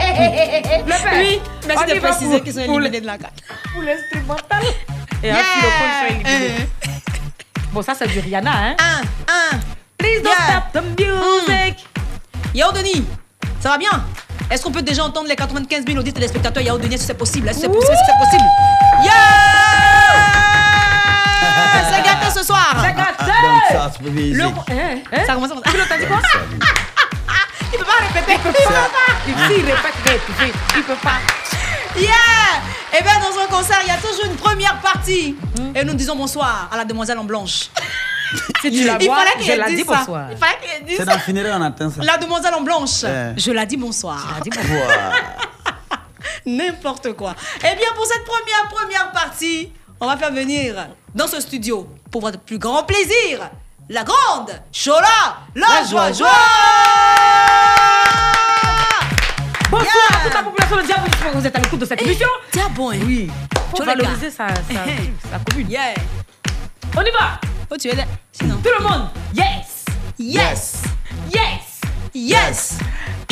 le 0.85 0.85
père. 0.85 1.11
Oui, 1.13 1.41
merci 1.67 1.83
On 1.91 1.95
de 1.95 1.99
préciser 1.99 2.29
pour- 2.37 2.43
qu'ils 2.43 2.53
sont 2.53 2.65
pour 2.65 2.75
éliminés 2.79 3.01
de 3.01 3.05
la 3.05 3.17
carte. 3.17 3.33
Pour 3.73 3.83
l'instrumental. 3.83 4.63
Et 5.23 5.27
Yeah. 5.27 5.35
un 5.37 5.41
xylophone, 5.41 5.87
ils 6.09 6.25
sont 6.27 6.35
éliminés. 6.37 6.69
Bon, 7.73 7.81
ça, 7.81 7.93
c'est 7.97 8.07
du 8.07 8.19
Rihanna, 8.19 8.51
hein. 8.51 8.75
Un, 8.79 9.01
un. 9.55 9.59
Please 9.97 10.21
don't 10.23 10.31
Yeah. 10.31 10.63
stop 10.71 10.83
the 10.83 10.99
music. 10.99 11.85
Yao 12.53 12.71
Denis, 12.71 13.03
ça 13.59 13.69
va 13.69 13.77
bien? 13.77 13.89
Est-ce 14.49 14.63
qu'on 14.63 14.71
peut 14.71 14.81
déjà 14.81 15.03
entendre 15.03 15.27
les 15.27 15.35
95 15.35 15.85
000 15.85 15.99
audits 15.99 16.13
téléspectateurs 16.13 16.63
Yao 16.63 16.77
Denis, 16.77 16.95
que 16.95 17.01
c'est 17.01 17.13
possible 17.13 17.49
Est-ce 17.49 17.57
que 17.59 17.61
c'est 17.63 17.69
possible 17.69 17.91
Est-ce 17.93 18.01
que 18.01 18.05
c'est 18.07 18.25
possible? 18.25 18.49
Yeah 19.03 19.13
C'est 21.89 22.03
gâté 22.03 22.31
ce 22.39 22.43
soir 22.45 22.75
C'est 22.83 22.93
gâté. 22.93 23.26
Ça, 23.71 23.91
c'est 23.93 24.03
pas 24.03 24.09
bien 24.09 24.33
Le... 24.35 24.43
Hein, 24.43 24.99
hein? 25.13 25.23
Ça 25.25 25.33
commence 25.33 25.49
comme 25.49 25.63
ça. 25.63 25.71
Tu 25.71 25.77
l'as 25.77 25.97
dit 25.97 26.05
quoi? 26.05 26.19
Il 27.73 27.79
peut 27.79 27.85
pas 27.85 27.91
répéter. 28.05 28.33
Il 28.33 28.39
peut 28.39 28.51
pas. 28.53 29.13
Il 29.27 29.33
s'il 29.33 29.65
répète, 29.65 29.93
il 29.99 30.09
va 30.09 30.15
étouffer. 30.15 30.53
Il 30.77 30.83
peut 30.83 30.93
pas. 31.03 31.17
Yeah 31.99 32.11
Eh 32.97 33.03
bien, 33.03 33.13
dans 33.19 33.37
un 33.41 33.47
concert, 33.47 33.79
il 33.83 33.87
y 33.89 33.91
a 33.91 33.97
toujours 33.97 34.25
une 34.25 34.35
première 34.37 34.79
partie. 34.79 35.35
Et 35.75 35.83
nous 35.83 35.93
disons 35.93 36.15
bonsoir 36.15 36.69
à 36.71 36.77
la 36.77 36.85
demoiselle 36.85 37.17
en 37.19 37.23
blanche. 37.25 37.69
Si 38.61 38.69
tu 38.71 38.83
la 38.83 38.97
Il 38.99 39.05
vois, 39.07 39.19
fallait 39.19 39.31
je 39.39 39.45
qu'elle 39.45 39.59
la 39.59 39.67
dise 39.69 39.77
dis 39.77 39.85
ça. 39.85 39.95
bonsoir. 39.99 40.27
Il 40.31 40.37
fallait 40.37 40.57
qu'elle 40.61 40.83
dise 40.85 40.97
C'est 40.97 41.05
ça. 41.05 41.11
dans 41.11 41.17
le 41.17 41.21
funéraire, 41.21 41.55
on 41.57 41.61
attend 41.61 41.89
ça. 41.89 42.01
La 42.03 42.17
demoiselle 42.17 42.53
en 42.55 42.61
blanche. 42.61 43.05
Je 43.37 43.51
la 43.51 43.65
dis 43.65 43.77
bonsoir. 43.77 44.17
dis 44.43 44.49
Voilà. 44.53 45.11
N'importe 46.45 47.13
quoi. 47.13 47.35
Eh 47.59 47.75
bien, 47.75 47.87
pour 47.95 48.05
cette 48.05 48.25
première, 48.25 48.67
première 48.69 49.11
partie, 49.11 49.71
on 49.99 50.07
va 50.07 50.17
faire 50.17 50.31
venir 50.31 50.87
dans 51.15 51.27
ce 51.27 51.39
studio, 51.41 51.87
pour 52.11 52.21
votre 52.21 52.39
plus 52.39 52.57
grand 52.59 52.83
plaisir, 52.83 53.49
la 53.89 54.03
grande 54.03 54.51
Chola, 54.71 55.07
la, 55.55 55.67
La 55.67 55.83
joie, 55.85 56.11
joie, 56.11 56.13
joie. 56.13 56.27
Bonsoir 59.69 60.09
à 60.11 60.23
toute 60.23 60.33
la 60.33 60.43
population 60.43 60.77
de 60.77 60.81
Diabo. 60.83 61.03
J'espère 61.11 61.31
que 61.31 61.37
vous 61.37 61.47
êtes 61.47 61.55
à 61.55 61.59
l'écoute 61.59 61.79
de 61.79 61.85
cette 61.85 62.01
émission. 62.01 62.27
Tiens 62.51 62.69
bon, 62.69 62.91
hein. 62.91 62.99
Oui. 63.03 63.29
Faut 63.75 63.83
valoriser 63.83 64.31
sa, 64.31 64.47
sa, 64.47 64.85
sa 65.29 65.39
commune. 65.49 65.69
Yeah. 65.69 65.93
On 66.95 67.01
y 67.01 67.11
va. 67.11 67.39
Oh, 67.69 67.75
tu 67.77 67.89
es 67.89 67.95
là. 67.95 68.05
Sinon. 68.31 68.55
Tout 68.63 68.69
le 68.77 68.83
monde. 68.83 69.09
Yes. 69.33 69.85
Yes. 70.17 70.83
Yes. 71.33 71.81
Yes. 72.13 72.77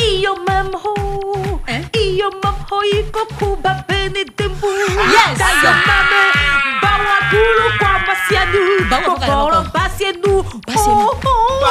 Iyo 0.06 0.32
mam 0.46 0.70
ho, 0.82 0.94
eh? 1.66 1.82
iyo 1.98 2.30
mam 2.42 2.54
ho 2.70 2.78
iko 2.98 3.22
kuba 3.38 3.82
peni 3.88 4.22
dembu. 4.38 4.70
Yes. 5.14 5.34
Dayo 5.38 5.70
mame, 5.86 6.22
bawa 6.82 7.16
bulu 7.30 7.66
kwa 7.78 7.92
masianu, 8.06 8.62
kokoro 9.04 9.60
basianu, 9.74 10.34
oh 10.46 11.10
oh. 11.26 11.66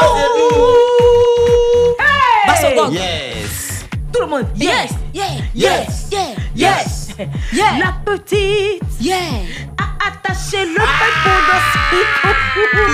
Hey. 1.99 2.75
Yes. 2.91 3.85
Tout 4.11 4.21
le 4.21 4.27
monde. 4.27 4.47
Yes. 4.55 4.91
Yes. 5.13 5.31
Yes. 5.53 5.53
Yes. 5.53 6.11
Yes. 6.11 6.11
yes. 6.11 6.37
yes. 6.55 6.85
yes. 6.85 7.04
Yeah. 7.17 7.77
La 7.79 7.93
petite 8.05 8.81
Yeah. 8.99 9.17
a 9.77 10.07
attaché 10.07 10.65
le 10.65 10.75
pain 10.75 11.13
dans 11.47 11.63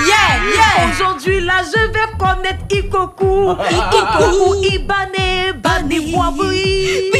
Yeah, 0.06 0.32
yeah. 0.54 0.90
Aujourd'hui, 0.90 1.40
là, 1.40 1.62
je 1.64 1.80
vais 1.92 2.08
connaître 2.18 2.64
Ikoku. 2.70 3.52
Ikoku, 3.70 4.64
Ibane, 4.64 5.52
Bani, 5.62 6.14
Wabi. 6.14 7.10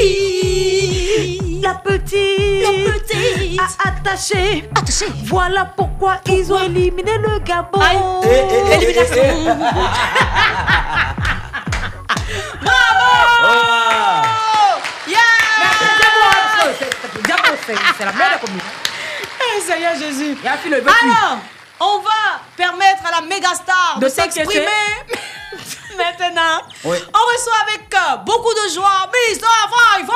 La 1.63 1.75
petite, 1.75 2.63
La 2.63 2.71
petite. 2.93 3.61
a 3.61 3.89
attaché. 3.89 4.69
Attaché. 4.77 5.07
Voilà 5.27 5.65
pourquoi, 5.77 6.17
ils 6.27 6.53
ont 6.53 6.59
éliminé 6.59 7.19
le 7.19 7.39
Gabon. 7.41 7.81
Aïe. 7.81 7.99
Eh, 8.25 8.29
eh, 8.29 8.63
eh, 8.71 8.75
Élimination. 8.75 9.23
eh. 9.25 9.53
Ah. 13.45 14.79
Yeah. 15.07 15.19
Diabo, 15.99 17.22
c'est 17.67 18.05
la 18.05 18.13
meilleure 18.13 18.41
commune. 18.41 18.61
Eh, 19.41 19.61
Seigneur 19.61 19.95
Jésus. 19.97 20.37
Alors, 20.45 21.39
on 21.81 21.99
va 21.99 22.41
permettre 22.57 23.07
à 23.07 23.21
la 23.21 23.27
méga 23.27 23.49
star 23.55 23.97
de, 23.99 24.05
De 24.05 24.09
s'exprimer 24.09 24.67
maintenant 25.99 26.61
On 26.85 26.89
reçoit 26.91 27.61
avec 27.69 27.87
euh, 27.95 28.17
beaucoup 28.25 28.53
de 28.55 28.75
joie 28.75 29.09
Mr. 29.13 29.41
Faifo 29.73 30.13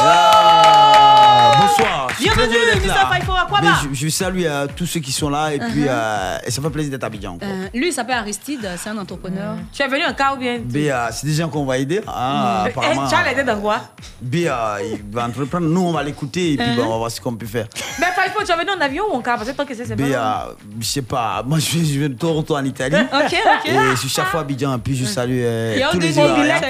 Ah, 0.00 1.52
bonsoir. 1.60 2.08
Je 2.10 2.22
suis 2.22 2.30
très 2.30 2.46
Bienvenue. 2.46 2.86
Mr. 2.86 3.14
Faifo, 3.14 3.32
à 3.32 3.46
quoi 3.48 3.58
je, 3.90 3.94
je 3.94 4.08
salue 4.08 4.42
euh, 4.44 4.66
tous 4.76 4.86
ceux 4.86 5.00
qui 5.00 5.12
sont 5.12 5.28
là 5.30 5.52
et 5.52 5.58
puis 5.58 5.84
Uh-huh. 5.84 5.88
euh, 5.90 6.38
et 6.46 6.50
ça 6.50 6.62
fait 6.62 6.70
plaisir 6.70 6.90
d'être 6.92 7.02
à 7.02 7.06
Abidjan. 7.08 7.36
Euh, 7.42 7.66
Lui, 7.74 7.88
il 7.88 7.92
s'appelle 7.92 8.16
Aristide, 8.18 8.66
c'est 8.78 8.88
un 8.90 8.96
entrepreneur. 8.98 9.56
Tu 9.72 9.82
es 9.82 9.88
venu 9.88 10.04
en 10.06 10.14
cas 10.14 10.32
ou 10.34 10.36
bien 10.36 10.58
euh, 10.74 11.08
c'est 11.10 11.26
des 11.26 11.34
gens 11.34 11.48
qu'on 11.48 11.64
va 11.66 11.76
aider. 11.78 12.00
Eh, 12.02 12.08
apparemment. 12.08 13.06
Tu 13.08 13.14
as 13.14 13.24
l'aidé 13.24 13.42
dans 13.44 13.60
quoi 13.60 13.80
B, 14.20 14.36
euh, 14.46 14.76
il 14.82 15.02
va 15.12 15.26
entreprendre. 15.26 15.66
Nous, 15.66 15.80
on 15.80 15.92
va 15.92 16.02
l'écouter 16.02 16.52
et 16.52 16.56
puis 16.56 16.64
Uh-huh. 16.66 16.76
bon, 16.76 16.84
on 16.86 16.90
va 16.90 16.96
voir 16.98 17.10
ce 17.10 17.20
qu'on 17.20 17.34
peut 17.34 17.44
faire. 17.46 17.66
Mais 17.98 18.06
Faifo, 18.14 18.42
tu 18.44 18.52
es 18.52 18.56
venu 18.56 18.70
en 18.70 18.80
avion 18.80 19.04
ou 19.12 19.16
en 19.16 19.20
car? 19.20 19.36
Parce 19.36 19.50
que 19.50 19.54
toi, 19.54 19.64
que 19.66 19.74
c'est 19.74 19.94
B, 19.94 20.10
pas 20.10 20.46
euh, 20.48 20.52
je 20.80 20.86
sais 20.86 21.02
pas. 21.02 21.42
Moi, 21.44 21.58
je 21.58 21.70
viens, 21.70 21.84
je 21.92 21.98
viens 21.98 22.08
de 22.08 22.14
Toronto 22.14 22.56
en 22.56 22.64
Italie. 22.64 22.96
Ok, 23.12 23.34
ok. 23.34 23.66
Et 23.70 23.90
je 23.92 23.96
suis 23.96 24.08
chaque 24.08 24.26
fois 24.28 24.40
à 24.40 24.42
Abidjan. 24.42 24.74
Et 24.76 24.78
puis, 24.78 24.96
je 24.96 25.03
salue 25.06 25.40
euh, 25.42 25.84
a 25.86 25.90
tous 25.92 25.98
les 25.98 26.10
Ivoiriens. 26.10 26.60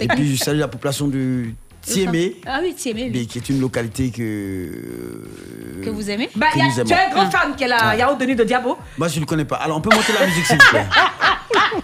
Et 0.00 0.08
puis, 0.08 0.36
je 0.36 0.42
salue 0.42 0.58
la 0.58 0.68
population 0.68 1.06
de 1.08 1.44
Tiémé. 1.82 2.36
Ah 2.46 2.60
oui, 2.62 2.74
Tiémé, 2.74 3.10
oui. 3.12 3.26
Qui 3.26 3.38
est 3.38 3.48
une 3.50 3.60
localité 3.60 4.10
que. 4.10 5.84
Que 5.84 5.90
vous 5.90 6.08
aimez 6.10 6.30
Bah, 6.34 6.46
Que 6.52 6.58
y 6.58 6.62
a- 6.62 6.64
nous 6.66 6.72
tu 6.72 6.80
es 6.80 6.82
aimons. 6.82 6.94
un 7.10 7.14
grand 7.14 7.30
fan 7.30 7.54
qui 7.56 7.64
est 7.64 7.68
là, 7.68 7.94
Yao 7.96 8.16
Denis 8.16 8.34
de 8.36 8.44
Diabo. 8.44 8.78
Moi, 8.96 9.08
je 9.08 9.16
ne 9.16 9.20
le 9.20 9.26
connais 9.26 9.44
pas. 9.44 9.56
Alors, 9.56 9.76
on 9.76 9.80
peut 9.80 9.94
monter 9.94 10.12
la 10.18 10.26
musique, 10.26 10.46
s'il 10.46 10.56
vous 10.56 10.68
plaît. 10.70 10.86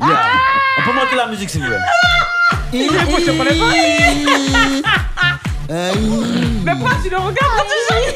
Yeah. 0.01 0.21
On 0.79 0.83
peut 0.83 0.93
monter 0.93 1.17
la 1.17 1.27
musique, 1.27 1.51
s'il 1.51 1.61
vous 1.63 1.67
plaît. 1.69 1.79
Il 2.73 2.83
est 2.83 2.89
beau, 2.89 3.19
je 3.19 3.25
te 3.25 3.31
connais 3.37 3.59
pas. 3.59 4.91
Euh, 5.71 5.93
Mais 6.65 6.73
pourquoi 6.73 6.97
tu 7.03 7.11
le 7.11 7.17
regardes 7.17 7.37
toujours 7.69 8.15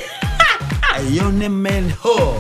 Ayone 0.96 1.48
Menho. 1.48 1.94
Oh 2.04 2.34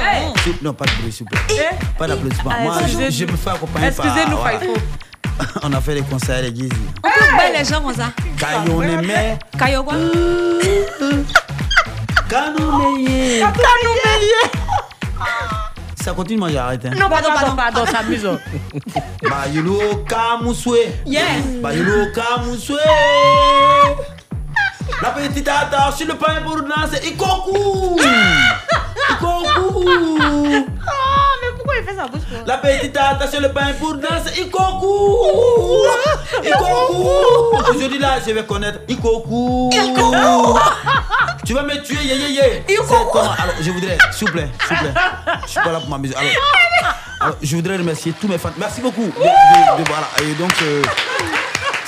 Hey. 0.00 0.32
Non, 0.62 0.72
pas 0.72 0.84
de 0.86 0.90
bruit, 1.00 1.12
s'il 1.12 1.26
vous 1.26 1.30
plaît. 1.30 1.68
Eh 1.72 1.98
Pas 1.98 2.06
d'applaudissements. 2.06 2.50
Ah, 2.54 2.62
Moi, 2.62 2.74
je, 2.86 3.24
me 3.24 3.36
fais 3.36 3.50
accompagner 3.50 3.90
par... 3.90 4.06
Excusez-nous. 4.06 4.36
Faifo. 4.42 4.74
On 5.62 5.72
a 5.72 5.80
fait 5.80 5.94
des 5.94 6.02
concerts 6.02 6.38
à 6.38 6.42
l'église. 6.42 6.70
On 7.04 7.08
peut 7.08 7.36
battre 7.36 7.58
les 7.58 7.64
gens 7.64 7.80
comme 7.82 7.94
ça. 7.94 8.12
Kayone 8.38 9.06
Me. 9.06 9.36
Kayo 9.58 9.84
quoi? 9.84 9.94
Kanoumeye. 12.28 13.40
Kanoumeye. 13.40 14.50
Ça 16.04 16.12
continue, 16.12 16.38
moi 16.38 16.50
j'arrête. 16.50 16.84
Hein. 16.86 16.92
Non, 16.98 17.08
pardon, 17.08 17.28
pardon, 17.34 17.56
pardon, 17.56 17.86
s'amuse. 17.86 18.28
Bah, 19.22 19.46
yulo 19.52 20.04
kamuswe. 20.08 20.78
Yeah. 21.04 21.22
Bah, 21.60 21.74
yulo 21.74 22.06
kamuswe. 22.14 22.78
La 25.02 25.10
petite 25.10 25.44
tata 25.44 25.92
sur 25.96 26.06
le 26.06 26.14
pain 26.14 26.42
pour 26.44 26.56
danser. 26.62 27.06
Ikoku. 27.08 27.98
Ikoku. 29.10 29.90
Ah, 30.86 31.34
mais 31.40 31.48
pourquoi 31.56 31.74
il 31.80 31.84
fait 31.84 31.94
ça? 31.94 32.06
Bouche 32.06 32.22
quoi 32.28 32.38
La 32.46 32.58
petite 32.58 32.92
tata 32.92 33.28
sur 33.30 33.40
le 33.40 33.48
pain 33.52 33.72
pour 33.78 33.94
danser. 33.94 34.40
Ikoku. 34.40 35.86
Ikoku. 36.44 37.70
Aujourd'hui 37.70 37.98
là, 37.98 38.18
je 38.26 38.32
vais 38.32 38.44
connaître 38.44 38.80
Ikoku. 38.88 39.70
Tu 41.44 41.54
vas 41.54 41.62
me 41.62 41.80
tuer, 41.82 42.02
yé 42.04 42.16
yé 42.16 42.30
yé. 42.32 42.64
Alors, 42.68 43.54
je 43.60 43.70
voudrais, 43.70 43.98
s'il 44.12 44.26
vous 44.26 44.32
plaît, 44.32 44.48
s'il 44.66 44.76
vous 44.76 44.82
plaît. 44.82 44.94
Je 45.46 45.50
suis 45.50 45.60
pas 45.60 45.72
là 45.72 45.80
pour 45.80 45.88
m'amuser. 45.88 46.14
Alors, 46.16 46.30
alors, 47.20 47.36
je 47.42 47.56
voudrais 47.56 47.76
remercier 47.76 48.12
tous 48.20 48.28
mes 48.28 48.38
fans. 48.38 48.50
Merci 48.58 48.80
beaucoup. 48.80 49.02
De, 49.06 49.08
de- 49.08 49.82
de- 49.82 49.88
voilà. 49.88 50.08
Et 50.22 50.34
donc. 50.34 50.52
euh, 50.62 50.82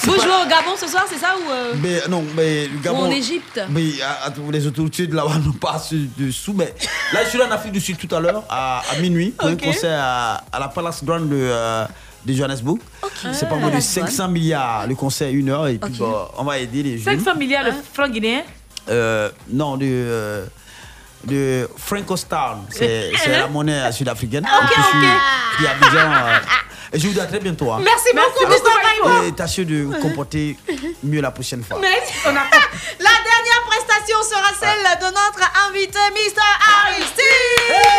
Vous 0.03 0.13
pas- 0.17 0.23
jouez 0.23 0.33
au 0.45 0.49
Gabon 0.49 0.77
ce 0.81 0.87
soir, 0.87 1.05
c'est 1.09 1.19
ça 1.19 1.35
ou 1.37 1.51
euh, 1.51 1.75
mais 1.83 2.01
non, 2.09 2.25
mais 2.37 2.67
le 2.69 2.79
Gabon. 2.79 3.03
Ou 3.03 3.07
en 3.07 3.11
Égypte. 3.11 3.61
Mais 3.69 4.01
à, 4.03 4.27
à- 4.29 4.33
les 4.51 4.67
autorités 4.67 5.07
de 5.07 5.15
là-bas 5.15 5.39
n'ont 5.45 5.53
pas 5.53 5.73
assez 5.75 5.97
de 6.17 6.31
sous. 6.31 6.53
Mais 6.55 6.75
là, 7.13 7.21
je 7.25 7.29
suis 7.31 7.39
là 7.39 7.47
en 7.47 7.51
Afrique 7.51 7.73
du 7.73 7.81
Sud 7.81 7.97
tout 7.99 8.15
à 8.15 8.21
l'heure, 8.21 8.43
à, 8.49 8.83
à 8.91 8.97
minuit, 8.99 9.31
pour 9.31 9.49
Ok. 9.49 9.63
un 9.63 9.67
concert 9.67 9.99
à, 10.03 10.43
à 10.53 10.59
la 10.59 10.69
Palace 10.69 11.05
Grand 11.05 11.21
de, 11.21 11.29
euh, 11.33 11.85
de 12.25 12.33
Johannesburg. 12.33 12.79
C'est 13.33 13.49
pas 13.49 13.55
Ah, 13.57 13.59
moins 13.59 13.67
de 13.69 13.73
Palace 13.73 13.95
Grand. 13.97 14.07
500 14.07 14.29
milliards 14.29 14.87
le 14.87 14.95
concert, 14.95 15.31
une 15.31 15.51
heure. 15.51 15.67
Et 15.69 15.79
puis, 15.79 15.93
bon, 15.95 16.15
on 16.39 16.45
va 16.45 16.59
aider 16.59 16.83
les 16.83 16.99
jeunes. 16.99 17.19
500 17.21 17.37
milliards 17.39 17.65
de 17.67 17.73
francs 17.93 18.11
guinéens 18.11 18.43
Euh, 18.89 19.31
non, 19.51 19.77
de. 19.77 19.87
euh, 19.87 20.47
de 21.23 21.69
Francostown, 21.77 22.61
c'est 22.71 23.13
c'est 23.23 23.29
la 23.39 23.47
monnaie 23.47 23.93
sud-africaine. 23.93 24.47
Ah, 24.51 24.61
ok, 24.65 24.71
Et 24.71 24.75
puis, 24.91 25.09
puis 25.59 25.67
Abidjan, 25.67 26.11
euh, 26.11 26.39
et 26.93 26.99
je 26.99 27.07
vous 27.07 27.13
dis 27.13 27.21
à 27.21 27.27
très 27.27 27.39
bientôt. 27.41 27.71
hein. 27.73 27.81
Merci 27.85 28.09
beaucoup, 28.15 28.47
Mr. 28.47 29.27
Et 29.29 29.33
tâchez 29.33 29.65
de 29.65 29.83
vous 29.85 29.95
comporter 30.01 30.57
mieux 31.03 31.21
la 31.21 31.31
prochaine 31.31 31.63
fois. 31.63 31.79
Merci. 31.81 32.13
La 32.25 32.35
dernière 33.31 33.63
prestation 33.69 34.19
sera 34.23 34.53
celle 34.59 34.85
de 34.99 35.07
notre 35.07 35.45
invité, 35.69 35.99
Mr. 36.13 36.43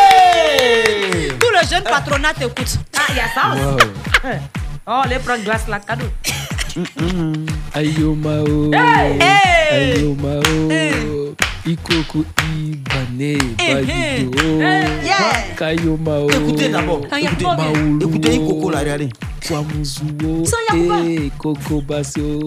Aristide. 0.01 1.39
Tout 1.39 1.49
le 1.51 1.63
jeune 1.69 1.83
patronat 1.83 2.33
t'écoute. 2.33 2.77
Ah, 2.97 3.01
il 3.09 3.15
y 3.15 3.19
a 3.19 3.29
ça 3.33 3.41
aussi. 3.53 3.87
Oh, 4.87 5.01
les 5.07 5.19
prendre 5.19 5.43
glace 5.43 5.67
là, 5.67 5.79
cadeau. 5.79 6.07
Ayo 7.75 8.15
Mao. 8.15 8.71
Hey! 8.73 9.19
Ayo 9.99 10.15
Mao. 10.15 11.35
Ikoku 11.65 12.25
Ibane 12.43 12.90
Kayo 15.55 15.93
Mao. 15.97 16.25
Écoutez 16.31 16.69
d'abord. 16.69 17.01
Écoutez, 17.05 17.45
bien. 17.45 17.99
écoutez 18.01 18.33
Ikoko 18.35 18.71
là, 18.71 18.79
regardez. 18.79 19.09
Kwamuzuo. 19.45 20.45
Ça, 20.45 20.57
Eh, 20.75 21.31
Coco 21.37 21.81
Basio. 21.81 22.39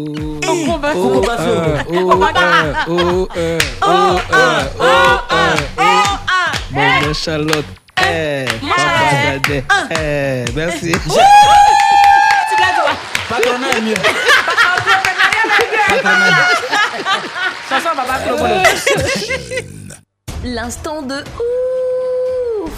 Coco 0.42 0.78
Basio. 0.78 1.06
Oh, 1.06 1.22
Coco 1.22 1.30
euh, 1.30 1.82
Oh, 1.86 2.08
euh, 2.16 2.78
oh, 2.88 3.28
euh, 3.36 3.58
oh, 3.82 4.18
euh, 4.32 4.62
oh, 4.80 4.84
euh, 5.30 5.54
oh. 5.78 6.72
Maman 6.72 7.14
Charlotte. 7.14 7.66
Eh, 8.02 8.44
Papa 8.60 9.38
Dade. 9.48 9.62
Eh, 9.96 10.44
merci. 10.56 10.90
Tu 10.90 11.08
l'as 11.08 12.72
dit. 12.74 12.94
Patronat 13.28 13.70
est 13.76 13.80
mieux. 13.80 13.94
Chanson, 17.68 17.94
papa, 17.96 18.14
Flo 18.24 18.36
Bolo. 18.36 19.83
L'instant 20.44 21.00
de 21.00 21.14
ouf 22.64 22.72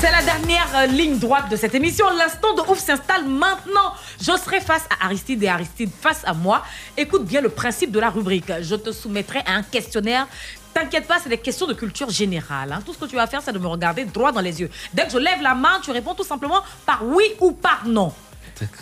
C'est 0.00 0.10
la 0.12 0.22
dernière 0.22 0.66
euh, 0.76 0.86
ligne 0.86 1.18
droite 1.18 1.48
de 1.50 1.56
cette 1.56 1.74
émission. 1.74 2.04
L'instant 2.18 2.52
de 2.54 2.60
ouf 2.70 2.78
s'installe 2.78 3.24
maintenant. 3.24 3.94
Je 4.20 4.32
serai 4.36 4.60
face 4.60 4.84
à 5.00 5.06
Aristide 5.06 5.42
et 5.42 5.48
Aristide 5.48 5.90
face 5.98 6.22
à 6.26 6.34
moi. 6.34 6.62
Écoute 6.96 7.24
bien 7.24 7.40
le 7.40 7.48
principe 7.48 7.90
de 7.90 7.98
la 8.00 8.10
rubrique. 8.10 8.52
Je 8.60 8.74
te 8.74 8.92
soumettrai 8.92 9.40
à 9.46 9.52
un 9.54 9.62
questionnaire. 9.62 10.26
T'inquiète 10.74 11.06
pas, 11.06 11.18
c'est 11.22 11.28
des 11.28 11.38
questions 11.38 11.66
de 11.66 11.72
culture 11.72 12.10
générale. 12.10 12.72
hein. 12.72 12.80
Tout 12.84 12.92
ce 12.92 12.98
que 12.98 13.04
tu 13.06 13.14
vas 13.14 13.26
faire, 13.28 13.40
c'est 13.42 13.52
de 13.52 13.58
me 13.58 13.68
regarder 13.68 14.04
droit 14.04 14.32
dans 14.32 14.40
les 14.40 14.60
yeux. 14.60 14.68
Dès 14.92 15.04
que 15.04 15.12
je 15.12 15.18
lève 15.18 15.40
la 15.40 15.54
main, 15.54 15.78
tu 15.82 15.90
réponds 15.92 16.14
tout 16.14 16.24
simplement 16.24 16.60
par 16.84 17.02
oui 17.06 17.24
ou 17.40 17.52
par 17.52 17.82
non. 17.86 18.12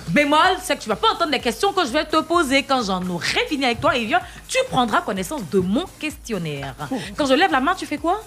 Bémol, 0.08 0.38
c'est 0.62 0.76
que 0.76 0.82
tu 0.82 0.88
vas 0.88 0.96
pas 0.96 1.12
entendre 1.12 1.30
les 1.32 1.40
questions 1.40 1.72
que 1.72 1.84
je 1.86 1.90
vais 1.92 2.04
te 2.04 2.20
poser. 2.22 2.62
Quand 2.62 2.82
j'en 2.84 3.04
aurai 3.08 3.46
fini 3.48 3.64
avec 3.64 3.80
toi, 3.80 3.96
Evian, 3.96 4.18
tu 4.48 4.58
prendras 4.70 5.00
connaissance 5.00 5.42
de 5.50 5.58
mon 5.60 5.84
questionnaire. 5.98 6.74
Quand 7.16 7.26
je 7.26 7.34
lève 7.34 7.50
la 7.50 7.60
main, 7.60 7.74
tu 7.74 7.86
fais 7.86 7.98
quoi? 7.98 8.20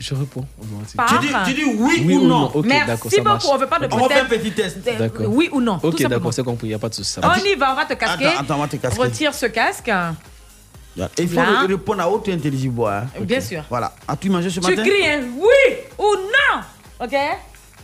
Je 0.00 0.14
réponds. 0.14 0.44
Tu 0.90 1.18
dis, 1.20 1.28
tu 1.46 1.54
dis 1.54 1.64
oui, 1.64 2.02
Oui 2.04 2.16
ou 2.16 2.26
non. 2.26 2.50
Ok, 2.52 2.66
Merci 2.66 2.86
d'accord, 2.86 3.10
ça 3.10 3.22
marche. 3.22 3.42
beaucoup, 3.44 3.54
on 3.54 3.58
veut 3.58 3.66
pas 3.66 3.78
de 3.78 3.88
On 3.92 3.96
va 3.96 4.08
faire 4.08 4.24
un 4.24 4.28
petit 4.28 4.52
test. 4.52 4.78
D'accord. 4.98 5.26
Oui 5.28 5.48
ou 5.52 5.60
non 5.60 5.78
Ok, 5.82 6.02
d'accord, 6.02 6.34
c'est 6.34 6.42
compris, 6.42 6.66
il 6.66 6.70
n'y 6.70 6.74
a 6.74 6.78
pas 6.78 6.88
de 6.88 6.94
souci. 6.94 7.12
ça 7.12 7.20
On 7.22 7.44
y 7.44 7.54
va, 7.54 7.72
on 7.72 7.76
va 7.76 7.84
te 7.84 7.94
casquer. 7.94 8.26
Attends, 8.26 8.40
attends, 8.40 8.54
on 8.56 8.60
va 8.62 8.68
te 8.68 8.76
casquer. 8.76 9.00
Retire 9.00 9.32
ce 9.34 9.46
casque. 9.46 9.88
Et 9.88 11.22
il 11.22 11.28
faut 11.28 11.36
Là. 11.36 11.64
répondre 11.66 12.02
à 12.02 12.08
haute 12.10 12.28
intelligible. 12.28 12.82
Hein. 12.86 13.06
Bien 13.20 13.40
sûr. 13.40 13.64
Voilà. 13.68 13.92
As-tu 14.06 14.30
mangé 14.30 14.50
ce 14.50 14.60
Tu 14.60 14.70
matin? 14.70 14.82
cries 14.82 15.08
un 15.08 15.22
oui 15.36 15.74
ou 15.98 16.14
non? 16.16 16.60
Ok 17.00 17.14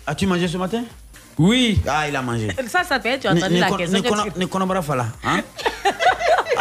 As-tu 0.06 0.26
mangé 0.26 0.46
ce 0.48 0.56
matin? 0.56 0.84
Oui. 1.40 1.80
Ah, 1.88 2.06
il 2.06 2.14
a 2.14 2.20
mangé. 2.20 2.48
Ça, 2.68 2.84
ça 2.84 3.00
fait, 3.00 3.18
tu 3.18 3.26
as 3.26 3.32
entendu 3.32 3.56
la 3.58 3.70
question. 3.70 3.98
ne 3.98 4.02
que 4.02 4.08
conna- 4.08 4.24
tu- 4.30 4.38
Ne 4.38 4.44
connais 4.44 4.82
pas 4.86 4.96
là. 4.96 5.06
Hein? 5.24 5.40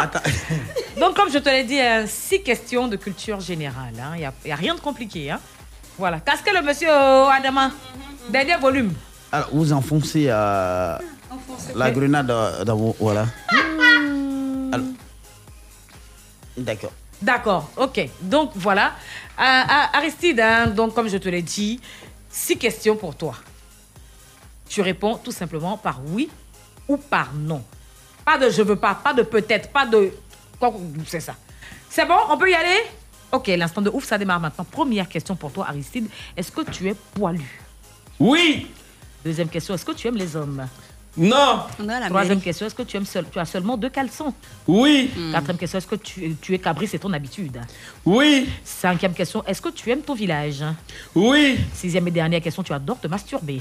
Donc, 1.00 1.14
comme 1.14 1.30
je 1.30 1.36
te 1.38 1.50
l'ai 1.50 1.64
dit, 1.64 1.78
euh, 1.78 2.06
six 2.06 2.42
questions 2.42 2.88
de 2.88 2.96
culture 2.96 3.40
générale. 3.40 3.92
Il 4.14 4.20
n'y 4.20 4.24
a, 4.24 4.32
y 4.46 4.52
a 4.52 4.56
rien 4.56 4.74
de 4.74 4.80
compliqué. 4.80 5.30
Hein. 5.30 5.38
Voilà. 5.98 6.20
Casquez 6.20 6.52
le 6.52 6.62
monsieur 6.62 6.88
euh, 6.90 7.28
Adama. 7.28 7.72
Dernier 8.30 8.56
volume. 8.56 8.94
Alors, 9.30 9.48
vous 9.52 9.70
enfoncez 9.74 10.26
euh, 10.28 10.96
la 11.76 11.90
grenade 11.90 12.30
euh, 12.30 12.64
dans 12.64 12.76
vos. 12.76 12.96
Voilà. 12.98 13.26
Alors- 14.72 14.86
D'accord. 16.56 16.92
D'accord, 17.20 17.70
ok. 17.76 18.08
Donc 18.22 18.52
voilà. 18.54 18.92
Euh, 19.38 19.42
euh, 19.42 19.98
Aristide, 19.98 20.40
hein, 20.40 20.68
donc 20.68 20.94
comme 20.94 21.08
je 21.08 21.18
te 21.18 21.28
l'ai 21.28 21.42
dit, 21.42 21.78
six 22.30 22.56
questions 22.56 22.96
pour 22.96 23.14
toi. 23.14 23.34
Tu 24.70 24.80
réponds 24.82 25.16
tout 25.16 25.32
simplement 25.32 25.76
par 25.76 26.00
oui 26.06 26.30
ou 26.88 26.96
par 26.96 27.32
non. 27.34 27.62
Pas 28.24 28.38
de 28.38 28.48
je 28.48 28.62
veux 28.62 28.76
pas, 28.76 28.94
pas 28.94 29.12
de 29.12 29.22
peut-être, 29.22 29.68
pas 29.70 29.84
de. 29.84 30.12
quoi- 30.60 30.72
C'est 31.06 31.18
ça. 31.20 31.34
C'est 31.88 32.06
bon, 32.06 32.14
on 32.30 32.38
peut 32.38 32.48
y 32.50 32.54
aller? 32.54 32.80
Ok, 33.32 33.48
l'instant 33.48 33.82
de 33.82 33.90
ouf, 33.90 34.04
ça 34.04 34.16
démarre 34.16 34.38
maintenant. 34.38 34.64
Première 34.64 35.08
question 35.08 35.34
pour 35.34 35.50
toi, 35.52 35.66
Aristide. 35.68 36.08
Est-ce 36.36 36.52
que 36.52 36.60
tu 36.70 36.88
es 36.88 36.94
poilu? 37.14 37.60
Oui 38.20 38.68
Deuxième 39.24 39.48
question, 39.48 39.74
est-ce 39.74 39.84
que 39.84 39.92
tu 39.92 40.06
aimes 40.06 40.16
les 40.16 40.36
hommes? 40.36 40.66
Non. 41.16 41.64
Troisième 41.76 42.12
mairie. 42.12 42.40
question, 42.40 42.66
est-ce 42.66 42.74
que 42.74 42.82
tu, 42.84 42.96
aimes 42.96 43.04
seul, 43.04 43.26
tu 43.30 43.38
as 43.40 43.44
seulement 43.44 43.76
deux 43.76 43.90
caleçons? 43.90 44.32
Oui. 44.68 45.10
Quatrième 45.32 45.58
question, 45.58 45.78
est-ce 45.78 45.86
que 45.88 45.96
tu, 45.96 46.36
tu 46.40 46.54
es 46.54 46.58
cabri, 46.58 46.86
c'est 46.86 47.00
ton 47.00 47.12
habitude? 47.12 47.60
Oui. 48.06 48.48
Cinquième 48.64 49.12
question, 49.14 49.44
est-ce 49.46 49.60
que 49.60 49.68
tu 49.70 49.90
aimes 49.90 50.02
ton 50.02 50.14
village? 50.14 50.62
Oui. 51.14 51.58
Sixième 51.74 52.06
et 52.06 52.12
dernière 52.12 52.40
question, 52.40 52.62
tu 52.62 52.72
adores 52.72 53.00
te 53.00 53.08
masturber? 53.08 53.60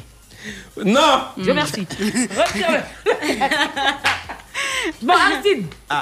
Non. 0.83 1.23
Dieu 1.37 1.53
merci. 1.53 1.87
Retire-le. 1.99 2.79
bon, 5.01 5.13
Aristide, 5.13 5.65
Ah, 5.89 6.01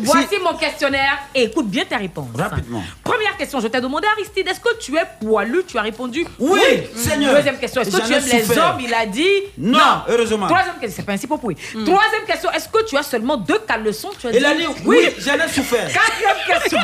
voici 0.00 0.38
mon 0.42 0.54
questionnaire 0.56 1.18
et 1.34 1.44
écoute 1.44 1.66
bien 1.68 1.84
tes 1.84 1.96
réponses. 1.96 2.28
Rapidement. 2.36 2.82
Première 3.02 3.36
question, 3.36 3.60
je 3.60 3.66
t'ai 3.68 3.80
demandé, 3.80 4.06
Aristide, 4.06 4.46
est-ce 4.48 4.60
que 4.60 4.76
tu 4.78 4.96
es 4.96 5.02
poilu? 5.20 5.62
Tu 5.66 5.76
as 5.78 5.82
répondu 5.82 6.24
Oui, 6.38 6.60
Seigneur. 6.94 7.34
Deuxième 7.34 7.58
question, 7.58 7.82
est-ce 7.82 7.96
que 7.96 8.06
tu 8.06 8.12
ai 8.12 8.16
aimes 8.16 8.24
les 8.48 8.58
hommes? 8.58 8.78
Il 8.80 8.94
a 8.94 9.06
dit 9.06 9.28
Non, 9.58 10.02
heureusement. 10.08 10.46
Troisième 10.46 10.74
question, 10.80 10.96
c'est 10.96 11.06
pas 11.06 11.12
ainsi 11.12 11.26
pour 11.26 11.42
oui. 11.44 11.56
Troisième 11.84 12.24
question, 12.26 12.50
est-ce 12.52 12.68
que 12.68 12.84
tu 12.84 12.96
as 12.96 13.02
seulement 13.02 13.36
deux 13.36 13.58
caleçons 13.66 14.10
Tu 14.18 14.26
as 14.28 14.32
Il 14.32 14.44
a 14.44 14.54
dit 14.54 14.66
oui, 14.84 14.98
j'en 15.18 15.34
ai 15.34 15.48
souffert. 15.48 15.88
Quatrième 15.92 16.36
question, 16.46 16.78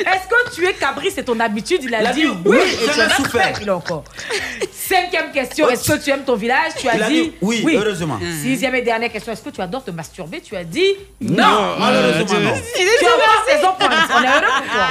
est-ce 0.00 0.28
que 0.28 0.54
tu 0.54 0.66
es 0.66 0.74
cabri? 0.74 1.10
C'est 1.10 1.24
ton 1.24 1.38
habitude 1.40 1.80
Il 1.82 1.94
a 1.94 2.02
Il 2.02 2.14
dit 2.14 2.20
dit 2.22 2.28
oui, 2.44 2.58
oui, 2.60 2.76
j'en 2.94 3.06
ai 3.06 3.10
souffert. 3.10 3.52
il 3.60 3.70
encore. 3.70 4.04
Cinquième 4.72 5.32
question, 5.32 5.68
est-ce 5.70 5.92
que 5.92 6.04
tu 6.04 6.10
aimes 6.10 6.24
ton 6.24 6.36
village? 6.36 6.72
Tu 6.78 6.88
as 6.88 6.96
Il 6.96 7.02
a 7.02 7.08
dit 7.08 7.22
dit 7.22 7.32
oui, 7.40 7.76
heureusement. 7.76 8.18
Sixième 8.42 8.74
et 8.74 8.82
dernière 8.82 9.10
question, 9.10 9.32
est-ce 9.32 9.42
que 9.42 9.50
tu 9.50 9.60
adores 9.60 9.84
te 9.84 9.90
masturber? 9.90 10.40
Tu 10.40 10.54
as 10.56 10.64
dit 10.64 10.83
non. 11.20 11.36
Non, 11.36 11.76
malheureusement 11.78 12.40
non. 12.40 12.54
Tu 12.76 13.06
as 13.06 13.14
encore 13.14 13.44
saison 13.48 13.68
pointe. 13.78 14.10
On 14.16 14.22
est 14.22 14.26
heureux 14.26 14.62
pour 14.62 14.72
toi. 14.72 14.86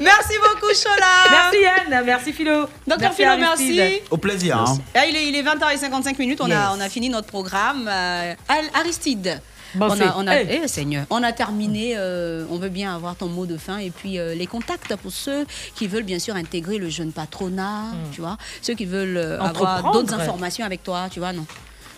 Merci 0.00 0.34
beaucoup, 0.38 0.72
Chola. 0.74 1.30
Merci 1.30 1.58
Yann, 1.62 2.04
merci 2.04 2.32
Philo. 2.32 2.66
Docteur 2.86 3.12
Philo, 3.12 3.36
merci. 3.38 4.00
Au 4.10 4.16
plaisir. 4.16 4.58
hein. 4.58 4.78
Ah, 4.94 5.06
il, 5.06 5.16
est, 5.16 5.28
il 5.28 5.36
est 5.36 5.42
20h55 5.42 6.18
minutes, 6.18 6.40
on, 6.42 6.50
a, 6.50 6.74
on 6.76 6.80
a 6.80 6.88
fini 6.88 7.08
notre 7.08 7.28
programme. 7.28 7.88
Euh, 7.90 8.34
Aristide, 8.74 9.40
Bon, 9.74 9.86
on 9.90 9.96
c'est- 9.96 10.02
a, 10.04 10.14
on, 10.16 10.26
a, 10.26 10.34
Hey. 10.36 10.60
eh, 10.64 10.68
Seigneur, 10.68 11.04
on 11.10 11.22
a 11.22 11.30
terminé, 11.32 11.92
euh, 11.96 12.44
on 12.50 12.56
veut 12.58 12.70
bien 12.70 12.94
avoir 12.94 13.16
ton 13.16 13.26
mot 13.26 13.44
de 13.44 13.58
fin 13.58 13.76
et 13.78 13.90
puis 13.90 14.18
euh, 14.18 14.34
les 14.34 14.46
contacts 14.46 14.96
pour 14.96 15.12
ceux 15.12 15.46
qui 15.74 15.86
veulent 15.86 16.04
bien 16.04 16.18
sûr 16.18 16.36
intégrer 16.36 16.78
le 16.78 16.88
jeune 16.88 17.12
patronat, 17.12 17.84
tu 18.12 18.22
vois, 18.22 18.38
ceux 18.62 18.72
qui 18.74 18.86
veulent 18.86 19.18
euh, 19.18 19.38
avoir 19.40 19.92
d'autres 19.92 20.14
informations 20.14 20.64
avec 20.64 20.82
toi, 20.82 21.08
tu 21.12 21.18
vois, 21.20 21.32
non? 21.34 21.44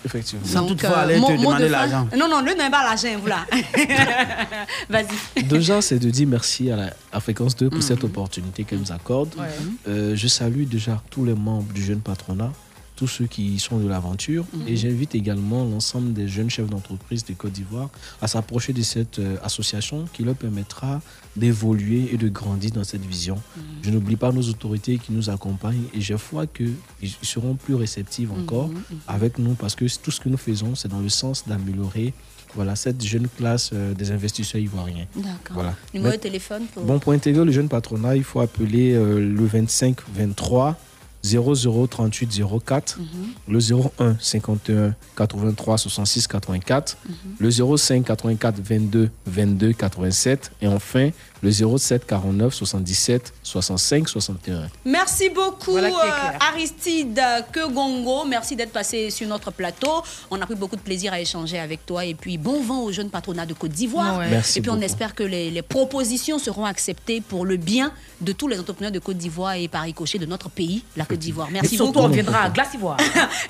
Effectivement. 0.05 0.47
Sans 0.47 0.67
toutefois 0.67 0.99
aller 0.99 1.21
te 1.21 1.33
demander 1.37 1.69
l'argent. 1.69 2.09
Non, 2.17 2.29
non, 2.29 2.41
le 2.41 2.53
n'est 2.53 2.71
pas 2.71 2.83
l'argent, 2.85 3.17
voilà. 3.21 3.45
Vas-y. 4.89 5.43
Déjà, 5.45 5.83
c'est 5.83 5.99
de 5.99 6.11
dire 6.11 6.27
merci 6.27 6.71
à 6.71 6.77
la 6.77 6.91
à 7.13 7.21
Fréquence 7.21 7.57
2 7.57 7.71
pour 7.71 7.83
cette 7.83 8.05
opportunité 8.05 8.65
qu'elle 8.65 8.79
nous 8.79 8.93
accorde. 8.93 9.35
Ouais. 9.37 9.45
Euh, 9.89 10.17
je 10.17 10.29
salue 10.29 10.65
déjà 10.65 11.03
tous 11.11 11.25
les 11.25 11.35
membres 11.35 11.73
du 11.73 11.83
jeune 11.85 12.01
patronat, 12.01 12.53
tous 13.01 13.07
ceux 13.07 13.25
qui 13.25 13.59
sont 13.59 13.79
de 13.79 13.89
l'aventure. 13.89 14.45
Mhm. 14.53 14.69
Et 14.69 14.77
j'invite 14.77 15.15
également 15.15 15.65
l'ensemble 15.65 16.13
des 16.13 16.29
jeunes 16.29 16.51
chefs 16.51 16.69
d'entreprise 16.69 17.25
de 17.25 17.33
Côte 17.33 17.53
d'Ivoire 17.53 17.89
à 18.21 18.29
s'approcher 18.29 18.75
de 18.75 18.83
cette 18.83 19.19
euh, 19.19 19.39
association 19.43 20.05
qui 20.13 20.23
leur 20.23 20.35
permettra 20.35 21.01
d'évoluer 21.35 22.11
et 22.13 22.19
de 22.19 22.29
grandir 22.29 22.73
dans 22.73 22.85
cette 22.85 23.07
vision. 23.07 23.37
Mhm. 23.37 23.63
Je 23.81 23.91
n'oublie 23.91 24.17
pas 24.17 24.33
nos 24.33 24.43
autorités 24.43 24.99
qui 24.99 25.13
nous 25.13 25.31
accompagnent 25.31 25.87
et 25.95 26.01
j'ai 26.03 26.19
foi 26.19 26.47
qu'ils 26.47 26.75
seront 27.23 27.55
plus 27.55 27.75
réceptifs 27.75 28.31
encore 28.31 28.69
Mhm, 28.69 28.83
avec 29.09 29.39
nous 29.39 29.55
parce 29.55 29.75
que 29.75 29.87
tout 30.03 30.11
ce 30.11 30.21
que 30.21 30.29
nous 30.29 30.37
faisons, 30.37 30.75
c'est 30.75 30.89
dans 30.89 31.01
le 31.01 31.09
sens 31.09 31.49
d'améliorer 31.49 32.13
voilà, 32.55 32.77
cette 32.77 33.03
jeune 33.03 33.29
classe 33.29 33.71
euh, 33.73 33.95
des 33.95 34.11
investisseurs 34.11 34.61
ivoiriens. 34.61 35.07
D'accord. 35.17 35.55
Voilà. 35.55 35.75
Numéro 35.95 36.13
de 36.17 36.21
téléphone 36.21 36.65
pour... 36.75 36.85
Bon, 36.85 36.99
pour 36.99 37.13
intégrer 37.13 37.45
le 37.45 37.53
jeune 37.53 37.69
patronat, 37.69 38.17
il 38.17 38.25
faut 38.25 38.41
appeler 38.41 38.93
euh, 38.93 39.19
le 39.21 39.47
25 39.47 39.97
23 40.13 40.77
00 41.23 41.87
38 41.87 42.31
04, 42.65 42.99
Mhm. 42.99 43.07
le 43.49 43.59
01 43.61 44.17
51 44.21 44.95
83 45.17 45.79
66 45.79 46.27
84, 46.27 46.97
Mhm. 47.07 47.15
le 47.39 47.51
05 47.51 48.05
84 48.05 48.61
22 48.63 49.11
22 49.27 49.73
87 49.73 50.53
et 50.63 50.69
enfin 50.69 51.11
le 51.43 51.51
07 51.51 52.07
49 52.07 52.53
77 52.55 53.33
65 53.43 54.09
61. 54.09 54.69
Merci 54.85 55.29
beaucoup 55.31 55.73
Voilà 55.73 55.89
euh. 55.89 56.53
Aristide 56.53 57.21
Kegongo. 57.53 58.25
Merci 58.27 58.57
d'être 58.57 58.73
passé 58.73 59.11
sur 59.11 59.27
notre 59.29 59.51
plateau. 59.51 60.03
On 60.31 60.41
a 60.41 60.47
pris 60.47 60.55
beaucoup 60.55 60.77
de 60.77 60.81
plaisir 60.81 61.13
à 61.13 61.21
échanger 61.21 61.59
avec 61.59 61.85
toi. 61.87 62.05
Et 62.05 62.15
puis 62.15 62.39
bon 62.39 62.63
vent 62.63 62.81
aux 62.83 62.93
jeunes 62.93 63.11
patronats 63.11 63.47
de 63.47 63.55
Côte 63.55 63.71
d'Ivoire. 63.73 64.19
Ouais. 64.19 64.29
Merci 64.31 64.59
et 64.59 64.63
puis 64.63 64.71
on 64.71 64.81
espère 64.81 65.15
que 65.15 65.23
les, 65.23 65.51
les 65.51 65.63
propositions 65.63 66.39
seront 66.39 66.65
acceptées 66.65 67.21
pour 67.21 67.45
le 67.47 67.57
bien 67.57 67.93
de 68.21 68.33
tous 68.33 68.49
les 68.49 68.59
entrepreneurs 68.61 68.93
de 68.93 68.99
Côte 68.99 69.17
d'Ivoire 69.17 69.55
et 69.55 69.69
par 69.69 69.83
ricochet 69.83 70.19
de 70.19 70.27
notre 70.27 70.51
pays, 70.51 70.85
la 70.97 71.05
Côte 71.07 71.19
d'Ivoire. 71.19 71.49
Et 71.49 71.53
Merci 71.55 71.77
surtout, 71.77 71.93
beaucoup. 71.93 72.05
on 72.07 72.09
viendra 72.09 72.43
à 72.45 72.51
Glace 72.51 72.69
Ivoire. 72.75 72.99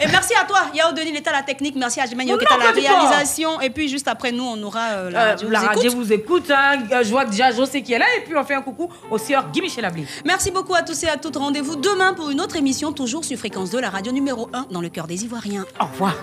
Et 0.00 0.06
merci 0.06 0.32
à 0.40 0.44
toi, 0.46 0.60
Yao 0.74 0.92
Denis, 0.92 1.18
à 1.26 1.32
la 1.32 1.42
technique. 1.42 1.74
Merci 1.76 2.00
à 2.00 2.06
Jimenio 2.06 2.34
Oh 2.36 2.38
qui 2.38 2.44
est 2.44 2.52
à 2.52 2.56
non, 2.58 2.64
la 2.64 2.70
réalisation. 2.72 3.60
Et 3.60 3.70
puis 3.70 3.88
juste 3.88 4.06
après 4.08 4.32
nous, 4.32 4.44
on 4.44 4.62
aura 4.62 4.90
euh, 4.90 5.10
la 5.10 5.20
Euh, 5.20 5.30
radio. 5.32 5.48
la 5.50 5.60
vous 5.60 5.66
radio 5.66 5.82
écoute. 5.90 5.96
vous 5.96 6.12
écoute. 6.12 6.50
hein. 6.50 6.78
Je 7.02 7.10
vois 7.10 7.24
que 7.24 7.30
déjà 7.30 7.50
José 7.50 7.79
qui 7.82 7.94
est 7.94 7.98
là 7.98 8.06
et 8.18 8.24
puis 8.24 8.36
on 8.36 8.44
fait 8.44 8.54
un 8.54 8.62
coucou 8.62 8.88
au 9.10 9.18
sieur 9.18 9.50
Guy 9.50 9.60
Michel 9.60 9.90
Merci 10.24 10.50
beaucoup 10.50 10.74
à 10.74 10.82
tous 10.82 11.02
et 11.04 11.08
à 11.08 11.16
toutes. 11.16 11.36
Rendez-vous 11.36 11.76
demain 11.76 12.14
pour 12.14 12.30
une 12.30 12.40
autre 12.40 12.56
émission, 12.56 12.92
toujours 12.92 13.24
sur 13.24 13.38
Fréquence 13.38 13.70
2, 13.70 13.80
la 13.80 13.90
radio 13.90 14.12
numéro 14.12 14.48
1 14.52 14.66
dans 14.70 14.80
le 14.80 14.88
cœur 14.88 15.06
des 15.06 15.24
Ivoiriens. 15.24 15.64
Au 15.80 15.86
revoir. 15.86 16.14